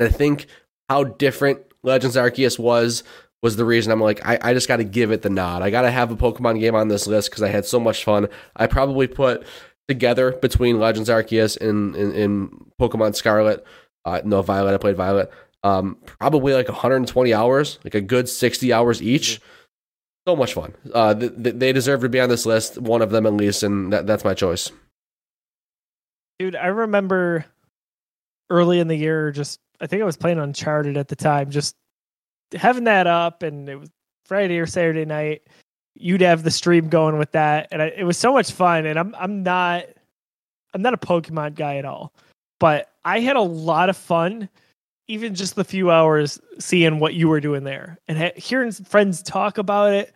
And 0.00 0.08
I 0.08 0.12
think 0.12 0.46
how 0.88 1.04
different 1.04 1.60
Legends 1.84 2.16
Arceus 2.16 2.58
was 2.58 3.04
was 3.42 3.54
the 3.54 3.64
reason 3.64 3.92
I'm 3.92 4.00
like 4.00 4.26
I, 4.26 4.38
I 4.42 4.52
just 4.52 4.66
got 4.66 4.78
to 4.78 4.84
give 4.84 5.12
it 5.12 5.22
the 5.22 5.30
nod. 5.30 5.62
I 5.62 5.70
got 5.70 5.82
to 5.82 5.90
have 5.92 6.10
a 6.10 6.16
Pokemon 6.16 6.58
game 6.58 6.74
on 6.74 6.88
this 6.88 7.06
list 7.06 7.30
because 7.30 7.44
I 7.44 7.48
had 7.48 7.64
so 7.64 7.78
much 7.78 8.02
fun. 8.02 8.28
I 8.56 8.66
probably 8.66 9.06
put 9.06 9.46
together 9.88 10.32
between 10.32 10.78
Legends 10.80 11.08
Arceus 11.08 11.60
and, 11.60 11.94
and, 11.94 12.12
and 12.14 12.72
Pokemon 12.80 13.14
Scarlet. 13.14 13.64
Uh, 14.04 14.20
no, 14.24 14.42
Violet. 14.42 14.74
I 14.74 14.78
played 14.78 14.96
Violet. 14.96 15.30
Um, 15.62 15.96
probably 16.04 16.54
like 16.54 16.68
120 16.68 17.34
hours, 17.34 17.78
like 17.84 17.94
a 17.94 18.00
good 18.00 18.28
60 18.28 18.72
hours 18.72 19.02
each. 19.02 19.40
So 20.26 20.36
much 20.36 20.54
fun. 20.54 20.74
Uh, 20.92 21.14
th- 21.14 21.32
th- 21.42 21.56
they 21.56 21.72
deserve 21.72 22.00
to 22.02 22.08
be 22.08 22.20
on 22.20 22.28
this 22.28 22.46
list. 22.46 22.78
One 22.78 23.02
of 23.02 23.10
them 23.10 23.26
at 23.26 23.34
least, 23.34 23.62
and 23.62 23.92
that, 23.92 24.06
that's 24.06 24.24
my 24.24 24.34
choice. 24.34 24.70
dude, 26.38 26.56
I 26.56 26.66
remember 26.66 27.44
early 28.50 28.78
in 28.80 28.88
the 28.88 28.96
year, 28.96 29.30
just 29.32 29.60
I 29.80 29.86
think 29.86 30.02
I 30.02 30.04
was 30.04 30.16
playing 30.16 30.38
Uncharted 30.38 30.96
at 30.96 31.08
the 31.08 31.16
time, 31.16 31.50
just 31.50 31.76
having 32.52 32.84
that 32.84 33.06
up, 33.06 33.42
and 33.42 33.68
it 33.68 33.76
was 33.76 33.90
Friday 34.24 34.58
or 34.58 34.66
Saturday 34.66 35.04
night. 35.04 35.42
You'd 35.98 36.20
have 36.20 36.42
the 36.42 36.50
stream 36.50 36.88
going 36.88 37.18
with 37.18 37.32
that, 37.32 37.68
and 37.70 37.80
I, 37.82 37.86
it 37.86 38.04
was 38.04 38.18
so 38.18 38.32
much 38.32 38.50
fun. 38.52 38.86
And 38.86 38.98
I'm 38.98 39.14
I'm 39.18 39.42
not 39.42 39.84
I'm 40.74 40.82
not 40.82 40.94
a 40.94 40.98
Pokemon 40.98 41.54
guy 41.54 41.76
at 41.76 41.84
all, 41.84 42.12
but 42.60 42.90
I 43.04 43.20
had 43.20 43.36
a 43.36 43.40
lot 43.40 43.88
of 43.88 43.96
fun, 43.96 44.48
even 45.08 45.34
just 45.34 45.54
the 45.54 45.64
few 45.64 45.90
hours 45.90 46.38
seeing 46.58 46.98
what 46.98 47.14
you 47.14 47.28
were 47.28 47.40
doing 47.40 47.64
there 47.64 47.98
and 48.08 48.18
ha- 48.18 48.32
hearing 48.36 48.72
friends 48.72 49.22
talk 49.22 49.56
about 49.58 49.92
it. 49.94 50.12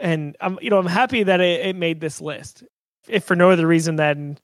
And 0.00 0.36
I'm 0.40 0.58
you 0.62 0.70
know 0.70 0.78
I'm 0.78 0.86
happy 0.86 1.22
that 1.24 1.40
it, 1.40 1.66
it 1.66 1.76
made 1.76 2.00
this 2.00 2.20
list, 2.20 2.62
if 3.08 3.24
for 3.24 3.36
no 3.36 3.50
other 3.50 3.66
reason 3.66 3.96
than 3.96 4.38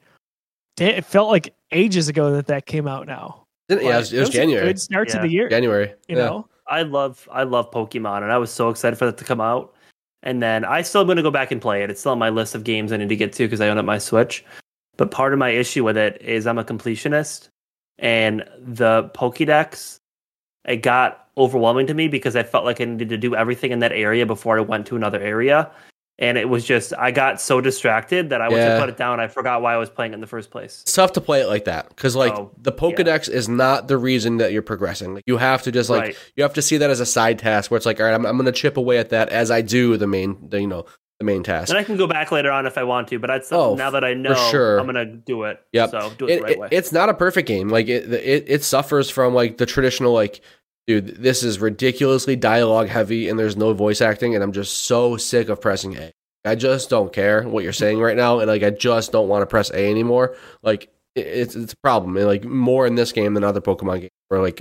it 0.78 1.04
felt 1.04 1.30
like 1.30 1.54
ages 1.70 2.08
ago 2.08 2.32
that 2.32 2.46
that 2.48 2.66
came 2.66 2.86
out 2.88 3.06
now. 3.06 3.44
yeah, 3.68 3.76
it 3.76 3.84
was, 3.84 4.12
it 4.12 4.20
was 4.20 4.30
January. 4.30 4.66
good 4.66 4.80
start 4.80 5.08
Yeah. 5.08 5.14
to 5.14 5.20
the 5.22 5.28
year. 5.28 5.48
January. 5.48 5.94
You 6.08 6.16
Yeah. 6.18 6.24
know, 6.26 6.48
I 6.66 6.82
love 6.82 7.26
I 7.32 7.44
love 7.44 7.70
Pokemon, 7.70 8.22
and 8.22 8.32
I 8.32 8.36
was 8.38 8.50
so 8.50 8.68
excited 8.68 8.96
for 8.96 9.06
that 9.06 9.16
to 9.18 9.24
come 9.24 9.40
out. 9.40 9.72
And 10.24 10.42
then 10.42 10.64
I 10.64 10.82
still 10.82 11.02
am 11.02 11.06
going 11.06 11.18
to 11.18 11.22
go 11.22 11.30
back 11.30 11.52
and 11.52 11.60
play 11.60 11.82
it. 11.82 11.90
It's 11.90 12.00
still 12.00 12.12
on 12.12 12.18
my 12.18 12.30
list 12.30 12.54
of 12.54 12.64
games 12.64 12.92
I 12.92 12.96
need 12.96 13.10
to 13.10 13.16
get 13.16 13.32
to 13.34 13.44
because 13.44 13.60
I 13.60 13.68
own 13.68 13.78
up 13.78 13.84
my 13.84 13.98
Switch. 13.98 14.44
But 14.96 15.10
part 15.10 15.32
of 15.32 15.38
my 15.38 15.50
issue 15.50 15.84
with 15.84 15.96
it 15.96 16.20
is 16.22 16.46
I'm 16.46 16.58
a 16.58 16.64
completionist, 16.64 17.48
and 17.98 18.44
the 18.58 19.10
Pokédex 19.14 19.98
it 20.64 20.78
got 20.78 21.28
overwhelming 21.36 21.86
to 21.88 21.94
me 21.94 22.08
because 22.08 22.36
I 22.36 22.42
felt 22.42 22.64
like 22.64 22.80
I 22.80 22.84
needed 22.84 23.10
to 23.10 23.18
do 23.18 23.34
everything 23.34 23.70
in 23.70 23.80
that 23.80 23.92
area 23.92 24.24
before 24.24 24.56
I 24.56 24.62
went 24.62 24.86
to 24.86 24.96
another 24.96 25.20
area. 25.20 25.70
And 26.18 26.38
it 26.38 26.48
was 26.48 26.64
just 26.64 26.92
I 26.96 27.10
got 27.10 27.40
so 27.40 27.60
distracted 27.60 28.30
that 28.30 28.40
I 28.40 28.48
went 28.48 28.60
Yeah. 28.60 28.74
to 28.74 28.80
put 28.80 28.88
it 28.88 28.96
down. 28.96 29.18
I 29.18 29.26
forgot 29.26 29.62
why 29.62 29.74
I 29.74 29.78
was 29.78 29.90
playing 29.90 30.12
it 30.12 30.14
in 30.14 30.20
the 30.20 30.28
first 30.28 30.50
place. 30.50 30.82
It's 30.82 30.92
tough 30.92 31.12
to 31.14 31.20
play 31.20 31.40
it 31.40 31.46
like 31.48 31.64
that 31.64 31.88
because 31.88 32.14
like 32.14 32.32
Oh, 32.34 32.52
the 32.56 32.70
Pokedex 32.70 33.28
is 33.28 33.48
not 33.48 33.88
the 33.88 33.98
reason 33.98 34.36
that 34.36 34.52
you're 34.52 34.62
progressing. 34.62 35.14
Like, 35.14 35.24
you 35.26 35.38
have 35.38 35.62
to 35.62 35.72
just 35.72 35.90
like 35.90 36.02
Right. 36.02 36.16
you 36.36 36.44
have 36.44 36.54
to 36.54 36.62
see 36.62 36.76
that 36.76 36.88
as 36.90 37.00
a 37.00 37.06
side 37.06 37.40
task 37.40 37.70
where 37.70 37.76
it's 37.76 37.86
like, 37.86 37.98
all 37.98 38.06
right, 38.06 38.14
I'm, 38.14 38.24
I'm 38.26 38.36
going 38.36 38.46
to 38.46 38.52
chip 38.52 38.76
away 38.76 38.98
at 38.98 39.08
that 39.10 39.28
as 39.30 39.50
I 39.50 39.60
do 39.60 39.96
the 39.96 40.06
main, 40.06 40.36
the, 40.48 40.60
you 40.60 40.68
know, 40.68 40.86
the 41.18 41.24
main 41.24 41.42
task. 41.42 41.70
And 41.70 41.78
I 41.78 41.82
can 41.84 41.96
go 41.96 42.06
back 42.06 42.30
later 42.30 42.50
on 42.52 42.66
if 42.66 42.78
I 42.78 42.84
want 42.84 43.08
to, 43.08 43.18
but 43.18 43.30
I'd 43.30 43.44
still, 43.44 43.60
Oh, 43.60 43.74
now 43.74 43.90
that 43.90 44.04
I 44.04 44.14
know, 44.14 44.34
sure. 44.50 44.78
I'm 44.78 44.86
gonna 44.86 45.04
do 45.04 45.44
it. 45.44 45.60
Yep. 45.72 45.90
So 45.90 46.12
do 46.18 46.26
it, 46.28 46.30
It- 46.30 46.36
the 46.36 46.42
right 46.42 46.52
it- 46.52 46.58
way. 46.60 46.68
it's 46.70 46.92
not 46.92 47.08
a 47.08 47.14
perfect 47.14 47.48
game. 47.48 47.68
Like 47.70 47.88
it, 47.88 48.12
it, 48.12 48.44
it 48.46 48.62
suffers 48.64 49.10
from 49.10 49.34
like 49.34 49.58
the 49.58 49.66
traditional 49.66 50.12
like, 50.12 50.40
dude, 50.86 51.16
this 51.22 51.42
is 51.42 51.60
ridiculously 51.60 52.36
dialogue 52.36 52.88
heavy 52.88 53.28
and 53.28 53.38
there's 53.38 53.56
no 53.56 53.72
voice 53.72 54.00
acting, 54.00 54.34
and 54.34 54.42
I'm 54.42 54.52
just 54.52 54.84
so 54.84 55.16
sick 55.16 55.48
of 55.48 55.60
pressing 55.60 55.96
A. 55.96 56.12
I 56.44 56.54
just 56.54 56.90
don't 56.90 57.12
care 57.12 57.42
what 57.42 57.64
you're 57.64 57.72
saying 57.72 58.00
right 58.00 58.16
now, 58.16 58.40
and 58.40 58.48
like 58.48 58.62
I 58.62 58.70
just 58.70 59.12
don't 59.12 59.28
want 59.28 59.42
to 59.42 59.46
press 59.46 59.70
A 59.70 59.90
anymore. 59.90 60.36
Like 60.62 60.90
it's 61.14 61.56
it's 61.56 61.72
a 61.72 61.78
problem, 61.78 62.16
and 62.16 62.26
like 62.26 62.44
more 62.44 62.86
in 62.86 62.96
this 62.96 63.12
game 63.12 63.34
than 63.34 63.44
other 63.44 63.60
Pokemon 63.60 64.00
games, 64.00 64.10
where 64.28 64.40
like 64.40 64.60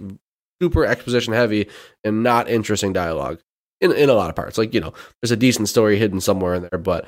super 0.62 0.86
exposition 0.86 1.34
heavy 1.34 1.70
and 2.04 2.24
not 2.24 2.50
interesting 2.50 2.94
dialogue 2.94 3.40
in 3.82 3.92
in 3.92 4.10
a 4.10 4.14
lot 4.14 4.30
of 4.30 4.36
parts. 4.36 4.58
Like 4.58 4.74
you 4.74 4.80
know, 4.80 4.94
there's 5.22 5.32
a 5.32 5.38
decent 5.38 5.68
story 5.70 5.98
hidden 5.98 6.22
somewhere 6.22 6.56
in 6.56 6.68
there, 6.72 6.80
but 6.80 7.06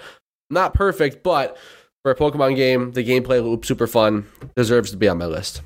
not 0.50 0.74
perfect. 0.74 1.24
But 1.24 1.58
for 2.04 2.12
a 2.12 2.16
Pokemon 2.16 2.56
game, 2.58 2.92
the 2.92 3.04
gameplay 3.04 3.42
loop 3.42 3.66
super 3.66 3.88
fun, 3.88 4.28
deserves 4.56 4.92
to 4.92 4.98
be 4.98 5.08
on 5.08 5.18
my 5.18 5.26
list. 5.26 5.62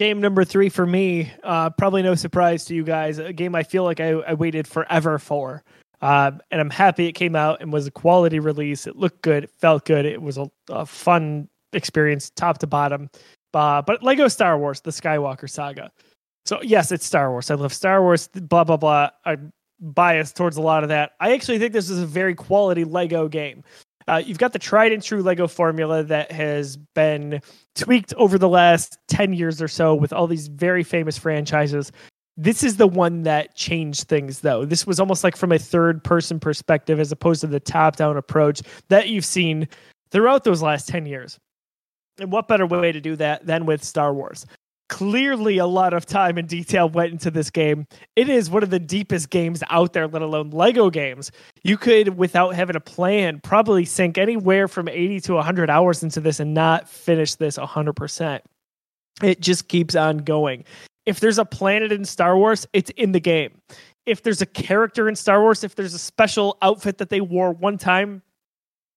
Game 0.00 0.18
number 0.18 0.44
three 0.44 0.70
for 0.70 0.86
me. 0.86 1.30
Uh, 1.44 1.68
probably 1.68 2.02
no 2.02 2.14
surprise 2.14 2.64
to 2.64 2.74
you 2.74 2.82
guys. 2.82 3.18
A 3.18 3.34
game 3.34 3.54
I 3.54 3.62
feel 3.62 3.84
like 3.84 4.00
I, 4.00 4.12
I 4.12 4.32
waited 4.32 4.66
forever 4.66 5.18
for. 5.18 5.62
Um, 6.00 6.40
and 6.50 6.58
I'm 6.58 6.70
happy 6.70 7.06
it 7.06 7.12
came 7.12 7.36
out 7.36 7.60
and 7.60 7.70
was 7.70 7.86
a 7.86 7.90
quality 7.90 8.38
release. 8.38 8.86
It 8.86 8.96
looked 8.96 9.20
good. 9.20 9.44
It 9.44 9.50
felt 9.50 9.84
good. 9.84 10.06
It 10.06 10.22
was 10.22 10.38
a, 10.38 10.50
a 10.70 10.86
fun 10.86 11.50
experience, 11.74 12.30
top 12.30 12.56
to 12.58 12.66
bottom. 12.66 13.10
Uh, 13.52 13.82
but 13.82 14.02
Lego 14.02 14.26
Star 14.28 14.58
Wars, 14.58 14.80
the 14.80 14.90
Skywalker 14.90 15.50
saga. 15.50 15.92
So 16.46 16.62
yes, 16.62 16.90
it's 16.90 17.04
Star 17.04 17.30
Wars. 17.30 17.50
I 17.50 17.54
love 17.56 17.74
Star 17.74 18.00
Wars. 18.00 18.28
Blah 18.28 18.64
blah 18.64 18.78
blah. 18.78 19.10
I'm 19.26 19.52
biased 19.80 20.34
towards 20.34 20.56
a 20.56 20.62
lot 20.62 20.82
of 20.82 20.88
that. 20.88 21.12
I 21.20 21.34
actually 21.34 21.58
think 21.58 21.74
this 21.74 21.90
is 21.90 22.00
a 22.00 22.06
very 22.06 22.34
quality 22.34 22.84
Lego 22.84 23.28
game. 23.28 23.62
Uh, 24.08 24.22
you've 24.24 24.38
got 24.38 24.52
the 24.52 24.58
tried 24.58 24.92
and 24.92 25.02
true 25.02 25.22
Lego 25.22 25.46
formula 25.46 26.02
that 26.02 26.32
has 26.32 26.76
been 26.94 27.40
tweaked 27.74 28.14
over 28.14 28.38
the 28.38 28.48
last 28.48 28.98
10 29.08 29.32
years 29.34 29.60
or 29.60 29.68
so 29.68 29.94
with 29.94 30.12
all 30.12 30.26
these 30.26 30.48
very 30.48 30.82
famous 30.82 31.18
franchises. 31.18 31.92
This 32.36 32.62
is 32.62 32.76
the 32.76 32.86
one 32.86 33.24
that 33.24 33.54
changed 33.54 34.08
things, 34.08 34.40
though. 34.40 34.64
This 34.64 34.86
was 34.86 34.98
almost 34.98 35.22
like 35.22 35.36
from 35.36 35.52
a 35.52 35.58
third 35.58 36.02
person 36.02 36.40
perspective 36.40 36.98
as 36.98 37.12
opposed 37.12 37.42
to 37.42 37.46
the 37.46 37.60
top 37.60 37.96
down 37.96 38.16
approach 38.16 38.62
that 38.88 39.08
you've 39.08 39.26
seen 39.26 39.68
throughout 40.10 40.44
those 40.44 40.62
last 40.62 40.88
10 40.88 41.06
years. 41.06 41.38
And 42.18 42.32
what 42.32 42.48
better 42.48 42.66
way 42.66 42.92
to 42.92 43.00
do 43.00 43.16
that 43.16 43.46
than 43.46 43.66
with 43.66 43.84
Star 43.84 44.12
Wars? 44.14 44.46
Clearly, 44.90 45.58
a 45.58 45.66
lot 45.66 45.94
of 45.94 46.04
time 46.04 46.36
and 46.36 46.48
detail 46.48 46.88
went 46.88 47.12
into 47.12 47.30
this 47.30 47.48
game. 47.48 47.86
It 48.16 48.28
is 48.28 48.50
one 48.50 48.64
of 48.64 48.70
the 48.70 48.80
deepest 48.80 49.30
games 49.30 49.62
out 49.70 49.92
there, 49.92 50.08
let 50.08 50.20
alone 50.20 50.50
Lego 50.50 50.90
games. 50.90 51.30
You 51.62 51.78
could, 51.78 52.18
without 52.18 52.56
having 52.56 52.74
a 52.74 52.80
plan, 52.80 53.38
probably 53.40 53.84
sink 53.84 54.18
anywhere 54.18 54.66
from 54.66 54.88
80 54.88 55.20
to 55.20 55.34
100 55.34 55.70
hours 55.70 56.02
into 56.02 56.20
this 56.20 56.40
and 56.40 56.54
not 56.54 56.88
finish 56.88 57.36
this 57.36 57.56
100%. 57.56 58.40
It 59.22 59.40
just 59.40 59.68
keeps 59.68 59.94
on 59.94 60.18
going. 60.18 60.64
If 61.06 61.20
there's 61.20 61.38
a 61.38 61.44
planet 61.44 61.92
in 61.92 62.04
Star 62.04 62.36
Wars, 62.36 62.66
it's 62.72 62.90
in 62.90 63.12
the 63.12 63.20
game. 63.20 63.52
If 64.06 64.24
there's 64.24 64.42
a 64.42 64.46
character 64.46 65.08
in 65.08 65.14
Star 65.14 65.40
Wars, 65.40 65.62
if 65.62 65.76
there's 65.76 65.94
a 65.94 66.00
special 66.00 66.58
outfit 66.62 66.98
that 66.98 67.10
they 67.10 67.20
wore 67.20 67.52
one 67.52 67.78
time, 67.78 68.22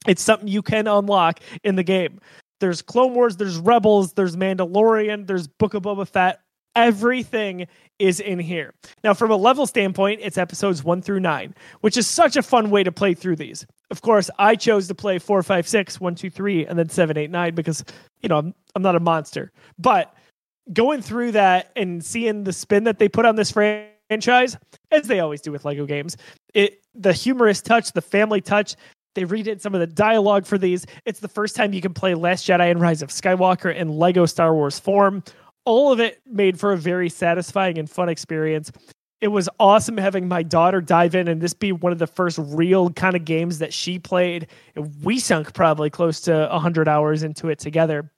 it's 0.08 0.24
something 0.24 0.48
you 0.48 0.64
can 0.64 0.88
unlock 0.88 1.40
in 1.64 1.76
the 1.76 1.84
game. 1.84 2.20
There's 2.64 2.82
Clone 2.82 3.14
Wars, 3.14 3.36
there's 3.36 3.58
Rebels, 3.58 4.14
there's 4.14 4.38
Mandalorian, 4.38 5.28
there's 5.28 5.50
Book 5.50 5.74
of 5.74 5.84
Boba 5.84 6.08
Fett. 6.08 6.40
Everything 6.78 7.68
is 8.00 8.22
in 8.22 8.40
here. 8.40 8.74
Now, 9.04 9.14
from 9.14 9.32
a 9.32 9.36
level 9.36 9.68
standpoint, 9.68 10.22
it's 10.24 10.38
episodes 10.38 10.82
one 10.82 11.02
through 11.02 11.20
nine, 11.20 11.56
which 11.82 11.98
is 11.98 12.08
such 12.08 12.38
a 12.38 12.42
fun 12.42 12.70
way 12.70 12.82
to 12.82 12.90
play 12.90 13.16
through 13.16 13.36
these. 13.36 13.66
Of 13.92 14.02
course, 14.02 14.30
I 14.40 14.56
chose 14.56 14.88
to 14.88 14.96
play 14.96 15.20
four, 15.20 15.44
five, 15.44 15.68
six, 15.68 16.00
one, 16.00 16.16
two, 16.16 16.30
three, 16.30 16.66
and 16.66 16.80
then 16.80 16.88
seven, 16.88 17.18
eight, 17.18 17.32
nine 17.32 17.54
because, 17.54 17.84
you 18.22 18.30
know, 18.30 18.38
I'm, 18.38 18.56
I'm 18.76 18.82
not 18.82 18.96
a 18.96 19.02
monster. 19.02 19.52
But 19.78 20.16
going 20.72 21.02
through 21.02 21.34
that 21.34 21.74
and 21.76 22.02
seeing 22.02 22.46
the 22.46 22.54
spin 22.54 22.86
that 22.86 22.98
they 22.98 23.10
put 23.10 23.26
on 23.26 23.36
this 23.36 23.52
franchise, 23.52 24.56
as 24.90 25.08
they 25.08 25.20
always 25.20 25.42
do 25.42 25.52
with 25.52 25.66
Lego 25.66 25.86
games, 25.86 26.16
it 26.54 26.82
the 26.96 27.12
humorous 27.12 27.62
touch, 27.62 27.92
the 27.92 28.02
family 28.02 28.40
touch, 28.40 28.78
they 29.16 29.24
redid 29.26 29.62
some 29.62 29.74
of 29.74 29.80
the 29.80 29.88
dialogue 29.88 30.46
for 30.46 30.58
these. 30.58 30.86
It's 31.06 31.20
the 31.20 31.28
first 31.28 31.56
time 31.56 31.74
you 31.74 31.82
can 31.82 31.94
play 31.94 32.16
Last 32.16 32.48
Jedi 32.48 32.72
and 32.72 32.82
Rise 32.82 33.02
of 33.02 33.10
Skywalker 33.10 33.74
in 33.74 33.90
Lego 33.90 34.26
Star 34.26 34.54
Wars 34.54 34.80
form. 34.80 35.24
All 35.66 35.92
of 35.92 36.00
it 36.00 36.22
made 36.26 36.60
for 36.60 36.74
a 36.74 36.78
very 36.78 37.10
satisfying 37.10 37.78
and 37.78 37.90
fun 37.90 38.10
experience. 38.10 38.72
It 39.22 39.30
was 39.30 39.48
awesome 39.58 39.96
having 39.96 40.28
my 40.28 40.44
daughter 40.44 40.82
dive 40.82 41.16
in 41.16 41.30
and 41.30 41.40
this 41.40 41.54
be 41.54 41.72
one 41.72 41.94
of 41.94 42.00
the 42.00 42.08
first 42.08 42.38
real 42.42 42.90
kind 42.90 43.16
of 43.16 43.24
games 43.24 43.60
that 43.60 43.74
she 43.74 43.98
played. 43.98 44.48
We 45.02 45.20
sunk 45.20 45.54
probably 45.54 45.90
close 45.90 46.20
to 46.22 46.50
100 46.52 46.88
hours 46.90 47.24
into 47.24 47.48
it 47.48 47.60
together. 47.60 48.12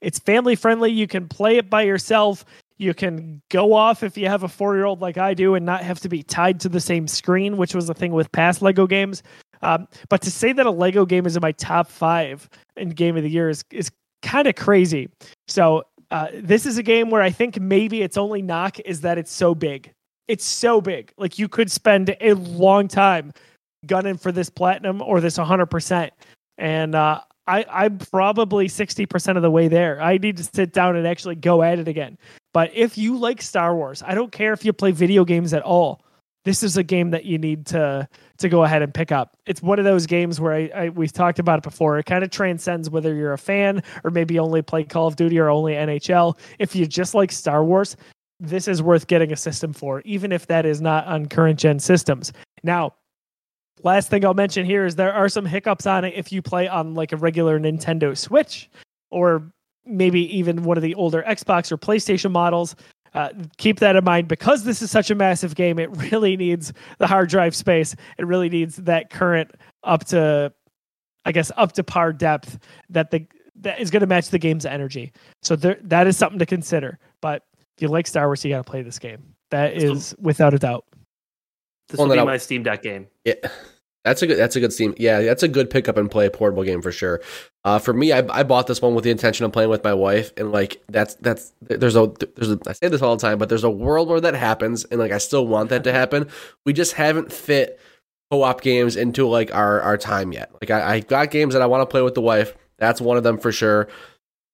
It's 0.00 0.20
family 0.20 0.54
friendly. 0.54 0.92
You 0.92 1.08
can 1.08 1.28
play 1.28 1.56
it 1.56 1.68
by 1.68 1.82
yourself. 1.82 2.44
You 2.76 2.92
can 2.92 3.40
go 3.50 3.72
off 3.72 4.02
if 4.02 4.16
you 4.16 4.28
have 4.28 4.42
a 4.42 4.48
four 4.48 4.76
year 4.76 4.84
old 4.84 5.00
like 5.00 5.16
I 5.16 5.34
do 5.34 5.54
and 5.54 5.64
not 5.64 5.82
have 5.82 6.00
to 6.00 6.08
be 6.08 6.22
tied 6.22 6.60
to 6.60 6.68
the 6.68 6.80
same 6.80 7.08
screen, 7.08 7.56
which 7.56 7.74
was 7.74 7.86
the 7.86 7.94
thing 7.94 8.12
with 8.12 8.30
past 8.30 8.62
Lego 8.62 8.86
games. 8.86 9.22
Um, 9.64 9.88
but 10.08 10.20
to 10.22 10.30
say 10.30 10.52
that 10.52 10.66
a 10.66 10.70
Lego 10.70 11.06
game 11.06 11.26
is 11.26 11.36
in 11.36 11.40
my 11.40 11.52
top 11.52 11.88
five 11.88 12.48
in 12.76 12.90
game 12.90 13.16
of 13.16 13.22
the 13.22 13.30
year 13.30 13.48
is, 13.48 13.64
is 13.70 13.90
kind 14.22 14.46
of 14.46 14.54
crazy. 14.54 15.08
So 15.48 15.84
uh, 16.10 16.28
this 16.34 16.66
is 16.66 16.78
a 16.78 16.82
game 16.82 17.10
where 17.10 17.22
I 17.22 17.30
think 17.30 17.60
maybe 17.60 18.02
its 18.02 18.16
only 18.16 18.42
knock 18.42 18.78
is 18.80 19.00
that 19.00 19.18
it's 19.18 19.32
so 19.32 19.54
big. 19.54 19.90
It's 20.28 20.44
so 20.44 20.80
big. 20.80 21.12
Like 21.16 21.38
you 21.38 21.48
could 21.48 21.70
spend 21.70 22.16
a 22.20 22.34
long 22.34 22.88
time 22.88 23.32
gunning 23.86 24.16
for 24.16 24.32
this 24.32 24.50
platinum 24.50 25.02
or 25.02 25.20
this 25.20 25.38
100%. 25.38 26.10
And 26.58 26.94
uh, 26.94 27.20
I, 27.46 27.66
I'm 27.70 27.98
probably 27.98 28.68
60% 28.68 29.36
of 29.36 29.42
the 29.42 29.50
way 29.50 29.68
there. 29.68 30.00
I 30.00 30.18
need 30.18 30.36
to 30.38 30.44
sit 30.44 30.72
down 30.72 30.96
and 30.96 31.06
actually 31.06 31.34
go 31.34 31.62
at 31.62 31.78
it 31.78 31.88
again. 31.88 32.16
But 32.52 32.70
if 32.74 32.96
you 32.96 33.18
like 33.18 33.42
Star 33.42 33.74
Wars, 33.74 34.02
I 34.06 34.14
don't 34.14 34.32
care 34.32 34.52
if 34.52 34.64
you 34.64 34.72
play 34.72 34.92
video 34.92 35.24
games 35.24 35.52
at 35.52 35.62
all. 35.62 36.00
This 36.44 36.62
is 36.62 36.76
a 36.76 36.82
game 36.82 37.10
that 37.10 37.24
you 37.24 37.38
need 37.38 37.66
to 37.66 38.08
to 38.38 38.48
go 38.48 38.64
ahead 38.64 38.82
and 38.82 38.92
pick 38.92 39.10
up. 39.12 39.36
It's 39.46 39.62
one 39.62 39.78
of 39.78 39.84
those 39.84 40.06
games 40.06 40.40
where 40.40 40.52
I, 40.52 40.70
I 40.74 40.88
we've 40.90 41.12
talked 41.12 41.38
about 41.38 41.58
it 41.58 41.62
before. 41.62 41.98
It 41.98 42.04
kind 42.04 42.22
of 42.22 42.30
transcends 42.30 42.90
whether 42.90 43.14
you're 43.14 43.32
a 43.32 43.38
fan 43.38 43.82
or 44.04 44.10
maybe 44.10 44.38
only 44.38 44.60
play 44.62 44.84
Call 44.84 45.06
of 45.06 45.16
Duty 45.16 45.38
or 45.38 45.48
only 45.48 45.72
NHL. 45.72 46.38
If 46.58 46.76
you 46.76 46.86
just 46.86 47.14
like 47.14 47.32
Star 47.32 47.64
Wars, 47.64 47.96
this 48.40 48.68
is 48.68 48.82
worth 48.82 49.06
getting 49.06 49.32
a 49.32 49.36
system 49.36 49.72
for, 49.72 50.02
even 50.04 50.32
if 50.32 50.46
that 50.48 50.66
is 50.66 50.80
not 50.80 51.06
on 51.06 51.26
current 51.26 51.58
gen 51.58 51.78
systems. 51.78 52.32
Now, 52.62 52.94
last 53.82 54.10
thing 54.10 54.24
I'll 54.24 54.34
mention 54.34 54.66
here 54.66 54.84
is 54.84 54.96
there 54.96 55.14
are 55.14 55.28
some 55.28 55.46
hiccups 55.46 55.86
on 55.86 56.04
it 56.04 56.14
if 56.14 56.32
you 56.32 56.42
play 56.42 56.68
on 56.68 56.94
like 56.94 57.12
a 57.12 57.16
regular 57.16 57.58
Nintendo 57.58 58.16
Switch 58.16 58.68
or 59.10 59.50
maybe 59.86 60.36
even 60.36 60.64
one 60.64 60.76
of 60.76 60.82
the 60.82 60.94
older 60.94 61.22
Xbox 61.26 61.70
or 61.70 61.76
PlayStation 61.76 62.32
models. 62.32 62.74
Uh, 63.14 63.28
keep 63.58 63.78
that 63.78 63.94
in 63.94 64.02
mind 64.04 64.26
because 64.26 64.64
this 64.64 64.82
is 64.82 64.90
such 64.90 65.10
a 65.10 65.14
massive 65.14 65.54
game. 65.54 65.78
It 65.78 65.90
really 65.96 66.36
needs 66.36 66.72
the 66.98 67.06
hard 67.06 67.28
drive 67.28 67.54
space. 67.54 67.94
It 68.18 68.26
really 68.26 68.48
needs 68.48 68.76
that 68.76 69.10
current 69.10 69.52
up 69.84 70.04
to, 70.06 70.52
I 71.24 71.32
guess, 71.32 71.52
up 71.56 71.72
to 71.72 71.84
par 71.84 72.12
depth 72.12 72.58
that 72.90 73.10
the 73.10 73.26
that 73.60 73.78
is 73.80 73.90
going 73.90 74.00
to 74.00 74.06
match 74.06 74.30
the 74.30 74.38
game's 74.38 74.66
energy. 74.66 75.12
So 75.42 75.54
there, 75.54 75.78
that 75.82 76.08
is 76.08 76.16
something 76.16 76.40
to 76.40 76.46
consider. 76.46 76.98
But 77.20 77.42
if 77.76 77.82
you 77.82 77.88
like 77.88 78.06
Star 78.08 78.26
Wars, 78.26 78.44
you 78.44 78.50
got 78.50 78.64
to 78.64 78.70
play 78.70 78.82
this 78.82 78.98
game. 78.98 79.34
That 79.50 79.74
is 79.74 80.14
without 80.18 80.54
a 80.54 80.58
doubt. 80.58 80.84
This 81.88 81.98
will 81.98 82.08
be 82.08 82.16
my 82.24 82.36
Steam 82.36 82.64
Deck 82.64 82.82
game. 82.82 83.06
Yeah, 83.24 83.34
that's 84.04 84.20
a 84.20 84.26
good. 84.26 84.38
That's 84.38 84.54
a 84.54 84.60
good 84.60 84.72
Steam. 84.72 84.94
Yeah, 84.98 85.22
that's 85.22 85.42
a 85.42 85.48
good 85.48 85.70
pickup 85.70 85.96
and 85.96 86.10
play 86.10 86.28
portable 86.28 86.62
game 86.62 86.82
for 86.82 86.92
sure. 86.92 87.22
Uh, 87.64 87.78
for 87.78 87.94
me, 87.94 88.12
I, 88.12 88.18
I 88.28 88.42
bought 88.42 88.66
this 88.66 88.82
one 88.82 88.94
with 88.94 89.04
the 89.04 89.10
intention 89.10 89.46
of 89.46 89.52
playing 89.52 89.70
with 89.70 89.82
my 89.82 89.94
wife, 89.94 90.30
and 90.36 90.52
like 90.52 90.82
that's 90.88 91.14
that's 91.16 91.54
there's 91.62 91.96
a 91.96 92.12
there's 92.36 92.50
a 92.50 92.58
I 92.66 92.72
say 92.74 92.88
this 92.88 93.00
all 93.00 93.16
the 93.16 93.22
time, 93.22 93.38
but 93.38 93.48
there's 93.48 93.64
a 93.64 93.70
world 93.70 94.08
where 94.08 94.20
that 94.20 94.34
happens, 94.34 94.84
and 94.84 95.00
like 95.00 95.10
I 95.10 95.18
still 95.18 95.46
want 95.46 95.70
that 95.70 95.84
to 95.84 95.92
happen. 95.92 96.28
We 96.66 96.74
just 96.74 96.92
haven't 96.92 97.32
fit 97.32 97.80
co-op 98.30 98.60
games 98.60 98.96
into 98.96 99.26
like 99.26 99.54
our 99.54 99.80
our 99.80 99.96
time 99.96 100.32
yet. 100.32 100.50
Like 100.60 100.70
I, 100.70 100.96
I 100.96 101.00
got 101.00 101.30
games 101.30 101.54
that 101.54 101.62
I 101.62 101.66
want 101.66 101.80
to 101.80 101.86
play 101.86 102.02
with 102.02 102.14
the 102.14 102.20
wife. 102.20 102.54
That's 102.76 103.00
one 103.00 103.16
of 103.16 103.22
them 103.22 103.38
for 103.38 103.52
sure. 103.52 103.88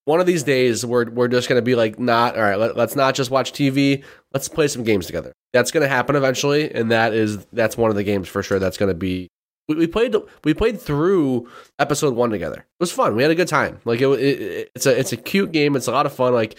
One 0.05 0.21
of 0.21 0.27
these 0.27 0.45
days, 0.45 0.87
we're 0.87 1.11
we're 1.11 1.29
just 1.29 1.49
gonna 1.49 1.61
be 1.61 1.75
like, 1.75 1.99
not 1.99 2.37
all 2.37 2.43
right. 2.43 2.59
Let, 2.59 2.77
let's 2.77 2.95
not 2.95 3.17
just 3.17 3.33
watch 3.33 3.53
TV. 3.53 4.05
Let's 4.33 4.47
play 4.49 4.69
some 4.69 4.85
games 4.85 5.07
together. 5.07 5.33
That's 5.53 5.73
gonna 5.73 5.89
happen 5.89 6.15
eventually, 6.15 6.73
and 6.73 6.93
that 6.93 7.15
is 7.15 7.45
that's 7.53 7.77
one 7.77 7.91
of 7.91 7.97
the 7.97 8.05
games 8.05 8.29
for 8.29 8.45
sure. 8.45 8.61
That's 8.61 8.77
gonna 8.77 8.95
be. 8.95 9.29
We, 9.71 9.77
we 9.77 9.87
played 9.87 10.17
we 10.43 10.53
played 10.53 10.81
through 10.81 11.49
episode 11.79 12.17
one 12.17 12.31
together. 12.31 12.57
It 12.57 12.81
was 12.81 12.91
fun. 12.91 13.15
We 13.15 13.23
had 13.23 13.31
a 13.31 13.37
good 13.37 13.47
time. 13.47 13.81
Like 13.85 14.01
it, 14.01 14.09
it, 14.09 14.73
it's 14.75 14.85
a 14.85 14.99
it's 14.99 15.13
a 15.13 15.17
cute 15.17 15.53
game. 15.53 15.77
It's 15.77 15.87
a 15.87 15.93
lot 15.93 16.07
of 16.07 16.13
fun. 16.13 16.35
Like 16.35 16.57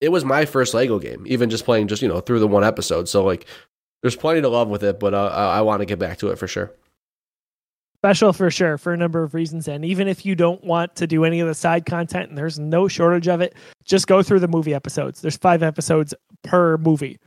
it 0.00 0.10
was 0.10 0.24
my 0.24 0.44
first 0.44 0.72
Lego 0.72 1.00
game, 1.00 1.24
even 1.26 1.50
just 1.50 1.64
playing 1.64 1.88
just 1.88 2.02
you 2.02 2.08
know 2.08 2.20
through 2.20 2.38
the 2.38 2.46
one 2.46 2.62
episode. 2.62 3.08
So 3.08 3.24
like, 3.24 3.46
there's 4.02 4.14
plenty 4.14 4.42
to 4.42 4.48
love 4.48 4.68
with 4.68 4.84
it, 4.84 5.00
but 5.00 5.12
uh, 5.12 5.26
I, 5.26 5.58
I 5.58 5.60
want 5.62 5.80
to 5.80 5.86
get 5.86 5.98
back 5.98 6.18
to 6.18 6.28
it 6.28 6.38
for 6.38 6.46
sure. 6.46 6.72
Special 7.96 8.32
for 8.32 8.48
sure 8.48 8.78
for 8.78 8.92
a 8.92 8.96
number 8.96 9.24
of 9.24 9.34
reasons. 9.34 9.66
And 9.66 9.84
even 9.84 10.06
if 10.06 10.24
you 10.24 10.36
don't 10.36 10.62
want 10.62 10.94
to 10.96 11.08
do 11.08 11.24
any 11.24 11.40
of 11.40 11.48
the 11.48 11.54
side 11.54 11.84
content, 11.84 12.28
and 12.28 12.38
there's 12.38 12.60
no 12.60 12.86
shortage 12.86 13.26
of 13.26 13.40
it, 13.40 13.56
just 13.82 14.06
go 14.06 14.22
through 14.22 14.38
the 14.38 14.46
movie 14.46 14.72
episodes. 14.72 15.20
There's 15.20 15.36
five 15.36 15.64
episodes 15.64 16.14
per 16.44 16.76
movie. 16.76 17.18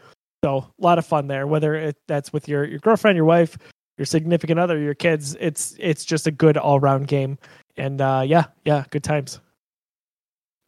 So 0.45 0.59
a 0.59 0.81
lot 0.81 0.97
of 0.97 1.05
fun 1.05 1.27
there, 1.27 1.45
whether 1.45 1.75
it, 1.75 1.97
that's 2.07 2.31
with 2.31 2.47
your, 2.47 2.63
your 2.63 2.79
girlfriend, 2.79 3.17
your 3.17 3.25
wife, 3.25 3.57
your 3.99 4.05
significant 4.05 4.57
other, 4.59 4.79
your 4.79 4.95
kids. 4.95 5.35
It's 5.41 5.75
it's 5.77 6.05
just 6.05 6.25
a 6.25 6.31
good 6.31 6.57
all 6.57 6.79
round 6.79 7.07
game. 7.07 7.37
And 7.75 7.99
uh, 8.01 8.23
yeah, 8.25 8.45
yeah, 8.63 8.85
good 8.89 9.03
times. 9.03 9.41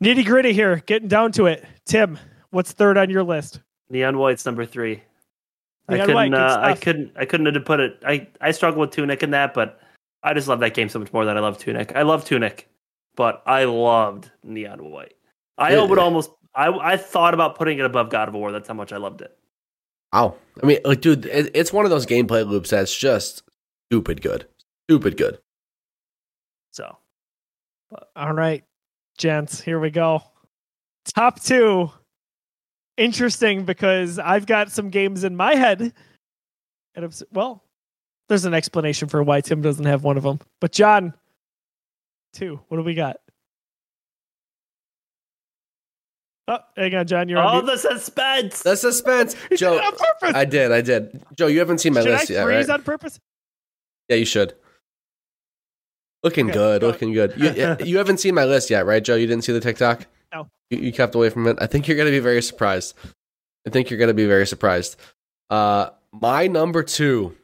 Nitty 0.04 0.26
gritty 0.26 0.52
here, 0.52 0.84
getting 0.86 1.08
down 1.08 1.32
to 1.34 1.46
it. 1.46 1.66
Tim, 1.86 2.20
what's 2.50 2.74
third 2.74 2.98
on 2.98 3.10
your 3.10 3.24
list? 3.24 3.62
Neon 3.90 4.18
White's 4.18 4.46
number 4.46 4.66
three. 4.66 5.02
Neon 5.88 6.02
I 6.02 6.06
couldn't. 6.06 6.16
White, 6.16 6.34
uh, 6.34 6.60
I 6.62 6.74
couldn't. 6.74 7.12
I 7.16 7.26
couldn't 7.26 7.54
have 7.54 7.66
put 7.66 7.80
it. 7.80 8.04
I 8.06 8.28
I 8.42 8.52
struggle 8.52 8.82
with 8.82 8.92
Tunic 8.92 9.24
in 9.24 9.32
that, 9.32 9.54
but 9.54 9.80
I 10.24 10.34
just 10.34 10.50
love 10.50 10.60
that 10.60 10.74
game 10.74 10.90
so 10.90 11.00
much 11.00 11.14
more 11.14 11.24
than 11.24 11.38
I 11.38 11.40
love 11.40 11.58
Tunic. 11.58 11.96
I 11.96 12.02
love 12.02 12.26
Tunic, 12.26 12.68
but 13.16 13.42
I 13.46 13.64
loved 13.64 14.30
Neon 14.44 14.92
White. 14.92 15.14
I 15.58 15.74
Yeah. 15.76 15.86
would 15.86 16.00
almost. 16.00 16.32
I 16.54 16.68
I 16.68 16.98
thought 16.98 17.34
about 17.34 17.58
putting 17.58 17.80
it 17.80 17.86
above 17.86 18.10
God 18.10 18.28
of 18.28 18.34
War. 18.34 18.52
That's 18.52 18.68
how 18.68 18.74
much 18.74 18.92
I 18.92 18.98
loved 18.98 19.22
it. 19.22 19.38
Wow. 20.14 20.36
I 20.62 20.66
mean, 20.66 20.80
like, 20.84 21.02
dude, 21.02 21.26
it, 21.26 21.52
it's 21.54 21.72
one 21.72 21.86
of 21.86 21.92
those 21.92 22.06
gameplay 22.06 22.46
loops 22.48 22.72
that's 22.72 22.96
just 22.96 23.44
stupid 23.90 24.22
good. 24.22 24.46
Stupid 24.90 25.18
good. 25.18 25.40
So 26.72 26.98
All 28.16 28.34
right, 28.34 28.64
gents, 29.18 29.62
here 29.62 29.80
we 29.80 29.90
go. 29.90 30.22
Top 31.16 31.42
two. 31.42 31.92
Interesting 32.98 33.64
because 33.66 34.20
I've 34.20 34.46
got 34.46 34.72
some 34.72 34.90
games 34.90 35.24
in 35.24 35.36
my 35.36 35.56
head. 35.56 35.94
And 36.94 37.06
I'm, 37.06 37.12
well, 37.32 37.64
there's 38.28 38.46
an 38.46 38.54
explanation 38.54 39.08
for 39.08 39.24
why 39.24 39.42
Tim 39.42 39.62
doesn't 39.62 39.86
have 39.86 40.04
one 40.04 40.18
of 40.18 40.24
them. 40.24 40.40
But 40.60 40.74
John, 40.74 41.14
two. 42.34 42.60
What 42.68 42.78
do 42.78 42.84
we 42.84 42.94
got? 42.94 43.21
Oh, 46.52 46.60
hang 46.76 46.94
on, 46.96 47.08
John. 47.08 47.30
You're 47.30 47.40
oh, 47.40 47.48
on 47.48 47.66
mute. 47.66 47.72
the 47.74 47.78
suspense. 47.78 48.62
The 48.62 48.76
suspense, 48.76 49.36
He 49.44 49.50
did 49.50 49.60
Joe. 49.60 49.76
it 49.78 49.84
on 49.86 49.92
purpose. 49.94 50.36
I 50.36 50.44
did. 50.44 50.72
I 50.74 50.82
did. 50.82 51.24
Joe, 51.38 51.48
you 51.48 51.60
haven't 51.60 51.78
seen 51.78 51.94
my 51.94 52.02
Should 52.02 52.12
I 52.12 52.18
list 52.18 52.30
yet, 52.30 52.44
freeze 52.44 52.68
right? 52.68 52.74
on 52.74 52.84
purpose? 52.84 53.20
Yeah, 54.10 54.18
you 54.18 54.26
should. 54.26 54.54
Looking 56.24 56.48
Okay, 56.50 56.54
good. 56.58 56.82
go. 56.82 56.88
Looking 56.88 57.14
good. 57.14 57.34
You, 57.38 57.78
you 57.86 57.98
haven't 57.98 58.18
seen 58.20 58.36
my 58.36 58.44
list 58.44 58.70
yet, 58.70 58.86
right, 58.86 59.02
Joe? 59.04 59.16
You 59.16 59.28
didn't 59.28 59.46
see 59.46 59.54
the 59.54 59.62
TikTok. 59.62 60.06
No. 60.34 60.50
You, 60.70 60.80
you 60.80 60.92
kept 60.92 61.16
away 61.16 61.30
from 61.30 61.48
it. 61.48 61.58
I 61.62 61.68
think 61.68 61.88
you're 61.88 61.98
going 61.98 62.08
to 62.08 62.12
be 62.12 62.20
very 62.20 62.42
surprised. 62.42 62.96
I 63.66 63.70
think 63.70 63.90
you're 63.90 63.98
going 64.00 64.10
to 64.10 64.14
be 64.14 64.28
very 64.28 64.46
surprised. 64.46 64.98
Uh, 65.50 65.92
my 66.12 66.48
number 66.48 66.84
two 66.84 67.38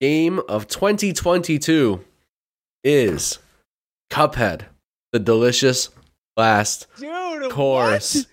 game 0.00 0.40
of 0.48 0.68
2022 0.68 2.02
is 2.82 3.38
Cuphead, 4.10 4.62
the 5.12 5.18
delicious 5.18 5.90
last 6.36 6.86
Dude, 6.98 7.50
course. 7.50 8.14
what? 8.14 8.26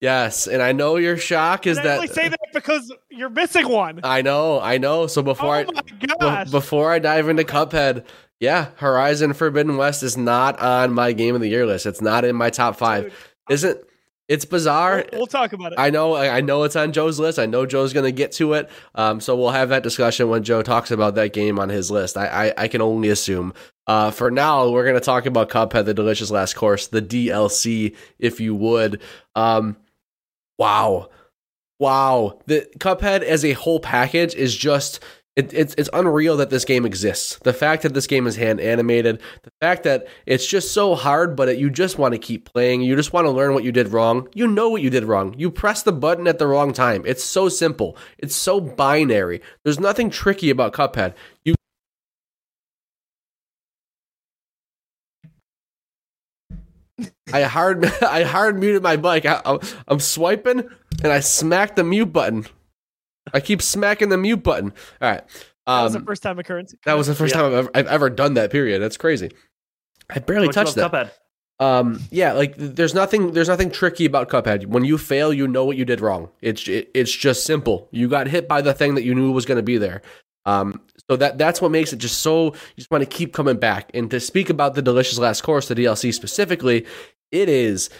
Yes, 0.00 0.46
and 0.46 0.62
I 0.62 0.72
know 0.72 0.96
your 0.96 1.18
shock 1.18 1.66
is 1.66 1.76
And 1.76 1.86
I 1.86 1.94
only 1.96 2.06
that 2.06 2.14
say 2.14 2.28
that 2.28 2.40
because 2.54 2.90
you're 3.10 3.28
missing 3.28 3.68
one. 3.68 4.00
I 4.02 4.22
know, 4.22 4.58
I 4.58 4.78
know. 4.78 5.06
So 5.06 5.22
before 5.22 5.56
oh 5.56 5.64
I 5.76 6.16
gosh. 6.18 6.50
before 6.50 6.90
I 6.90 6.98
dive 6.98 7.28
into 7.28 7.44
Cuphead, 7.44 8.06
yeah, 8.38 8.68
Horizon 8.76 9.34
Forbidden 9.34 9.76
West 9.76 10.02
is 10.02 10.16
not 10.16 10.58
on 10.58 10.94
my 10.94 11.12
game 11.12 11.34
of 11.34 11.42
the 11.42 11.48
year 11.48 11.66
list. 11.66 11.84
It's 11.84 12.00
not 12.00 12.24
in 12.24 12.34
my 12.34 12.48
top 12.48 12.76
five. 12.76 13.04
Dude, 13.04 13.12
Isn't 13.50 13.80
it's 14.26 14.44
bizarre? 14.46 15.04
we'll, 15.10 15.22
we'll 15.22 15.26
talk 15.26 15.52
about 15.52 15.72
it. 15.72 15.78
I 15.78 15.90
know, 15.90 16.14
I 16.14 16.36
I 16.36 16.40
know 16.40 16.62
it's 16.62 16.76
on 16.76 16.92
Joe's 16.92 17.18
list. 17.18 17.38
I 17.38 17.44
know 17.44 17.66
Joe's 17.66 17.92
going 17.92 18.04
to 18.04 18.12
get 18.12 18.32
to 18.32 18.54
it. 18.54 18.70
Um, 18.94 19.20
so 19.20 19.36
we'll 19.36 19.50
have 19.50 19.68
that 19.68 19.82
discussion 19.82 20.30
when 20.30 20.44
Joe 20.44 20.62
talks 20.62 20.90
about 20.90 21.16
that 21.16 21.34
game 21.34 21.58
on 21.58 21.68
his 21.68 21.90
list. 21.90 22.16
I, 22.16 22.48
I, 22.48 22.54
I 22.56 22.68
can 22.68 22.80
only 22.80 23.10
assume. 23.10 23.52
Uh, 23.86 24.12
for 24.12 24.30
now, 24.30 24.70
we're 24.70 24.84
going 24.84 24.94
to 24.94 25.00
talk 25.00 25.26
about 25.26 25.50
Cuphead, 25.50 25.84
the 25.84 25.92
Delicious 25.92 26.30
Last 26.30 26.54
Course, 26.54 26.86
the 26.86 27.02
DLC, 27.02 27.96
if 28.20 28.40
you 28.40 28.54
would. 28.54 29.02
Um, 29.34 29.76
wow, 30.60 31.08
wow. 31.80 32.38
The 32.46 32.68
Cuphead 32.78 33.22
as 33.22 33.44
a 33.44 33.54
whole 33.54 33.80
package 33.80 34.34
is 34.34 34.54
just. 34.54 35.00
It, 35.36 35.54
it's 35.54 35.74
it's 35.78 35.88
unreal 35.92 36.36
that 36.38 36.50
this 36.50 36.64
game 36.64 36.84
exists. 36.84 37.38
The 37.44 37.52
fact 37.52 37.84
that 37.84 37.94
this 37.94 38.08
game 38.08 38.26
is 38.26 38.34
hand 38.34 38.60
animated, 38.60 39.22
the 39.44 39.52
fact 39.60 39.84
that 39.84 40.08
it's 40.26 40.44
just 40.44 40.74
so 40.74 40.96
hard, 40.96 41.36
but 41.36 41.48
it, 41.48 41.56
you 41.56 41.70
just 41.70 41.98
want 41.98 42.12
to 42.12 42.18
keep 42.18 42.52
playing. 42.52 42.82
You 42.82 42.96
just 42.96 43.12
want 43.12 43.26
to 43.26 43.30
learn 43.30 43.54
what 43.54 43.62
you 43.62 43.70
did 43.70 43.88
wrong. 43.88 44.28
You 44.34 44.48
know 44.48 44.68
what 44.68 44.82
you 44.82 44.90
did 44.90 45.04
wrong. 45.04 45.34
You 45.38 45.48
press 45.48 45.84
the 45.84 45.92
button 45.92 46.26
at 46.26 46.40
the 46.40 46.48
wrong 46.48 46.72
time. 46.72 47.04
It's 47.06 47.22
so 47.22 47.48
simple. 47.48 47.96
It's 48.18 48.34
so 48.34 48.60
binary. 48.60 49.40
There's 49.62 49.78
nothing 49.78 50.10
tricky 50.10 50.50
about 50.50 50.72
Cuphead. 50.74 51.14
You 51.44 51.54
I 57.34 57.42
hard 57.42 57.84
I 58.02 58.22
hard 58.24 58.58
muted 58.58 58.82
my 58.82 58.96
mic. 58.96 59.26
I, 59.26 59.40
I'm, 59.44 59.58
I'm 59.88 60.00
swiping 60.00 60.60
and 61.02 61.12
I 61.12 61.20
smack 61.20 61.76
the 61.76 61.84
mute 61.84 62.12
button. 62.12 62.46
I 63.32 63.40
keep 63.40 63.62
smacking 63.62 64.08
the 64.08 64.18
mute 64.18 64.42
button. 64.42 64.72
All 65.00 65.10
right. 65.10 65.22
that 65.66 65.82
was 65.82 65.94
Um, 65.96 66.02
a 66.02 66.04
first 66.04 66.22
time 66.22 66.38
occurrence. 66.38 66.74
that 66.84 66.94
was 66.94 67.06
the 67.06 67.14
first 67.14 67.34
Yeah. 67.34 67.42
time 67.42 67.52
I've 67.52 67.58
ever, 67.58 67.70
I've 67.74 67.86
ever 67.86 68.10
done 68.10 68.34
that. 68.34 68.50
Period. 68.50 68.80
That's 68.80 68.96
crazy. 68.96 69.30
I 70.08 70.18
barely 70.18 70.46
How 70.46 70.48
much 70.48 70.54
touched 70.54 70.76
love 70.76 70.90
that. 70.92 71.06
Cuphead. 71.08 71.12
Um, 71.64 72.00
yeah, 72.10 72.32
like 72.32 72.54
there's 72.56 72.94
nothing 72.94 73.32
there's 73.32 73.48
nothing 73.48 73.70
tricky 73.70 74.06
about 74.06 74.30
Cuphead. 74.30 74.64
When 74.66 74.84
you 74.84 74.96
fail, 74.96 75.30
you 75.32 75.46
know 75.46 75.64
what 75.66 75.76
you 75.76 75.84
did 75.84 76.00
wrong. 76.00 76.30
It's 76.40 76.66
it, 76.66 76.90
it's 76.94 77.14
just 77.14 77.44
simple. 77.44 77.86
You 77.92 78.08
got 78.08 78.26
hit 78.28 78.48
by 78.48 78.62
the 78.62 78.72
thing 78.72 78.94
that 78.94 79.04
you 79.04 79.14
knew 79.14 79.30
was 79.30 79.44
going 79.44 79.56
to 79.56 79.62
be 79.62 79.76
there. 79.76 80.00
Um, 80.46 80.80
so 81.10 81.16
that 81.16 81.36
that's 81.36 81.60
what 81.60 81.70
makes 81.70 81.92
it 81.92 81.96
just 81.98 82.20
so 82.20 82.46
you 82.46 82.52
just 82.78 82.90
want 82.90 83.02
to 83.02 83.06
keep 83.06 83.34
coming 83.34 83.58
back. 83.58 83.90
And 83.92 84.10
to 84.10 84.20
speak 84.20 84.48
about 84.48 84.74
the 84.74 84.80
delicious 84.80 85.18
last 85.18 85.42
course, 85.42 85.68
the 85.68 85.74
DLC 85.74 86.14
specifically, 86.14 86.86
it 87.32 87.48
is 87.48 87.90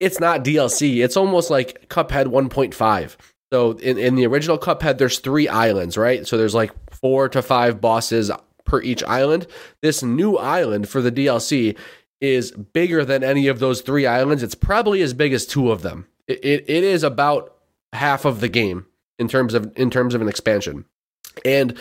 it's 0.00 0.20
not 0.20 0.44
DLC. 0.44 1.02
It's 1.02 1.16
almost 1.16 1.50
like 1.50 1.88
Cuphead 1.88 2.26
1.5. 2.26 3.16
So 3.52 3.72
in, 3.72 3.98
in 3.98 4.16
the 4.16 4.26
original 4.26 4.58
Cuphead, 4.58 4.98
there's 4.98 5.18
three 5.18 5.48
islands, 5.48 5.96
right? 5.96 6.26
So 6.26 6.36
there's 6.36 6.54
like 6.54 6.72
four 6.90 7.28
to 7.28 7.40
five 7.40 7.80
bosses 7.80 8.30
per 8.64 8.82
each 8.82 9.04
island. 9.04 9.46
This 9.80 10.02
new 10.02 10.36
island 10.36 10.88
for 10.88 11.00
the 11.00 11.12
DLC 11.12 11.76
is 12.20 12.50
bigger 12.50 13.04
than 13.04 13.22
any 13.22 13.46
of 13.46 13.60
those 13.60 13.80
three 13.80 14.06
islands. 14.06 14.42
It's 14.42 14.54
probably 14.54 15.02
as 15.02 15.14
big 15.14 15.32
as 15.32 15.46
two 15.46 15.70
of 15.70 15.82
them. 15.82 16.06
It, 16.26 16.44
it, 16.44 16.64
it 16.68 16.84
is 16.84 17.02
about 17.02 17.54
half 17.92 18.24
of 18.24 18.40
the 18.40 18.48
game 18.48 18.86
in 19.18 19.28
terms 19.28 19.54
of 19.54 19.72
in 19.76 19.90
terms 19.90 20.14
of 20.14 20.22
an 20.22 20.28
expansion. 20.28 20.86
And 21.44 21.78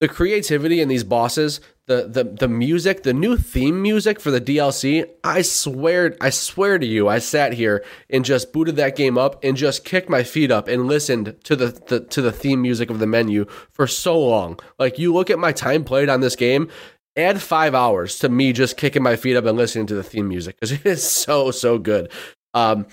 the 0.00 0.08
creativity 0.08 0.80
in 0.80 0.88
these 0.88 1.04
bosses, 1.04 1.60
the 1.86 2.08
the 2.08 2.24
the 2.24 2.48
music, 2.48 3.02
the 3.02 3.12
new 3.12 3.36
theme 3.36 3.82
music 3.82 4.18
for 4.18 4.30
the 4.30 4.40
DLC, 4.40 5.06
I 5.22 5.42
swear 5.42 6.16
I 6.20 6.30
swear 6.30 6.78
to 6.78 6.86
you, 6.86 7.08
I 7.08 7.18
sat 7.18 7.52
here 7.52 7.84
and 8.08 8.24
just 8.24 8.52
booted 8.52 8.76
that 8.76 8.96
game 8.96 9.18
up 9.18 9.42
and 9.44 9.56
just 9.56 9.84
kicked 9.84 10.08
my 10.08 10.22
feet 10.22 10.50
up 10.50 10.66
and 10.66 10.86
listened 10.86 11.36
to 11.44 11.54
the, 11.54 11.66
the 11.86 12.00
to 12.00 12.22
the 12.22 12.32
theme 12.32 12.62
music 12.62 12.88
of 12.88 13.00
the 13.00 13.06
menu 13.06 13.44
for 13.70 13.86
so 13.86 14.18
long. 14.18 14.58
Like 14.78 14.98
you 14.98 15.12
look 15.12 15.28
at 15.28 15.38
my 15.38 15.52
time 15.52 15.84
played 15.84 16.08
on 16.08 16.20
this 16.20 16.36
game, 16.36 16.68
add 17.16 17.42
five 17.42 17.74
hours 17.74 18.18
to 18.20 18.28
me 18.30 18.52
just 18.54 18.78
kicking 18.78 19.02
my 19.02 19.16
feet 19.16 19.36
up 19.36 19.44
and 19.44 19.58
listening 19.58 19.86
to 19.88 19.94
the 19.94 20.02
theme 20.02 20.28
music 20.28 20.56
because 20.56 20.72
it 20.72 20.86
is 20.86 21.02
so 21.02 21.50
so 21.50 21.78
good. 21.78 22.10
Um, 22.54 22.86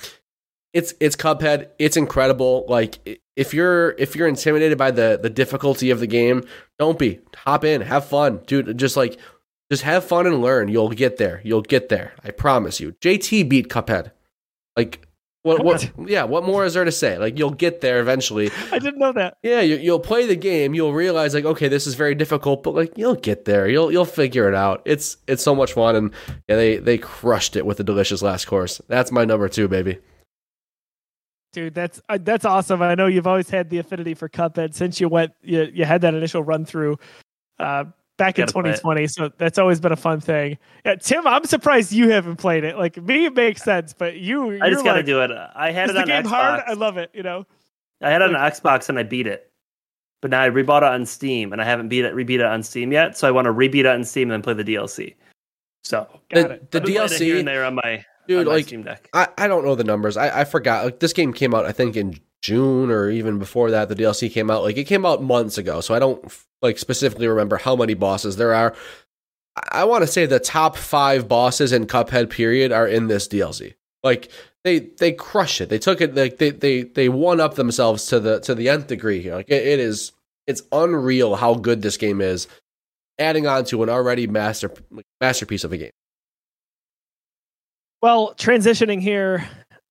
it's 0.73 0.93
it's 0.99 1.15
Cuphead. 1.15 1.69
It's 1.79 1.97
incredible. 1.97 2.65
Like 2.67 3.19
if 3.35 3.53
you're 3.53 3.91
if 3.91 4.15
you're 4.15 4.27
intimidated 4.27 4.77
by 4.77 4.91
the 4.91 5.19
the 5.21 5.29
difficulty 5.29 5.89
of 5.89 5.99
the 5.99 6.07
game, 6.07 6.43
don't 6.79 6.97
be. 6.99 7.19
Hop 7.37 7.63
in, 7.63 7.81
have 7.81 8.05
fun, 8.05 8.41
dude. 8.47 8.77
Just 8.77 8.95
like 8.97 9.17
just 9.71 9.83
have 9.83 10.03
fun 10.03 10.27
and 10.27 10.41
learn. 10.41 10.67
You'll 10.67 10.89
get 10.89 11.17
there. 11.17 11.41
You'll 11.43 11.61
get 11.61 11.89
there. 11.89 12.13
I 12.23 12.31
promise 12.31 12.79
you. 12.79 12.93
JT 13.01 13.47
beat 13.49 13.69
Cuphead. 13.69 14.11
Like 14.77 15.07
What, 15.43 15.63
what, 15.63 15.91
yeah, 16.07 16.23
what 16.25 16.43
more 16.45 16.65
is 16.65 16.75
there 16.75 16.83
to 16.83 16.91
say? 16.91 17.17
Like, 17.17 17.39
you'll 17.39 17.49
get 17.49 17.81
there 17.81 17.99
eventually. 17.99 18.51
I 18.71 18.77
didn't 18.77 18.99
know 18.99 19.11
that. 19.13 19.37
Yeah, 19.41 19.61
you, 19.61 19.77
you'll 19.77 19.99
play 19.99 20.27
the 20.27 20.35
game. 20.35 20.75
You'll 20.75 20.93
realize, 20.93 21.33
like, 21.33 21.45
okay, 21.45 21.67
this 21.67 21.87
is 21.87 21.95
very 21.95 22.13
difficult, 22.13 22.61
but 22.61 22.75
like, 22.75 22.95
you'll 22.95 23.15
get 23.15 23.45
there. 23.45 23.67
You'll 23.67 23.91
you'll 23.91 24.05
figure 24.05 24.47
it 24.47 24.53
out. 24.55 24.83
It's 24.85 25.17
it's 25.27 25.41
so 25.41 25.55
much 25.55 25.73
fun, 25.73 25.95
and 25.95 26.11
yeah, 26.47 26.57
they 26.57 26.77
they 26.77 26.97
crushed 26.99 27.55
it 27.55 27.65
with 27.65 27.77
the 27.77 27.83
delicious 27.83 28.21
last 28.21 28.45
course. 28.45 28.81
That's 28.87 29.11
my 29.11 29.25
number 29.25 29.49
two, 29.49 29.67
baby. 29.67 29.97
Dude, 31.53 31.73
that's 31.73 32.01
uh, 32.09 32.17
that's 32.21 32.45
awesome. 32.45 32.81
I 32.81 32.95
know 32.95 33.07
you've 33.07 33.27
always 33.27 33.49
had 33.49 33.69
the 33.69 33.77
affinity 33.79 34.13
for 34.13 34.29
Cuphead 34.29 34.73
since 34.73 35.01
you 35.01 35.09
went 35.09 35.33
you, 35.41 35.63
you 35.73 35.83
had 35.85 36.01
that 36.01 36.13
initial 36.13 36.43
run 36.43 36.63
through 36.65 36.97
uh, 37.59 37.83
back 38.17 38.39
in 38.39 38.45
Gotta 38.45 38.53
play 38.53 38.69
it. 38.71 38.77
2020. 38.77 39.07
So 39.07 39.31
that's 39.37 39.57
always 39.59 39.79
been 39.81 39.91
a 39.91 39.97
fun 39.97 40.21
thing. 40.21 40.57
Yeah, 40.85 40.95
Tim, 40.95 41.27
I'm 41.27 41.43
surprised 41.43 41.91
you 41.91 42.09
haven't 42.09 42.37
played 42.37 42.63
it. 42.63 42.77
Like 42.77 42.95
me, 43.03 43.25
it 43.25 43.33
makes 43.35 43.63
sense, 43.63 43.93
but 43.93 44.15
you, 44.17 44.53
I 44.61 44.69
just 44.69 44.71
you're 44.71 44.83
gotta 44.83 44.99
like, 44.99 45.05
do 45.05 45.21
it. 45.21 45.31
I 45.55 45.71
had 45.71 45.89
is 45.89 45.91
it 45.91 45.93
the 45.95 46.01
on 46.01 46.07
game 46.07 46.23
Xbox. 46.23 46.27
hard? 46.29 46.63
I 46.67 46.73
love 46.73 46.97
it. 46.97 47.11
You 47.13 47.23
know, 47.23 47.45
I 48.01 48.09
had 48.09 48.21
it 48.21 48.33
on 48.33 48.51
Xbox 48.51 48.87
and 48.87 48.97
I 48.97 49.03
beat 49.03 49.27
it. 49.27 49.51
But 50.21 50.31
now 50.31 50.41
I 50.43 50.49
rebought 50.49 50.83
it 50.83 50.93
on 50.93 51.05
Steam 51.05 51.51
and 51.51 51.61
I 51.61 51.65
haven't 51.65 51.89
beat 51.89 52.05
it 52.05 52.13
rebeat 52.15 52.35
it 52.39 52.45
on 52.45 52.63
Steam 52.63 52.93
yet. 52.93 53.17
So 53.17 53.27
I 53.27 53.31
want 53.31 53.45
to 53.45 53.53
rebeat 53.53 53.79
it 53.81 53.85
on 53.87 54.03
Steam 54.05 54.31
and 54.31 54.33
then 54.33 54.41
play 54.41 54.53
the 54.53 54.63
DLC. 54.63 55.15
So 55.83 56.07
got 56.31 56.47
The- 56.47 56.53
it. 56.53 56.71
the 56.71 56.77
I've 56.77 56.85
it 56.87 56.89
here 57.19 57.35
DLC 57.35 57.39
and 57.39 57.47
there 57.47 57.65
on 57.65 57.75
my, 57.75 58.05
Dude, 58.39 58.47
like, 58.47 58.65
Steam 58.65 58.83
Deck. 58.83 59.09
I, 59.13 59.27
I 59.37 59.47
don't 59.47 59.63
know 59.63 59.75
the 59.75 59.83
numbers. 59.83 60.17
I, 60.17 60.41
I 60.41 60.43
forgot. 60.45 60.85
Like 60.85 60.99
this 60.99 61.13
game 61.13 61.33
came 61.33 61.53
out, 61.53 61.65
I 61.65 61.71
think 61.71 61.95
in 61.95 62.19
June 62.41 62.89
or 62.89 63.09
even 63.09 63.39
before 63.39 63.71
that. 63.71 63.89
The 63.89 63.95
DLC 63.95 64.31
came 64.31 64.49
out. 64.49 64.63
Like 64.63 64.77
it 64.77 64.85
came 64.85 65.05
out 65.05 65.23
months 65.23 65.57
ago, 65.57 65.81
so 65.81 65.93
I 65.93 65.99
don't 65.99 66.23
like 66.61 66.77
specifically 66.77 67.27
remember 67.27 67.57
how 67.57 67.75
many 67.75 67.93
bosses 67.93 68.37
there 68.37 68.53
are. 68.53 68.75
I, 69.55 69.81
I 69.81 69.83
want 69.85 70.03
to 70.03 70.07
say 70.07 70.25
the 70.25 70.39
top 70.39 70.75
five 70.75 71.27
bosses 71.27 71.71
in 71.71 71.87
Cuphead 71.87 72.29
period 72.29 72.71
are 72.71 72.87
in 72.87 73.07
this 73.07 73.27
DLC. 73.27 73.75
Like 74.03 74.31
they 74.63 74.79
they 74.79 75.11
crush 75.11 75.61
it. 75.61 75.69
They 75.69 75.79
took 75.79 76.01
it 76.01 76.15
like 76.15 76.37
they 76.37 76.49
they 76.51 76.83
they 76.83 77.09
one 77.09 77.39
up 77.39 77.55
themselves 77.55 78.07
to 78.07 78.19
the 78.19 78.39
to 78.41 78.55
the 78.55 78.69
nth 78.69 78.87
degree 78.87 79.21
here. 79.21 79.35
Like 79.35 79.49
it, 79.49 79.65
it 79.65 79.79
is 79.79 80.11
it's 80.47 80.63
unreal 80.71 81.35
how 81.35 81.55
good 81.55 81.81
this 81.81 81.97
game 81.97 82.21
is. 82.21 82.47
Adding 83.19 83.45
on 83.45 83.65
to 83.65 83.83
an 83.83 83.89
already 83.89 84.25
master 84.25 84.71
masterpiece 85.19 85.63
of 85.63 85.71
a 85.71 85.77
game. 85.77 85.91
Well, 88.01 88.33
transitioning 88.35 89.01
here, 89.01 89.47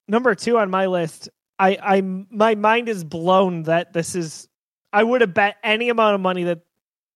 number 0.08 0.34
two 0.34 0.58
on 0.58 0.70
my 0.70 0.86
list. 0.86 1.28
I, 1.58 1.78
I, 1.82 2.00
my 2.00 2.54
mind 2.54 2.88
is 2.88 3.04
blown 3.04 3.64
that 3.64 3.92
this 3.92 4.14
is. 4.14 4.48
I 4.92 5.04
would 5.04 5.20
have 5.20 5.34
bet 5.34 5.56
any 5.62 5.88
amount 5.88 6.16
of 6.16 6.20
money 6.20 6.44
that 6.44 6.62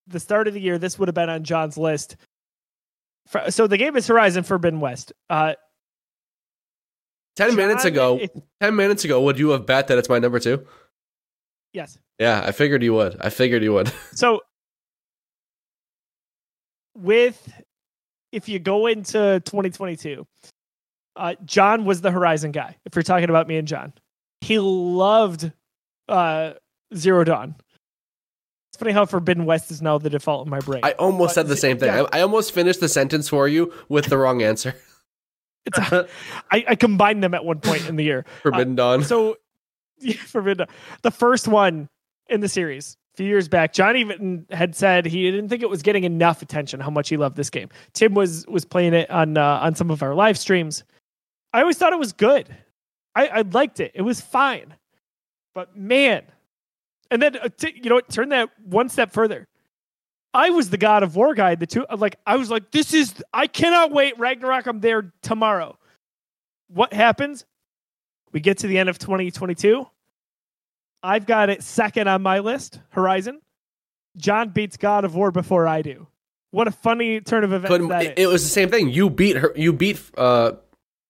the 0.07 0.21
start 0.21 0.47
of 0.47 0.55
the 0.55 0.61
year 0.61 0.79
this 0.79 0.99
would 0.99 1.09
have 1.09 1.15
been 1.15 1.29
on 1.31 1.43
John's 1.45 1.77
list. 1.77 2.17
So 3.49 3.67
the 3.67 3.79
game 3.79 3.97
is 3.97 4.07
Horizon 4.07 4.45
Forbidden 4.45 4.81
West. 4.81 5.13
Uh, 5.31 5.55
Ten 7.37 7.57
minutes 7.57 7.85
ago, 7.85 8.19
it- 8.19 8.31
ten 8.61 8.77
minutes 8.77 9.05
ago, 9.05 9.21
would 9.23 9.41
you 9.41 9.49
have 9.51 9.67
bet 9.67 9.89
that 9.89 9.99
it's 9.99 10.09
my 10.09 10.21
number 10.21 10.39
two? 10.39 10.65
yes. 11.73 11.99
Yeah, 12.21 12.45
I 12.47 12.53
figured 12.53 12.85
you 12.85 12.95
would. 12.95 13.17
I 13.21 13.29
figured 13.31 13.65
you 13.65 13.73
would. 13.73 13.91
So 14.13 14.43
with 16.97 17.53
if 18.31 18.49
you 18.49 18.61
go 18.61 18.87
into 18.87 19.41
2022, 19.45 20.25
uh, 21.17 21.35
John 21.45 21.85
was 21.85 22.01
the 22.01 22.11
Horizon 22.11 22.53
guy. 22.53 22.77
If 22.85 22.95
you're 22.95 23.03
talking 23.03 23.31
about 23.31 23.49
me 23.49 23.57
and 23.57 23.69
John, 23.69 23.93
he 24.41 24.59
loved 24.59 25.51
uh, 26.09 26.53
Zero 26.95 27.25
Dawn. 27.25 27.55
It's 28.71 28.79
funny 28.79 28.93
how 28.93 29.07
Forbidden 29.07 29.45
West 29.45 29.71
is 29.71 29.81
now 29.81 29.99
the 29.99 30.11
default 30.11 30.47
in 30.47 30.51
my 30.51 30.59
brain. 30.59 30.81
I 30.83 30.93
almost 30.93 31.31
But 31.31 31.35
said 31.35 31.47
the 31.47 31.57
same 31.57 31.79
thing. 31.79 31.95
yeah. 31.95 32.07
I, 32.13 32.19
I 32.19 32.23
almost 32.23 32.53
finished 32.53 32.81
the 32.81 32.89
sentence 32.89 33.29
for 33.29 33.47
you 33.47 33.73
with 33.89 34.07
the 34.07 34.19
wrong 34.19 34.43
answer. 34.43 34.75
It's 35.67 35.79
I, 35.79 36.65
I 36.69 36.75
combined 36.75 37.23
them 37.25 37.33
at 37.33 37.43
one 37.43 37.59
point 37.59 37.89
in 37.89 37.97
the 37.97 38.05
year. 38.05 38.27
Forbidden 38.43 38.75
Dawn. 38.75 39.03
So, 39.03 39.39
yeah, 39.99 40.17
Forbidden. 40.17 40.67
The 41.01 41.11
first 41.11 41.49
one 41.49 41.89
in 42.29 42.41
the 42.41 42.49
series 42.51 42.99
a 43.15 43.17
few 43.17 43.27
years 43.27 43.49
back, 43.49 43.73
John 43.73 43.97
even 43.97 44.45
had 44.51 44.75
said 44.77 45.07
he 45.07 45.31
didn't 45.31 45.49
think 45.49 45.63
it 45.63 45.71
was 45.71 45.83
getting 45.83 46.05
enough 46.05 46.43
attention. 46.43 46.81
How 46.81 46.91
much 46.91 47.09
he 47.09 47.17
loved 47.17 47.37
this 47.37 47.49
game. 47.49 47.71
Tim 47.95 48.13
was 48.13 48.47
was 48.47 48.67
playing 48.67 48.93
it 48.93 49.09
on 49.09 49.39
uh, 49.39 49.61
on 49.63 49.75
some 49.75 49.91
of 49.91 50.03
our 50.03 50.15
live 50.15 50.37
streams. 50.37 50.85
I 51.55 51.61
always 51.61 51.79
thought 51.79 51.93
it 51.93 52.01
was 52.01 52.13
good. 52.13 52.53
I, 53.15 53.29
I 53.29 53.41
liked 53.43 53.79
it. 53.79 53.93
It 53.95 54.03
was 54.03 54.21
fine, 54.21 54.75
but 55.55 55.77
man, 55.77 56.25
and 57.13 57.23
then 57.23 57.37
uh, 57.37 57.49
t- 57.57 57.81
you 57.81 57.89
know? 57.89 58.01
Turn 58.01 58.31
that 58.31 58.51
one 58.65 58.89
step 58.89 59.13
further. 59.13 59.47
I 60.35 60.51
was 60.51 60.71
the 60.71 60.77
God 60.77 61.05
of 61.05 61.15
War 61.15 61.33
guy. 61.33 61.55
The 61.55 61.69
two 61.69 61.87
like 61.97 62.17
I 62.27 62.39
was 62.39 62.51
like, 62.51 62.73
this 62.73 62.93
is 62.93 63.15
I 63.33 63.47
cannot 63.47 63.93
wait. 63.93 64.19
Ragnarok, 64.19 64.67
I'm 64.67 64.81
there 64.81 65.13
tomorrow. 65.23 65.79
What 66.67 66.93
happens? 66.93 67.45
We 68.33 68.41
get 68.41 68.59
to 68.59 68.67
the 68.67 68.79
end 68.79 68.89
of 68.89 68.99
2022. 68.99 69.87
I've 71.05 71.25
got 71.25 71.51
it 71.51 71.63
second 71.63 72.09
on 72.09 72.21
my 72.23 72.41
list, 72.41 72.81
Horizon. 72.89 73.41
John 74.17 74.49
beats 74.49 74.77
God 74.77 75.05
of 75.05 75.15
War 75.15 75.31
before 75.31 75.69
I 75.69 75.83
do. 75.83 76.09
What 76.51 76.67
a 76.67 76.73
funny 76.73 77.21
turn 77.21 77.45
of 77.45 77.53
events 77.53 77.89
that 77.89 78.03
it, 78.03 78.19
it 78.19 78.27
was 78.27 78.43
the 78.43 78.49
same 78.49 78.71
thing. 78.71 78.89
You 78.89 79.11
beat 79.11 79.37
her. 79.37 79.53
You 79.57 79.73
beat 79.73 80.01
uh, 80.17 80.53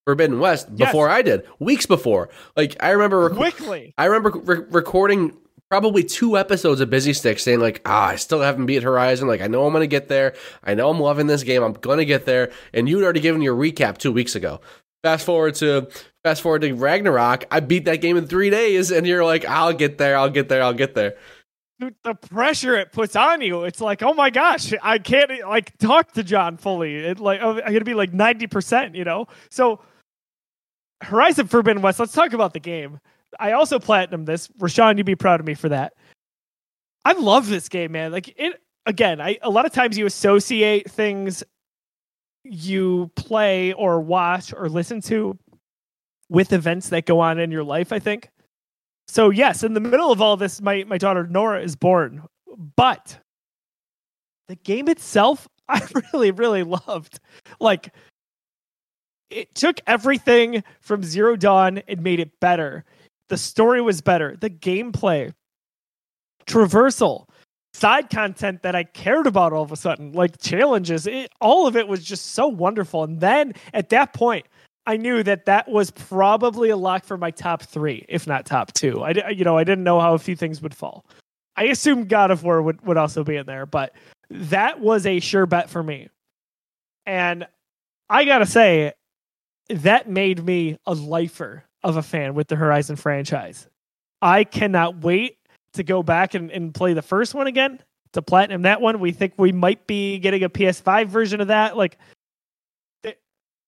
Forbidden 0.06 0.38
West 0.38 0.68
Yes. 0.74 0.88
before 0.88 1.08
I 1.08 1.22
did. 1.22 1.44
Weeks 1.58 1.86
before. 1.86 2.28
Like 2.56 2.76
I 2.80 2.90
remember. 2.90 3.28
Rec- 3.28 3.36
Quickly. 3.36 3.94
I 3.98 4.04
remember 4.06 4.38
re- 4.38 4.64
recording 4.70 5.36
probably 5.70 6.04
two 6.04 6.36
episodes 6.38 6.80
of 6.80 6.90
Busy 6.90 7.12
Stick, 7.12 7.38
saying 7.38 7.60
like, 7.60 7.80
"Ah, 7.86 8.08
I 8.08 8.16
still 8.16 8.40
haven't 8.40 8.66
beat 8.66 8.82
Horizon. 8.82 9.28
Like 9.28 9.40
I 9.40 9.46
know 9.46 9.66
I'm 9.66 9.72
gonna 9.72 9.86
get 9.86 10.08
there. 10.08 10.34
I 10.62 10.74
know 10.74 10.90
I'm 10.90 11.00
loving 11.00 11.26
this 11.26 11.42
game. 11.42 11.62
I'm 11.62 11.72
gonna 11.72 12.04
get 12.04 12.26
there." 12.26 12.50
And 12.72 12.88
you'd 12.88 13.02
already 13.02 13.20
given 13.20 13.40
your 13.42 13.56
recap 13.56 13.98
two 13.98 14.12
weeks 14.12 14.34
ago. 14.34 14.60
Fast 15.02 15.24
forward 15.26 15.54
to 15.56 15.88
fast 16.22 16.42
forward 16.42 16.62
to 16.62 16.72
Ragnarok. 16.74 17.44
I 17.50 17.60
beat 17.60 17.84
that 17.86 18.00
game 18.00 18.16
in 18.16 18.26
three 18.26 18.50
days, 18.50 18.90
and 18.90 19.06
you're 19.06 19.24
like, 19.24 19.44
"I'll 19.46 19.72
get 19.72 19.98
there. 19.98 20.16
I'll 20.16 20.30
get 20.30 20.48
there. 20.48 20.62
I'll 20.62 20.72
get 20.74 20.94
there." 20.94 21.16
Dude, 21.80 21.94
the 22.04 22.14
pressure 22.14 22.76
it 22.76 22.92
puts 22.92 23.16
on 23.16 23.40
you. 23.40 23.64
It's 23.64 23.80
like, 23.80 24.00
oh 24.02 24.14
my 24.14 24.30
gosh, 24.30 24.72
I 24.80 24.98
can't 24.98 25.30
like 25.48 25.76
talk 25.78 26.12
to 26.12 26.22
John 26.22 26.56
fully. 26.56 26.94
It 26.94 27.18
like 27.18 27.40
oh, 27.42 27.60
I'm 27.60 27.72
gonna 27.72 27.84
be 27.84 27.94
like 27.94 28.12
90%, 28.12 28.94
you 28.94 29.04
know? 29.04 29.26
So 29.50 29.80
Horizon 31.04 31.46
Forbidden 31.46 31.82
West, 31.82 32.00
let's 32.00 32.12
talk 32.12 32.32
about 32.32 32.52
the 32.52 32.60
game. 32.60 33.00
I 33.38 33.52
also 33.52 33.78
platinum 33.78 34.24
this. 34.24 34.48
Rashawn, 34.58 34.96
you'd 34.96 35.06
be 35.06 35.14
proud 35.14 35.40
of 35.40 35.46
me 35.46 35.54
for 35.54 35.68
that. 35.68 35.94
I 37.04 37.12
love 37.12 37.48
this 37.48 37.68
game, 37.68 37.92
man. 37.92 38.12
Like 38.12 38.34
it 38.36 38.60
again, 38.86 39.20
I 39.20 39.38
a 39.42 39.50
lot 39.50 39.66
of 39.66 39.72
times 39.72 39.98
you 39.98 40.06
associate 40.06 40.90
things 40.90 41.42
you 42.44 43.10
play 43.16 43.72
or 43.72 44.00
watch 44.00 44.52
or 44.52 44.68
listen 44.68 45.00
to 45.02 45.38
with 46.28 46.52
events 46.52 46.90
that 46.90 47.06
go 47.06 47.20
on 47.20 47.38
in 47.38 47.50
your 47.50 47.64
life, 47.64 47.92
I 47.92 47.98
think. 47.98 48.30
So 49.08 49.30
yes, 49.30 49.62
in 49.62 49.74
the 49.74 49.80
middle 49.80 50.12
of 50.12 50.20
all 50.20 50.36
this, 50.36 50.60
my, 50.60 50.84
my 50.84 50.98
daughter 50.98 51.26
Nora 51.26 51.62
is 51.62 51.76
born. 51.76 52.22
But 52.76 53.18
the 54.48 54.56
game 54.56 54.88
itself, 54.88 55.48
I 55.68 55.86
really, 56.12 56.30
really 56.30 56.62
loved. 56.62 57.20
Like 57.60 57.94
it 59.30 59.54
took 59.54 59.80
everything 59.86 60.62
from 60.80 61.02
Zero 61.02 61.36
Dawn 61.36 61.82
and 61.88 62.02
made 62.02 62.20
it 62.20 62.38
better. 62.40 62.84
The 63.28 63.36
story 63.36 63.80
was 63.80 64.00
better. 64.00 64.36
The 64.36 64.50
gameplay, 64.50 65.32
traversal, 66.46 67.28
side 67.72 68.08
content 68.08 68.62
that 68.62 68.76
I 68.76 68.84
cared 68.84 69.26
about 69.26 69.52
all 69.52 69.62
of 69.62 69.72
a 69.72 69.76
sudden, 69.76 70.12
like 70.12 70.40
challenges, 70.40 71.06
it, 71.06 71.30
all 71.40 71.66
of 71.66 71.76
it 71.76 71.88
was 71.88 72.04
just 72.04 72.32
so 72.32 72.46
wonderful. 72.46 73.02
And 73.02 73.20
then 73.20 73.54
at 73.72 73.88
that 73.90 74.12
point, 74.12 74.46
I 74.86 74.96
knew 74.96 75.22
that 75.22 75.46
that 75.46 75.68
was 75.68 75.90
probably 75.90 76.70
a 76.70 76.76
lock 76.76 77.04
for 77.04 77.16
my 77.16 77.30
top 77.30 77.62
three, 77.62 78.04
if 78.08 78.26
not 78.26 78.46
top 78.46 78.72
two. 78.74 79.02
I, 79.02 79.30
you 79.30 79.44
know, 79.44 79.56
I 79.56 79.64
didn't 79.64 79.84
know 79.84 79.98
how 79.98 80.14
a 80.14 80.18
few 80.18 80.36
things 80.36 80.62
would 80.62 80.74
fall. 80.74 81.06
I 81.56 81.64
assumed 81.64 82.08
God 82.08 82.30
of 82.30 82.44
War 82.44 82.62
would, 82.62 82.84
would 82.86 82.96
also 82.96 83.24
be 83.24 83.36
in 83.36 83.46
there, 83.46 83.64
but 83.64 83.94
that 84.30 84.80
was 84.80 85.06
a 85.06 85.20
sure 85.20 85.46
bet 85.46 85.70
for 85.70 85.82
me. 85.82 86.08
And 87.06 87.46
I 88.10 88.24
gotta 88.24 88.46
say, 88.46 88.92
that 89.68 90.08
made 90.08 90.44
me 90.44 90.78
a 90.86 90.94
lifer 90.94 91.64
of 91.82 91.96
a 91.96 92.02
fan 92.02 92.34
with 92.34 92.48
the 92.48 92.56
Horizon 92.56 92.96
franchise. 92.96 93.68
I 94.22 94.44
cannot 94.44 95.02
wait 95.02 95.38
to 95.74 95.82
go 95.82 96.02
back 96.02 96.34
and, 96.34 96.50
and 96.50 96.74
play 96.74 96.94
the 96.94 97.02
first 97.02 97.34
one 97.34 97.46
again 97.46 97.80
to 98.12 98.22
platinum 98.22 98.62
that 98.62 98.80
one. 98.80 99.00
We 99.00 99.12
think 99.12 99.34
we 99.36 99.52
might 99.52 99.86
be 99.86 100.18
getting 100.18 100.44
a 100.44 100.48
PS5 100.48 101.08
version 101.08 101.40
of 101.40 101.48
that. 101.48 101.76
Like 101.76 101.98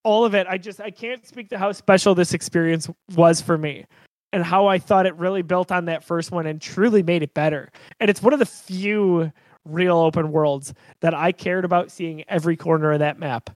all 0.07 0.25
of 0.25 0.37
it. 0.37 0.47
I 0.49 0.57
just 0.57 0.81
I 0.81 0.93
can't 0.93 1.27
speak 1.27 1.51
to 1.51 1.59
how 1.59 1.73
special 1.73 2.15
this 2.15 2.33
experience 2.33 2.89
was 3.17 3.41
for 3.41 3.59
me 3.59 3.87
and 4.33 4.45
how 4.45 4.69
I 4.69 4.79
thought 4.79 5.05
it 5.05 5.17
really 5.17 5.43
built 5.43 5.73
on 5.73 5.87
that 5.87 6.05
first 6.05 6.31
one 6.31 6.47
and 6.47 6.63
truly 6.63 7.03
made 7.03 7.25
it 7.25 7.35
better. 7.35 7.73
And 7.99 8.09
it's 8.09 8.23
one 8.23 8.33
of 8.33 8.39
the 8.39 8.47
few 8.47 9.33
real 9.65 9.97
open 9.99 10.31
worlds 10.31 10.73
that 11.01 11.13
I 11.13 11.33
cared 11.33 11.65
about 11.65 11.91
seeing 11.91 12.23
every 12.29 12.57
corner 12.57 12.93
of 12.93 13.01
that 13.01 13.19
map. 13.19 13.51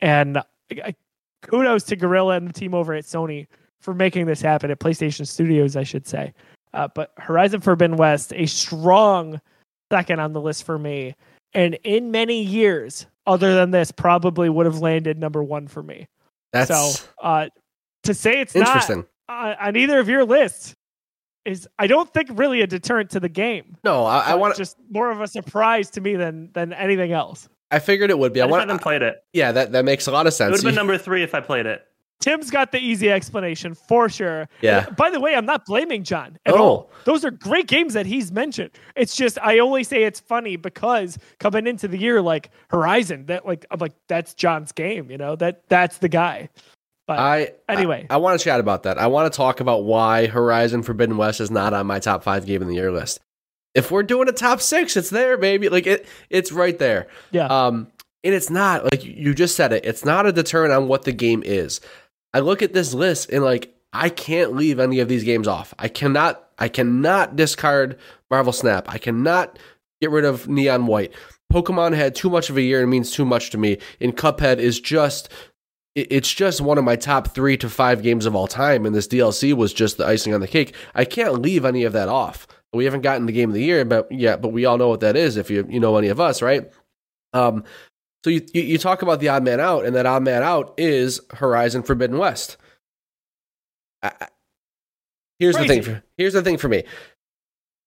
And 0.00 0.38
I- 0.70 0.94
kudos 1.42 1.84
to 1.84 1.96
Guerrilla 1.96 2.36
and 2.36 2.48
the 2.48 2.52
team 2.52 2.74
over 2.74 2.94
at 2.94 3.04
Sony 3.04 3.46
for 3.80 3.94
making 3.94 4.26
this 4.26 4.40
happen 4.40 4.70
at 4.70 4.80
PlayStation 4.80 5.26
Studios, 5.26 5.76
I 5.76 5.82
should 5.82 6.06
say. 6.06 6.32
Uh, 6.74 6.88
but 6.94 7.12
Horizon 7.18 7.60
Forbidden 7.60 7.96
West, 7.96 8.32
a 8.34 8.46
strong 8.46 9.40
second 9.90 10.20
on 10.20 10.32
the 10.32 10.40
list 10.40 10.64
for 10.64 10.78
me. 10.78 11.14
And 11.54 11.78
in 11.84 12.10
many 12.10 12.42
years, 12.42 13.06
other 13.26 13.54
than 13.54 13.70
this, 13.70 13.90
probably 13.90 14.48
would 14.48 14.66
have 14.66 14.78
landed 14.78 15.18
number 15.18 15.42
one 15.42 15.66
for 15.66 15.82
me. 15.82 16.08
That's 16.52 16.68
so 16.68 17.04
uh, 17.22 17.48
to 18.04 18.14
say 18.14 18.40
it's 18.40 18.54
not 18.54 18.90
uh, 18.90 19.54
on 19.60 19.76
either 19.76 19.98
of 19.98 20.08
your 20.08 20.24
lists 20.24 20.74
is 21.44 21.68
I 21.78 21.86
don't 21.86 22.12
think 22.12 22.28
really 22.32 22.60
a 22.60 22.66
deterrent 22.66 23.10
to 23.10 23.20
the 23.20 23.28
game. 23.28 23.76
No, 23.84 24.04
I, 24.04 24.30
I 24.30 24.34
want. 24.34 24.56
just 24.56 24.76
more 24.90 25.10
of 25.10 25.20
a 25.20 25.28
surprise 25.28 25.90
to 25.90 26.00
me 26.00 26.16
than 26.16 26.50
than 26.52 26.72
anything 26.72 27.12
else. 27.12 27.48
I 27.70 27.78
figured 27.80 28.10
it 28.10 28.18
would 28.18 28.32
be. 28.32 28.40
I 28.40 28.44
I 28.44 28.46
just 28.46 28.50
want. 28.52 28.60
haven't 28.62 28.82
played 28.82 29.02
it. 29.02 29.22
Yeah, 29.32 29.52
that 29.52 29.72
that 29.72 29.84
makes 29.84 30.06
a 30.06 30.12
lot 30.12 30.26
of 30.26 30.32
sense. 30.34 30.48
It 30.48 30.50
would 30.52 30.56
sense. 30.58 30.64
have 30.64 30.70
been 30.72 30.76
number 30.76 30.98
three 30.98 31.22
if 31.22 31.34
I 31.34 31.40
played 31.40 31.66
it. 31.66 31.84
Tim's 32.20 32.50
got 32.50 32.72
the 32.72 32.78
easy 32.80 33.12
explanation 33.12 33.74
for 33.74 34.08
sure. 34.08 34.48
Yeah. 34.60 34.90
By 34.90 35.08
the 35.08 35.20
way, 35.20 35.36
I'm 35.36 35.46
not 35.46 35.64
blaming 35.66 36.02
John 36.02 36.36
at 36.46 36.54
Oh. 36.54 36.58
all. 36.58 36.90
Those 37.04 37.24
are 37.24 37.30
great 37.30 37.68
games 37.68 37.94
that 37.94 38.06
he's 38.06 38.32
mentioned. 38.32 38.70
It's 38.96 39.14
just 39.14 39.38
I 39.40 39.60
only 39.60 39.84
say 39.84 40.02
it's 40.02 40.18
funny 40.18 40.56
because 40.56 41.16
coming 41.38 41.68
into 41.68 41.86
the 41.86 41.96
year, 41.96 42.20
like 42.20 42.50
Horizon, 42.70 43.26
that 43.26 43.46
like 43.46 43.64
I'm 43.70 43.78
like 43.78 43.92
that's 44.08 44.34
John's 44.34 44.72
game. 44.72 45.10
You 45.12 45.18
know 45.18 45.36
that 45.36 45.62
that's 45.68 45.98
the 45.98 46.08
guy. 46.08 46.48
But 47.06 47.20
I 47.20 47.52
Anyway. 47.68 48.06
I, 48.10 48.14
I 48.14 48.16
want 48.16 48.38
to 48.38 48.42
chat 48.44 48.58
about 48.58 48.82
that. 48.82 48.98
I 48.98 49.06
want 49.06 49.32
to 49.32 49.36
talk 49.36 49.60
about 49.60 49.84
why 49.84 50.26
Horizon 50.26 50.82
Forbidden 50.82 51.16
West 51.18 51.40
is 51.40 51.50
not 51.52 51.72
on 51.72 51.86
my 51.86 52.00
top 52.00 52.24
five 52.24 52.46
game 52.46 52.62
in 52.62 52.68
the 52.68 52.74
year 52.74 52.90
list. 52.90 53.20
If 53.74 53.90
we're 53.90 54.02
doing 54.02 54.28
a 54.28 54.32
top 54.32 54.60
six, 54.60 54.96
it's 54.96 55.10
there, 55.10 55.36
baby. 55.36 55.68
Like 55.68 55.86
it, 55.86 56.06
it's 56.30 56.52
right 56.52 56.78
there. 56.78 57.06
yeah, 57.30 57.46
Um, 57.46 57.88
and 58.24 58.34
it's 58.34 58.50
not 58.50 58.84
like 58.84 59.04
you 59.04 59.34
just 59.34 59.54
said 59.56 59.72
it. 59.72 59.84
It's 59.84 60.04
not 60.04 60.26
a 60.26 60.32
deterrent 60.32 60.72
on 60.72 60.88
what 60.88 61.02
the 61.04 61.12
game 61.12 61.42
is. 61.44 61.80
I 62.34 62.40
look 62.40 62.62
at 62.62 62.72
this 62.72 62.92
list 62.92 63.30
and 63.30 63.44
like 63.44 63.74
I 63.92 64.08
can't 64.08 64.54
leave 64.54 64.78
any 64.80 65.00
of 65.00 65.08
these 65.08 65.24
games 65.24 65.48
off. 65.48 65.74
I 65.78 65.88
cannot. 65.88 66.44
I 66.58 66.68
cannot 66.68 67.36
discard 67.36 67.98
Marvel 68.30 68.52
Snap. 68.52 68.92
I 68.92 68.98
cannot 68.98 69.58
get 70.00 70.10
rid 70.10 70.24
of 70.24 70.48
Neon 70.48 70.86
White. 70.86 71.12
Pokemon 71.52 71.94
had 71.94 72.14
too 72.14 72.28
much 72.28 72.50
of 72.50 72.56
a 72.56 72.62
year 72.62 72.80
and 72.82 72.90
means 72.90 73.10
too 73.12 73.24
much 73.24 73.50
to 73.50 73.58
me. 73.58 73.78
And 74.00 74.16
Cuphead 74.16 74.58
is 74.58 74.80
just. 74.80 75.28
It's 75.94 76.32
just 76.32 76.60
one 76.60 76.78
of 76.78 76.84
my 76.84 76.94
top 76.94 77.34
three 77.34 77.56
to 77.56 77.68
five 77.68 78.02
games 78.04 78.24
of 78.24 78.36
all 78.36 78.46
time, 78.46 78.86
and 78.86 78.94
this 78.94 79.08
DLC 79.08 79.52
was 79.52 79.72
just 79.72 79.96
the 79.96 80.06
icing 80.06 80.32
on 80.32 80.40
the 80.40 80.46
cake. 80.46 80.72
I 80.94 81.04
can't 81.04 81.40
leave 81.42 81.64
any 81.64 81.82
of 81.82 81.92
that 81.94 82.08
off. 82.08 82.46
We 82.72 82.84
haven't 82.84 83.00
gotten 83.00 83.26
the 83.26 83.32
game 83.32 83.48
of 83.48 83.54
the 83.54 83.62
year, 83.62 83.84
but 83.84 84.10
yet, 84.12 84.42
but 84.42 84.48
we 84.48 84.66
all 84.66 84.76
know 84.76 84.88
what 84.88 85.00
that 85.00 85.16
is 85.16 85.36
if 85.36 85.50
you 85.50 85.66
you 85.68 85.80
know 85.80 85.96
any 85.96 86.08
of 86.08 86.20
us, 86.20 86.42
right? 86.42 86.70
Um, 87.32 87.64
so 88.24 88.30
you, 88.30 88.44
you 88.52 88.62
you 88.62 88.78
talk 88.78 89.02
about 89.02 89.20
the 89.20 89.28
odd 89.28 89.44
man 89.44 89.60
out, 89.60 89.84
and 89.84 89.94
that 89.96 90.06
odd 90.06 90.22
man 90.22 90.42
out 90.42 90.74
is 90.76 91.20
Horizon 91.32 91.82
Forbidden 91.82 92.18
West. 92.18 92.56
I, 94.02 94.12
here's 95.38 95.56
the 95.56 95.66
thing. 95.66 95.82
For, 95.82 96.02
here's 96.16 96.34
the 96.34 96.42
thing 96.42 96.58
for 96.58 96.68
me. 96.68 96.84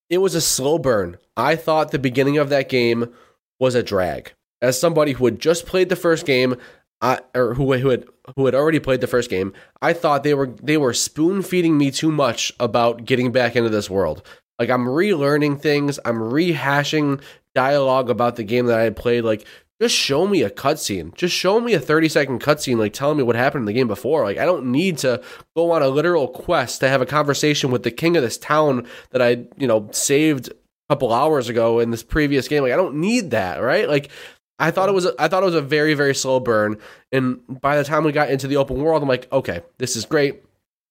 It 0.10 0.18
was 0.18 0.36
a 0.36 0.42
slow 0.42 0.78
burn. 0.78 1.18
I 1.38 1.56
thought 1.56 1.92
the 1.92 2.00
beginning 2.00 2.38
of 2.38 2.50
that 2.50 2.70
game 2.70 3.14
was 3.60 3.76
a 3.76 3.84
drag. 3.84 4.34
As 4.62 4.80
somebody 4.80 5.14
who 5.14 5.26
had 5.26 5.40
just 5.40 5.66
played 5.66 5.90
the 5.90 5.96
first 5.96 6.26
game, 6.26 6.56
I, 7.02 7.20
or 7.34 7.54
who 7.56 7.74
who 7.74 7.90
had 7.90 8.06
who 8.36 8.46
had 8.46 8.56
already 8.56 8.80
played 8.80 9.02
the 9.02 9.08
first 9.08 9.30
game, 9.30 9.54
I 9.82 9.94
thought 9.94 10.24
they 10.24 10.34
were 10.34 10.48
they 10.62 10.78
were 10.78 10.94
spoon 10.94 11.42
feeding 11.42 11.78
me 11.78 11.92
too 11.92 12.12
much 12.12 12.52
about 12.60 13.06
getting 13.06 13.32
back 13.32 13.56
into 13.56 13.70
this 13.70 13.90
world. 13.90 14.22
Like 14.62 14.70
I'm 14.70 14.86
relearning 14.86 15.60
things, 15.60 15.98
I'm 16.06 16.20
rehashing 16.20 17.20
dialogue 17.56 18.12
about 18.12 18.36
the 18.36 18.44
game 18.44 18.68
that 18.68 18.80
I 18.80 18.92
played. 18.92 19.24
Like 19.24 19.44
just 19.82 19.96
show 19.96 20.28
me 20.28 20.44
a 20.44 20.52
cutscene. 20.52 21.16
Just 21.16 21.36
show 21.36 21.60
me 21.60 21.74
a 21.74 21.80
30 21.80 22.08
second 22.10 22.42
cutscene, 22.44 22.78
like 22.78 22.94
telling 22.94 23.18
me 23.18 23.24
what 23.24 23.36
happened 23.36 23.64
in 23.64 23.66
the 23.66 23.74
game 23.74 23.88
before. 23.88 24.24
Like 24.24 24.38
I 24.38 24.46
don't 24.46 24.68
need 24.68 25.00
to 25.00 25.20
go 25.56 25.72
on 25.72 25.82
a 25.82 25.88
literal 25.88 26.28
quest 26.28 26.80
to 26.82 26.90
have 26.90 27.02
a 27.02 27.08
conversation 27.08 27.72
with 27.72 27.82
the 27.82 27.90
king 27.90 28.16
of 28.16 28.22
this 28.22 28.38
town 28.38 28.86
that 29.10 29.20
I, 29.20 29.48
you 29.58 29.66
know, 29.66 29.90
saved 29.94 30.50
a 30.50 30.54
couple 30.94 31.12
hours 31.12 31.50
ago 31.50 31.80
in 31.80 31.90
this 31.90 32.04
previous 32.04 32.48
game. 32.48 32.62
Like 32.62 32.72
I 32.72 32.78
don't 32.78 32.98
need 32.98 33.32
that, 33.32 33.64
right? 33.64 33.90
Like 33.90 34.12
I 34.60 34.70
thought 34.70 34.90
it 34.90 34.94
was 34.94 35.08
I 35.18 35.28
thought 35.28 35.42
it 35.42 35.48
was 35.48 35.56
a 35.56 35.62
very 35.64 35.96
very 35.96 36.14
slow 36.14 36.40
burn, 36.40 36.78
and 37.12 37.40
by 37.48 37.78
the 37.78 37.84
time 37.84 38.04
we 38.04 38.12
got 38.12 38.30
into 38.30 38.48
the 38.48 38.58
open 38.58 38.80
world, 38.80 39.02
I'm 39.02 39.10
like, 39.10 39.28
okay, 39.34 39.62
this 39.80 39.96
is 39.96 40.06
great. 40.06 40.44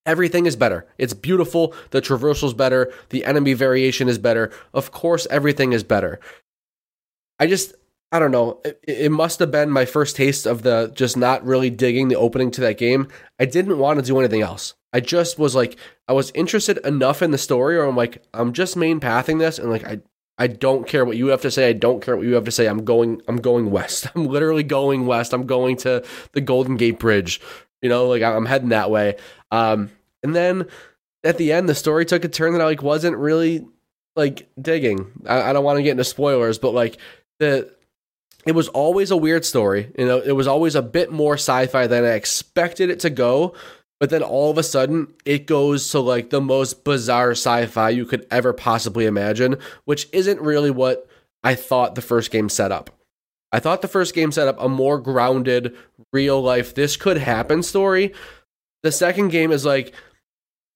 Everything 0.07 0.47
is 0.47 0.57
better. 0.57 0.87
It's 0.99 1.13
beautiful. 1.13 1.75
The 1.91 2.01
traversal's 2.01 2.55
better. 2.55 2.93
The 3.11 3.25
enemy 3.25 3.53
variation 3.53 4.09
is 4.09 4.19
better. 4.19 4.51
Of 4.73 4.93
course, 4.93 5.27
everything 5.31 5.73
is 5.73 5.85
better. 5.85 6.21
I 7.39 7.47
just 7.47 7.75
I 8.13 8.19
don't 8.19 8.33
know. 8.33 8.61
It, 8.65 8.81
it 8.89 9.13
must 9.13 9.39
have 9.39 9.51
been 9.51 9.71
my 9.71 9.85
first 9.85 10.17
taste 10.17 10.47
of 10.47 10.63
the 10.63 10.91
just 10.95 11.17
not 11.17 11.45
really 11.45 11.71
digging 11.71 12.09
the 12.09 12.17
opening 12.17 12.51
to 12.53 12.61
that 12.63 12.79
game. 12.79 13.09
I 13.39 13.45
didn't 13.45 13.79
want 13.79 14.01
to 14.01 14.05
do 14.05 14.19
anything 14.19 14.41
else. 14.43 14.75
I 14.93 15.01
just 15.01 15.39
was 15.39 15.55
like, 15.55 15.79
I 16.09 16.13
was 16.13 16.33
interested 16.35 16.79
enough 16.79 17.23
in 17.23 17.31
the 17.31 17.39
story, 17.39 17.77
or 17.77 17.85
I'm 17.85 17.97
like, 17.97 18.25
I'm 18.35 18.53
just 18.53 18.77
main 18.77 18.99
pathing 18.99 19.39
this, 19.39 19.59
and 19.59 19.71
like, 19.71 19.87
I, 19.87 20.01
I 20.39 20.49
don't 20.49 20.89
care 20.89 21.05
what 21.05 21.17
you 21.17 21.29
have 21.29 21.43
to 21.43 21.51
say. 21.51 21.69
I 21.69 21.73
don't 21.73 22.03
care 22.03 22.17
what 22.17 22.27
you 22.27 22.35
have 22.35 22.47
to 22.47 22.51
say. 22.51 22.67
I'm 22.67 22.85
going, 22.85 23.23
I'm 23.29 23.37
going 23.37 23.71
west. 23.71 24.09
I'm 24.15 24.27
literally 24.27 24.65
going 24.65 25.07
west. 25.07 25.33
I'm 25.33 25.47
going 25.47 25.77
to 25.79 26.05
the 26.33 26.41
Golden 26.41 26.77
Gate 26.77 26.99
Bridge. 26.99 27.41
You 27.83 27.89
know, 27.89 28.09
like 28.09 28.23
I'm 28.23 28.47
heading 28.47 28.71
that 28.71 28.91
way. 28.91 29.17
Um, 29.51 29.91
and 30.23 30.35
then 30.35 30.67
at 31.25 31.39
the 31.39 31.53
end, 31.53 31.69
the 31.69 31.75
story 31.75 32.05
took 32.05 32.25
a 32.25 32.29
turn 32.29 32.53
that 32.53 32.63
I 32.63 32.67
like 32.67 32.83
wasn't 32.83 33.17
really 33.17 33.67
like 34.17 34.49
digging. 34.61 35.11
I, 35.27 35.51
I 35.51 35.53
don't 35.53 35.65
want 35.65 35.79
to 35.79 35.83
get 35.83 35.93
into 35.93 36.05
spoilers, 36.05 36.59
but 36.59 36.75
like 36.75 36.99
the 37.39 37.73
it 38.47 38.53
was 38.53 38.69
always 38.69 39.11
a 39.11 39.17
weird 39.17 39.45
story. 39.45 39.93
You 39.99 40.07
know, 40.07 40.19
it 40.19 40.33
was 40.33 40.47
always 40.47 40.75
a 40.75 40.83
bit 40.83 41.13
more 41.13 41.35
sci-fi 41.35 41.87
than 41.87 42.05
I 42.05 42.13
expected 42.13 42.91
it 42.91 43.01
to 43.01 43.11
go. 43.11 43.55
But 43.99 44.09
then 44.09 44.23
all 44.23 44.51
of 44.51 44.57
a 44.57 44.63
sudden, 44.63 45.13
it 45.27 45.47
goes 45.47 45.91
to 45.91 46.01
like 46.01 46.31
the 46.31 46.41
most 46.41 46.85
bizarre 46.85 47.33
sci-fi 47.33 47.91
you 47.91 48.07
could 48.07 48.27
ever 48.31 48.55
possibly 48.55 49.05
imagine, 49.05 49.57
which 49.85 50.09
isn't 50.13 50.41
really 50.41 50.71
what 50.71 51.07
I 51.45 51.55
thought 51.55 51.95
the 51.95 52.03
first 52.03 52.31
game 52.31 52.49
set 52.49 52.73
up. 52.73 52.91
I 53.53 53.61
thought 53.61 53.83
the 53.83 53.89
first 53.89 54.15
game 54.15 54.33
set 54.33 54.49
up 54.49 54.57
a 54.59 54.69
more 54.69 54.99
grounded, 54.99 55.77
real 56.13 56.41
life, 56.41 56.75
this 56.75 56.97
could 56.97 57.19
happen 57.19 57.63
story. 57.63 58.15
The 58.83 58.93
second 58.93 59.29
game 59.29 59.53
is 59.53 59.65
like, 59.65 59.95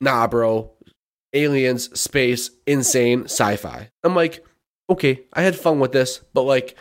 nah, 0.00 0.26
bro, 0.26 0.70
aliens, 1.32 1.98
space, 1.98 2.50
insane 2.66 3.24
sci-fi. 3.24 3.90
I'm 4.02 4.14
like, 4.14 4.44
okay, 4.90 5.22
I 5.32 5.42
had 5.42 5.56
fun 5.56 5.80
with 5.80 5.92
this, 5.92 6.20
but 6.34 6.42
like, 6.42 6.76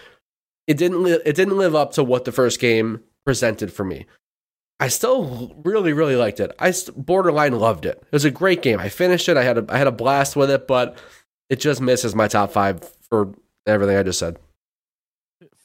it 0.67 0.77
didn't 0.77 1.03
li- 1.03 1.21
it 1.25 1.35
didn't 1.35 1.57
live 1.57 1.75
up 1.75 1.93
to 1.93 2.03
what 2.03 2.25
the 2.25 2.31
first 2.31 2.59
game 2.59 3.03
presented 3.25 3.71
for 3.71 3.83
me. 3.83 4.05
I 4.79 4.87
still 4.89 5.55
really 5.63 5.93
really 5.93 6.15
liked 6.15 6.39
it. 6.39 6.51
I 6.59 6.71
st- 6.71 7.05
borderline 7.05 7.57
loved 7.59 7.85
it. 7.85 7.97
It 8.01 8.11
was 8.11 8.25
a 8.25 8.31
great 8.31 8.61
game. 8.61 8.79
I 8.79 8.89
finished 8.89 9.29
it. 9.29 9.37
I 9.37 9.43
had 9.43 9.57
a, 9.57 9.65
I 9.69 9.77
had 9.77 9.87
a 9.87 9.91
blast 9.91 10.35
with 10.35 10.49
it, 10.49 10.67
but 10.67 10.97
it 11.49 11.59
just 11.59 11.79
misses 11.81 12.15
my 12.15 12.27
top 12.27 12.51
five 12.51 12.81
for 13.09 13.33
everything 13.67 13.95
I 13.97 14.03
just 14.03 14.19
said. 14.19 14.37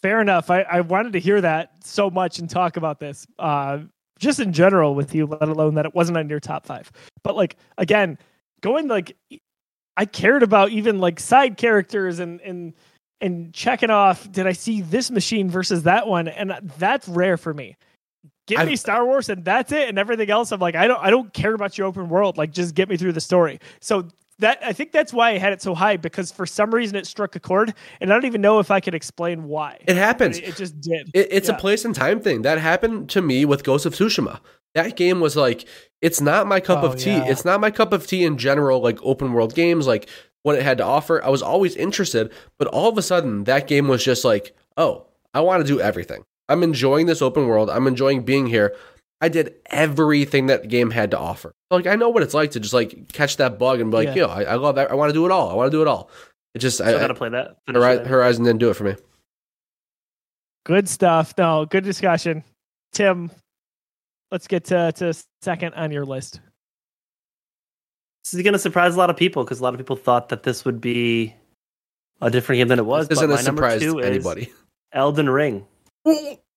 fair 0.02 0.20
enough. 0.20 0.50
I, 0.50 0.62
I 0.62 0.80
wanted 0.82 1.14
to 1.14 1.20
hear 1.20 1.40
that 1.40 1.72
so 1.84 2.10
much 2.10 2.38
and 2.38 2.48
talk 2.48 2.76
about 2.76 3.00
this, 3.00 3.26
uh, 3.38 3.78
just 4.18 4.40
in 4.40 4.52
general 4.52 4.94
with 4.94 5.14
you, 5.14 5.26
let 5.26 5.48
alone 5.48 5.74
that 5.74 5.86
it 5.86 5.94
wasn't 5.94 6.18
on 6.18 6.28
your 6.28 6.40
top 6.40 6.66
five. 6.66 6.90
But 7.22 7.36
like 7.36 7.56
again, 7.78 8.18
going 8.60 8.88
like, 8.88 9.16
I 9.96 10.04
cared 10.04 10.42
about 10.42 10.70
even 10.70 10.98
like 10.98 11.18
side 11.20 11.56
characters 11.56 12.18
and 12.18 12.40
and 12.42 12.74
and 13.20 13.52
checking 13.52 13.90
off. 13.90 14.30
Did 14.30 14.46
I 14.46 14.52
see 14.52 14.80
this 14.80 15.10
machine 15.10 15.50
versus 15.50 15.82
that 15.84 16.06
one? 16.06 16.28
And 16.28 16.54
that's 16.78 17.08
rare 17.08 17.36
for 17.36 17.52
me. 17.52 17.76
Give 18.46 18.58
I've- 18.60 18.70
me 18.70 18.76
Star 18.76 19.04
Wars 19.04 19.28
and 19.28 19.44
that's 19.44 19.72
it, 19.72 19.88
and 19.88 19.98
everything 19.98 20.30
else. 20.30 20.52
I'm 20.52 20.60
like, 20.60 20.74
I 20.74 20.86
don't, 20.86 21.02
I 21.02 21.10
don't 21.10 21.32
care 21.32 21.52
about 21.52 21.76
your 21.76 21.86
open 21.86 22.08
world. 22.08 22.38
Like, 22.38 22.52
just 22.52 22.74
get 22.74 22.88
me 22.88 22.96
through 22.96 23.12
the 23.12 23.20
story. 23.20 23.60
So 23.80 24.08
that 24.40 24.58
I 24.62 24.72
think 24.72 24.92
that's 24.92 25.12
why 25.12 25.30
I 25.30 25.38
had 25.38 25.52
it 25.52 25.60
so 25.62 25.74
high 25.74 25.96
because 25.96 26.30
for 26.32 26.46
some 26.46 26.72
reason 26.74 26.96
it 26.96 27.06
struck 27.06 27.34
a 27.36 27.40
chord, 27.40 27.74
and 28.00 28.10
I 28.10 28.14
don't 28.14 28.24
even 28.24 28.40
know 28.40 28.58
if 28.60 28.70
I 28.70 28.80
could 28.80 28.94
explain 28.94 29.44
why. 29.44 29.78
It 29.86 29.96
happens. 29.96 30.38
It, 30.38 30.48
it 30.48 30.56
just 30.56 30.80
did. 30.80 31.10
It, 31.14 31.28
it's 31.30 31.48
Yeah. 31.48 31.56
a 31.56 31.58
place 31.58 31.84
and 31.84 31.94
time 31.94 32.20
thing. 32.20 32.42
That 32.42 32.58
happened 32.58 33.08
to 33.10 33.22
me 33.22 33.44
with 33.44 33.64
Ghost 33.64 33.86
of 33.86 33.94
Tsushima. 33.94 34.40
That 34.74 34.96
game 34.96 35.20
was 35.20 35.34
like, 35.36 35.66
it's 36.02 36.20
not 36.20 36.46
my 36.46 36.60
cup 36.60 36.82
Oh, 36.84 36.88
of 36.88 36.96
tea. 36.96 37.10
yeah. 37.10 37.26
It's 37.26 37.44
not 37.44 37.60
my 37.60 37.70
cup 37.70 37.92
of 37.92 38.06
tea 38.06 38.24
in 38.24 38.36
general, 38.38 38.80
like 38.80 38.98
open 39.02 39.32
world 39.32 39.54
games, 39.54 39.86
like 39.86 40.08
what 40.42 40.56
it 40.56 40.62
had 40.62 40.78
to 40.78 40.84
offer. 40.84 41.24
I 41.24 41.30
was 41.30 41.42
always 41.42 41.74
interested, 41.74 42.32
but 42.58 42.68
all 42.68 42.88
of 42.88 42.96
a 42.98 43.02
sudden, 43.02 43.44
that 43.44 43.66
game 43.66 43.88
was 43.88 44.04
just 44.04 44.24
like, 44.24 44.54
oh, 44.76 45.06
I 45.34 45.40
want 45.40 45.66
to 45.66 45.66
do 45.66 45.80
everything. 45.80 46.24
I'm 46.48 46.62
enjoying 46.62 47.06
this 47.06 47.20
open 47.22 47.46
world. 47.48 47.68
I'm 47.70 47.86
enjoying 47.86 48.22
being 48.22 48.46
here. 48.46 48.74
I 49.20 49.28
did 49.28 49.54
everything 49.66 50.46
that 50.46 50.62
the 50.62 50.68
game 50.68 50.90
had 50.90 51.10
to 51.10 51.18
offer. 51.18 51.52
Like 51.70 51.86
I 51.86 51.96
know 51.96 52.08
what 52.08 52.22
it's 52.22 52.34
like 52.34 52.52
to 52.52 52.60
just 52.60 52.74
like 52.74 53.12
catch 53.12 53.36
that 53.38 53.58
bug 53.58 53.80
and 53.80 53.90
be 53.90 53.96
like, 53.96 54.08
Yeah. 54.08 54.14
yo, 54.14 54.26
I, 54.28 54.42
I 54.44 54.54
love 54.54 54.76
that. 54.76 54.90
I 54.90 54.94
want 54.94 55.10
to 55.10 55.14
do 55.14 55.26
it 55.26 55.32
all. 55.32 55.50
I 55.50 55.54
want 55.54 55.70
to 55.70 55.76
do 55.76 55.82
it 55.82 55.88
all. 55.88 56.10
It 56.54 56.60
just 56.60 56.78
So 56.78 56.84
I, 56.84 56.92
I 56.92 56.96
I, 56.96 56.98
gotta 57.00 57.14
play 57.14 57.28
that. 57.30 57.56
Horizon, 57.66 58.04
it. 58.04 58.08
Horizon 58.08 58.44
didn't 58.44 58.60
do 58.60 58.70
it 58.70 58.74
for 58.74 58.84
me. 58.84 58.94
Good 60.64 60.88
stuff. 60.88 61.34
No, 61.38 61.66
good 61.66 61.84
discussion. 61.84 62.44
Tim, 62.92 63.30
let's 64.30 64.46
get 64.46 64.64
to, 64.66 64.92
to 64.92 65.14
second 65.42 65.74
on 65.74 65.90
your 65.90 66.04
list. 66.04 66.40
This 68.24 68.34
is 68.34 68.42
gonna 68.42 68.58
surprise 68.58 68.94
a 68.94 68.98
lot 68.98 69.10
of 69.10 69.16
people 69.16 69.42
because 69.44 69.60
a 69.60 69.62
lot 69.62 69.74
of 69.74 69.78
people 69.78 69.96
thought 69.96 70.28
that 70.28 70.42
this 70.42 70.64
would 70.64 70.80
be 70.80 71.34
a 72.20 72.30
different 72.30 72.58
game 72.58 72.68
than 72.68 72.78
it 72.78 72.86
was. 72.86 73.08
This 73.08 73.18
but 73.18 73.30
isn't 73.30 73.30
a 73.30 73.36
my 73.36 73.42
number 73.42 73.62
surprise 73.62 73.80
two 73.80 73.92
to 73.94 73.98
is 74.00 74.06
anybody. 74.06 74.52
Elden 74.92 75.28
Ring. 75.28 75.66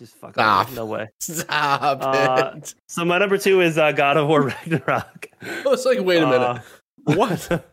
Just 0.00 0.16
fuck 0.16 0.32
Stop. 0.32 0.68
off. 0.68 0.74
No 0.74 0.86
way. 0.86 1.10
Stop 1.20 1.98
Uh, 2.02 2.52
it. 2.56 2.74
So 2.88 3.04
my 3.04 3.18
number 3.18 3.36
two 3.38 3.60
is 3.60 3.76
uh, 3.78 3.92
God 3.92 4.16
of 4.16 4.26
War 4.26 4.42
Ragnarok. 4.66 5.28
I 5.42 5.62
was 5.66 5.84
like, 5.84 6.00
wait 6.00 6.22
a 6.22 6.26
minute. 6.26 6.62
Uh, 7.06 7.14
what? 7.14 7.64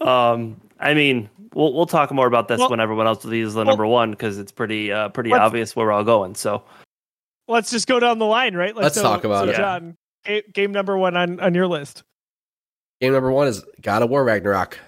um, 0.06 0.60
I 0.78 0.92
mean, 0.92 1.30
we'll 1.54 1.72
we'll 1.72 1.86
talk 1.86 2.12
more 2.12 2.26
about 2.26 2.46
this 2.46 2.58
Well- 2.60 2.68
when 2.70 2.78
everyone 2.80 3.06
else 3.06 3.24
leaves 3.24 3.54
the 3.54 3.58
well- 3.60 3.66
number 3.66 3.86
one 3.86 4.10
because 4.10 4.38
it's 4.38 4.52
pretty 4.52 4.92
uh 4.92 5.08
pretty 5.08 5.32
obvious 5.32 5.74
where 5.74 5.86
we're 5.86 5.92
all 5.92 6.04
going. 6.04 6.34
So 6.34 6.62
Let's 7.48 7.70
just 7.70 7.86
go 7.88 7.98
down 8.00 8.18
the 8.18 8.26
line, 8.26 8.54
right? 8.54 8.74
Like, 8.74 8.82
Let's 8.82 9.00
talk 9.00 9.24
about 9.24 9.48
it. 9.48 9.56
John, 9.56 9.96
game, 10.24 10.42
game 10.52 10.72
number 10.72 10.98
one 10.98 11.16
on 11.16 11.40
on 11.40 11.54
your 11.54 11.66
list? 11.68 12.02
Game 13.00 13.12
number 13.14 13.30
one 13.32 13.46
is 13.46 13.64
God 13.80 14.02
of 14.02 14.10
War 14.10 14.24
Ragnarok. 14.24 14.78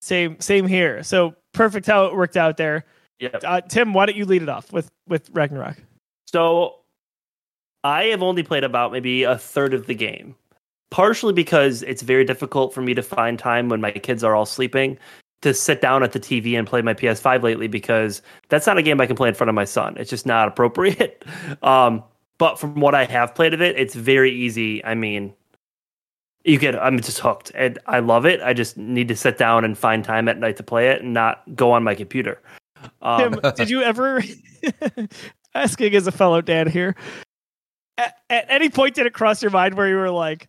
Same 0.00 0.40
same 0.40 0.66
here. 0.66 1.02
So 1.02 1.34
perfect 1.52 1.86
how 1.86 2.06
it 2.06 2.14
worked 2.14 2.36
out 2.36 2.56
there. 2.56 2.84
Yeah. 3.18 3.30
Uh, 3.42 3.60
Tim, 3.62 3.94
why 3.94 4.06
don't 4.06 4.16
you 4.16 4.26
lead 4.26 4.42
it 4.42 4.48
off 4.48 4.72
with 4.72 4.90
with 5.08 5.30
Ragnarok? 5.32 5.76
So 6.26 6.76
I 7.84 8.04
have 8.04 8.22
only 8.22 8.42
played 8.42 8.64
about 8.64 8.92
maybe 8.92 9.22
a 9.22 9.38
third 9.38 9.72
of 9.74 9.86
the 9.86 9.94
game, 9.94 10.34
partially 10.90 11.32
because 11.32 11.82
it's 11.82 12.02
very 12.02 12.24
difficult 12.24 12.74
for 12.74 12.82
me 12.82 12.94
to 12.94 13.02
find 13.02 13.38
time 13.38 13.68
when 13.68 13.80
my 13.80 13.92
kids 13.92 14.24
are 14.24 14.34
all 14.34 14.46
sleeping 14.46 14.98
to 15.42 15.54
sit 15.54 15.80
down 15.80 16.02
at 16.02 16.12
the 16.12 16.20
TV 16.20 16.58
and 16.58 16.66
play 16.66 16.82
my 16.82 16.94
PS5 16.94 17.42
lately 17.42 17.68
because 17.68 18.22
that's 18.48 18.66
not 18.66 18.78
a 18.78 18.82
game 18.82 19.00
I 19.00 19.06
can 19.06 19.16
play 19.16 19.28
in 19.28 19.34
front 19.34 19.48
of 19.48 19.54
my 19.54 19.64
son. 19.64 19.96
It's 19.98 20.10
just 20.10 20.26
not 20.26 20.48
appropriate. 20.48 21.24
Um, 21.62 22.02
but 22.38 22.58
from 22.58 22.80
what 22.80 22.94
I 22.94 23.04
have 23.04 23.34
played 23.34 23.54
of 23.54 23.62
it, 23.62 23.78
it's 23.78 23.94
very 23.94 24.30
easy. 24.30 24.84
I 24.84 24.94
mean, 24.94 25.32
you 26.44 26.58
get 26.58 26.76
I'm 26.76 27.00
just 27.00 27.18
hooked 27.18 27.50
and 27.54 27.78
I 27.86 28.00
love 28.00 28.26
it. 28.26 28.40
I 28.42 28.52
just 28.52 28.76
need 28.76 29.08
to 29.08 29.16
sit 29.16 29.38
down 29.38 29.64
and 29.64 29.76
find 29.76 30.04
time 30.04 30.28
at 30.28 30.38
night 30.38 30.56
to 30.58 30.62
play 30.62 30.88
it 30.88 31.02
and 31.02 31.14
not 31.14 31.42
go 31.54 31.72
on 31.72 31.82
my 31.82 31.94
computer. 31.94 32.40
Um, 33.02 33.40
Tim, 33.40 33.52
did 33.56 33.70
you 33.70 33.82
ever 33.82 34.22
asking 35.54 35.94
as 35.94 36.06
a 36.06 36.12
fellow 36.12 36.40
dad 36.40 36.68
here? 36.68 36.94
At, 37.98 38.14
at 38.28 38.46
any 38.48 38.68
point 38.68 38.94
did 38.94 39.06
it 39.06 39.14
cross 39.14 39.42
your 39.42 39.50
mind 39.50 39.74
where 39.74 39.88
you 39.88 39.96
were 39.96 40.10
like, 40.10 40.48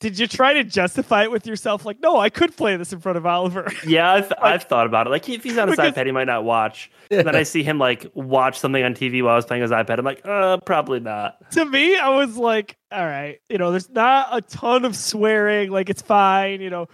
did 0.00 0.18
you 0.18 0.26
try 0.26 0.54
to 0.54 0.64
justify 0.64 1.22
it 1.22 1.30
with 1.30 1.46
yourself? 1.46 1.86
Like, 1.86 2.00
no, 2.00 2.18
I 2.18 2.28
could 2.28 2.54
play 2.56 2.76
this 2.76 2.92
in 2.92 2.98
front 3.00 3.16
of 3.16 3.24
Oliver. 3.24 3.72
Yeah, 3.86 4.12
I've, 4.12 4.32
I've 4.42 4.62
thought 4.64 4.86
about 4.86 5.06
it. 5.06 5.10
Like 5.10 5.28
if 5.28 5.42
he's 5.44 5.56
on 5.56 5.68
his 5.68 5.76
Because- 5.76 5.92
iPad, 5.94 6.06
he 6.06 6.12
might 6.12 6.24
not 6.26 6.44
watch. 6.44 6.90
And 7.10 7.26
then 7.26 7.36
I 7.36 7.44
see 7.44 7.62
him 7.62 7.78
like 7.78 8.10
watch 8.14 8.58
something 8.58 8.82
on 8.82 8.94
TV 8.94 9.22
while 9.22 9.34
I 9.34 9.36
was 9.36 9.44
playing 9.46 9.62
his 9.62 9.70
iPad. 9.70 9.98
I'm 9.98 10.04
like, 10.04 10.20
uh, 10.24 10.58
probably 10.66 11.00
not. 11.00 11.50
to 11.52 11.64
me, 11.64 11.96
I 11.96 12.08
was 12.10 12.36
like, 12.36 12.76
all 12.90 13.04
right, 13.06 13.38
you 13.48 13.56
know, 13.58 13.70
there's 13.70 13.88
not 13.90 14.28
a 14.32 14.40
ton 14.42 14.84
of 14.84 14.96
swearing, 14.96 15.70
like 15.70 15.88
it's 15.90 16.02
fine, 16.02 16.60
you 16.60 16.70
know. 16.70 16.88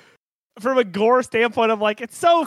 From 0.60 0.78
a 0.78 0.84
gore 0.84 1.22
standpoint, 1.22 1.72
I'm 1.72 1.80
like, 1.80 2.00
it's 2.00 2.16
so 2.16 2.46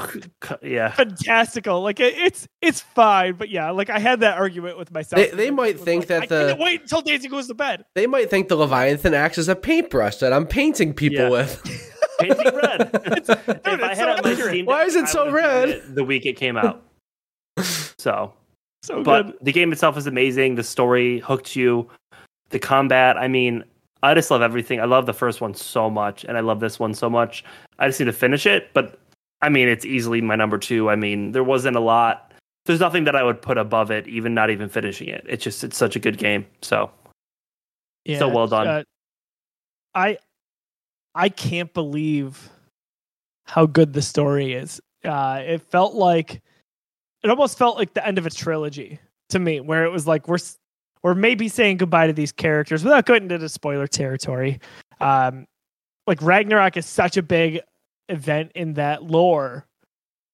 Yeah, 0.62 0.92
fantastical, 0.92 1.82
like 1.82 2.00
it, 2.00 2.14
it's 2.16 2.48
it's 2.62 2.80
fine, 2.82 3.34
but 3.34 3.50
yeah, 3.50 3.72
like 3.72 3.90
I 3.90 4.00
had 4.00 4.20
that 4.22 4.38
argument 4.38 4.78
with 4.78 4.92
myself. 4.92 5.22
They- 5.22 5.36
they 5.36 5.52
might 5.52 5.80
think 5.80 6.10
like, 6.10 6.30
that 6.30 6.32
I 6.32 6.54
the- 6.54 6.58
wait 6.60 6.82
until 6.82 7.02
Daisy 7.02 7.28
goes 7.28 7.48
to 7.48 7.54
bed. 7.54 7.86
They 7.96 8.08
might 8.08 8.30
think 8.30 8.48
the 8.48 8.56
Leviathan 8.56 9.14
axe 9.14 9.38
as 9.38 9.50
a 9.50 9.56
paintbrush 9.56 10.18
that 10.18 10.32
I'm 10.32 10.46
painting 10.46 10.94
people 10.94 11.24
Yeah. 11.24 11.30
with. 11.30 11.62
painting 12.20 12.56
red. 12.56 12.90
if 13.06 13.30
I 13.66 13.96
had 13.96 13.98
so 13.98 14.12
it 14.16 14.24
my. 14.24 14.48
Steam 14.50 14.66
Why 14.66 14.84
is 14.86 14.96
it 14.96 15.06
I 15.06 15.08
so 15.08 15.32
red? 15.32 15.70
it 15.70 15.96
The 15.96 16.04
week 16.04 16.26
it 16.26 16.34
came 16.38 16.56
out. 16.58 16.84
So, 17.98 18.34
So 18.84 19.04
but 19.04 19.24
good. 19.28 19.38
the 19.42 19.52
game 19.52 19.72
itself 19.72 19.98
is 19.98 20.08
amazing. 20.08 20.56
The 20.56 20.64
story 20.64 21.20
hooked 21.20 21.56
you. 21.56 21.90
The 22.50 22.60
combat, 22.60 23.18
I 23.18 23.28
mean, 23.28 23.64
I 24.04 24.14
just 24.14 24.30
love 24.30 24.42
everything. 24.42 24.82
I 24.82 24.86
love 24.86 25.06
the 25.06 25.14
first 25.14 25.40
one 25.40 25.54
so 25.54 25.90
much, 25.90 26.26
and 26.26 26.38
I 26.38 26.42
love 26.42 26.60
this 26.60 26.78
one 26.78 26.94
so 26.94 27.10
much. 27.10 27.44
I 27.80 27.88
just 27.88 28.00
need 28.02 28.06
to 28.06 28.14
finish 28.14 28.46
it, 28.46 28.70
but 28.74 29.00
I 29.42 29.48
mean, 29.48 29.70
it's 29.70 29.86
easily 29.86 30.20
my 30.22 30.36
number 30.36 30.58
two. 30.58 30.90
I 30.90 30.98
mean, 30.98 31.32
there 31.32 31.44
wasn't 31.44 31.78
a 31.78 31.80
lot. 31.80 32.34
There's 32.66 32.82
nothing 32.82 33.06
that 33.06 33.16
I 33.16 33.24
would 33.24 33.42
put 33.42 33.58
above 33.58 33.92
it, 33.92 34.06
even 34.08 34.34
not 34.34 34.50
even 34.50 34.68
finishing 34.68 35.08
it. 35.08 35.26
It's 35.28 35.44
just 35.44 35.64
it's 35.64 35.78
such 35.78 35.96
a 35.96 36.00
good 36.00 36.18
game. 36.18 36.46
So 36.62 36.92
so 38.18 38.28
well 38.28 38.48
done. 38.48 38.68
uh, 38.68 38.84
I 39.96 40.18
I 41.16 41.30
can't 41.30 41.74
believe 41.74 42.50
how 43.46 43.66
good 43.66 43.94
the 43.94 44.02
story 44.02 44.54
is. 44.54 44.82
Uh, 45.06 45.42
it 45.46 45.62
felt 45.62 45.94
like 45.94 46.42
it 47.24 47.30
almost 47.30 47.58
felt 47.58 47.78
like 47.78 47.94
the 47.94 48.06
end 48.06 48.18
of 48.18 48.26
a 48.26 48.30
trilogy 48.30 49.00
to 49.30 49.40
me, 49.40 49.62
where 49.62 49.86
it 49.86 49.92
was 49.92 50.08
like 50.08 50.28
we're 50.28 50.40
we're 51.04 51.14
maybe 51.14 51.50
saying 51.50 51.78
goodbye 51.78 52.08
to 52.08 52.14
these 52.14 52.32
characters 52.32 52.84
without 52.84 53.06
going 53.06 53.24
into 53.24 53.38
the 53.38 53.50
spoiler 53.50 53.88
territory. 53.88 54.60
Um, 55.02 55.46
like 56.08 56.22
Ragnarok 56.22 56.78
is 56.78 56.86
such 56.86 57.18
a 57.18 57.22
big 57.22 57.60
event 58.10 58.52
in 58.56 58.74
that 58.74 59.04
lore. 59.04 59.68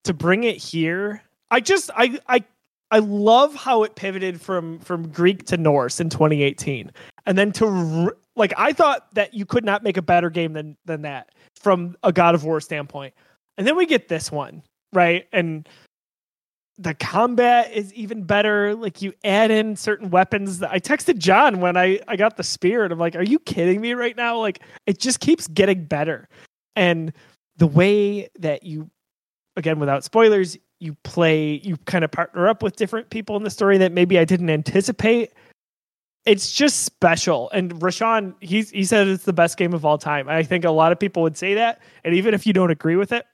To 0.06 0.14
bring 0.14 0.44
it 0.46 0.56
here, 0.56 1.24
I 1.52 1.60
just 1.60 1.92
I 1.96 2.20
I 2.28 2.44
I 2.90 3.00
love 3.00 3.54
how 3.54 3.84
it 3.84 3.96
pivoted 3.96 4.40
from 4.42 4.80
from 4.80 5.10
Greek 5.10 5.46
to 5.48 5.58
Norse 5.58 6.00
in 6.00 6.10
2018, 6.10 6.92
and 7.26 7.38
then 7.38 7.52
to 7.54 8.16
like 8.36 8.54
I 8.58 8.72
thought 8.72 9.14
that 9.16 9.34
you 9.34 9.46
could 9.46 9.66
not 9.66 9.84
make 9.84 9.98
a 9.98 10.02
better 10.02 10.30
game 10.30 10.54
than 10.54 10.78
than 10.86 11.02
that 11.02 11.30
from 11.56 11.98
a 12.02 12.14
God 12.14 12.34
of 12.34 12.46
War 12.46 12.62
standpoint, 12.62 13.14
and 13.58 13.68
then 13.68 13.76
we 13.76 13.86
get 13.86 14.08
this 14.08 14.32
one 14.32 14.64
right, 14.94 15.28
and 15.34 15.68
the 16.80 16.94
combat 16.94 17.72
is 17.74 17.94
even 17.94 18.24
better. 18.24 18.74
Like 18.74 19.02
you 19.02 19.14
add 19.26 19.52
in 19.52 19.76
certain 19.76 20.10
weapons. 20.10 20.64
I 20.64 20.80
texted 20.80 21.18
John 21.18 21.60
when 21.60 21.76
I 21.76 22.00
I 22.08 22.16
got 22.16 22.38
the 22.38 22.44
spear, 22.44 22.84
and 22.84 22.94
I'm 22.94 23.00
like, 23.00 23.16
"Are 23.16 23.24
you 23.24 23.38
kidding 23.40 23.82
me 23.82 23.94
right 23.94 24.16
now?" 24.16 24.38
Like 24.40 24.62
it 24.88 24.98
just 25.00 25.20
keeps 25.20 25.48
getting 25.48 25.86
better, 25.86 26.30
and 26.76 27.12
the 27.58 27.68
way 27.68 28.30
that 28.40 28.64
you 28.64 28.90
again 29.58 29.80
without 29.80 30.04
spoilers 30.04 30.58
you 30.80 30.96
play 31.04 31.60
you 31.64 31.76
kind 31.86 32.04
of 32.04 32.12
partner 32.12 32.48
up 32.48 32.64
with 32.64 32.78
different 32.78 33.10
people 33.10 33.36
in 33.36 33.44
the 33.44 33.50
story 33.50 33.78
that 33.78 33.92
maybe 33.92 34.18
i 34.18 34.24
didn't 34.24 34.50
anticipate 34.50 35.34
it's 36.26 36.52
just 36.52 36.84
special 36.84 37.50
and 37.52 37.74
rashawn 37.76 38.34
he's 38.40 38.70
he 38.70 38.86
said 38.86 39.08
it's 39.08 39.26
the 39.26 39.34
best 39.34 39.58
game 39.58 39.74
of 39.74 39.84
all 39.84 39.98
time 39.98 40.30
i 40.30 40.42
think 40.42 40.64
a 40.64 40.72
lot 40.72 40.92
of 40.92 41.00
people 41.00 41.22
would 41.22 41.36
say 41.36 41.54
that 41.56 41.82
and 42.06 42.16
even 42.16 42.34
if 42.34 42.48
you 42.48 42.54
don't 42.54 42.72
agree 42.72 42.96
with 42.96 43.12
it 43.12 43.26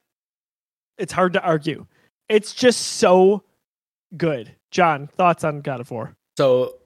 it's 0.98 1.12
hard 1.12 1.32
to 1.32 1.42
argue 1.42 1.86
it's 2.28 2.54
just 2.54 2.80
so 2.80 3.42
good 4.16 4.54
john 4.70 5.06
thoughts 5.06 5.44
on 5.44 5.60
god 5.60 5.80
of 5.80 5.90
war 5.90 6.14
So 6.36 6.76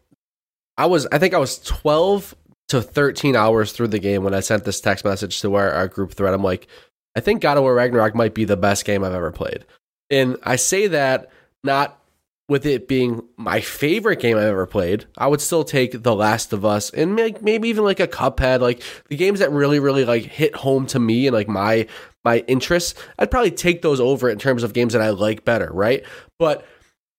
I 0.76 0.86
was 0.86 1.06
I 1.12 1.18
think 1.18 1.34
I 1.34 1.38
was 1.38 1.58
12 1.58 2.34
to 2.68 2.80
13 2.80 3.36
hours 3.36 3.72
through 3.72 3.88
the 3.88 3.98
game 3.98 4.22
when 4.24 4.32
I 4.32 4.40
sent 4.40 4.64
this 4.64 4.80
text 4.80 5.04
message 5.04 5.40
to 5.42 5.54
our, 5.56 5.70
our 5.72 5.88
group 5.88 6.14
thread. 6.14 6.32
I'm 6.32 6.42
like, 6.42 6.68
I 7.16 7.20
think 7.20 7.42
God 7.42 7.56
of 7.56 7.64
War 7.64 7.74
Ragnarok 7.74 8.14
might 8.14 8.32
be 8.32 8.44
the 8.44 8.56
best 8.56 8.84
game 8.84 9.02
I've 9.02 9.12
ever 9.12 9.32
played. 9.32 9.66
And 10.08 10.36
I 10.44 10.56
say 10.56 10.86
that 10.86 11.30
not 11.64 12.00
with 12.48 12.64
it 12.66 12.88
being 12.88 13.22
my 13.36 13.60
favorite 13.60 14.20
game 14.20 14.36
I've 14.36 14.44
ever 14.44 14.66
played. 14.66 15.04
I 15.18 15.26
would 15.26 15.40
still 15.40 15.64
take 15.64 16.02
The 16.02 16.14
Last 16.14 16.52
of 16.52 16.64
Us 16.64 16.90
and 16.90 17.14
maybe 17.14 17.68
even 17.68 17.84
like 17.84 18.00
a 18.00 18.08
Cuphead, 18.08 18.60
like 18.60 18.82
the 19.08 19.16
games 19.16 19.40
that 19.40 19.52
really, 19.52 19.80
really 19.80 20.04
like 20.04 20.22
hit 20.22 20.54
home 20.56 20.86
to 20.86 20.98
me 20.98 21.26
and 21.26 21.34
like 21.34 21.48
my 21.48 21.86
my 22.24 22.38
interests. 22.46 22.94
I'd 23.18 23.30
probably 23.30 23.50
take 23.50 23.82
those 23.82 24.00
over 24.00 24.28
in 24.28 24.38
terms 24.38 24.62
of 24.62 24.72
games 24.72 24.92
that 24.92 25.02
I 25.02 25.10
like 25.10 25.44
better, 25.44 25.70
right? 25.72 26.04
But 26.38 26.64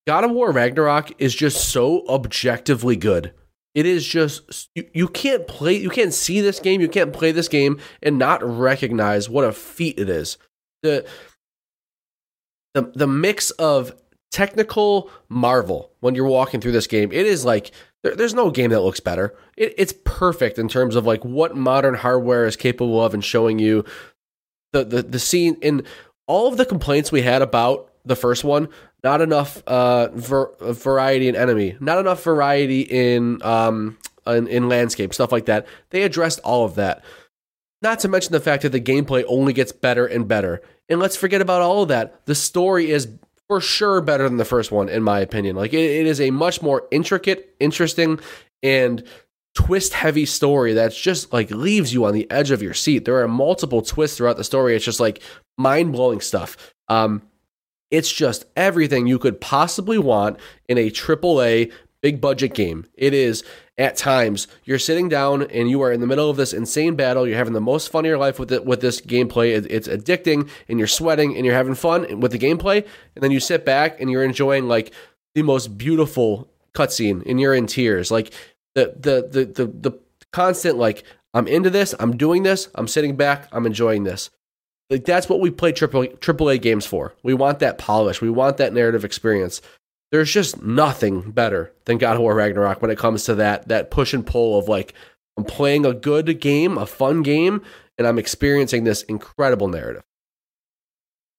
God 0.06 0.24
of 0.24 0.30
War 0.32 0.50
Ragnarok 0.50 1.12
is 1.20 1.34
just 1.34 1.68
so 1.68 2.06
objectively 2.08 2.96
good. 2.96 3.32
It 3.74 3.86
is 3.86 4.06
just 4.06 4.68
you, 4.74 4.86
you 4.92 5.08
can't 5.08 5.46
play 5.46 5.74
you 5.74 5.88
can't 5.88 6.12
see 6.12 6.40
this 6.40 6.60
game, 6.60 6.80
you 6.80 6.88
can't 6.88 7.12
play 7.12 7.32
this 7.32 7.48
game 7.48 7.80
and 8.02 8.18
not 8.18 8.42
recognize 8.42 9.30
what 9.30 9.44
a 9.44 9.52
feat 9.52 9.98
it 9.98 10.08
is. 10.08 10.36
The 10.82 11.06
the 12.74 12.92
the 12.94 13.06
mix 13.06 13.50
of 13.52 13.94
technical 14.30 15.10
marvel 15.28 15.92
when 16.00 16.14
you're 16.14 16.26
walking 16.26 16.60
through 16.60 16.72
this 16.72 16.86
game, 16.86 17.12
it 17.12 17.26
is 17.26 17.44
like 17.44 17.70
there, 18.02 18.14
there's 18.14 18.34
no 18.34 18.50
game 18.50 18.70
that 18.70 18.80
looks 18.80 19.00
better. 19.00 19.34
It, 19.56 19.74
it's 19.78 19.94
perfect 20.04 20.58
in 20.58 20.68
terms 20.68 20.94
of 20.94 21.06
like 21.06 21.24
what 21.24 21.56
modern 21.56 21.94
hardware 21.94 22.44
is 22.46 22.56
capable 22.56 23.02
of 23.02 23.14
and 23.14 23.24
showing 23.24 23.58
you 23.58 23.84
the 24.72 24.84
the 24.84 25.02
the 25.02 25.18
scene 25.18 25.56
in 25.62 25.84
all 26.26 26.48
of 26.48 26.56
the 26.56 26.66
complaints 26.66 27.12
we 27.12 27.22
had 27.22 27.42
about 27.42 27.90
the 28.04 28.16
first 28.16 28.44
one 28.44 28.68
not 29.04 29.20
enough 29.20 29.62
uh, 29.66 30.08
ver- 30.12 30.52
variety 30.60 31.28
in 31.28 31.34
enemy, 31.34 31.76
not 31.80 31.98
enough 31.98 32.22
variety 32.22 32.82
in 32.82 33.42
um 33.42 33.98
in, 34.26 34.46
in 34.46 34.68
landscape, 34.68 35.12
stuff 35.12 35.32
like 35.32 35.46
that. 35.46 35.66
They 35.90 36.02
addressed 36.02 36.40
all 36.40 36.64
of 36.64 36.76
that. 36.76 37.04
Not 37.80 37.98
to 38.00 38.08
mention 38.08 38.32
the 38.32 38.40
fact 38.40 38.62
that 38.62 38.70
the 38.70 38.80
gameplay 38.80 39.24
only 39.26 39.52
gets 39.52 39.72
better 39.72 40.06
and 40.06 40.28
better. 40.28 40.62
And 40.88 41.00
let's 41.00 41.16
forget 41.16 41.40
about 41.40 41.62
all 41.62 41.82
of 41.82 41.88
that. 41.88 42.24
The 42.26 42.36
story 42.36 42.92
is 42.92 43.08
for 43.48 43.60
sure 43.60 44.00
better 44.00 44.28
than 44.28 44.36
the 44.36 44.44
first 44.44 44.70
one, 44.70 44.88
in 44.88 45.02
my 45.02 45.18
opinion. 45.18 45.56
Like 45.56 45.72
it, 45.72 45.78
it 45.78 46.06
is 46.06 46.20
a 46.20 46.30
much 46.30 46.62
more 46.62 46.86
intricate, 46.92 47.56
interesting, 47.58 48.20
and 48.62 49.02
twist 49.54 49.92
heavy 49.92 50.24
story 50.26 50.72
that's 50.72 50.98
just 50.98 51.32
like 51.32 51.50
leaves 51.50 51.92
you 51.92 52.04
on 52.04 52.14
the 52.14 52.30
edge 52.30 52.50
of 52.50 52.62
your 52.62 52.74
seat. 52.74 53.04
There 53.04 53.20
are 53.22 53.28
multiple 53.28 53.82
twists 53.82 54.16
throughout 54.16 54.36
the 54.36 54.44
story. 54.44 54.74
It's 54.74 54.84
just 54.84 55.00
like 55.00 55.20
mind 55.58 55.92
blowing 55.92 56.20
stuff. 56.20 56.74
Um, 56.88 57.22
it's 57.90 58.10
just 58.12 58.46
everything 58.56 59.06
you 59.06 59.18
could 59.18 59.40
possibly 59.40 59.98
want 59.98 60.38
in 60.68 60.78
a 60.78 60.90
AAA 60.90 61.70
big 62.00 62.20
budget 62.20 62.54
game. 62.54 62.86
It 62.94 63.12
is 63.14 63.44
at 63.78 63.96
times 63.96 64.48
you're 64.64 64.78
sitting 64.78 65.08
down 65.08 65.42
and 65.42 65.68
you 65.70 65.82
are 65.82 65.92
in 65.92 66.00
the 66.00 66.06
middle 66.06 66.30
of 66.30 66.36
this 66.38 66.52
insane 66.54 66.96
battle. 66.96 67.26
You're 67.28 67.36
having 67.36 67.52
the 67.52 67.60
most 67.60 67.90
fun 67.90 68.04
of 68.04 68.08
your 68.08 68.18
life 68.18 68.38
with 68.38 68.50
it 68.50 68.64
with 68.64 68.80
this 68.80 69.00
gameplay. 69.00 69.54
It- 69.56 69.70
It's 69.70 69.88
addicting 69.88 70.48
and 70.68 70.78
you're 70.78 70.88
sweating 70.88 71.36
and 71.36 71.44
you're 71.44 71.54
having 71.54 71.74
fun 71.74 72.20
with 72.20 72.32
the 72.32 72.38
gameplay. 72.38 72.84
And 73.14 73.22
then 73.22 73.30
you 73.30 73.40
sit 73.40 73.64
back 73.66 74.00
and 74.00 74.10
you're 74.10 74.24
enjoying 74.24 74.66
like 74.68 74.92
the 75.34 75.42
most 75.42 75.76
beautiful 75.78 76.48
cutscene 76.74 77.22
and 77.26 77.38
you're 77.40 77.54
in 77.54 77.66
tears. 77.66 78.10
Like 78.10 78.32
the 78.74 78.94
the 78.98 79.28
the 79.30 79.44
the, 79.44 79.90
the 79.90 79.98
constant 80.32 80.78
like 80.78 81.04
I'm 81.34 81.46
into 81.46 81.70
this, 81.70 81.94
I'm 81.98 82.16
doing 82.16 82.42
this, 82.42 82.68
I'm 82.74 82.88
sitting 82.88 83.16
back, 83.16 83.48
I'm 83.52 83.66
enjoying 83.66 84.04
this. 84.04 84.30
Like 84.90 85.04
that's 85.04 85.28
what 85.28 85.40
we 85.40 85.50
play 85.50 85.72
triple 85.72 86.04
AAA 86.04 86.60
games 86.60 86.84
for. 86.84 87.14
We 87.22 87.32
want 87.34 87.60
that 87.60 87.78
polish. 87.78 88.20
We 88.20 88.28
want 88.28 88.58
that 88.58 88.74
narrative 88.74 89.04
experience. 89.04 89.62
There's 90.10 90.30
just 90.30 90.62
nothing 90.62 91.30
better 91.30 91.72
than 91.86 91.96
God 91.96 92.16
of 92.16 92.22
War 92.22 92.34
Ragnarok 92.34 92.82
when 92.82 92.90
it 92.90 92.98
comes 92.98 93.24
to 93.24 93.34
that 93.36 93.68
that 93.68 93.90
push 93.90 94.12
and 94.12 94.26
pull 94.26 94.58
of 94.58 94.68
like 94.68 94.92
I'm 95.38 95.44
playing 95.44 95.86
a 95.86 95.94
good 95.94 96.40
game, 96.40 96.76
a 96.76 96.84
fun 96.84 97.22
game, 97.22 97.62
and 97.96 98.06
I'm 98.06 98.18
experiencing 98.18 98.84
this 98.84 99.02
incredible 99.04 99.68
narrative. 99.68 100.02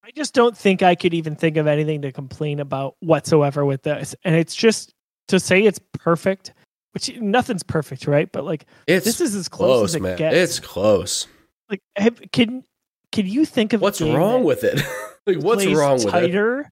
I 0.04 0.12
just 0.12 0.34
don't 0.34 0.58
think 0.58 0.82
I 0.82 0.96
could 0.96 1.14
even 1.14 1.36
think 1.36 1.56
of 1.56 1.68
anything 1.68 2.02
to 2.02 2.12
complain 2.12 2.60
about 2.60 2.96
whatsoever 3.00 3.64
with 3.64 3.84
this. 3.84 4.16
And 4.26 4.36
it's 4.36 4.56
just 4.56 4.94
to 5.30 5.40
say 5.40 5.64
it's 5.64 5.80
perfect, 5.94 6.54
which 6.94 7.16
nothing's 7.20 7.64
perfect, 7.64 8.08
right? 8.08 8.32
But 8.32 8.46
like 8.46 8.66
It's 8.88 9.06
this 9.06 9.20
is 9.22 9.36
as 9.36 9.50
close, 9.50 9.80
close, 9.80 9.90
as 9.92 9.96
it 9.96 10.02
man. 10.02 10.18
gets. 10.18 10.36
It's 10.36 10.60
close. 10.60 11.28
like 11.70 11.82
have, 11.96 12.22
can 12.32 12.64
can 13.12 13.28
you 13.28 13.46
think 13.46 13.74
of 13.74 13.82
What's 13.82 14.02
wrong 14.02 14.44
with 14.44 14.64
it? 14.64 14.82
like, 15.28 15.38
what's 15.38 15.66
wrong 15.66 15.96
with 15.96 16.06
it? 16.08 16.12
tighter? 16.12 16.70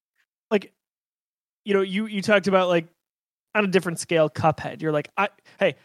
Like, 0.50 0.72
you 1.64 1.74
know, 1.74 1.82
you 1.82 2.06
you 2.06 2.22
talked 2.22 2.48
about 2.48 2.68
like 2.68 2.86
on 3.54 3.64
a 3.64 3.68
different 3.68 3.98
scale, 3.98 4.28
Cuphead. 4.30 4.80
You're 4.82 4.92
like, 4.92 5.08
I 5.16 5.28
hey, 5.58 5.76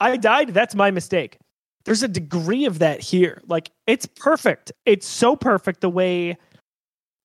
I 0.00 0.16
died. 0.16 0.48
That's 0.54 0.74
my 0.74 0.90
mistake. 0.90 1.38
There's 1.84 2.02
a 2.02 2.08
degree 2.08 2.66
of 2.66 2.80
that 2.80 3.00
here. 3.00 3.40
Like, 3.46 3.70
it's 3.86 4.04
perfect. 4.04 4.72
It's 4.84 5.06
so 5.06 5.36
perfect 5.36 5.80
the 5.80 5.88
way 5.88 6.36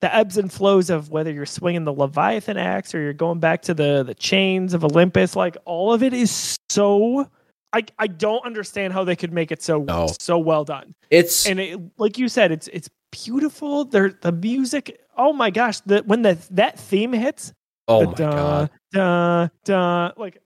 the 0.03 0.13
ebbs 0.13 0.37
and 0.37 0.51
flows 0.51 0.89
of 0.89 1.09
whether 1.11 1.31
you're 1.31 1.45
swinging 1.45 1.85
the 1.85 1.93
Leviathan 1.93 2.57
axe 2.57 2.93
or 2.93 2.99
you're 2.99 3.13
going 3.13 3.39
back 3.39 3.61
to 3.61 3.73
the 3.73 4.03
the 4.03 4.13
chains 4.13 4.73
of 4.73 4.83
Olympus. 4.83 5.33
Like, 5.33 5.55
all 5.63 5.93
of 5.93 6.03
it 6.03 6.11
is 6.13 6.57
so. 6.69 7.29
I 7.71 7.83
I 7.97 8.07
don't 8.07 8.45
understand 8.45 8.91
how 8.91 9.05
they 9.05 9.15
could 9.15 9.31
make 9.31 9.49
it 9.51 9.61
so 9.63 9.81
No. 9.83 10.09
so 10.19 10.37
well 10.37 10.65
done 10.65 10.93
It's 11.09 11.47
and 11.47 11.57
it, 11.59 11.79
like 11.97 12.17
you 12.17 12.27
said, 12.27 12.51
it's 12.51 12.67
it's 12.67 12.89
beautiful. 13.13 13.85
There, 13.85 14.09
the 14.21 14.33
music. 14.33 14.99
Oh 15.17 15.31
my 15.31 15.49
gosh, 15.49 15.79
the 15.79 16.03
when 16.05 16.21
the 16.21 16.37
that 16.51 16.77
theme 16.77 17.13
hits, 17.13 17.53
oh 17.87 18.05
my 18.07 18.13
da, 18.13 18.31
god. 18.31 18.69
da 18.91 19.47
da, 19.63 20.11
like 20.17 20.37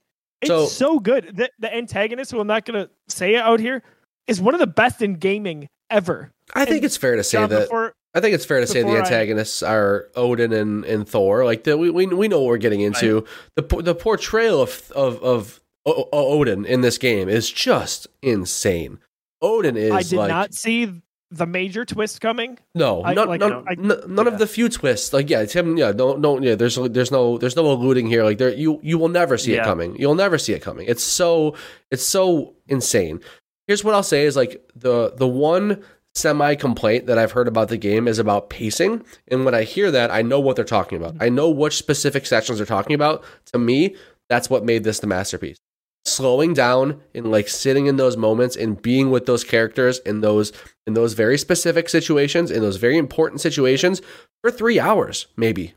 it's 0.41 0.49
So- 0.49 0.67
so, 0.67 0.99
good. 0.99 1.35
The 1.35 1.49
the 1.57 1.75
antagonist, 1.75 2.29
who 2.31 2.39
I'm 2.39 2.45
not 2.47 2.63
gonna 2.65 2.89
say 3.07 3.34
it 3.34 3.39
out 3.41 3.59
here, 3.59 3.81
is 4.27 4.39
one 4.39 4.53
of 4.53 4.59
the 4.59 4.67
best 4.67 5.01
in 5.01 5.15
gaming 5.15 5.67
ever. 5.89 6.31
I 6.53 6.63
think 6.65 6.77
and 6.77 6.85
it's 6.85 6.95
fair 6.97 7.15
to 7.15 7.23
say 7.23 7.39
John, 7.39 7.49
that 7.49 7.61
before, 7.61 7.93
I 8.18 8.22
think 8.22 8.34
it's 8.35 8.45
fair 8.45 8.60
to 8.60 8.68
say 8.68 8.80
the 8.81 8.85
before 8.88 8.98
I- 8.98 9.03
antagonists 9.06 9.61
are 9.64 10.07
Odin 10.15 10.52
and, 10.53 10.84
and 10.85 11.07
Thor. 11.07 11.45
Like 11.45 11.64
the, 11.64 11.77
we, 11.77 11.89
we 11.89 12.07
we 12.07 12.27
know 12.27 12.39
what 12.41 12.48
we're 12.48 12.57
getting 12.57 12.81
into. 12.81 13.26
The 13.56 13.61
the 13.81 13.95
portrayal 13.95 14.61
of 14.61 14.91
of 14.95 15.22
of 15.23 15.61
o- 15.85 16.10
O- 16.11 16.39
Odin 16.39 16.65
in 16.65 16.81
this 16.81 16.98
game 16.98 17.30
is 17.30 17.49
just 17.52 18.07
insane. 18.22 18.99
Odin 19.41 19.77
is 19.77 19.91
I 19.91 20.02
did 20.03 20.14
like 20.18 20.30
not 20.30 20.53
see 20.53 21.02
the 21.30 21.45
major 21.45 21.84
twist 21.84 22.22
coming. 22.22 22.57
no 22.73 23.03
I- 23.03 23.14
none, 23.14 23.27
like, 23.27 23.39
none, 23.41 23.64
I- 23.68 23.76
none, 23.76 24.02
none 24.15 24.26
yeah. 24.26 24.31
of 24.34 24.39
the 24.39 24.48
few 24.48 24.69
twists. 24.69 25.11
Like 25.14 25.30
yeah, 25.30 25.41
it's 25.41 25.53
him. 25.53 25.77
Yeah, 25.77 25.91
don't 25.91 26.22
don't 26.22 26.41
yeah. 26.44 26.56
There's 26.56 26.76
there's 26.76 27.11
no 27.11 27.38
there's 27.38 27.56
no 27.56 27.69
alluding 27.72 28.07
here. 28.07 28.23
Like 28.23 28.38
there 28.38 28.53
you 28.53 28.80
you 28.81 28.98
will 28.98 29.10
never 29.10 29.38
see 29.38 29.53
it 29.53 29.64
coming. 29.64 29.95
You'll 29.99 30.15
never 30.15 30.38
see 30.38 30.53
it 30.53 30.61
coming. 30.61 30.88
It's 30.88 31.03
so 31.03 31.56
it's 31.91 32.03
so 32.06 32.56
insane. 32.68 33.19
Here's 33.68 33.84
what 33.84 33.94
I'll 33.94 34.03
say 34.03 34.23
is 34.26 34.35
like 34.38 34.61
the 34.76 35.11
the 35.18 35.27
one 35.27 35.84
semi 36.18 36.56
complaint 36.56 37.06
that 37.06 37.18
I've 37.18 37.31
heard 37.31 37.48
about 37.48 37.69
the 37.69 37.77
game 37.77 38.07
is 38.07 38.19
about 38.19 38.49
pacing. 38.49 39.06
And 39.27 39.45
when 39.45 39.56
I 39.56 39.64
hear 39.64 39.91
that, 39.91 40.11
I 40.11 40.22
know 40.22 40.39
what 40.39 40.56
they're 40.56 40.65
talking 40.65 40.98
about. 40.98 41.15
I 41.19 41.30
know 41.30 41.49
which 41.49 41.77
specific 41.77 42.26
sections 42.26 42.57
they're 42.57 42.65
talking 42.65 42.95
about. 42.95 43.23
To 43.53 43.60
me, 43.60 43.95
that's 44.30 44.49
what 44.49 44.65
made 44.65 44.84
this 44.84 44.99
the 44.99 45.07
masterpiece. 45.07 45.57
Slowing 46.06 46.53
down 46.53 47.02
and 47.14 47.31
like 47.31 47.48
sitting 47.48 47.88
in 47.88 47.98
those 47.98 48.18
moments 48.18 48.56
and 48.56 48.81
being 48.81 49.11
with 49.11 49.26
those 49.26 49.44
characters 49.44 49.99
in 49.99 50.22
those 50.22 50.53
in 50.85 50.94
those 50.94 51.14
very 51.14 51.38
specific 51.38 51.89
situations, 51.89 52.49
in 52.49 52.61
those 52.61 52.77
very 52.77 52.98
important 52.98 53.41
situations 53.41 54.02
for 54.41 54.52
three 54.52 54.80
hours, 54.80 55.27
maybe. 55.35 55.73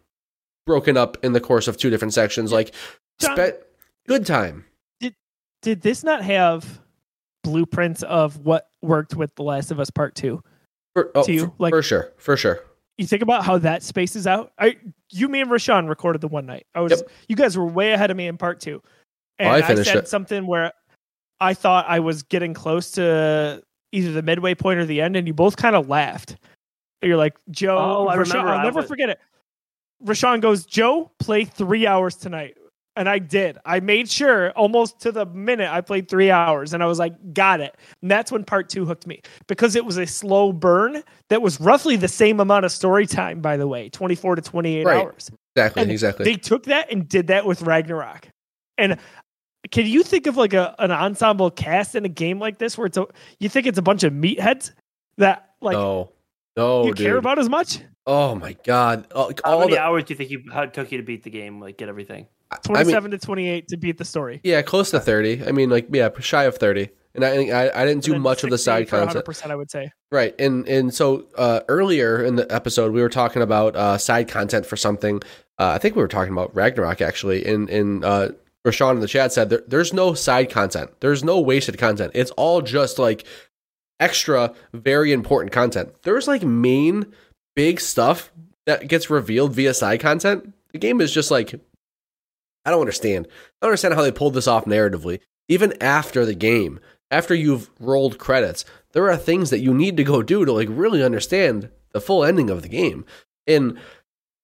Broken 0.66 0.96
up 0.96 1.16
in 1.24 1.32
the 1.32 1.40
course 1.40 1.66
of 1.66 1.76
two 1.76 1.90
different 1.90 2.14
sections. 2.14 2.52
Like 2.52 2.72
spe- 3.20 3.60
good 4.06 4.24
time. 4.24 4.66
Did 5.00 5.14
Did 5.62 5.82
this 5.82 6.04
not 6.04 6.22
have 6.22 6.79
blueprints 7.42 8.02
of 8.02 8.38
what 8.44 8.68
worked 8.82 9.14
with 9.14 9.34
The 9.34 9.42
Last 9.42 9.70
of 9.70 9.80
Us 9.80 9.90
Part 9.90 10.14
Two? 10.14 10.42
For, 10.94 11.10
oh, 11.14 11.24
To 11.24 11.32
you, 11.32 11.46
for, 11.46 11.52
like- 11.58 11.72
for 11.72 11.82
sure. 11.82 12.12
For 12.18 12.36
sure. 12.36 12.64
you 12.98 13.06
think 13.06 13.22
about 13.22 13.44
how 13.44 13.58
that 13.58 13.82
spaces 13.82 14.26
out. 14.26 14.52
I, 14.58 14.76
you, 15.10 15.28
me, 15.28 15.40
and 15.40 15.50
Rashawn 15.50 15.88
recorded 15.88 16.20
the 16.20 16.28
one 16.28 16.46
night. 16.46 16.66
I 16.74 16.80
was, 16.80 16.92
Yep. 16.92 17.10
you 17.28 17.36
guys 17.36 17.56
were 17.56 17.64
way 17.66 17.92
ahead 17.92 18.10
of 18.10 18.16
me 18.16 18.26
in 18.26 18.36
part 18.36 18.60
two, 18.60 18.82
and 19.38 19.48
Oh, 19.48 19.52
I 19.52 19.56
I, 19.68 19.74
said 19.74 19.96
it. 19.96 20.08
something 20.08 20.46
where 20.46 20.72
I 21.40 21.54
thought 21.54 21.86
I 21.88 22.00
was 22.00 22.22
getting 22.24 22.52
close 22.54 22.90
to 22.92 23.62
either 23.92 24.12
the 24.12 24.22
midway 24.22 24.54
point 24.54 24.78
or 24.80 24.84
the 24.84 25.00
end, 25.00 25.16
and 25.16 25.26
you 25.26 25.32
both 25.34 25.56
kind 25.56 25.74
of 25.74 25.88
laughed. 25.88 26.36
You're 27.02 27.16
like, 27.16 27.36
Joe, 27.50 27.78
Oh, 27.78 28.08
I 28.08 28.16
Rashawn, 28.16 28.32
remember. 28.32 28.48
I'll 28.52 28.64
never 28.64 28.80
was- 28.80 28.88
forget 28.88 29.08
it. 29.08 29.18
Rashawn 30.04 30.40
goes, 30.40 30.64
Joe, 30.66 31.10
play 31.18 31.44
three 31.44 31.86
hours 31.86 32.16
tonight. 32.16 32.56
And 33.00 33.08
I 33.08 33.18
did. 33.18 33.56
I 33.64 33.80
made 33.80 34.10
sure 34.10 34.50
almost 34.50 35.00
to 35.00 35.10
the 35.10 35.24
minute 35.24 35.72
I 35.72 35.80
played 35.80 36.06
three 36.10 36.30
hours 36.30 36.74
and 36.74 36.82
I 36.82 36.86
was 36.86 36.98
like, 36.98 37.14
got 37.32 37.62
it. 37.62 37.74
And 38.02 38.10
that's 38.10 38.30
when 38.30 38.44
part 38.44 38.68
two 38.68 38.84
hooked 38.84 39.06
me 39.06 39.22
because 39.46 39.74
it 39.74 39.86
was 39.86 39.96
a 39.96 40.06
slow 40.06 40.52
burn 40.52 41.02
that 41.30 41.40
was 41.40 41.58
roughly 41.62 41.96
the 41.96 42.08
same 42.08 42.40
amount 42.40 42.66
of 42.66 42.72
story 42.72 43.06
time, 43.06 43.40
by 43.40 43.56
the 43.56 43.66
way 43.66 43.88
24 43.88 44.34
to 44.36 44.42
28 44.42 44.84
Right. 44.84 45.02
hours. 45.02 45.30
Exactly. 45.56 45.82
And 45.82 45.90
exactly. 45.90 46.24
They 46.26 46.34
took 46.34 46.64
that 46.64 46.92
and 46.92 47.08
did 47.08 47.28
that 47.28 47.46
with 47.46 47.62
Ragnarok. 47.62 48.28
And 48.76 48.98
can 49.70 49.86
you 49.86 50.02
think 50.02 50.26
of 50.26 50.36
like 50.36 50.52
a, 50.52 50.74
an 50.78 50.90
ensemble 50.90 51.50
cast 51.50 51.94
in 51.94 52.04
a 52.04 52.08
game 52.10 52.38
like 52.38 52.58
this 52.58 52.76
where 52.76 52.86
it's 52.86 52.98
a, 52.98 53.06
you 53.38 53.48
think 53.48 53.66
it's 53.66 53.78
a 53.78 53.82
bunch 53.82 54.04
of 54.04 54.12
meatheads 54.12 54.72
that 55.16 55.52
like 55.62 55.72
no. 55.78 56.12
No, 56.54 56.84
you 56.84 56.92
dude. 56.92 57.06
care 57.06 57.16
about 57.16 57.38
as 57.38 57.48
much? 57.48 57.78
Oh 58.06 58.34
my 58.34 58.54
god! 58.64 59.06
Oh, 59.14 59.32
How 59.42 59.52
all 59.52 59.60
many 59.60 59.72
the, 59.72 59.80
hours 59.80 60.04
do 60.04 60.12
you 60.12 60.16
think 60.18 60.30
you 60.30 60.42
how 60.52 60.62
it 60.64 60.74
took 60.74 60.90
you 60.92 60.98
to 60.98 61.04
beat 61.04 61.22
the 61.22 61.30
game? 61.30 61.60
Like 61.60 61.78
get 61.78 61.88
everything. 61.88 62.26
I 62.50 62.56
mean, 62.68 62.94
27 62.94 63.10
to 63.12 63.18
28 63.18 63.68
to 63.68 63.76
beat 63.76 63.98
the 63.98 64.04
story. 64.04 64.40
yeah, 64.42 64.62
close 64.62 64.90
to 64.90 65.00
thirty. 65.00 65.44
I 65.46 65.52
mean, 65.52 65.70
like, 65.70 65.86
yeah, 65.90 66.08
shy 66.20 66.44
of 66.44 66.56
thirty. 66.56 66.90
And 67.14 67.24
I, 67.24 67.48
I, 67.48 67.82
I 67.82 67.84
didn't 67.84 68.04
do 68.04 68.18
much 68.20 68.44
of 68.44 68.50
the 68.50 68.58
side 68.58 68.88
content. 68.88 69.24
100%, 69.24 69.50
I 69.50 69.56
would 69.56 69.70
say. 69.70 69.90
Right. 70.12 70.32
And 70.38 70.68
and 70.68 70.94
so 70.94 71.26
uh, 71.36 71.60
earlier 71.68 72.22
in 72.22 72.36
the 72.36 72.46
episode, 72.52 72.92
we 72.92 73.02
were 73.02 73.08
talking 73.08 73.42
about 73.42 73.74
uh, 73.74 73.98
side 73.98 74.28
content 74.28 74.64
for 74.64 74.76
something. 74.76 75.20
Uh, 75.58 75.72
I 75.74 75.78
think 75.78 75.96
we 75.96 76.02
were 76.02 76.08
talking 76.08 76.32
about 76.32 76.54
Ragnarok 76.54 77.00
actually. 77.00 77.44
In 77.44 77.68
in 77.68 78.04
uh, 78.04 78.28
Rashawn 78.64 78.92
in 78.94 79.00
the 79.00 79.08
chat 79.08 79.32
said 79.32 79.50
there, 79.50 79.62
there's 79.66 79.92
no 79.92 80.14
side 80.14 80.50
content. 80.50 80.90
There's 81.00 81.24
no 81.24 81.40
wasted 81.40 81.78
content. 81.78 82.12
It's 82.14 82.30
all 82.32 82.62
just 82.62 82.98
like 82.98 83.24
extra, 83.98 84.54
very 84.72 85.12
important 85.12 85.52
content. 85.52 85.92
There's 86.02 86.28
like 86.28 86.44
main 86.44 87.12
big 87.56 87.80
stuff 87.80 88.30
that 88.66 88.86
gets 88.86 89.10
revealed 89.10 89.52
via 89.52 89.74
side 89.74 89.98
content. 89.98 90.54
The 90.72 90.78
game 90.78 91.00
is 91.00 91.12
just 91.12 91.32
like 91.32 91.60
I 92.64 92.70
don't 92.70 92.80
understand. 92.80 93.26
I 93.28 93.66
don't 93.66 93.70
understand 93.70 93.94
how 93.94 94.02
they 94.02 94.12
pulled 94.12 94.34
this 94.34 94.46
off 94.48 94.64
narratively. 94.64 95.20
Even 95.48 95.74
after 95.82 96.24
the 96.24 96.34
game, 96.34 96.80
after 97.10 97.34
you've 97.34 97.70
rolled 97.80 98.18
credits, 98.18 98.64
there 98.92 99.10
are 99.10 99.16
things 99.16 99.50
that 99.50 99.60
you 99.60 99.74
need 99.74 99.96
to 99.96 100.04
go 100.04 100.22
do 100.22 100.44
to 100.44 100.52
like 100.52 100.68
really 100.70 101.02
understand 101.02 101.70
the 101.92 102.00
full 102.00 102.24
ending 102.24 102.50
of 102.50 102.62
the 102.62 102.68
game. 102.68 103.04
And 103.46 103.78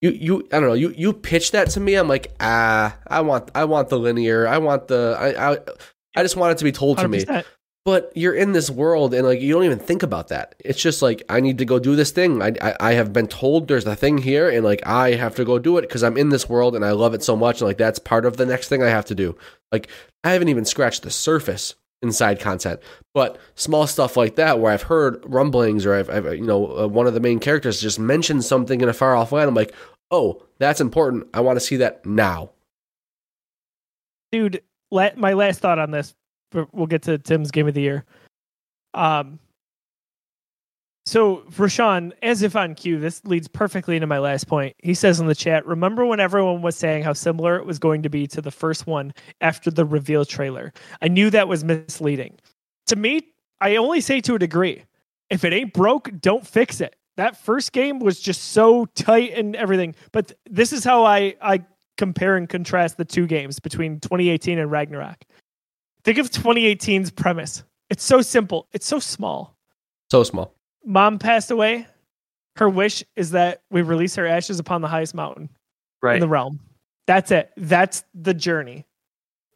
you 0.01 0.11
you 0.11 0.49
I 0.53 0.61
don't 0.61 0.69
know, 0.69 0.75
you 0.75 0.93
you 0.97 1.13
pitch 1.13 1.53
that 1.53 1.71
to 1.71 1.81
me, 1.81 1.95
I'm 1.95 2.09
like, 2.09 2.35
ah, 2.41 2.97
I 3.07 3.21
want 3.21 3.51
I 3.55 3.65
want 3.65 3.89
the 3.89 3.99
linear. 3.99 4.47
I 4.47 4.59
want 4.59 4.89
the 4.89 5.17
I 5.19 5.53
I, 5.53 5.59
I 6.17 6.23
just 6.23 6.37
want 6.37 6.53
it 6.53 6.59
to 6.59 6.65
be 6.65 6.73
told 6.73 6.99
to 6.99 7.09
me. 7.09 7.19
100%. 7.87 7.93
But 7.93 8.13
you're 8.15 8.35
in 8.35 8.53
this 8.53 8.69
world 8.69 9.15
and 9.15 9.27
like 9.27 9.41
you 9.41 9.55
don't 9.55 9.65
even 9.65 9.79
think 9.79 10.03
about 10.03 10.29
that. 10.29 10.55
It's 10.59 10.81
just 10.81 11.03
like 11.03 11.23
I 11.29 11.41
need 11.41 11.59
to 11.59 11.65
go 11.65 11.79
do 11.79 11.97
this 11.97 12.11
thing. 12.11 12.43
I 12.43 12.53
I, 12.61 12.77
I 12.81 12.93
have 12.95 13.13
been 13.13 13.29
told 13.29 13.69
there's 13.69 13.87
a 13.87 13.97
thing 13.97 14.19
here 14.19 14.51
and 14.51 14.65
like 14.65 14.87
I 14.87 15.13
have 15.13 15.37
to 15.37 15.45
go 15.45 15.59
do 15.59 15.79
it 15.79 15.83
because 15.83 16.03
I'm 16.03 16.17
in 16.17 16.31
this 16.31 16.49
world 16.49 16.75
and 16.75 16.85
I 16.85 16.91
love 16.91 17.15
it 17.15 17.23
so 17.23 17.37
much 17.37 17.61
and 17.61 17.69
like 17.69 17.79
that's 17.79 17.99
part 17.99 18.27
of 18.27 18.37
the 18.37 18.47
next 18.47 18.69
thing 18.69 18.83
I 18.83 18.89
have 18.89 19.07
to 19.07 19.15
do. 19.15 19.37
Like 19.73 19.89
I 20.25 20.33
haven't 20.33 20.49
even 20.49 20.65
scratched 20.65 21.03
the 21.03 21.11
surface 21.11 21.75
inside 22.03 22.41
content, 22.41 22.81
but 23.15 23.39
small 23.55 23.87
stuff 23.87 24.17
like 24.17 24.37
that 24.37 24.59
where 24.61 24.73
I've 24.73 24.83
heard 24.83 25.23
rumblings 25.25 25.87
or 25.87 25.95
I've, 25.95 26.11
I've 26.11 26.35
you 26.35 26.45
know 26.47 26.79
uh, 26.79 26.87
one 26.89 27.07
of 27.07 27.15
the 27.15 27.21
main 27.21 27.39
characters 27.39 27.81
just 27.81 27.99
mentioned 27.99 28.45
something 28.45 28.81
in 28.81 28.89
a 28.89 28.93
far 28.93 29.17
off 29.17 29.33
land. 29.33 29.49
I'm 29.49 29.55
like, 29.55 29.75
oh, 30.11 30.43
that's 30.59 30.81
important. 30.81 31.29
I 31.33 31.41
want 31.41 31.57
to 31.57 31.65
see 31.65 31.77
that 31.77 32.05
now. 32.05 32.51
dude 34.33 34.63
let 34.91 35.17
my 35.17 35.33
last 35.33 35.61
thought 35.61 35.79
on 35.79 35.91
this 35.91 36.15
but 36.51 36.73
we'll 36.75 36.87
get 36.87 37.03
to 37.03 37.19
tim's 37.19 37.51
game 37.51 37.69
of 37.69 37.75
the 37.75 37.83
year. 37.83 38.05
Um 38.95 39.39
so 41.05 41.45
rashawn 41.53 42.13
as 42.23 42.43
if 42.43 42.57
on 42.57 42.75
cue 42.75 42.99
this 42.99 43.25
leads 43.25 43.47
perfectly 43.47 43.97
into 43.97 44.07
my 44.07 44.19
last 44.19 44.49
point. 44.49 44.75
He 44.79 44.95
says 44.95 45.21
in 45.21 45.27
the 45.27 45.35
chat 45.35 45.67
remember 45.67 46.05
when 46.05 46.21
everyone 46.21 46.63
was 46.63 46.77
saying 46.77 47.05
how 47.05 47.13
similar 47.13 47.57
it 47.57 47.67
was 47.67 47.79
going 47.79 48.03
to 48.03 48.09
be 48.09 48.27
to 48.29 48.41
the 48.41 48.51
first 48.51 48.87
one 48.87 49.13
after 49.41 49.71
the 49.71 49.85
reveal 49.85 50.25
trailer? 50.25 50.73
I 51.03 51.09
knew 51.09 51.31
that 51.31 51.49
was 51.49 51.65
misleading. 51.65 52.39
To 52.87 52.97
me 52.97 53.29
i 53.61 53.77
only 53.77 54.01
say 54.01 54.21
to 54.23 54.35
a 54.35 54.39
degree. 54.39 54.85
If 55.31 55.45
it 55.45 55.53
ain't 55.53 55.73
broke 55.73 56.11
don't 56.21 56.47
fix 56.47 56.81
it. 56.81 56.97
That 57.17 57.37
first 57.37 57.73
game 57.73 57.99
was 57.99 58.21
just 58.21 58.53
so 58.53 58.87
tight 58.95 59.33
and 59.35 59.57
everything 59.57 59.95
but 60.13 60.29
th- 60.29 60.39
this 60.51 60.73
is 60.73 60.85
how 60.85 61.05
i 61.05 61.35
i 61.41 61.65
compare 61.97 62.37
and 62.37 62.49
contrast 62.49 62.97
the 62.97 63.05
two 63.05 63.27
games 63.27 63.59
between 63.59 64.01
2018 64.01 64.59
and 64.59 64.71
Ragnarok. 64.71 65.25
Think 66.07 66.19
of 66.19 66.31
2018's 66.31 67.11
premise. 67.11 67.65
It's 67.91 68.05
so 68.05 68.23
simple. 68.23 68.69
It's 68.73 68.87
so 68.87 69.01
small. 69.01 69.57
So 70.09 70.23
small. 70.23 70.55
Mom 70.85 71.19
passed 71.19 71.51
away. 71.51 71.85
Her 72.55 72.69
wish 72.69 73.03
is 73.17 73.33
that 73.33 73.63
we 73.73 73.83
release 73.83 74.15
her 74.15 74.25
ashes 74.25 74.61
upon 74.61 74.83
the 74.83 74.89
highest 74.89 75.17
mountain 75.17 75.49
Right. 76.01 76.15
in 76.15 76.21
the 76.21 76.29
realm. 76.29 76.61
That's 77.09 77.33
it. 77.33 77.51
That's 77.57 78.05
the 78.15 78.33
journey. 78.35 78.85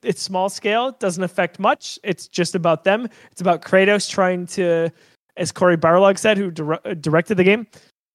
it's 0.03 0.21
small 0.23 0.49
scale, 0.49 0.89
it 0.89 0.99
doesn't 0.99 1.23
affect 1.23 1.61
much. 1.61 1.99
It's 2.03 2.27
just 2.27 2.57
about 2.57 2.83
them. 2.83 3.07
It's 3.31 3.41
about 3.43 3.63
Kratos 3.63 4.11
trying 4.11 4.47
to, 4.49 4.91
as 5.37 5.53
Cory 5.53 5.77
Barlog 5.77 6.19
said, 6.19 6.37
who 6.37 6.51
dir- 6.51 6.81
uh, 6.85 6.95
directed 6.95 7.37
the 7.37 7.45
game, 7.45 7.67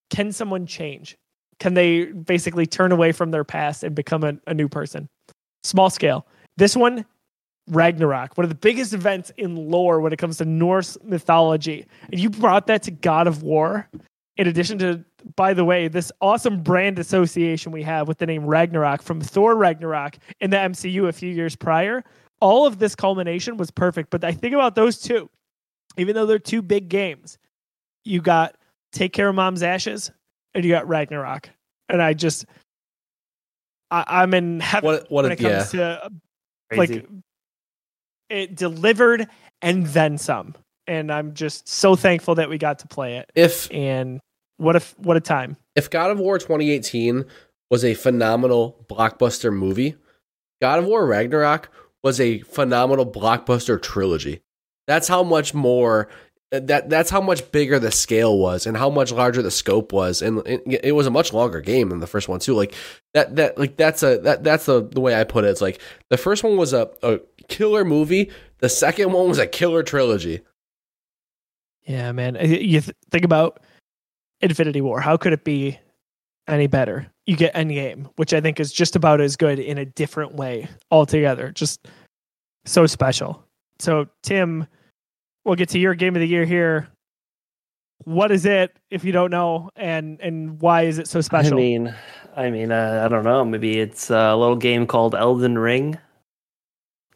can 0.10 0.32
someone 0.34 0.66
change? 0.66 1.16
Can 1.60 1.74
they 1.74 2.06
basically 2.06 2.66
turn 2.66 2.92
away 2.92 3.14
from 3.14 3.32
their 3.32 3.46
past 3.46 3.84
and 3.84 3.96
become 3.96 4.24
a, 4.26 4.36
a 4.46 4.54
new 4.54 4.68
person? 4.68 5.08
Small 5.64 5.90
scale. 5.90 6.26
This 6.58 6.76
one, 6.76 7.06
Ragnarok, 7.68 8.38
one 8.38 8.46
of 8.46 8.50
the 8.50 8.56
biggest 8.56 8.94
events 8.94 9.32
in 9.38 9.56
lore 9.56 10.00
when 10.00 10.14
it 10.14 10.18
comes 10.18 10.38
to 10.38 10.46
Norse 10.46 10.98
mythology. 11.04 11.86
And 12.12 12.20
you 12.20 12.30
brought 12.30 12.68
that 12.68 12.84
to 12.84 12.92
God 12.92 13.28
of 13.28 13.42
War, 13.44 13.90
in 14.38 14.48
addition 14.48 14.78
to, 14.80 15.04
by 15.36 15.54
the 15.54 15.66
way, 15.66 15.88
this 15.88 16.12
awesome 16.22 16.62
brand 16.62 17.00
association 17.00 17.72
we 17.72 17.82
have 17.84 18.08
with 18.08 18.20
the 18.20 18.26
name 18.26 18.46
Ragnarok 18.46 19.02
from 19.02 19.20
Thor 19.20 19.56
Ragnarok 19.56 20.18
in 20.42 20.52
the 20.52 20.58
MCU 20.58 21.08
a 21.08 21.14
few 21.14 21.32
years 21.32 21.56
prior. 21.56 22.04
All 22.40 22.68
of 22.68 22.78
this 22.80 22.96
culmination 22.96 23.58
was 23.58 23.72
perfect. 23.72 24.10
But 24.10 24.24
I 24.24 24.32
think 24.32 24.54
about 24.54 24.76
those 24.76 25.00
two, 25.00 25.30
even 25.98 26.16
though 26.16 26.26
they're 26.26 26.38
two 26.38 26.62
big 26.62 26.90
games, 26.90 27.38
you 28.04 28.22
got 28.22 28.56
Take 28.92 29.14
Care 29.14 29.30
of 29.30 29.36
Mom's 29.36 29.64
Ashes 29.64 30.12
and 30.54 30.64
you 30.64 30.72
got 30.72 30.88
Ragnarok. 30.88 31.50
And 31.90 32.02
I 32.02 32.14
just, 32.14 32.46
I, 33.90 34.24
am 34.24 34.34
in 34.34 34.60
heaven 34.60 34.86
what, 34.86 35.10
what 35.10 35.24
when 35.24 35.32
a, 35.32 35.34
it 35.34 35.38
comes 35.38 35.74
yeah. 35.74 35.80
to 35.80 36.12
Crazy. 36.72 36.94
like 36.94 37.06
it 38.30 38.56
delivered 38.56 39.28
and 39.62 39.86
then 39.88 40.18
some. 40.18 40.56
And 40.88 41.12
I'm 41.12 41.34
just 41.34 41.68
so 41.68 41.96
thankful 41.96 42.36
that 42.36 42.50
we 42.50 42.58
got 42.58 42.80
to 42.80 42.88
play 42.88 43.18
it. 43.18 43.32
If 43.36 43.72
And 43.72 44.20
what 44.58 44.76
if 44.76 44.98
what 45.00 45.18
a 45.18 45.22
time. 45.22 45.58
if 45.76 45.90
God 45.90 46.12
of 46.12 46.20
War 46.20 46.38
2018 46.38 47.26
was 47.70 47.84
a 47.84 47.94
phenomenal 47.94 48.86
blockbuster 48.88 49.52
movie, 49.54 49.96
God 50.62 50.80
of 50.80 50.86
War 50.86 51.06
Ragnarok 51.06 51.70
was 52.04 52.22
a 52.22 52.40
phenomenal 52.42 53.06
blockbuster 53.06 53.82
trilogy. 53.82 54.42
That's 54.88 55.08
how 55.08 55.24
much 55.24 55.54
more 55.54 56.08
uh, 56.54 56.60
that 56.60 56.90
that's 56.90 57.10
how 57.10 57.22
much 57.22 57.52
bigger 57.52 57.80
the 57.80 57.92
scale 57.92 58.38
was 58.38 58.68
and 58.68 58.78
how 58.78 58.90
much 58.90 59.12
larger 59.12 59.42
the 59.42 59.50
scope 59.50 59.92
was 59.92 60.22
and 60.22 60.46
it, 60.46 60.62
it 60.84 60.92
was 60.92 61.08
a 61.08 61.12
much 61.12 61.34
longer 61.34 61.60
game 61.60 61.90
than 61.90 62.00
the 62.00 62.08
first 62.08 62.30
one 62.30 62.40
too 62.40 62.54
like 62.54 62.76
that 63.16 63.36
that 63.36 63.58
like 63.58 63.76
that's 63.78 64.04
a 64.04 64.20
that 64.20 64.44
that's 64.44 64.68
the 64.68 64.88
the 64.88 65.02
way 65.02 65.20
I 65.20 65.24
put 65.24 65.44
it 65.44 65.48
it's 65.48 65.62
like 65.62 65.82
the 66.12 66.18
first 66.18 66.44
one 66.44 66.56
was 66.56 66.72
a, 66.72 66.88
a 67.02 67.20
killer 67.48 67.84
movie 67.86 68.32
the 68.60 68.70
second 68.70 69.12
one 69.12 69.28
was 69.28 69.38
a 69.40 69.48
killer 69.48 69.84
trilogy 69.84 70.42
Yeah, 71.86 72.12
man. 72.12 72.36
Uh, 72.38 72.42
You 72.44 72.82
th- 72.82 72.96
think 73.12 73.26
about 73.26 73.60
Infinity 74.42 74.82
War. 74.82 75.00
How 75.00 75.18
could 75.18 75.34
it 75.34 75.44
be 75.44 75.78
any 76.48 76.68
better? 76.68 77.08
You 77.28 77.36
get 77.36 77.54
Endgame, 77.54 78.10
which 78.16 78.34
I 78.34 78.42
think 78.42 78.60
is 78.60 78.72
just 78.72 78.96
about 78.96 79.22
as 79.22 79.36
good 79.36 79.60
in 79.60 79.78
a 79.78 79.86
different 79.86 80.36
way 80.36 80.68
altogether. 80.92 81.52
Just 81.52 81.88
so 82.66 82.86
special. 82.88 83.44
So, 83.80 84.08
Tim, 84.24 84.66
we'll 85.44 85.56
get 85.56 85.70
to 85.70 85.80
your 85.80 85.94
game 85.96 86.16
of 86.16 86.22
the 86.22 86.28
year 86.28 86.46
here. 86.46 86.88
What 88.04 88.32
is 88.32 88.46
it, 88.46 88.76
if 88.90 89.04
you 89.04 89.12
don't 89.12 89.32
know, 89.32 89.70
and 89.76 90.20
and 90.22 90.60
why 90.62 90.84
is 90.84 90.98
it 91.00 91.08
so 91.08 91.22
special? 91.22 91.54
I 91.54 91.56
mean, 91.58 91.96
I 92.36 92.50
mean, 92.50 92.72
uh, 92.72 93.02
I 93.06 93.08
don't 93.08 93.24
know. 93.24 93.46
Maybe 93.46 93.80
it's 93.80 94.10
a 94.10 94.36
little 94.36 94.58
game 94.58 94.86
called 94.86 95.16
Elden 95.16 95.58
Ring, 95.58 95.98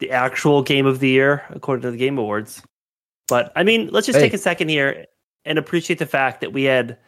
the 0.00 0.10
actual 0.10 0.62
game 0.62 0.86
of 0.86 0.98
the 1.00 1.08
year 1.08 1.44
according 1.50 1.82
to 1.82 1.90
the 1.90 1.96
Game 1.96 2.18
Awards. 2.18 2.62
But 3.28 3.52
I 3.54 3.62
mean, 3.62 3.88
let's 3.92 4.06
just 4.06 4.18
Hey. 4.18 4.24
take 4.24 4.34
a 4.34 4.38
second 4.38 4.68
here 4.68 5.06
and 5.44 5.58
appreciate 5.58 5.98
the 5.98 6.06
fact 6.06 6.40
that 6.40 6.52
we 6.52 6.64
had 6.64 6.98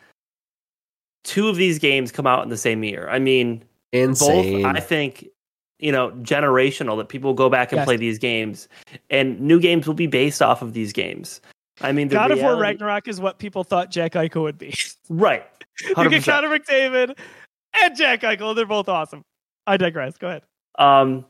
two 1.24 1.48
of 1.48 1.56
these 1.56 1.78
games 1.78 2.12
come 2.12 2.26
out 2.26 2.42
in 2.42 2.48
the 2.48 2.56
same 2.56 2.84
year. 2.84 3.08
I 3.10 3.18
mean, 3.18 3.62
insane 3.92 4.62
both 4.62 4.76
I 4.76 4.80
think 4.80 5.26
you 5.78 5.90
know 5.92 6.10
generational 6.22 6.96
that 6.98 7.08
people 7.08 7.30
will 7.30 7.34
go 7.34 7.48
back 7.50 7.72
and 7.72 7.78
Yes. 7.78 7.86
play 7.86 7.96
these 7.96 8.18
games, 8.18 8.68
and 9.10 9.40
new 9.40 9.58
games 9.60 9.86
will 9.86 9.94
be 9.94 10.06
based 10.06 10.40
off 10.42 10.62
of 10.62 10.72
these 10.74 10.92
games. 10.92 11.40
I 11.80 11.90
mean, 11.92 12.08
the 12.08 12.14
God 12.14 12.30
of 12.30 12.38
War 12.38 12.50
reality- 12.50 12.62
Ragnarok 12.62 13.08
is 13.08 13.20
what 13.20 13.38
people 13.38 13.64
thought 13.64 13.90
Jack 13.90 14.12
Eichel 14.12 14.42
would 14.42 14.58
be. 14.58 14.74
right? 15.08 15.44
you 15.80 15.88
get 15.94 16.22
100%. 16.22 16.24
Connor 16.24 16.58
McDavid 16.58 17.18
and 17.82 17.96
Jack 17.96 18.20
Eichel. 18.20 18.54
They're 18.54 18.66
both 18.66 18.88
awesome. 18.88 19.22
I 19.66 19.76
digress. 19.76 20.16
Go 20.18 20.28
ahead. 20.28 20.42
Um. 20.78 21.24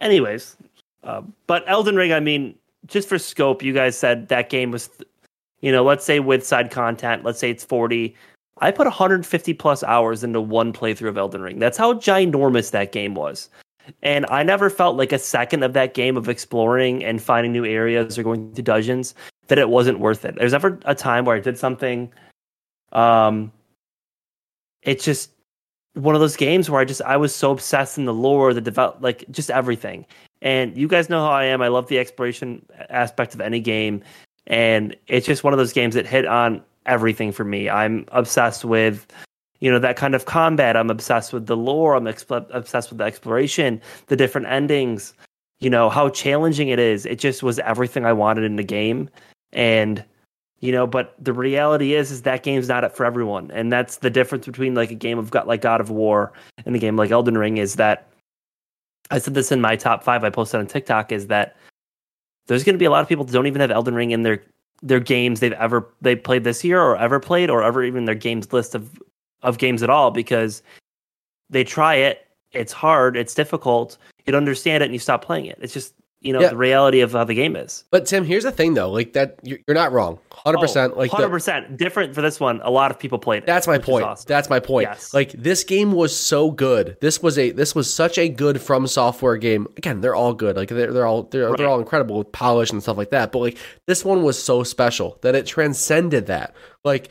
Anyways, 0.00 0.56
uh, 1.04 1.22
but 1.46 1.64
Elden 1.66 1.96
Ring. 1.96 2.12
I 2.12 2.20
mean, 2.20 2.54
just 2.86 3.08
for 3.08 3.18
scope, 3.18 3.62
you 3.62 3.72
guys 3.72 3.96
said 3.96 4.28
that 4.28 4.50
game 4.50 4.70
was, 4.70 4.90
you 5.60 5.70
know, 5.70 5.84
let's 5.84 6.04
say 6.04 6.20
with 6.20 6.46
side 6.46 6.70
content, 6.70 7.24
let's 7.24 7.38
say 7.38 7.50
it's 7.50 7.64
forty. 7.64 8.14
I 8.58 8.70
put 8.70 8.86
150 8.86 9.52
plus 9.54 9.82
hours 9.82 10.22
into 10.22 10.40
one 10.40 10.72
playthrough 10.72 11.08
of 11.08 11.18
Elden 11.18 11.42
Ring. 11.42 11.58
That's 11.58 11.76
how 11.76 11.94
ginormous 11.94 12.70
that 12.70 12.92
game 12.92 13.14
was. 13.14 13.50
And 14.02 14.26
I 14.30 14.42
never 14.42 14.70
felt 14.70 14.96
like 14.96 15.12
a 15.12 15.18
second 15.18 15.62
of 15.62 15.72
that 15.72 15.94
game 15.94 16.16
of 16.16 16.28
exploring 16.28 17.04
and 17.04 17.20
finding 17.20 17.52
new 17.52 17.64
areas 17.64 18.18
or 18.18 18.22
going 18.22 18.54
to 18.54 18.62
dungeons 18.62 19.14
that 19.48 19.58
it 19.58 19.68
wasn't 19.68 19.98
worth 19.98 20.24
it. 20.24 20.36
There's 20.36 20.52
never 20.52 20.78
a 20.84 20.94
time 20.94 21.24
where 21.24 21.36
I 21.36 21.40
did 21.40 21.58
something. 21.58 22.12
Um, 22.92 23.52
it's 24.82 25.04
just 25.04 25.30
one 25.94 26.14
of 26.14 26.20
those 26.20 26.36
games 26.36 26.70
where 26.70 26.80
I 26.80 26.84
just 26.84 27.02
I 27.02 27.16
was 27.16 27.34
so 27.34 27.50
obsessed 27.50 27.98
in 27.98 28.04
the 28.04 28.14
lore, 28.14 28.54
the 28.54 28.60
develop, 28.60 28.98
like 29.00 29.24
just 29.30 29.50
everything. 29.50 30.06
And 30.42 30.76
you 30.76 30.88
guys 30.88 31.08
know 31.08 31.24
how 31.24 31.32
I 31.32 31.44
am. 31.44 31.62
I 31.62 31.68
love 31.68 31.88
the 31.88 31.98
exploration 31.98 32.64
aspect 32.90 33.34
of 33.34 33.40
any 33.40 33.60
game, 33.60 34.02
and 34.46 34.94
it's 35.06 35.26
just 35.26 35.42
one 35.42 35.52
of 35.52 35.58
those 35.58 35.72
games 35.72 35.94
that 35.94 36.06
hit 36.06 36.26
on 36.26 36.62
everything 36.86 37.32
for 37.32 37.44
me. 37.44 37.70
I'm 37.70 38.04
obsessed 38.08 38.64
with, 38.64 39.06
you 39.60 39.70
know, 39.70 39.78
that 39.78 39.96
kind 39.96 40.14
of 40.14 40.26
combat. 40.26 40.76
I'm 40.76 40.90
obsessed 40.90 41.32
with 41.32 41.46
the 41.46 41.56
lore. 41.56 41.94
I'm 41.94 42.06
obsessed 42.06 42.90
with 42.90 42.98
the 42.98 43.04
exploration, 43.04 43.80
the 44.08 44.16
different 44.16 44.48
endings. 44.48 45.14
You 45.60 45.70
know 45.70 45.88
how 45.88 46.10
challenging 46.10 46.68
it 46.68 46.78
is. 46.78 47.06
It 47.06 47.18
just 47.18 47.42
was 47.42 47.58
everything 47.60 48.04
I 48.04 48.12
wanted 48.12 48.44
in 48.44 48.56
the 48.56 48.64
game, 48.64 49.08
and 49.52 50.04
you 50.64 50.72
know 50.72 50.86
but 50.86 51.14
the 51.22 51.32
reality 51.32 51.94
is 51.94 52.10
is 52.10 52.22
that 52.22 52.42
game's 52.42 52.68
not 52.68 52.84
it 52.84 52.96
for 52.96 53.04
everyone 53.04 53.50
and 53.50 53.70
that's 53.70 53.98
the 53.98 54.08
difference 54.08 54.46
between 54.46 54.74
like 54.74 54.90
a 54.90 54.94
game 54.94 55.18
of 55.18 55.30
got 55.30 55.46
like 55.46 55.60
god 55.60 55.80
of 55.80 55.90
war 55.90 56.32
and 56.64 56.74
a 56.74 56.78
game 56.78 56.96
like 56.96 57.10
elden 57.10 57.36
ring 57.36 57.58
is 57.58 57.74
that 57.74 58.08
i 59.10 59.18
said 59.18 59.34
this 59.34 59.52
in 59.52 59.60
my 59.60 59.76
top 59.76 60.02
five 60.02 60.24
i 60.24 60.30
posted 60.30 60.60
on 60.60 60.66
tiktok 60.66 61.12
is 61.12 61.26
that 61.28 61.56
there's 62.46 62.64
going 62.64 62.74
to 62.74 62.78
be 62.78 62.84
a 62.84 62.90
lot 62.90 63.02
of 63.02 63.08
people 63.08 63.24
that 63.24 63.32
don't 63.32 63.46
even 63.46 63.60
have 63.60 63.70
elden 63.70 63.94
ring 63.94 64.10
in 64.10 64.22
their 64.22 64.42
their 64.82 65.00
games 65.00 65.40
they've 65.40 65.52
ever 65.52 65.88
they 66.02 66.16
played 66.16 66.44
this 66.44 66.64
year 66.64 66.80
or 66.80 66.96
ever 66.96 67.20
played 67.20 67.50
or 67.50 67.62
ever 67.62 67.82
even 67.82 68.04
their 68.04 68.14
games 68.14 68.52
list 68.52 68.74
of 68.74 69.00
of 69.42 69.58
games 69.58 69.82
at 69.82 69.90
all 69.90 70.10
because 70.10 70.62
they 71.50 71.64
try 71.64 71.94
it 71.94 72.26
it's 72.52 72.72
hard 72.72 73.16
it's 73.16 73.34
difficult 73.34 73.98
you 74.26 74.34
understand 74.34 74.82
it 74.82 74.86
and 74.86 74.94
you 74.94 74.98
stop 74.98 75.24
playing 75.24 75.46
it. 75.46 75.58
It's 75.60 75.74
just 75.74 75.94
you 76.24 76.32
know 76.32 76.40
Yeah. 76.40 76.48
the 76.48 76.56
reality 76.56 77.00
of 77.00 77.12
how 77.12 77.24
the 77.24 77.34
game 77.34 77.54
is 77.56 77.84
but 77.90 78.06
Tim 78.06 78.24
here's 78.24 78.44
the 78.44 78.50
thing 78.52 78.74
though 78.74 78.90
like 78.90 79.12
that 79.12 79.38
you're, 79.42 79.58
you're 79.68 79.74
not 79.74 79.92
wrong 79.92 80.18
100% 80.46 80.96
like 80.96 81.10
the- 81.10 81.16
Oh, 81.16 81.20
hundred 81.20 81.30
percent 81.30 81.76
different 81.78 82.14
for 82.14 82.20
this 82.20 82.38
one. 82.38 82.60
A 82.64 82.70
lot 82.70 82.90
of 82.90 82.98
people 82.98 83.18
played 83.18 83.44
it. 83.44 83.46
That's 83.46 83.66
my 83.66 83.78
point. 83.78 84.04
awesome. 84.04 84.26
That's 84.28 84.50
my 84.50 84.60
point. 84.60 84.88
Yes. 84.90 85.14
Like 85.14 85.32
this 85.32 85.64
game 85.64 85.92
was 85.92 86.14
so 86.14 86.50
good. 86.50 86.98
This 87.00 87.22
was 87.22 87.38
a 87.38 87.50
this 87.52 87.74
was 87.74 87.92
such 87.92 88.18
a 88.18 88.28
good 88.28 88.60
from 88.60 88.86
software 88.86 89.38
game. 89.38 89.66
Again, 89.78 90.02
they're 90.02 90.14
all 90.14 90.34
good. 90.34 90.56
Like 90.56 90.68
they're 90.68 90.92
they're 90.92 91.06
all 91.06 91.22
they're, 91.22 91.48
Right. 91.48 91.56
they're 91.56 91.68
all 91.68 91.78
incredible 91.78 92.18
with 92.18 92.30
polish 92.32 92.70
and 92.72 92.82
stuff 92.82 92.98
like 92.98 93.08
that. 93.10 93.32
But 93.32 93.38
like 93.38 93.58
this 93.86 94.04
one 94.04 94.22
was 94.22 94.42
so 94.42 94.64
special 94.64 95.18
that 95.22 95.34
it 95.34 95.46
transcended 95.46 96.26
that. 96.26 96.54
Like 96.84 97.08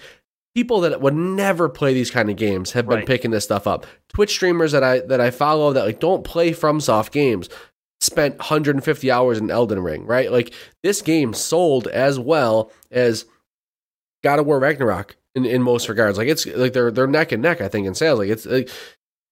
people 0.54 0.82
that 0.82 1.02
would 1.02 1.16
never 1.16 1.70
play 1.70 1.94
these 1.96 2.12
kind 2.12 2.30
of 2.30 2.36
games 2.36 2.74
have 2.74 2.88
been 2.88 2.98
Right. 3.00 3.08
picking 3.08 3.32
this 3.32 3.46
stuff 3.46 3.66
up. 3.66 3.88
Twitch 4.10 4.32
streamers 4.32 4.74
that 4.74 4.84
I 4.84 5.00
that 5.00 5.20
I 5.22 5.32
follow 5.32 5.74
that 5.74 5.86
like 5.86 6.00
don't 6.00 6.24
play 6.24 6.54
from 6.54 6.80
soft 6.80 7.12
games 7.12 7.50
spent 8.04 8.38
150 8.38 9.12
hours 9.12 9.38
in 9.40 9.50
Elden 9.50 9.82
Ring, 9.82 10.06
right? 10.06 10.32
Like 10.32 10.54
this 10.84 11.02
game 11.02 11.34
sold 11.34 11.88
as 11.88 12.20
well 12.20 12.72
as 12.92 13.26
God 14.24 14.40
of 14.40 14.46
War 14.46 14.60
Ragnarok 14.60 15.16
in, 15.36 15.46
in 15.46 15.62
most 15.62 15.90
regards. 15.90 16.18
Like 16.18 16.28
it's 16.28 16.46
like 16.46 16.74
they're 16.74 16.92
they're 16.92 17.08
neck 17.08 17.32
and 17.32 17.42
neck. 17.42 17.62
I 17.62 17.68
think 17.68 17.88
in 17.88 17.96
sales. 17.96 18.20
Like 18.20 18.30
it's 18.30 18.46
like, 18.46 18.70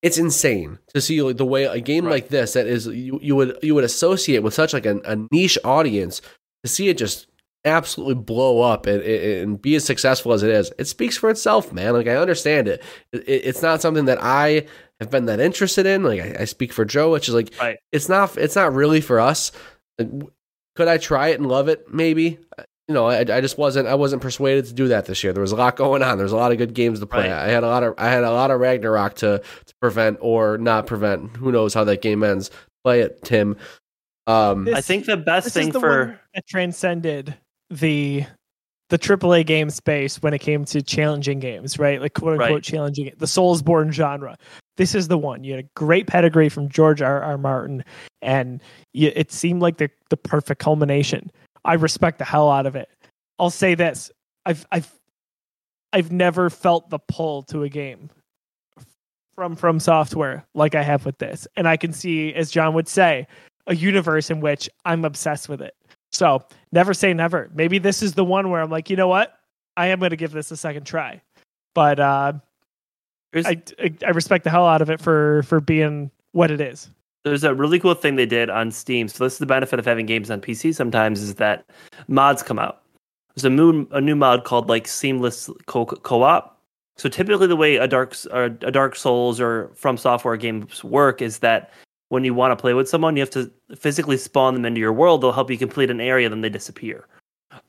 it's 0.01 0.17
insane 0.17 0.79
to 0.93 1.01
see 1.01 1.21
like 1.21 1.37
the 1.37 1.45
way 1.45 1.65
a 1.65 1.79
game 1.79 2.05
Right. 2.05 2.13
like 2.13 2.29
this 2.29 2.53
that 2.53 2.65
is 2.67 2.87
you, 2.87 3.19
you 3.21 3.35
would 3.35 3.57
you 3.61 3.75
would 3.75 3.83
associate 3.83 4.41
with 4.43 4.53
such 4.53 4.73
like 4.73 4.85
a, 4.85 4.99
a 5.05 5.17
niche 5.31 5.57
audience 5.63 6.21
to 6.63 6.69
see 6.69 6.89
it 6.89 6.97
just 6.97 7.27
absolutely 7.63 8.15
blow 8.15 8.61
up 8.61 8.87
and, 8.87 9.03
and 9.03 9.23
and 9.23 9.61
be 9.61 9.75
as 9.75 9.85
successful 9.85 10.33
as 10.33 10.41
it 10.41 10.49
is. 10.49 10.71
It 10.79 10.85
speaks 10.85 11.17
for 11.17 11.29
itself, 11.29 11.71
man. 11.71 11.93
Like 11.93 12.07
I 12.07 12.15
understand 12.15 12.67
it. 12.67 12.81
it 13.13 13.23
it's 13.27 13.61
not 13.61 13.81
something 13.81 14.05
that 14.05 14.17
I 14.21 14.65
have 15.01 15.11
been 15.11 15.25
that 15.25 15.39
interested 15.41 15.85
in. 15.85 16.03
Like 16.03 16.21
I, 16.21 16.35
I 16.41 16.45
speak 16.45 16.71
for 16.71 16.85
Joe, 16.85 17.11
which 17.11 17.27
is 17.27 17.33
like 17.35 17.53
Right. 17.59 17.77
it's 17.91 18.07
not 18.07 18.37
it's 18.37 18.55
not 18.55 18.73
really 18.73 19.01
for 19.01 19.19
us. 19.19 19.51
Could 19.99 20.87
I 20.87 20.97
try 20.97 21.29
it 21.29 21.39
and 21.39 21.47
love 21.49 21.67
it? 21.67 21.93
Maybe. 21.93 22.39
You 22.87 22.95
know, 22.95 23.05
I, 23.07 23.19
I 23.19 23.41
just 23.41 23.57
wasn't 23.57 23.87
I 23.87 23.95
wasn't 23.95 24.21
persuaded 24.21 24.65
to 24.65 24.73
do 24.73 24.87
that 24.89 25.05
this 25.05 25.23
year. 25.23 25.31
There 25.33 25.41
was 25.41 25.51
a 25.51 25.55
lot 25.55 25.75
going 25.75 26.01
on. 26.03 26.17
There 26.17 26.25
was 26.25 26.33
a 26.33 26.37
lot 26.37 26.51
of 26.51 26.57
good 26.57 26.73
games 26.73 26.99
to 26.99 27.05
play. 27.05 27.29
Right. 27.29 27.31
I 27.31 27.47
had 27.47 27.63
a 27.63 27.67
lot 27.67 27.83
of 27.83 27.93
I 27.97 28.09
had 28.09 28.23
a 28.23 28.31
lot 28.31 28.51
of 28.51 28.59
Ragnarok 28.59 29.15
to, 29.17 29.39
to 29.65 29.73
prevent 29.81 30.17
or 30.21 30.57
not 30.57 30.87
prevent. 30.87 31.37
Who 31.37 31.51
knows 31.51 31.73
how 31.73 31.83
that 31.85 32.01
game 32.01 32.23
ends? 32.23 32.51
Play 32.83 33.01
it, 33.01 33.21
Tim. 33.23 33.57
Um, 34.27 34.65
This- 34.65 34.75
I 34.75 34.81
think 34.81 35.05
the 35.05 35.17
best 35.17 35.45
This 35.45 35.53
thing 35.53 35.67
is 35.69 35.73
the 35.73 35.79
for 35.79 36.05
one 36.07 36.19
that 36.35 36.47
transcended 36.47 37.35
the 37.69 38.25
the 38.89 38.97
AAA 38.99 39.45
game 39.45 39.69
space 39.69 40.21
when 40.21 40.33
it 40.33 40.39
came 40.39 40.65
to 40.65 40.81
challenging 40.81 41.39
games, 41.39 41.79
right? 41.79 42.01
Like 42.01 42.13
quote 42.13 42.33
unquote 42.33 42.51
Right. 42.51 42.63
challenging 42.63 43.09
the 43.17 43.25
Soulsborne 43.25 43.91
genre. 43.93 44.35
This 44.81 44.95
is 44.95 45.07
the 45.07 45.17
one. 45.17 45.43
You 45.43 45.53
had 45.53 45.65
a 45.65 45.69
great 45.75 46.07
pedigree 46.07 46.49
from 46.49 46.67
George 46.67 47.03
R. 47.03 47.21
R. 47.21 47.37
Martin, 47.37 47.83
and 48.23 48.63
you, 48.93 49.11
it 49.15 49.31
seemed 49.31 49.61
like 49.61 49.77
the 49.77 49.91
the 50.09 50.17
perfect 50.17 50.59
culmination. 50.59 51.31
I 51.63 51.75
respect 51.75 52.17
the 52.17 52.25
hell 52.25 52.49
out 52.49 52.65
of 52.65 52.75
it. 52.75 52.89
I'll 53.37 53.51
say 53.51 53.75
this: 53.75 54.09
I've 54.43 54.65
I've 54.71 54.91
I've 55.93 56.11
never 56.11 56.49
felt 56.49 56.89
the 56.89 56.97
pull 56.97 57.43
to 57.43 57.61
a 57.61 57.69
game 57.69 58.09
from 59.35 59.55
from 59.55 59.79
software 59.79 60.47
like 60.55 60.73
I 60.73 60.81
have 60.81 61.05
with 61.05 61.19
this, 61.19 61.47
and 61.55 61.67
I 61.67 61.77
can 61.77 61.93
see, 61.93 62.33
as 62.33 62.49
John 62.49 62.73
would 62.73 62.87
say, 62.87 63.27
a 63.67 63.75
universe 63.75 64.31
in 64.31 64.39
which 64.39 64.67
I'm 64.83 65.05
obsessed 65.05 65.47
with 65.47 65.61
it. 65.61 65.75
So 66.11 66.43
never 66.71 66.95
say 66.95 67.13
never. 67.13 67.51
Maybe 67.53 67.77
this 67.77 68.01
is 68.01 68.15
the 68.15 68.25
one 68.25 68.49
where 68.49 68.61
I'm 68.61 68.71
like, 68.71 68.89
you 68.89 68.95
know 68.95 69.07
what, 69.07 69.37
I 69.77 69.89
am 69.89 69.99
going 69.99 70.09
to 70.09 70.15
give 70.15 70.31
this 70.31 70.49
a 70.49 70.57
second 70.57 70.85
try. 70.85 71.21
But 71.75 71.99
uh, 71.99 72.33
I, 73.33 73.61
I 73.79 73.93
I 74.05 74.09
respect 74.09 74.43
the 74.43 74.49
hell 74.49 74.65
out 74.65 74.81
of 74.81 74.89
it 74.89 74.99
for 74.99 75.43
for 75.43 75.59
being 75.59 76.11
what 76.33 76.51
it 76.51 76.61
is. 76.61 76.89
There's 77.23 77.43
a 77.43 77.53
really 77.53 77.79
cool 77.79 77.93
thing 77.93 78.15
they 78.15 78.25
did 78.25 78.49
on 78.49 78.71
Steam. 78.71 79.07
So 79.07 79.23
this 79.23 79.33
is 79.33 79.39
the 79.39 79.45
benefit 79.45 79.77
of 79.77 79.85
having 79.85 80.05
games 80.05 80.31
on 80.31 80.41
PC. 80.41 80.73
Sometimes 80.73 81.21
is 81.21 81.35
that 81.35 81.65
mods 82.07 82.41
come 82.41 82.57
out. 82.57 82.81
There's 83.35 83.45
a 83.45 83.49
new 83.49 83.87
a 83.91 84.01
new 84.01 84.15
mod 84.15 84.43
called 84.43 84.69
like 84.69 84.87
Seamless 84.87 85.49
Co- 85.67 85.85
Co-op. 85.85 86.57
So 86.97 87.09
typically, 87.09 87.47
the 87.47 87.55
way 87.55 87.77
a 87.77 87.87
Dark 87.87 88.15
or 88.31 88.45
a 88.45 88.71
Dark 88.71 88.95
Souls 88.95 89.39
or 89.39 89.71
From 89.75 89.97
Software 89.97 90.37
games 90.37 90.83
work 90.83 91.21
is 91.21 91.39
that 91.39 91.71
when 92.09 92.25
you 92.25 92.33
want 92.33 92.51
to 92.51 92.61
play 92.61 92.73
with 92.73 92.89
someone, 92.89 93.15
you 93.15 93.21
have 93.21 93.29
to 93.29 93.49
physically 93.75 94.17
spawn 94.17 94.53
them 94.53 94.65
into 94.65 94.81
your 94.81 94.91
world. 94.91 95.21
They'll 95.21 95.31
help 95.31 95.49
you 95.49 95.57
complete 95.57 95.89
an 95.89 96.01
area, 96.01 96.27
then 96.27 96.41
they 96.41 96.49
disappear. 96.49 97.07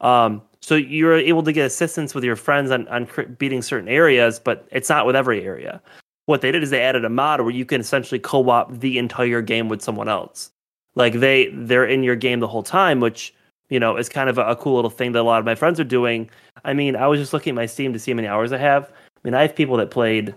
Um, 0.01 0.43
so 0.62 0.76
you're 0.76 1.16
able 1.16 1.43
to 1.43 1.52
get 1.52 1.66
assistance 1.66 2.14
with 2.14 2.22
your 2.22 2.36
friends 2.36 2.70
on, 2.70 2.86
on 2.89 3.09
beating 3.39 3.62
certain 3.62 3.89
areas, 3.89 4.39
but 4.39 4.66
it's 4.70 4.89
not 4.89 5.06
with 5.06 5.16
every 5.16 5.44
area. 5.44 5.82
What 6.26 6.40
they 6.40 6.52
did 6.52 6.62
is 6.62 6.70
they 6.70 6.80
added 6.80 7.05
a 7.05 7.09
mod 7.09 7.40
where 7.40 7.51
you 7.51 7.64
can 7.64 7.80
essentially 7.80 8.20
co-op 8.20 8.78
the 8.78 8.97
entire 8.97 9.43
game 9.43 9.68
with 9.68 9.82
someone 9.82 10.09
else. 10.09 10.52
Like 10.94 11.14
they 11.14 11.48
they're 11.52 11.84
in 11.84 12.05
your 12.05 12.14
game 12.14 12.39
the 12.39 12.47
whole 12.47 12.62
time, 12.62 13.01
which 13.01 13.34
you 13.70 13.80
know 13.80 13.97
is 13.97 14.09
kind 14.09 14.30
of 14.30 14.39
a, 14.39 14.43
a 14.43 14.56
cool 14.56 14.76
little 14.76 14.90
thing 14.90 15.12
that 15.12 15.20
a 15.20 15.22
lot 15.24 15.40
of 15.40 15.44
my 15.44 15.56
friends 15.56 15.80
are 15.80 15.84
doing. 15.84 16.30
I 16.64 16.74
mean, 16.74 16.94
I 16.94 17.09
was 17.09 17.18
just 17.18 17.32
looking 17.32 17.52
at 17.52 17.56
my 17.56 17.66
Steam 17.66 17.93
to 17.93 17.98
see 17.98 18.12
how 18.12 18.16
many 18.16 18.28
hours 18.28 18.52
I 18.52 18.59
have. 18.59 18.84
I 18.84 19.20
mean, 19.24 19.34
I 19.34 19.43
have 19.43 19.56
people 19.56 19.76
that 19.78 19.90
played. 19.90 20.34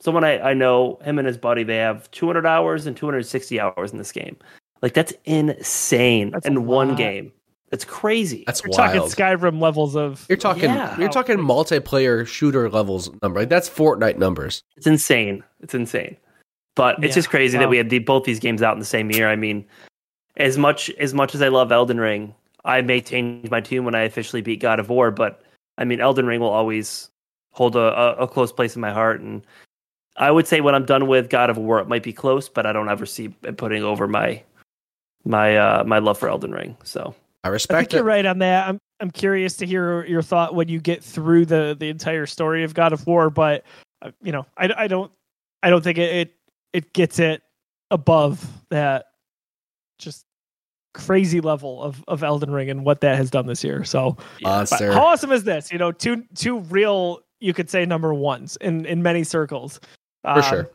Someone 0.00 0.24
I, 0.24 0.50
I 0.50 0.54
know, 0.54 0.98
him 1.04 1.18
and 1.18 1.28
his 1.28 1.38
buddy, 1.38 1.62
they 1.62 1.76
have 1.76 2.10
200 2.10 2.44
hours 2.44 2.86
and 2.86 2.96
260 2.96 3.60
hours 3.60 3.92
in 3.92 3.98
this 3.98 4.10
game. 4.10 4.36
Like 4.82 4.94
that's 4.94 5.14
insane 5.24 6.32
That's 6.32 6.46
in 6.46 6.66
one 6.66 6.96
game. 6.96 7.32
It's 7.72 7.84
crazy. 7.84 8.44
That's 8.46 8.62
You're 8.62 8.70
wild. 8.76 9.10
talking 9.10 9.24
Skyrim 9.24 9.60
levels 9.60 9.96
of 9.96 10.26
you're 10.28 10.36
talking 10.38 10.64
Yeah. 10.64 10.98
you're 10.98 11.08
talking 11.08 11.38
multiplayer 11.38 12.26
shooter 12.26 12.68
levels 12.68 13.10
number. 13.22 13.40
Like 13.40 13.48
that's 13.48 13.68
Fortnite 13.68 14.18
numbers. 14.18 14.62
It's 14.76 14.86
insane. 14.86 15.42
It's 15.60 15.74
insane. 15.74 16.16
But 16.76 16.96
it's 16.98 17.08
Yeah, 17.08 17.14
just 17.14 17.30
crazy 17.30 17.56
wow. 17.56 17.62
that 17.64 17.70
we 17.70 17.78
had 17.78 17.88
the, 17.90 17.98
both 17.98 18.24
these 18.24 18.38
games 18.40 18.62
out 18.62 18.74
in 18.74 18.78
the 18.78 18.84
same 18.84 19.10
year. 19.10 19.28
I 19.28 19.36
mean, 19.36 19.64
as 20.36 20.58
much 20.58 20.90
as 20.98 21.14
much 21.14 21.34
as 21.34 21.40
I 21.42 21.48
love 21.48 21.72
Elden 21.72 21.98
Ring, 21.98 22.34
I 22.64 22.82
may 22.82 23.00
change 23.00 23.50
my 23.50 23.60
tune 23.60 23.84
when 23.84 23.94
I 23.94 24.02
officially 24.02 24.42
beat 24.42 24.60
God 24.60 24.78
of 24.78 24.90
War. 24.90 25.10
But 25.10 25.42
I 25.78 25.84
mean, 25.84 26.00
Elden 26.00 26.26
Ring 26.26 26.40
will 26.40 26.50
always 26.50 27.08
hold 27.52 27.74
a, 27.76 27.80
a, 27.80 28.12
a 28.24 28.28
close 28.28 28.52
place 28.52 28.74
in 28.76 28.82
my 28.82 28.92
heart. 28.92 29.20
And 29.22 29.42
I 30.18 30.30
would 30.30 30.46
say 30.46 30.60
when 30.60 30.74
I'm 30.74 30.84
done 30.84 31.06
with 31.06 31.30
God 31.30 31.48
of 31.48 31.56
War, 31.56 31.80
it 31.80 31.88
might 31.88 32.02
be 32.02 32.12
close, 32.12 32.48
but 32.50 32.66
I 32.66 32.72
don't 32.74 32.90
ever 32.90 33.06
see 33.06 33.34
it 33.44 33.56
putting 33.56 33.82
over 33.82 34.06
my 34.06 34.42
my 35.24 35.56
uh 35.56 35.84
my 35.84 35.98
love 36.00 36.18
for 36.18 36.28
Elden 36.28 36.52
Ring. 36.52 36.76
So 36.84 37.14
I 37.44 37.48
respect. 37.48 37.74
I 37.74 37.78
respect 37.78 37.90
think 37.90 37.92
you're 37.98 38.04
right 38.04 38.26
on 38.26 38.38
that. 38.38 38.68
I'm 38.68 38.78
I'm 39.00 39.10
curious 39.10 39.56
to 39.56 39.66
hear 39.66 40.04
your 40.06 40.22
thought 40.22 40.54
when 40.54 40.68
you 40.68 40.80
get 40.80 41.02
through 41.02 41.46
the 41.46 41.76
the 41.78 41.88
entire 41.88 42.26
story 42.26 42.62
of 42.64 42.74
God 42.74 42.92
of 42.92 43.06
War, 43.06 43.30
but 43.30 43.64
uh, 44.02 44.10
you 44.22 44.32
know, 44.32 44.46
I, 44.56 44.70
I 44.76 44.86
don't 44.88 45.10
I 45.62 45.70
don't 45.70 45.82
think 45.82 45.98
it, 45.98 46.14
it 46.14 46.34
it 46.72 46.92
gets 46.92 47.18
it 47.18 47.42
above 47.90 48.46
that 48.70 49.06
just 49.98 50.24
crazy 50.94 51.40
level 51.40 51.82
of 51.82 52.04
of 52.06 52.22
Elden 52.22 52.50
Ring 52.50 52.70
and 52.70 52.84
what 52.84 53.00
that 53.00 53.16
has 53.16 53.30
done 53.30 53.46
this 53.46 53.64
year. 53.64 53.82
So, 53.84 54.16
but 54.40 54.42
Monster. 54.42 54.92
how 54.92 55.06
awesome 55.06 55.32
is 55.32 55.42
this? 55.44 55.72
You 55.72 55.78
know, 55.78 55.90
two 55.90 56.24
two 56.36 56.60
real 56.60 57.20
you 57.40 57.52
could 57.52 57.68
say 57.68 57.84
number 57.84 58.14
ones 58.14 58.56
in 58.60 58.86
in 58.86 59.02
many 59.02 59.24
circles. 59.24 59.80
For 60.22 60.30
Um, 60.30 60.42
sure. 60.42 60.70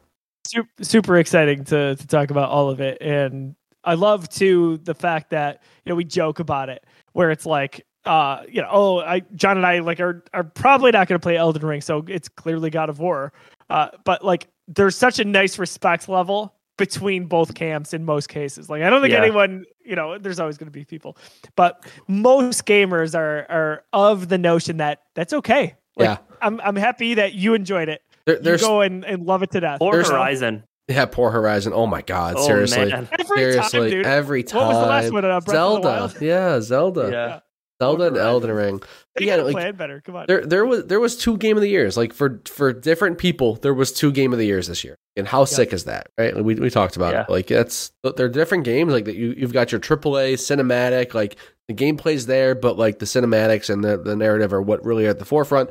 super, 0.46 0.70
super 0.82 1.18
exciting 1.18 1.64
to 1.66 1.96
to 1.96 2.08
talk 2.08 2.30
about 2.30 2.50
all 2.50 2.70
of 2.70 2.82
it 2.82 2.98
and 3.02 3.56
i 3.88 3.94
love 3.96 4.30
too 4.30 4.78
the 4.84 4.94
fact 4.94 5.32
that 5.32 5.64
you 5.84 5.90
know 5.90 5.96
we 5.96 6.04
joke 6.04 6.40
about 6.40 6.70
it 6.70 6.86
where 7.14 7.32
it's 7.32 7.46
like 7.46 7.86
uh 8.06 8.44
you 8.48 8.62
know 8.62 8.68
oh 8.72 9.00
i 9.00 9.22
john 9.36 9.58
and 9.58 9.66
i 9.66 9.80
like 9.80 10.00
are 10.00 10.24
are 10.34 10.44
probably 10.44 10.92
not 10.92 11.08
going 11.08 11.20
to 11.20 11.24
play 11.24 11.36
elden 11.38 11.66
ring 11.66 11.82
so 11.82 12.04
it's 12.08 12.30
clearly 12.30 12.70
god 12.70 12.90
of 12.90 13.00
war 13.00 13.34
uh 13.70 13.88
but 14.06 14.24
like 14.24 14.48
there's 14.68 14.96
such 14.96 15.18
a 15.20 15.26
nice 15.26 15.58
respect 15.58 16.08
level 16.08 16.54
between 16.78 17.26
both 17.26 17.56
camps 17.56 17.94
in 17.94 18.06
most 18.06 18.30
cases 18.30 18.70
like 18.70 18.84
i 18.84 18.90
don't 18.90 19.02
think 19.02 19.12
Yeah. 19.14 19.24
anyone 19.24 19.66
you 19.84 19.96
know 19.96 20.18
there's 20.20 20.40
always 20.40 20.58
going 20.58 20.68
to 20.68 20.72
be 20.72 20.86
people 20.86 21.18
but 21.56 21.84
most 22.08 22.66
gamers 22.66 23.18
are 23.18 23.46
are 23.50 23.84
of 23.94 24.28
the 24.30 24.38
notion 24.38 24.78
that 24.78 25.02
that's 25.16 25.34
okay 25.34 25.76
like, 25.96 26.06
Yeah. 26.06 26.18
i'm 26.42 26.62
i'm 26.64 26.76
happy 26.76 27.16
that 27.16 27.34
you 27.34 27.56
enjoyed 27.56 27.90
it 27.90 28.04
There, 28.26 28.40
you 28.42 28.58
go 28.60 28.82
and, 28.82 29.04
and 29.06 29.26
love 29.26 29.42
it 29.44 29.52
to 29.52 29.60
death 29.62 29.80
or 29.82 30.04
Horizon. 30.04 30.64
Yeah, 30.88 31.06
poor 31.06 31.32
Horizon. 31.32 31.74
Oh 31.76 31.88
my 31.88 32.02
god, 32.02 32.36
Oh, 32.38 32.46
seriously. 32.48 32.90
man. 32.90 33.08
Every 33.12 33.26
Seriously, 33.38 33.80
time, 33.80 33.90
dude. 33.90 34.06
every 34.06 34.44
time. 34.44 34.62
What 34.62 34.68
was 34.70 34.78
the 34.78 34.86
last 34.90 35.12
one? 35.14 35.26
Uh, 35.26 35.40
Breath 35.42 35.48
of 35.48 35.52
Zelda. 35.54 36.14
Yeah, 36.26 36.62
Zelda. 36.62 37.10
Yeah. 37.12 37.40
Zelda 37.80 38.08
and 38.08 38.16
Horizon. 38.16 38.28
Elden 38.32 38.52
Ring. 38.52 38.82
They 39.16 39.26
Yeah, 39.26 39.34
gotta 39.36 39.44
like 39.44 39.54
plan 39.54 39.76
better. 39.76 40.02
Come 40.02 40.16
on. 40.16 40.26
there 40.28 40.44
there 40.46 40.66
was 40.66 40.86
there 40.86 41.00
was 41.00 41.16
two 41.16 41.38
game 41.38 41.58
of 41.58 41.62
the 41.62 41.70
years. 41.70 41.96
Like 41.96 42.12
for 42.12 42.42
for 42.46 42.74
different 42.74 43.20
people, 43.20 43.56
there 43.58 43.74
was 43.74 43.92
two 43.92 44.12
game 44.12 44.34
of 44.34 44.40
the 44.40 44.46
years 44.48 44.66
this 44.68 44.84
year. 44.84 44.96
And 45.16 45.28
how 45.28 45.46
sick 45.46 45.74
is 45.74 45.84
that? 45.86 46.08
Right? 46.18 46.36
Like, 46.36 46.44
we 46.44 46.56
we 46.56 46.70
talked 46.72 46.96
about 46.96 47.14
it. 47.14 47.30
Like 47.32 47.48
that's 47.48 47.92
they're 48.16 48.30
different 48.30 48.64
games. 48.64 48.92
Like 48.92 49.06
that 49.06 49.16
you 49.16 49.36
you've 49.38 49.54
got 49.54 49.72
your 49.72 49.80
AAA 49.82 50.34
cinematic. 50.36 51.14
Like 51.14 51.36
the 51.68 51.74
gameplay's 51.76 52.26
there, 52.26 52.56
but 52.56 52.78
like 52.80 52.98
the 52.98 53.06
cinematics 53.06 53.70
and 53.70 53.84
the 53.84 53.98
the 53.98 54.16
narrative 54.16 54.54
are 54.54 54.62
what 54.62 54.84
really 54.84 55.06
are 55.06 55.10
at 55.12 55.20
the 55.20 55.26
forefront. 55.26 55.70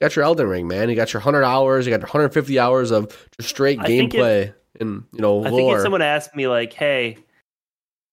You 0.00 0.04
got 0.04 0.16
your 0.16 0.24
Elden 0.24 0.46
Ring, 0.46 0.68
man. 0.68 0.90
You 0.90 0.96
got 0.96 1.12
your 1.12 1.20
hundred 1.20 1.44
hours. 1.44 1.86
You 1.86 1.90
got 1.90 2.00
150 2.00 2.58
hours 2.58 2.90
of 2.90 3.08
just 3.38 3.48
straight 3.48 3.80
I 3.80 3.86
think 3.86 4.12
gameplay 4.12 4.52
and 4.80 5.04
you 5.12 5.20
know 5.20 5.44
I 5.44 5.50
think 5.50 5.72
if 5.72 5.80
someone 5.80 6.02
asked 6.02 6.34
me 6.34 6.48
like, 6.48 6.72
"Hey, 6.72 7.18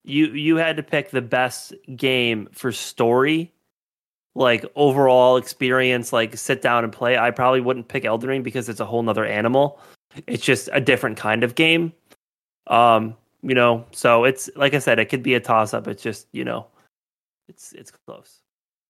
you 0.03 0.27
you 0.27 0.57
had 0.57 0.77
to 0.77 0.83
pick 0.83 1.11
the 1.11 1.21
best 1.21 1.73
game 1.95 2.47
for 2.51 2.71
story, 2.71 3.53
like 4.35 4.65
overall 4.75 5.37
experience, 5.37 6.13
like 6.13 6.37
sit 6.37 6.61
down 6.61 6.83
and 6.83 6.93
play," 6.93 7.17
I 7.17 7.31
probably 7.31 7.61
wouldn't 7.61 7.87
pick 7.87 8.05
Elden 8.05 8.29
Ring 8.29 8.43
because 8.43 8.69
it's 8.69 8.79
a 8.79 8.85
whole 8.85 9.03
nother 9.03 9.25
animal. 9.25 9.79
It's 10.27 10.43
just 10.43 10.69
a 10.71 10.79
different 10.79 11.17
kind 11.17 11.43
of 11.43 11.55
game. 11.55 11.93
Um, 12.67 13.15
you 13.41 13.55
know, 13.55 13.85
so 13.91 14.23
it's 14.23 14.49
like 14.55 14.73
I 14.73 14.79
said, 14.79 14.99
it 14.99 15.05
could 15.05 15.23
be 15.23 15.33
a 15.33 15.39
toss 15.39 15.73
up. 15.73 15.87
It's 15.87 16.03
just 16.03 16.27
you 16.31 16.45
know, 16.45 16.67
it's 17.47 17.73
it's 17.73 17.91
close. 18.07 18.39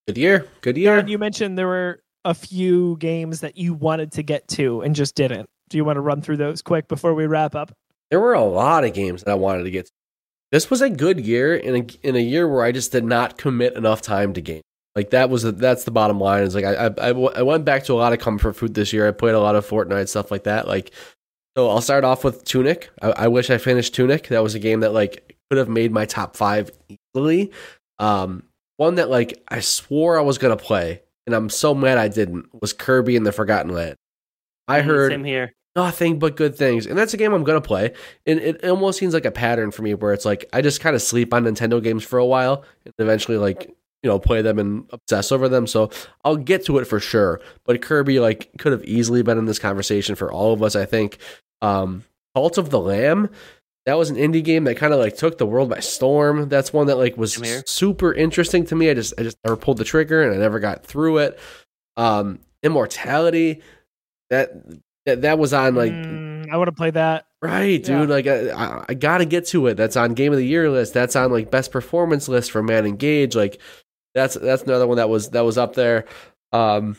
Good 0.07 0.17
year. 0.17 0.47
Good 0.61 0.77
year. 0.77 1.01
Darren, 1.01 1.09
you 1.09 1.17
mentioned 1.17 1.57
there 1.57 1.67
were 1.67 2.03
a 2.25 2.33
few 2.33 2.97
games 2.97 3.41
that 3.41 3.57
you 3.57 3.73
wanted 3.73 4.11
to 4.13 4.23
get 4.23 4.47
to 4.49 4.81
and 4.81 4.95
just 4.95 5.15
didn't. 5.15 5.49
Do 5.69 5.77
you 5.77 5.85
want 5.85 5.97
to 5.97 6.01
run 6.01 6.21
through 6.21 6.37
those 6.37 6.61
quick 6.61 6.87
before 6.87 7.13
we 7.13 7.25
wrap 7.25 7.55
up? 7.55 7.73
there 8.13 8.19
were 8.19 8.33
a 8.33 8.43
lot 8.43 8.83
of 8.83 8.93
games 8.93 9.23
that 9.23 9.31
I 9.31 9.33
wanted 9.33 9.63
to 9.63 9.71
get. 9.71 9.87
To. 9.87 9.91
This 10.51 10.69
was 10.69 10.81
a 10.81 10.89
good 10.91 11.19
year 11.19 11.55
in 11.55 11.75
a 11.75 12.07
in 12.07 12.15
a 12.15 12.19
year 12.19 12.47
where 12.47 12.63
I 12.63 12.71
just 12.71 12.91
did 12.91 13.03
not 13.03 13.39
commit 13.39 13.73
enough 13.73 14.03
time 14.03 14.33
to 14.33 14.41
game. 14.41 14.61
Like 14.95 15.09
that 15.09 15.31
was 15.31 15.41
that's 15.41 15.83
the 15.83 15.89
bottom 15.89 16.19
line. 16.19 16.43
Is 16.43 16.53
like 16.53 16.63
I, 16.63 16.91
I 16.95 17.09
I 17.09 17.41
went 17.41 17.65
back 17.65 17.85
to 17.85 17.93
a 17.93 17.95
lot 17.95 18.13
of 18.13 18.19
comfort 18.19 18.53
food 18.53 18.75
this 18.75 18.93
year. 18.93 19.07
I 19.07 19.11
played 19.11 19.33
a 19.33 19.39
lot 19.39 19.55
of 19.55 19.67
Fortnite 19.67 20.09
stuff 20.09 20.29
like 20.29 20.43
that. 20.43 20.67
Like 20.67 20.91
so, 21.57 21.71
I'll 21.71 21.81
start 21.81 22.03
off 22.03 22.23
with 22.23 22.43
Tunic. 22.43 22.91
I, 23.01 23.11
I 23.11 23.27
wish 23.29 23.49
I 23.49 23.57
finished 23.57 23.95
Tunic. 23.95 24.27
That 24.27 24.43
was 24.43 24.53
a 24.53 24.59
game 24.59 24.81
that 24.81 24.93
like 24.93 25.35
could 25.49 25.57
have 25.57 25.69
made 25.69 25.91
my 25.91 26.05
top 26.05 26.35
five 26.35 26.69
easily. 27.15 27.51
Um, 27.97 28.43
one 28.77 28.93
that 28.95 29.09
like 29.09 29.43
I 29.47 29.59
swore 29.59 30.19
I 30.19 30.21
was 30.21 30.37
gonna 30.37 30.55
play, 30.55 31.01
and 31.25 31.35
I'm 31.35 31.49
so 31.49 31.73
mad 31.73 31.97
I 31.97 32.07
didn't. 32.07 32.47
Was 32.61 32.73
Kirby 32.73 33.15
and 33.15 33.25
the 33.25 33.31
Forgotten 33.31 33.71
Land. 33.73 33.95
I 34.67 34.81
Mm, 34.81 34.85
heard 34.85 35.11
same 35.11 35.23
here. 35.23 35.53
nothing 35.75 36.19
but 36.19 36.35
good 36.35 36.55
things. 36.55 36.85
And 36.85 36.97
that's 36.97 37.13
a 37.13 37.17
game 37.17 37.33
I'm 37.33 37.43
going 37.43 37.61
to 37.61 37.67
play. 37.67 37.93
And 38.25 38.39
it 38.39 38.63
almost 38.65 38.99
seems 38.99 39.13
like 39.13 39.25
a 39.25 39.31
pattern 39.31 39.71
for 39.71 39.81
me 39.81 39.93
where 39.93 40.13
it's 40.13 40.25
like 40.25 40.45
I 40.53 40.61
just 40.61 40.79
kind 40.81 40.95
of 40.95 41.01
sleep 41.01 41.33
on 41.33 41.43
Nintendo 41.45 41.81
games 41.83 42.03
for 42.03 42.19
a 42.19 42.25
while 42.25 42.63
and 42.85 42.93
eventually 42.97 43.37
like, 43.37 43.65
you 44.03 44.09
know, 44.09 44.19
play 44.19 44.41
them 44.41 44.59
and 44.59 44.85
obsess 44.91 45.31
over 45.31 45.47
them. 45.49 45.65
So 45.67 45.89
I'll 46.25 46.35
get 46.37 46.65
to 46.65 46.77
it 46.77 46.85
for 46.85 46.99
sure. 46.99 47.39
But 47.65 47.81
Kirby 47.81 48.19
like 48.19 48.51
could 48.57 48.71
have 48.71 48.83
easily 48.85 49.21
been 49.23 49.37
in 49.37 49.45
this 49.45 49.59
conversation 49.59 50.15
for 50.15 50.31
all 50.31 50.53
of 50.53 50.61
us, 50.63 50.75
I 50.75 50.85
think. 50.85 51.17
Um 51.61 52.03
Cult 52.35 52.57
of 52.57 52.71
the 52.71 52.79
Lamb, 52.79 53.29
that 53.85 53.97
was 53.97 54.09
an 54.09 54.15
indie 54.15 54.43
game 54.43 54.63
that 54.63 54.75
kind 54.75 54.93
of 54.93 54.99
like 54.99 55.17
took 55.17 55.37
the 55.37 55.45
world 55.45 55.69
by 55.69 55.79
storm. 55.79 56.47
That's 56.49 56.71
one 56.71 56.87
that 56.87 56.97
like 56.97 57.17
was 57.17 57.39
super 57.65 58.13
interesting 58.13 58.65
to 58.67 58.75
me. 58.75 58.89
I 58.89 58.93
just 58.93 59.13
I 59.17 59.23
just 59.23 59.37
never 59.43 59.57
pulled 59.57 59.77
the 59.77 59.83
trigger 59.83 60.23
and 60.23 60.33
I 60.33 60.37
never 60.37 60.59
got 60.59 60.85
through 60.85 61.19
it. 61.19 61.39
Um 61.97 62.39
Immortality, 62.63 63.61
that 64.29 64.53
that, 65.05 65.23
that 65.23 65.37
was 65.37 65.53
on 65.53 65.75
like 65.75 65.91
Mm, 65.91 66.49
I 66.49 66.55
would 66.55 66.69
have 66.69 66.77
played 66.77 66.93
that. 66.93 67.25
Right, 67.41 67.83
dude. 67.83 68.09
Like 68.09 68.25
I, 68.25 68.51
I, 68.51 68.85
I 68.89 68.93
gotta 68.93 69.25
get 69.25 69.47
to 69.47 69.67
it. 69.67 69.75
That's 69.75 69.97
on 69.97 70.13
game 70.13 70.31
of 70.31 70.37
the 70.37 70.45
year 70.45 70.69
list. 70.69 70.93
That's 70.93 71.15
on 71.17 71.31
like 71.31 71.51
best 71.51 71.71
performance 71.71 72.29
list 72.29 72.51
for 72.51 72.63
Manon 72.63 72.95
Gage. 72.95 73.35
Like 73.35 73.59
that's 74.15 74.35
that's 74.35 74.63
another 74.63 74.87
one 74.87 74.97
that 74.97 75.09
was 75.09 75.31
that 75.31 75.41
was 75.41 75.57
up 75.57 75.75
there. 75.75 76.05
Um, 76.53 76.95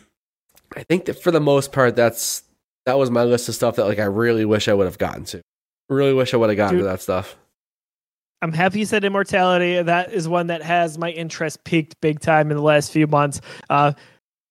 I 0.77 0.83
think 0.83 1.07
that 1.07 1.23
for 1.23 1.31
the 1.31 1.41
most 1.41 1.73
part, 1.73 1.97
that's 1.97 2.43
that 2.85 2.99
was 2.99 3.11
my 3.11 3.25
list 3.25 3.49
of 3.49 3.55
stuff 3.55 3.77
that 3.77 3.87
like 3.87 3.99
I 3.99 4.05
really 4.05 4.45
wish 4.45 4.69
I 4.69 4.75
would 4.75 4.87
have 4.87 4.99
gotten 4.99 5.25
to. 5.27 5.43
Really 5.89 6.15
wish 6.15 6.35
I 6.35 6.37
would 6.37 6.51
have 6.51 6.57
gotten 6.57 6.77
Dude. 6.77 6.85
to 6.85 6.89
that 6.89 7.01
stuff. 7.01 7.37
I'm 8.43 8.53
happy 8.53 8.81
you 8.81 8.85
said 8.85 9.05
Immortality. 9.05 9.83
That 9.83 10.13
is 10.13 10.29
one 10.29 10.49
that 10.49 10.63
has 10.63 10.99
my 10.99 11.11
interest 11.11 11.65
peaked 11.65 12.01
big 12.01 12.21
time 12.21 12.51
in 12.51 12.57
the 12.57 12.63
last 12.63 12.93
few 12.93 13.07
months. 13.07 13.41
Uh, 13.71 13.93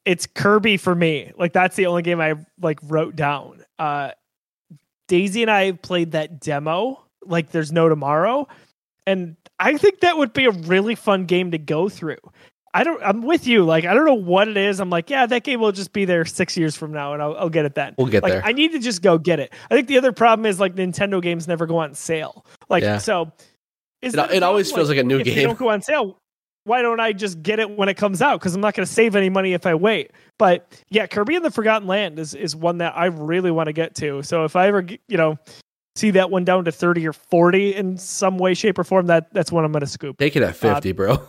it's 0.05 0.25
Kirby 0.25 0.77
for 0.77 0.95
me. 0.95 1.31
Like 1.37 1.53
that's 1.53 1.75
the 1.75 1.85
only 1.85 2.01
game 2.01 2.19
I 2.19 2.35
like 2.59 2.79
wrote 2.83 3.15
down. 3.15 3.63
Uh, 3.77 4.11
Daisy 5.07 5.43
and 5.43 5.51
I 5.51 5.73
played 5.73 6.11
that 6.11 6.39
demo. 6.39 7.05
Like 7.23 7.51
there's 7.51 7.71
no 7.71 7.87
tomorrow, 7.87 8.47
and 9.05 9.37
I 9.59 9.77
think 9.77 10.01
that 10.01 10.17
would 10.17 10.33
be 10.33 10.45
a 10.45 10.51
really 10.51 10.95
fun 10.95 11.25
game 11.25 11.51
to 11.51 11.57
go 11.57 11.87
through. 11.87 12.17
I 12.73 12.83
don't. 12.83 13.01
I'm 13.03 13.21
with 13.21 13.45
you. 13.45 13.63
Like 13.65 13.85
I 13.85 13.93
don't 13.93 14.05
know 14.05 14.13
what 14.15 14.47
it 14.47 14.57
is. 14.57 14.79
I'm 14.79 14.89
like, 14.89 15.09
yeah, 15.09 15.25
that 15.27 15.43
game 15.43 15.59
will 15.59 15.71
just 15.71 15.93
be 15.93 16.05
there 16.05 16.25
six 16.25 16.57
years 16.57 16.75
from 16.75 16.91
now, 16.91 17.13
and 17.13 17.21
I'll, 17.21 17.35
I'll 17.37 17.49
get 17.49 17.65
it 17.65 17.75
then. 17.75 17.93
We'll 17.97 18.07
get 18.07 18.23
like 18.23 18.33
there. 18.33 18.41
I 18.43 18.51
need 18.51 18.71
to 18.71 18.79
just 18.79 19.01
go 19.01 19.17
get 19.17 19.39
it. 19.39 19.53
I 19.69 19.75
think 19.75 19.87
the 19.87 19.97
other 19.97 20.11
problem 20.11 20.45
is 20.45 20.59
like 20.59 20.75
Nintendo 20.75 21.21
games 21.21 21.47
never 21.47 21.65
go 21.67 21.77
on 21.77 21.93
sale. 21.93 22.45
Like 22.69 22.83
Yeah. 22.83 22.97
so, 22.97 23.31
is 24.01 24.15
It- 24.15 24.31
it 24.31 24.43
always 24.43 24.69
problem? 24.71 24.79
feels 24.87 24.89
like 24.89 24.97
a 24.97 25.03
new 25.03 25.19
if 25.19 25.25
They 25.25 25.35
game. 25.35 25.47
don't 25.47 25.59
go 25.59 25.69
on 25.69 25.81
sale. 25.81 26.17
Why 26.65 26.81
don't 26.81 26.99
I 27.01 27.11
just 27.11 27.43
get 27.43 27.59
it 27.59 27.69
when 27.69 27.89
it 27.89 27.95
comes 27.97 28.21
out? 28.21 28.39
Because 28.39 28.55
I'm 28.55 28.61
not 28.61 28.73
going 28.73 28.85
to 28.85 28.91
save 28.91 29.17
any 29.17 29.29
money 29.29 29.51
if 29.53 29.65
I 29.65 29.75
wait. 29.75 30.11
But 30.39 30.81
yeah, 30.89 31.07
Kirby 31.07 31.35
and 31.35 31.43
the 31.43 31.51
Forgotten 31.51 31.87
Land 31.89 32.17
is 32.19 32.33
is 32.33 32.55
one 32.55 32.77
that 32.77 32.93
I 32.97 33.05
really 33.07 33.51
want 33.51 33.67
to 33.67 33.73
get 33.73 33.95
to. 33.95 34.23
So 34.23 34.45
if 34.45 34.55
I 34.55 34.67
ever 34.67 34.85
you 35.09 35.17
know 35.17 35.37
see 35.95 36.11
that 36.11 36.31
one 36.31 36.43
down 36.45 36.65
to 36.65 36.71
30 36.71 37.05
or 37.07 37.13
40 37.13 37.75
in 37.75 37.97
some 37.97 38.37
way, 38.39 38.53
shape, 38.55 38.79
or 38.79 38.83
form, 38.83 39.07
that 39.07 39.31
that's 39.33 39.51
one 39.51 39.63
I'm 39.65 39.71
going 39.73 39.81
to 39.81 39.87
scoop. 39.87 40.17
Take 40.17 40.35
it 40.37 40.41
at 40.41 40.55
50, 40.55 40.89
Uh, 40.89 40.93
bro. 40.93 41.21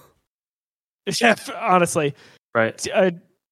Yeah, 1.21 1.37
honestly, 1.61 2.15
Right. 2.55 2.87
Uh, 2.95 3.11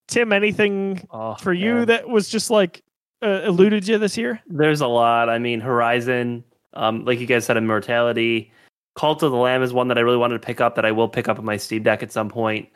Tim, 0.08 0.32
anything 0.32 1.06
Oh, 1.10 1.34
for 1.34 1.52
you 1.52 1.74
man. 1.74 1.86
that 1.86 2.08
was 2.08 2.28
just 2.28 2.50
like 2.50 2.82
uh, 3.22 3.42
eluded 3.44 3.86
you 3.88 3.98
this 3.98 4.16
year? 4.16 4.40
There's 4.46 4.80
a 4.80 4.86
lot. 4.86 5.28
I 5.28 5.38
mean, 5.38 5.60
Horizon, 5.60 6.44
um, 6.74 7.04
like 7.04 7.18
you 7.20 7.26
guys 7.26 7.44
said, 7.44 7.56
Immortality. 7.56 8.52
Cult 8.94 9.22
of 9.22 9.32
the 9.32 9.38
Lamb 9.38 9.62
is 9.62 9.72
one 9.72 9.88
that 9.88 9.96
I 9.98 10.02
really 10.02 10.18
wanted 10.18 10.40
to 10.40 10.46
pick 10.46 10.60
up 10.60 10.74
that 10.74 10.84
I 10.84 10.92
will 10.92 11.08
pick 11.08 11.28
up 11.28 11.38
on 11.38 11.44
my 11.44 11.56
Steam 11.56 11.82
Deck 11.82 12.02
at 12.02 12.12
some 12.12 12.28
point. 12.28 12.68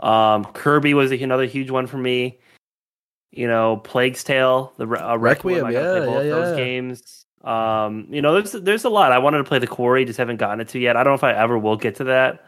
Um, 0.00 0.44
Kirby 0.44 0.94
was 0.94 1.12
another 1.12 1.46
huge 1.46 1.70
one 1.70 1.86
for 1.86 1.98
me. 1.98 2.40
You 3.30 3.46
know, 3.46 3.76
Plague's 3.78 4.24
Tale, 4.24 4.72
the 4.76 4.84
uh, 4.84 5.16
Requiem. 5.16 5.64
Requiem, 5.64 5.64
I 5.64 5.72
got 5.72 5.82
yeah, 5.82 5.98
play 5.98 6.06
both 6.06 6.24
yeah, 6.24 6.30
those 6.30 6.56
games. 6.56 7.26
Um, 7.44 8.06
you 8.10 8.20
know, 8.20 8.34
there's 8.34 8.52
there's 8.52 8.84
a 8.84 8.90
lot. 8.90 9.12
I 9.12 9.18
wanted 9.18 9.38
to 9.38 9.44
play 9.44 9.58
the 9.58 9.66
Quarry, 9.66 10.04
just 10.04 10.18
haven't 10.18 10.36
gotten 10.36 10.60
it 10.60 10.68
to 10.68 10.78
yet. 10.78 10.96
I 10.96 11.04
don't 11.04 11.12
know 11.12 11.14
if 11.14 11.24
I 11.24 11.32
ever 11.32 11.58
will 11.58 11.76
get 11.76 11.94
to 11.96 12.04
that. 12.04 12.44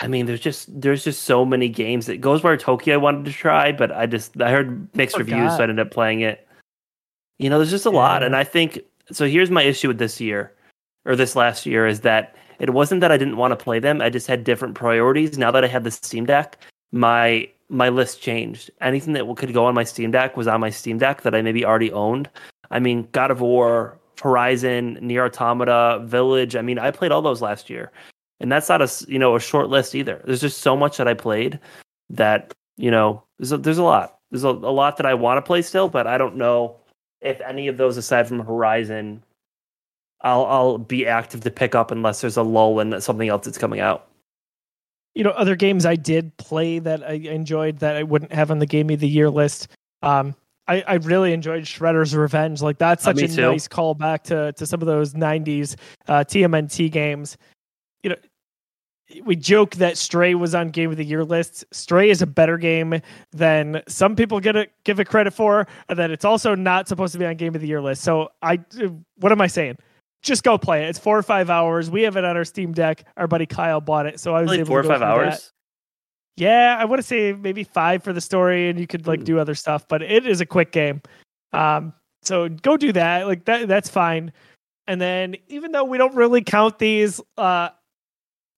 I 0.00 0.06
mean, 0.06 0.26
there's 0.26 0.40
just 0.40 0.68
there's 0.80 1.04
just 1.04 1.24
so 1.24 1.44
many 1.44 1.68
games. 1.68 2.06
That 2.06 2.20
Ghostwire 2.20 2.58
Tokyo 2.58 2.94
I 2.94 2.98
wanted 2.98 3.24
to 3.26 3.32
try, 3.32 3.72
but 3.72 3.90
I 3.92 4.06
just 4.06 4.40
I 4.40 4.50
heard 4.50 4.88
mixed 4.94 5.16
Oh, 5.16 5.20
reviews, 5.20 5.52
so 5.52 5.58
I 5.58 5.62
ended 5.62 5.80
up 5.80 5.90
playing 5.90 6.20
it. 6.20 6.46
You 7.38 7.50
know, 7.50 7.58
there's 7.58 7.70
just 7.70 7.86
a 7.86 7.90
lot, 7.90 8.22
and 8.22 8.36
I 8.36 8.44
think 8.44 8.80
so. 9.10 9.26
Here's 9.26 9.50
my 9.50 9.62
issue 9.62 9.88
with 9.88 9.98
this 9.98 10.20
year, 10.20 10.52
or 11.04 11.16
this 11.16 11.34
last 11.34 11.66
year, 11.66 11.86
is 11.86 12.00
that 12.00 12.36
it 12.58 12.70
wasn't 12.70 13.00
that 13.00 13.12
I 13.12 13.16
didn't 13.16 13.36
want 13.36 13.52
to 13.52 13.56
play 13.56 13.78
them. 13.78 14.00
I 14.00 14.10
just 14.10 14.26
had 14.26 14.44
different 14.44 14.74
priorities. 14.74 15.38
Now 15.38 15.50
that 15.50 15.64
I 15.64 15.68
had 15.68 15.84
the 15.84 15.90
Steam 15.90 16.26
Deck, 16.26 16.58
my 16.92 17.48
my 17.68 17.88
list 17.88 18.20
changed. 18.22 18.70
Anything 18.80 19.14
that 19.14 19.36
could 19.36 19.52
go 19.52 19.66
on 19.66 19.74
my 19.74 19.84
Steam 19.84 20.10
Deck 20.10 20.36
was 20.36 20.46
on 20.46 20.60
my 20.60 20.70
Steam 20.70 20.98
Deck 20.98 21.22
that 21.22 21.34
I 21.34 21.42
maybe 21.42 21.64
already 21.64 21.92
owned. 21.92 22.30
I 22.70 22.78
mean, 22.78 23.08
God 23.12 23.30
of 23.30 23.40
War, 23.40 23.98
Horizon, 24.20 24.98
NieR 25.02 25.26
Automata, 25.26 26.04
Village. 26.04 26.56
I 26.56 26.62
mean, 26.62 26.78
I 26.78 26.90
played 26.90 27.12
all 27.12 27.22
those 27.22 27.42
last 27.42 27.70
year, 27.70 27.90
and 28.40 28.50
that's 28.52 28.68
not 28.68 28.82
a 28.82 28.90
you 29.08 29.18
know 29.18 29.36
a 29.36 29.40
short 29.40 29.68
list 29.68 29.94
either. 29.94 30.22
There's 30.24 30.40
just 30.40 30.58
so 30.60 30.76
much 30.76 30.96
that 30.98 31.08
I 31.08 31.14
played 31.14 31.58
that 32.10 32.54
you 32.76 32.90
know 32.90 33.22
there's 33.38 33.52
a, 33.52 33.58
there's 33.58 33.78
a 33.78 33.82
lot. 33.84 34.18
There's 34.30 34.44
a, 34.44 34.48
a 34.48 34.72
lot 34.72 34.96
that 34.98 35.06
I 35.06 35.14
want 35.14 35.38
to 35.38 35.42
play 35.42 35.62
still, 35.62 35.88
but 35.88 36.06
I 36.06 36.18
don't 36.18 36.36
know 36.36 36.76
if 37.20 37.40
any 37.40 37.66
of 37.68 37.76
those 37.78 37.96
aside 37.96 38.28
from 38.28 38.40
Horizon, 38.40 39.22
I'll 40.22 40.44
I'll 40.46 40.78
be 40.78 41.06
active 41.06 41.40
to 41.42 41.50
pick 41.50 41.74
up 41.74 41.90
unless 41.90 42.20
there's 42.20 42.36
a 42.36 42.42
lull 42.42 42.80
in 42.80 43.00
something 43.00 43.28
else 43.28 43.44
that's 43.46 43.58
coming 43.58 43.80
out. 43.80 44.06
you 45.14 45.24
know 45.24 45.30
other 45.30 45.56
games 45.56 45.86
I 45.86 45.96
did 45.96 46.36
play 46.36 46.78
that 46.80 47.02
I 47.02 47.12
enjoyed 47.14 47.78
that 47.78 47.96
I 47.96 48.02
wouldn't 48.02 48.32
have 48.32 48.50
on 48.50 48.58
the 48.58 48.66
game 48.66 48.90
of 48.90 49.00
the 49.00 49.08
year 49.08 49.30
list. 49.30 49.68
Um, 50.02 50.34
I, 50.68 50.82
I 50.86 50.94
really 50.96 51.32
enjoyed 51.32 51.64
Shredder's 51.64 52.14
Revenge. 52.14 52.60
Like 52.60 52.78
that's 52.78 53.04
Uh, 53.06 53.10
such 53.10 53.16
me 53.16 53.24
a 53.24 53.28
too. 53.28 53.40
nice 53.50 53.66
callback 53.66 54.22
to 54.24 54.52
to 54.52 54.66
some 54.66 54.80
of 54.82 54.86
those 54.86 55.14
'90s 55.14 55.76
uh, 56.08 56.24
TMNT 56.24 56.90
games. 56.92 57.36
You 58.02 58.10
know, 58.10 58.16
we 59.24 59.36
joke 59.36 59.76
that 59.76 59.96
Stray 59.96 60.34
was 60.34 60.54
on 60.54 60.68
Game 60.68 60.90
of 60.90 60.96
the 60.98 61.04
Year 61.04 61.24
lists. 61.24 61.64
Stray 61.72 62.10
is 62.10 62.20
a 62.20 62.26
better 62.26 62.58
game 62.58 63.00
than 63.32 63.82
some 63.88 64.14
people 64.14 64.38
get 64.40 64.54
it 64.56 64.70
give 64.84 65.00
it 65.00 65.06
credit 65.06 65.32
for, 65.32 65.66
and 65.88 65.98
that 65.98 66.10
it's 66.10 66.24
also 66.24 66.54
not 66.54 66.88
supposed 66.88 67.12
to 67.14 67.18
be 67.18 67.24
on 67.24 67.36
Game 67.36 67.54
of 67.54 67.60
the 67.60 67.66
Year 67.66 67.80
list. 67.80 68.02
So 68.02 68.28
I, 68.42 68.60
what 69.16 69.32
am 69.32 69.40
I 69.40 69.46
saying? 69.46 69.78
Just 70.22 70.42
go 70.42 70.58
play 70.58 70.84
it. 70.84 70.88
It's 70.90 70.98
four 70.98 71.16
or 71.16 71.22
five 71.22 71.48
hours. 71.48 71.90
We 71.90 72.02
have 72.02 72.16
it 72.16 72.24
on 72.24 72.36
our 72.36 72.44
Steam 72.44 72.72
Deck. 72.72 73.04
Our 73.16 73.26
buddy 73.28 73.46
Kyle 73.46 73.80
bought 73.80 74.06
it, 74.06 74.20
so 74.20 74.34
I 74.34 74.42
was 74.42 74.50
Like 74.50 74.60
able 74.60 74.66
four 74.68 74.80
or 74.80 74.82
to 74.82 74.88
go 74.88 74.94
five 74.94 74.98
through 75.00 75.24
that. 75.24 75.32
hours. 75.32 75.52
Yeah, 76.36 76.76
I 76.78 76.84
want 76.84 76.98
to 77.00 77.06
say 77.06 77.32
maybe 77.32 77.64
five 77.64 78.02
for 78.02 78.12
the 78.12 78.20
story, 78.20 78.68
and 78.68 78.78
you 78.78 78.86
could 78.86 79.06
like 79.06 79.20
Hmm. 79.20 79.24
do 79.24 79.38
other 79.38 79.54
stuff, 79.54 79.86
but 79.88 80.02
it 80.02 80.26
is 80.26 80.40
a 80.40 80.46
quick 80.46 80.70
game. 80.72 81.02
Um, 81.52 81.92
so 82.22 82.48
go 82.48 82.76
do 82.76 82.92
that. 82.92 83.26
Like 83.26 83.44
that, 83.46 83.68
that's 83.68 83.88
fine. 83.88 84.32
And 84.86 85.00
then 85.00 85.36
even 85.48 85.72
though 85.72 85.84
we 85.84 85.98
don't 85.98 86.14
really 86.14 86.42
count 86.42 86.78
these, 86.78 87.20
uh, 87.36 87.70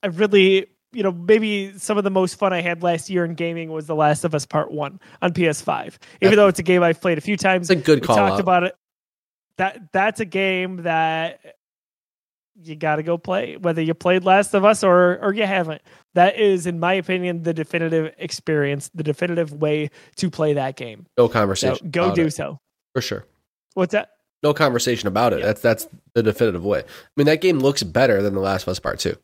I 0.02 0.08
really, 0.08 0.66
you 0.92 1.02
know, 1.02 1.12
maybe 1.12 1.76
some 1.78 1.98
of 1.98 2.04
the 2.04 2.10
most 2.10 2.36
fun 2.36 2.52
I 2.52 2.60
had 2.62 2.82
last 2.82 3.10
year 3.10 3.24
in 3.24 3.34
gaming 3.34 3.70
was 3.70 3.86
The 3.86 3.94
Last 3.94 4.24
of 4.24 4.34
Us 4.34 4.46
Part 4.46 4.70
One 4.72 5.00
on 5.22 5.32
PS5. 5.32 5.96
Even 6.22 6.36
though 6.36 6.48
it's 6.48 6.58
a 6.58 6.62
game 6.64 6.82
I've 6.82 7.00
played 7.00 7.18
a 7.18 7.20
few 7.20 7.36
times, 7.36 7.70
It's 7.70 7.80
a 7.80 7.84
good 7.84 8.00
we 8.00 8.06
call 8.06 8.16
talked 8.16 8.32
out. 8.34 8.40
about 8.40 8.62
it. 8.64 8.74
That 9.58 9.92
that's 9.92 10.20
a 10.20 10.24
game 10.24 10.78
that 10.84 11.40
you 12.62 12.76
got 12.76 12.96
to 12.96 13.02
go 13.02 13.16
play, 13.18 13.56
whether 13.56 13.80
you 13.82 13.94
played 13.94 14.24
Last 14.24 14.54
of 14.54 14.64
Us 14.64 14.82
or 14.82 15.18
or 15.22 15.34
you 15.34 15.44
haven't. 15.46 15.82
That 16.14 16.38
is, 16.38 16.66
in 16.66 16.80
my 16.80 16.94
opinion, 16.94 17.42
the 17.42 17.54
definitive 17.54 18.12
experience, 18.18 18.90
the 18.94 19.02
definitive 19.02 19.52
way 19.52 19.90
to 20.16 20.30
play 20.30 20.54
that 20.54 20.76
game. 20.76 21.06
no 21.18 21.26
So 21.26 21.32
conversation. 21.32 21.90
go 21.90 22.14
do 22.14 22.26
it, 22.26 22.32
so. 22.34 22.58
for 22.94 23.00
sure. 23.02 23.24
What's 23.74 23.92
that? 23.92 24.10
No 24.42 24.52
conversation 24.54 25.06
about 25.08 25.34
it. 25.34 25.40
Yeah. 25.40 25.46
That's 25.46 25.60
that's 25.60 25.88
the 26.14 26.22
definitive 26.22 26.64
way. 26.64 26.80
I 26.80 26.84
mean, 27.16 27.26
that 27.26 27.40
game 27.42 27.58
looks 27.60 27.82
better 27.82 28.22
than 28.22 28.34
The 28.34 28.40
Last 28.40 28.62
of 28.62 28.68
Us 28.70 28.80
Part 28.80 28.98
Two. 28.98 29.16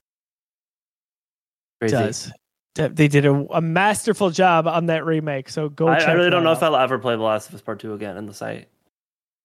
Crazy. 1.81 1.97
Does 1.97 2.33
They- 2.75 2.89
they 2.89 3.09
did 3.09 3.25
a, 3.27 3.33
a 3.51 3.61
masterful 3.61 4.31
job 4.31 4.67
on 4.67 4.87
that 4.87 5.05
remake. 5.05 5.49
So 5.49 5.69
go. 5.69 5.89
I, 5.89 5.99
check 5.99 6.09
I 6.09 6.13
really 6.13 6.31
don't 6.31 6.45
know 6.45 6.51
out. 6.51 6.59
if 6.59 6.63
I'll 6.63 6.77
ever 6.77 6.99
play 6.99 7.17
The 7.17 7.23
Last 7.23 7.49
of 7.49 7.55
Us 7.55 7.61
Part 7.63 7.81
Two 7.81 7.95
again 7.95 8.17
in 8.17 8.27
the 8.27 8.35
site. 8.35 8.69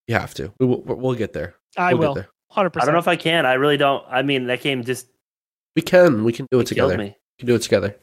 You 0.08 0.16
have 0.16 0.34
to. 0.36 0.52
We 0.60 0.66
will, 0.66 0.82
we'll 0.82 1.16
get 1.16 1.32
there. 1.34 1.56
I 1.78 1.94
we'll 1.94 2.00
will. 2.10 2.16
Get 2.16 2.22
there. 2.24 2.30
Hundred 2.50 2.74
I 2.82 2.84
don't 2.86 2.94
know 2.94 3.00
if 3.00 3.08
I 3.08 3.16
can. 3.16 3.46
I 3.46 3.54
really 3.54 3.78
don't. 3.78 4.04
I 4.10 4.24
mean, 4.24 4.48
that 4.48 4.62
game 4.62 4.84
just 4.84 5.08
We 5.78 5.82
can. 5.82 6.26
We 6.26 6.34
can 6.34 6.48
do 6.52 6.60
it 6.60 6.68
killed 6.68 6.92
together. 6.92 6.98
We 6.98 7.16
can 7.40 7.48
do 7.48 7.56
it 7.56 7.62
together. 7.62 7.96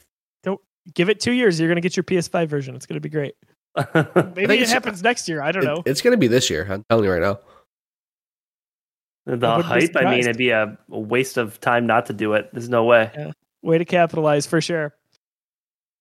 Don't 0.42 0.60
give 0.94 1.10
it 1.10 1.20
two 1.20 1.32
years. 1.32 1.60
You're 1.60 1.68
gonna 1.68 1.82
get 1.82 1.96
your 1.96 2.04
PS5 2.04 2.48
version. 2.48 2.74
It's 2.74 2.86
gonna 2.86 3.00
be 3.00 3.10
great. 3.10 3.34
Maybe 3.94 4.54
it 4.60 4.68
happens 4.70 5.02
next 5.02 5.28
year. 5.28 5.42
I 5.42 5.52
don't 5.52 5.62
It- 5.62 5.66
know. 5.66 5.82
it's 5.84 6.00
going 6.00 6.12
to 6.12 6.16
be 6.18 6.26
this 6.26 6.48
year. 6.50 6.66
I'm 6.68 6.82
telling 6.88 7.04
you 7.04 7.12
right 7.12 7.20
now. 7.20 7.38
the 9.26 9.32
wouldn't 9.36 9.64
hype. 9.66 9.90
I 9.96 10.10
mean, 10.10 10.20
it'd 10.20 10.36
be 10.38 10.50
a, 10.50 10.78
a 10.90 10.98
waste 10.98 11.36
of 11.36 11.60
time 11.60 11.86
not 11.86 12.06
to 12.06 12.12
do 12.14 12.32
it. 12.32 12.48
There's 12.52 12.68
no 12.70 12.84
way. 12.84 13.32
Way 13.62 13.78
to 13.78 13.84
capitalize 13.84 14.46
for 14.46 14.60
sure. 14.60 14.94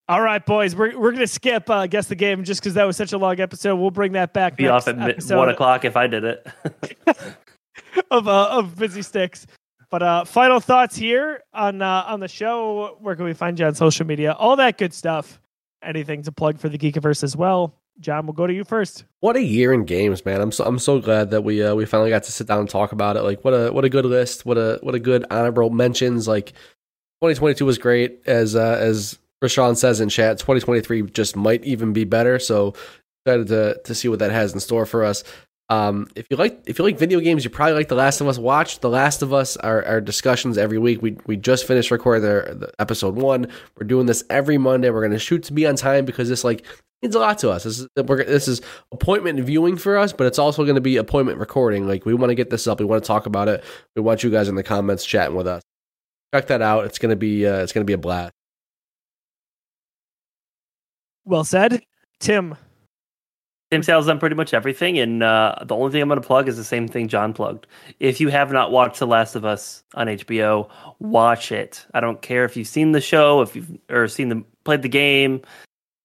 All 0.09 0.21
right, 0.21 0.45
boys, 0.45 0.73
we're 0.75 0.97
we're 0.97 1.11
gonna 1.11 1.27
skip 1.27 1.69
uh, 1.69 1.85
guess 1.87 2.07
the 2.07 2.15
game 2.15 2.45
just 2.45 2.61
because 2.61 2.75
that 2.75 2.85
was 2.85 2.95
such 2.95 3.11
a 3.11 3.17
long 3.17 3.39
episode. 3.41 3.75
We'll 3.75 3.91
bring 3.91 4.13
that 4.13 4.31
back. 4.31 4.55
Be 4.55 4.63
next 4.63 4.73
off 4.73 4.87
at 4.87 4.97
mid- 4.97 5.09
episode 5.09 5.37
one 5.37 5.49
o'clock 5.49 5.83
if 5.83 5.97
I 5.97 6.07
did 6.07 6.23
it. 6.23 6.47
of 8.11 8.27
uh, 8.27 8.49
of 8.51 8.77
busy 8.77 9.01
sticks. 9.01 9.45
But 9.89 10.03
uh, 10.03 10.25
final 10.25 10.59
thoughts 10.59 10.95
here 10.95 11.43
on 11.53 11.81
uh, 11.81 12.05
on 12.07 12.19
the 12.19 12.27
show. 12.27 12.97
Where 12.99 13.15
can 13.15 13.25
we 13.25 13.33
find 13.33 13.59
you 13.59 13.65
on 13.65 13.75
social 13.75 14.05
media? 14.05 14.33
All 14.33 14.55
that 14.57 14.77
good 14.77 14.93
stuff. 14.93 15.39
Anything 15.83 16.23
to 16.23 16.31
plug 16.31 16.57
for 16.57 16.69
the 16.69 16.77
Geekiverse 16.77 17.23
as 17.23 17.37
well? 17.37 17.75
John, 17.99 18.25
we'll 18.25 18.33
go 18.33 18.45
to 18.45 18.53
you 18.53 18.63
first. 18.63 19.05
What 19.21 19.35
a 19.35 19.41
year 19.41 19.73
in 19.73 19.83
games, 19.85 20.23
man! 20.25 20.41
I'm 20.41 20.51
so 20.51 20.65
I'm 20.65 20.79
so 20.79 20.99
glad 20.99 21.31
that 21.31 21.43
we 21.43 21.63
uh, 21.63 21.73
we 21.73 21.85
finally 21.85 22.09
got 22.09 22.23
to 22.23 22.31
sit 22.31 22.47
down 22.47 22.59
and 22.59 22.69
talk 22.69 22.91
about 22.91 23.17
it. 23.17 23.23
Like, 23.23 23.43
what 23.43 23.51
a 23.51 23.71
what 23.71 23.85
a 23.85 23.89
good 23.89 24.05
list. 24.05 24.45
What 24.45 24.57
a 24.57 24.79
what 24.83 24.93
a 24.93 24.99
good 24.99 25.25
honorable 25.31 25.69
mentions. 25.69 26.27
Like, 26.27 26.53
2022 27.21 27.65
was 27.65 27.77
great, 27.77 28.21
as 28.25 28.55
uh, 28.55 28.77
as 28.79 29.17
Rashawn 29.43 29.75
says 29.77 30.01
in 30.01 30.09
chat. 30.09 30.39
2023 30.39 31.03
just 31.03 31.35
might 31.35 31.63
even 31.63 31.93
be 31.93 32.03
better. 32.03 32.39
So 32.39 32.73
excited 33.25 33.47
to 33.47 33.79
to 33.83 33.95
see 33.95 34.07
what 34.07 34.19
that 34.19 34.31
has 34.31 34.53
in 34.53 34.59
store 34.59 34.85
for 34.85 35.03
us. 35.03 35.23
Um, 35.69 36.07
if 36.15 36.27
you 36.29 36.37
like 36.37 36.61
if 36.65 36.79
you 36.79 36.85
like 36.85 36.97
video 36.97 37.19
games, 37.19 37.43
you 37.43 37.49
probably 37.49 37.73
like 37.73 37.89
The 37.89 37.95
Last 37.95 38.21
of 38.21 38.27
Us. 38.27 38.37
Watch 38.37 38.79
The 38.79 38.89
Last 38.89 39.21
of 39.21 39.33
Us. 39.33 39.57
Our, 39.57 39.83
our 39.85 40.01
discussions 40.01 40.57
every 40.57 40.77
week. 40.77 41.01
We 41.01 41.17
we 41.25 41.35
just 41.35 41.67
finished 41.67 41.91
recording 41.91 42.23
the, 42.23 42.71
episode 42.79 43.15
one. 43.15 43.47
We're 43.77 43.87
doing 43.87 44.05
this 44.05 44.23
every 44.29 44.57
Monday. 44.57 44.89
We're 44.89 45.01
gonna 45.01 45.19
shoot 45.19 45.43
to 45.43 45.53
be 45.53 45.67
on 45.67 45.75
time 45.75 46.05
because 46.05 46.29
this 46.29 46.43
like 46.43 46.65
means 47.01 47.15
a 47.15 47.19
lot 47.19 47.37
to 47.39 47.49
us. 47.49 47.63
This 47.63 47.79
is 47.79 47.87
this 47.95 48.47
is 48.47 48.61
appointment 48.93 49.39
viewing 49.41 49.75
for 49.75 49.97
us, 49.97 50.13
but 50.13 50.25
it's 50.25 50.39
also 50.39 50.63
going 50.63 50.75
to 50.75 50.81
be 50.81 50.97
appointment 50.97 51.37
recording. 51.39 51.85
Like 51.85 52.05
we 52.05 52.13
want 52.13 52.29
to 52.29 52.35
get 52.35 52.49
this 52.49 52.65
up. 52.65 52.79
We 52.79 52.85
want 52.85 53.03
to 53.03 53.07
talk 53.07 53.25
about 53.25 53.49
it. 53.49 53.63
We 53.95 54.01
want 54.01 54.23
you 54.23 54.29
guys 54.29 54.47
in 54.47 54.55
the 54.55 54.63
comments 54.63 55.05
chatting 55.05 55.35
with 55.35 55.47
us. 55.47 55.63
Check 56.33 56.47
that 56.47 56.61
out. 56.61 56.85
It's 56.85 56.99
gonna 56.99 57.15
be 57.15 57.45
uh, 57.45 57.57
it's 57.57 57.73
gonna 57.73 57.85
be 57.85 57.93
a 57.93 57.97
blast. 57.97 58.33
Well 61.25 61.43
said, 61.43 61.83
Tim. 62.19 62.55
Tim 63.71 63.83
Sale's 63.83 64.05
done 64.05 64.17
pretty 64.17 64.35
much 64.35 64.53
everything, 64.53 64.97
and 64.97 65.21
uh, 65.21 65.55
the 65.65 65.75
only 65.75 65.91
thing 65.91 66.01
I'm 66.01 66.07
going 66.07 66.21
to 66.21 66.25
plug 66.25 66.47
is 66.47 66.55
the 66.55 66.63
same 66.63 66.87
thing 66.87 67.09
John 67.09 67.33
plugged. 67.33 67.67
If 67.99 68.21
you 68.21 68.29
have 68.29 68.49
not 68.49 68.71
watched 68.71 68.99
The 68.99 69.07
Last 69.07 69.35
of 69.35 69.43
Us 69.43 69.83
on 69.93 70.07
HBO, 70.07 70.69
watch 70.99 71.51
it. 71.51 71.85
I 71.93 71.99
don't 71.99 72.21
care 72.21 72.45
if 72.45 72.55
you've 72.55 72.69
seen 72.69 72.93
the 72.93 73.01
show, 73.01 73.41
if 73.41 73.57
you've 73.57 73.77
or 73.89 74.07
seen 74.07 74.29
the 74.29 74.43
played 74.63 74.83
the 74.83 74.89
game. 74.89 75.41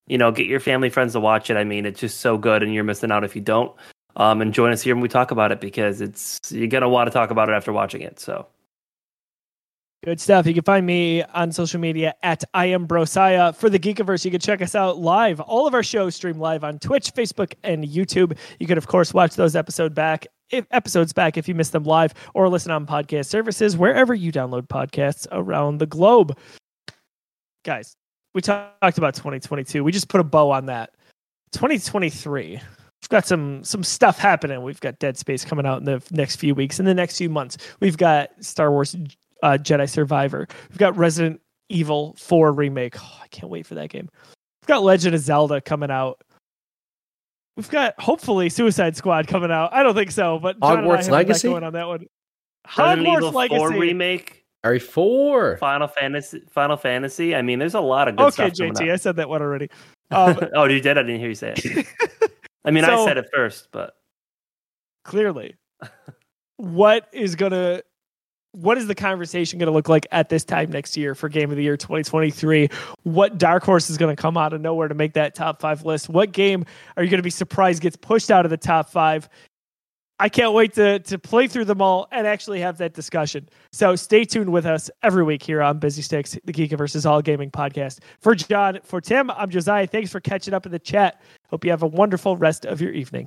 You 0.08 0.18
know, 0.18 0.32
get 0.32 0.46
your 0.46 0.58
family 0.58 0.90
friends 0.90 1.12
to 1.12 1.20
watch 1.20 1.50
it. 1.50 1.56
I 1.56 1.62
mean, 1.62 1.86
it's 1.86 2.00
just 2.00 2.20
so 2.20 2.36
good, 2.36 2.64
and 2.64 2.74
you're 2.74 2.82
missing 2.82 3.12
out 3.12 3.22
if 3.22 3.36
you 3.36 3.42
don't. 3.42 3.72
Um, 4.16 4.42
and 4.42 4.52
join 4.52 4.72
us 4.72 4.82
here 4.82 4.96
when 4.96 5.02
we 5.02 5.08
talk 5.08 5.30
about 5.30 5.52
it 5.52 5.60
because 5.60 6.00
it's 6.00 6.40
you're 6.50 6.66
gonna 6.66 6.88
want 6.88 7.06
to 7.06 7.12
talk 7.12 7.30
about 7.30 7.48
it 7.48 7.52
after 7.52 7.72
watching 7.72 8.00
it. 8.02 8.18
So 8.18 8.48
Good 10.04 10.20
stuff. 10.20 10.48
You 10.48 10.54
can 10.54 10.64
find 10.64 10.84
me 10.84 11.22
on 11.22 11.52
social 11.52 11.78
media 11.78 12.12
at 12.24 12.42
I 12.54 12.66
am 12.66 12.88
Brosaya. 12.88 13.54
For 13.54 13.70
the 13.70 13.78
Geekiverse, 13.78 14.24
you 14.24 14.32
can 14.32 14.40
check 14.40 14.60
us 14.60 14.74
out 14.74 14.98
live. 14.98 15.38
All 15.38 15.68
of 15.68 15.74
our 15.74 15.84
shows 15.84 16.16
stream 16.16 16.40
live 16.40 16.64
on 16.64 16.80
Twitch, 16.80 17.14
Facebook, 17.14 17.54
and 17.62 17.84
YouTube. 17.84 18.36
You 18.58 18.66
can, 18.66 18.78
of 18.78 18.88
course, 18.88 19.14
watch 19.14 19.36
those 19.36 19.54
episode 19.54 19.94
back 19.94 20.26
if, 20.50 20.66
episodes 20.72 21.12
back 21.12 21.38
if 21.38 21.46
you 21.46 21.54
missed 21.54 21.70
them 21.70 21.84
live 21.84 22.14
or 22.34 22.48
listen 22.48 22.72
on 22.72 22.84
podcast 22.84 23.26
services 23.26 23.76
wherever 23.76 24.12
you 24.12 24.32
download 24.32 24.66
podcasts 24.66 25.28
around 25.30 25.78
the 25.78 25.86
globe. 25.86 26.36
Guys, 27.64 27.94
we 28.34 28.40
talked 28.40 28.98
about 28.98 29.14
2022. 29.14 29.84
We 29.84 29.92
just 29.92 30.08
put 30.08 30.20
a 30.20 30.24
bow 30.24 30.50
on 30.50 30.66
that. 30.66 30.90
2023. 31.52 32.50
We've 32.50 33.08
got 33.08 33.24
some 33.24 33.62
some 33.62 33.84
stuff 33.84 34.18
happening. 34.18 34.62
We've 34.62 34.80
got 34.80 34.98
Dead 34.98 35.16
Space 35.16 35.44
coming 35.44 35.64
out 35.64 35.78
in 35.78 35.84
the 35.84 36.02
next 36.10 36.36
few 36.36 36.56
weeks. 36.56 36.80
In 36.80 36.86
the 36.86 36.94
next 36.94 37.18
few 37.18 37.30
months, 37.30 37.56
we've 37.78 37.96
got 37.96 38.30
Star 38.40 38.72
Wars 38.72 38.96
uh, 39.42 39.58
Jedi 39.60 39.88
Survivor. 39.88 40.46
We've 40.70 40.78
got 40.78 40.96
Resident 40.96 41.40
Evil 41.68 42.14
4 42.18 42.52
remake. 42.52 42.96
Oh, 42.98 43.18
I 43.22 43.28
can't 43.28 43.50
wait 43.50 43.66
for 43.66 43.74
that 43.76 43.90
game. 43.90 44.08
We've 44.62 44.68
got 44.68 44.82
Legend 44.82 45.14
of 45.14 45.20
Zelda 45.20 45.60
coming 45.60 45.90
out. 45.90 46.20
We've 47.56 47.68
got 47.70 48.00
hopefully 48.00 48.48
Suicide 48.48 48.96
Squad 48.96 49.26
coming 49.26 49.50
out. 49.50 49.74
I 49.74 49.82
don't 49.82 49.94
think 49.94 50.10
so, 50.10 50.38
but 50.38 50.58
John 50.60 50.78
and 50.78 50.86
I 50.86 50.90
Hogwarts 50.90 51.02
have 51.04 51.08
Legacy? 51.08 51.48
going 51.48 51.64
on 51.64 51.72
that 51.74 51.86
one. 51.86 52.06
Resident 52.78 53.06
Hogwarts 53.08 53.16
Evil 53.18 53.30
Legacy. 53.32 53.58
4 53.58 53.70
remake, 53.72 54.42
Ari 54.64 54.78
four. 54.78 55.56
Final 55.56 55.88
Fantasy, 55.88 56.42
Final 56.50 56.76
Fantasy. 56.76 57.34
I 57.34 57.42
mean, 57.42 57.58
there's 57.58 57.74
a 57.74 57.80
lot 57.80 58.06
of 58.08 58.16
good 58.16 58.28
Okay, 58.28 58.50
stuff 58.50 58.56
coming 58.58 58.74
JT, 58.74 58.82
out. 58.88 58.90
I 58.90 58.96
said 58.96 59.16
that 59.16 59.28
one 59.28 59.42
already. 59.42 59.68
Um, 60.12 60.38
oh, 60.54 60.64
you 60.64 60.78
did? 60.82 60.98
I 60.98 61.02
didn't 61.04 61.20
hear 61.20 61.30
you 61.30 61.34
say 61.34 61.54
it. 61.56 61.86
I 62.66 62.70
mean, 62.70 62.84
I 62.84 63.02
said 63.06 63.16
it 63.16 63.30
first, 63.32 63.68
but 63.72 63.94
clearly, 65.06 65.54
what 66.58 67.08
is 67.14 67.34
gonna 67.34 67.80
what 68.52 68.78
is 68.78 68.86
the 68.86 68.94
conversation 68.94 69.58
going 69.58 69.66
to 69.66 69.72
look 69.72 69.88
like 69.88 70.06
at 70.12 70.28
this 70.28 70.44
time 70.44 70.70
next 70.70 70.96
year 70.96 71.14
for 71.14 71.28
game 71.28 71.50
of 71.50 71.56
the 71.56 71.62
year 71.62 71.76
2023 71.76 72.68
what 73.02 73.38
dark 73.38 73.64
horse 73.64 73.90
is 73.90 73.98
going 73.98 74.14
to 74.14 74.20
come 74.20 74.36
out 74.36 74.52
of 74.52 74.60
nowhere 74.60 74.88
to 74.88 74.94
make 74.94 75.14
that 75.14 75.34
top 75.34 75.60
five 75.60 75.84
list? 75.84 76.08
What 76.08 76.32
game 76.32 76.64
are 76.96 77.02
you 77.02 77.10
going 77.10 77.18
to 77.18 77.24
be 77.24 77.30
surprised 77.30 77.82
gets 77.82 77.96
pushed 77.96 78.30
out 78.30 78.44
of 78.44 78.50
the 78.50 78.56
top 78.56 78.90
five? 78.90 79.28
I 80.18 80.28
can't 80.28 80.52
wait 80.52 80.74
to 80.74 81.00
to 81.00 81.18
play 81.18 81.48
through 81.48 81.64
them 81.64 81.82
all 81.82 82.06
and 82.12 82.26
actually 82.26 82.60
have 82.60 82.78
that 82.78 82.94
discussion. 82.94 83.48
So 83.72 83.96
stay 83.96 84.24
tuned 84.24 84.52
with 84.52 84.66
us 84.66 84.88
every 85.02 85.24
week 85.24 85.42
here 85.42 85.60
on 85.62 85.78
busy 85.78 86.02
sticks 86.02 86.38
the 86.44 86.52
Geekiverse's 86.52 87.04
all 87.06 87.22
gaming 87.22 87.50
podcast. 87.50 87.98
For 88.20 88.34
john 88.34 88.78
for 88.84 89.00
tim 89.00 89.30
i'm 89.32 89.50
josiah. 89.50 89.86
Thanks 89.86 90.12
for 90.12 90.20
catching 90.20 90.54
up 90.54 90.64
in 90.64 90.72
the 90.72 90.78
chat. 90.78 91.20
Hope 91.48 91.64
you 91.64 91.70
have 91.70 91.82
a 91.82 91.88
wonderful 91.88 92.36
rest 92.36 92.64
of 92.66 92.80
your 92.80 92.92
evening 92.92 93.26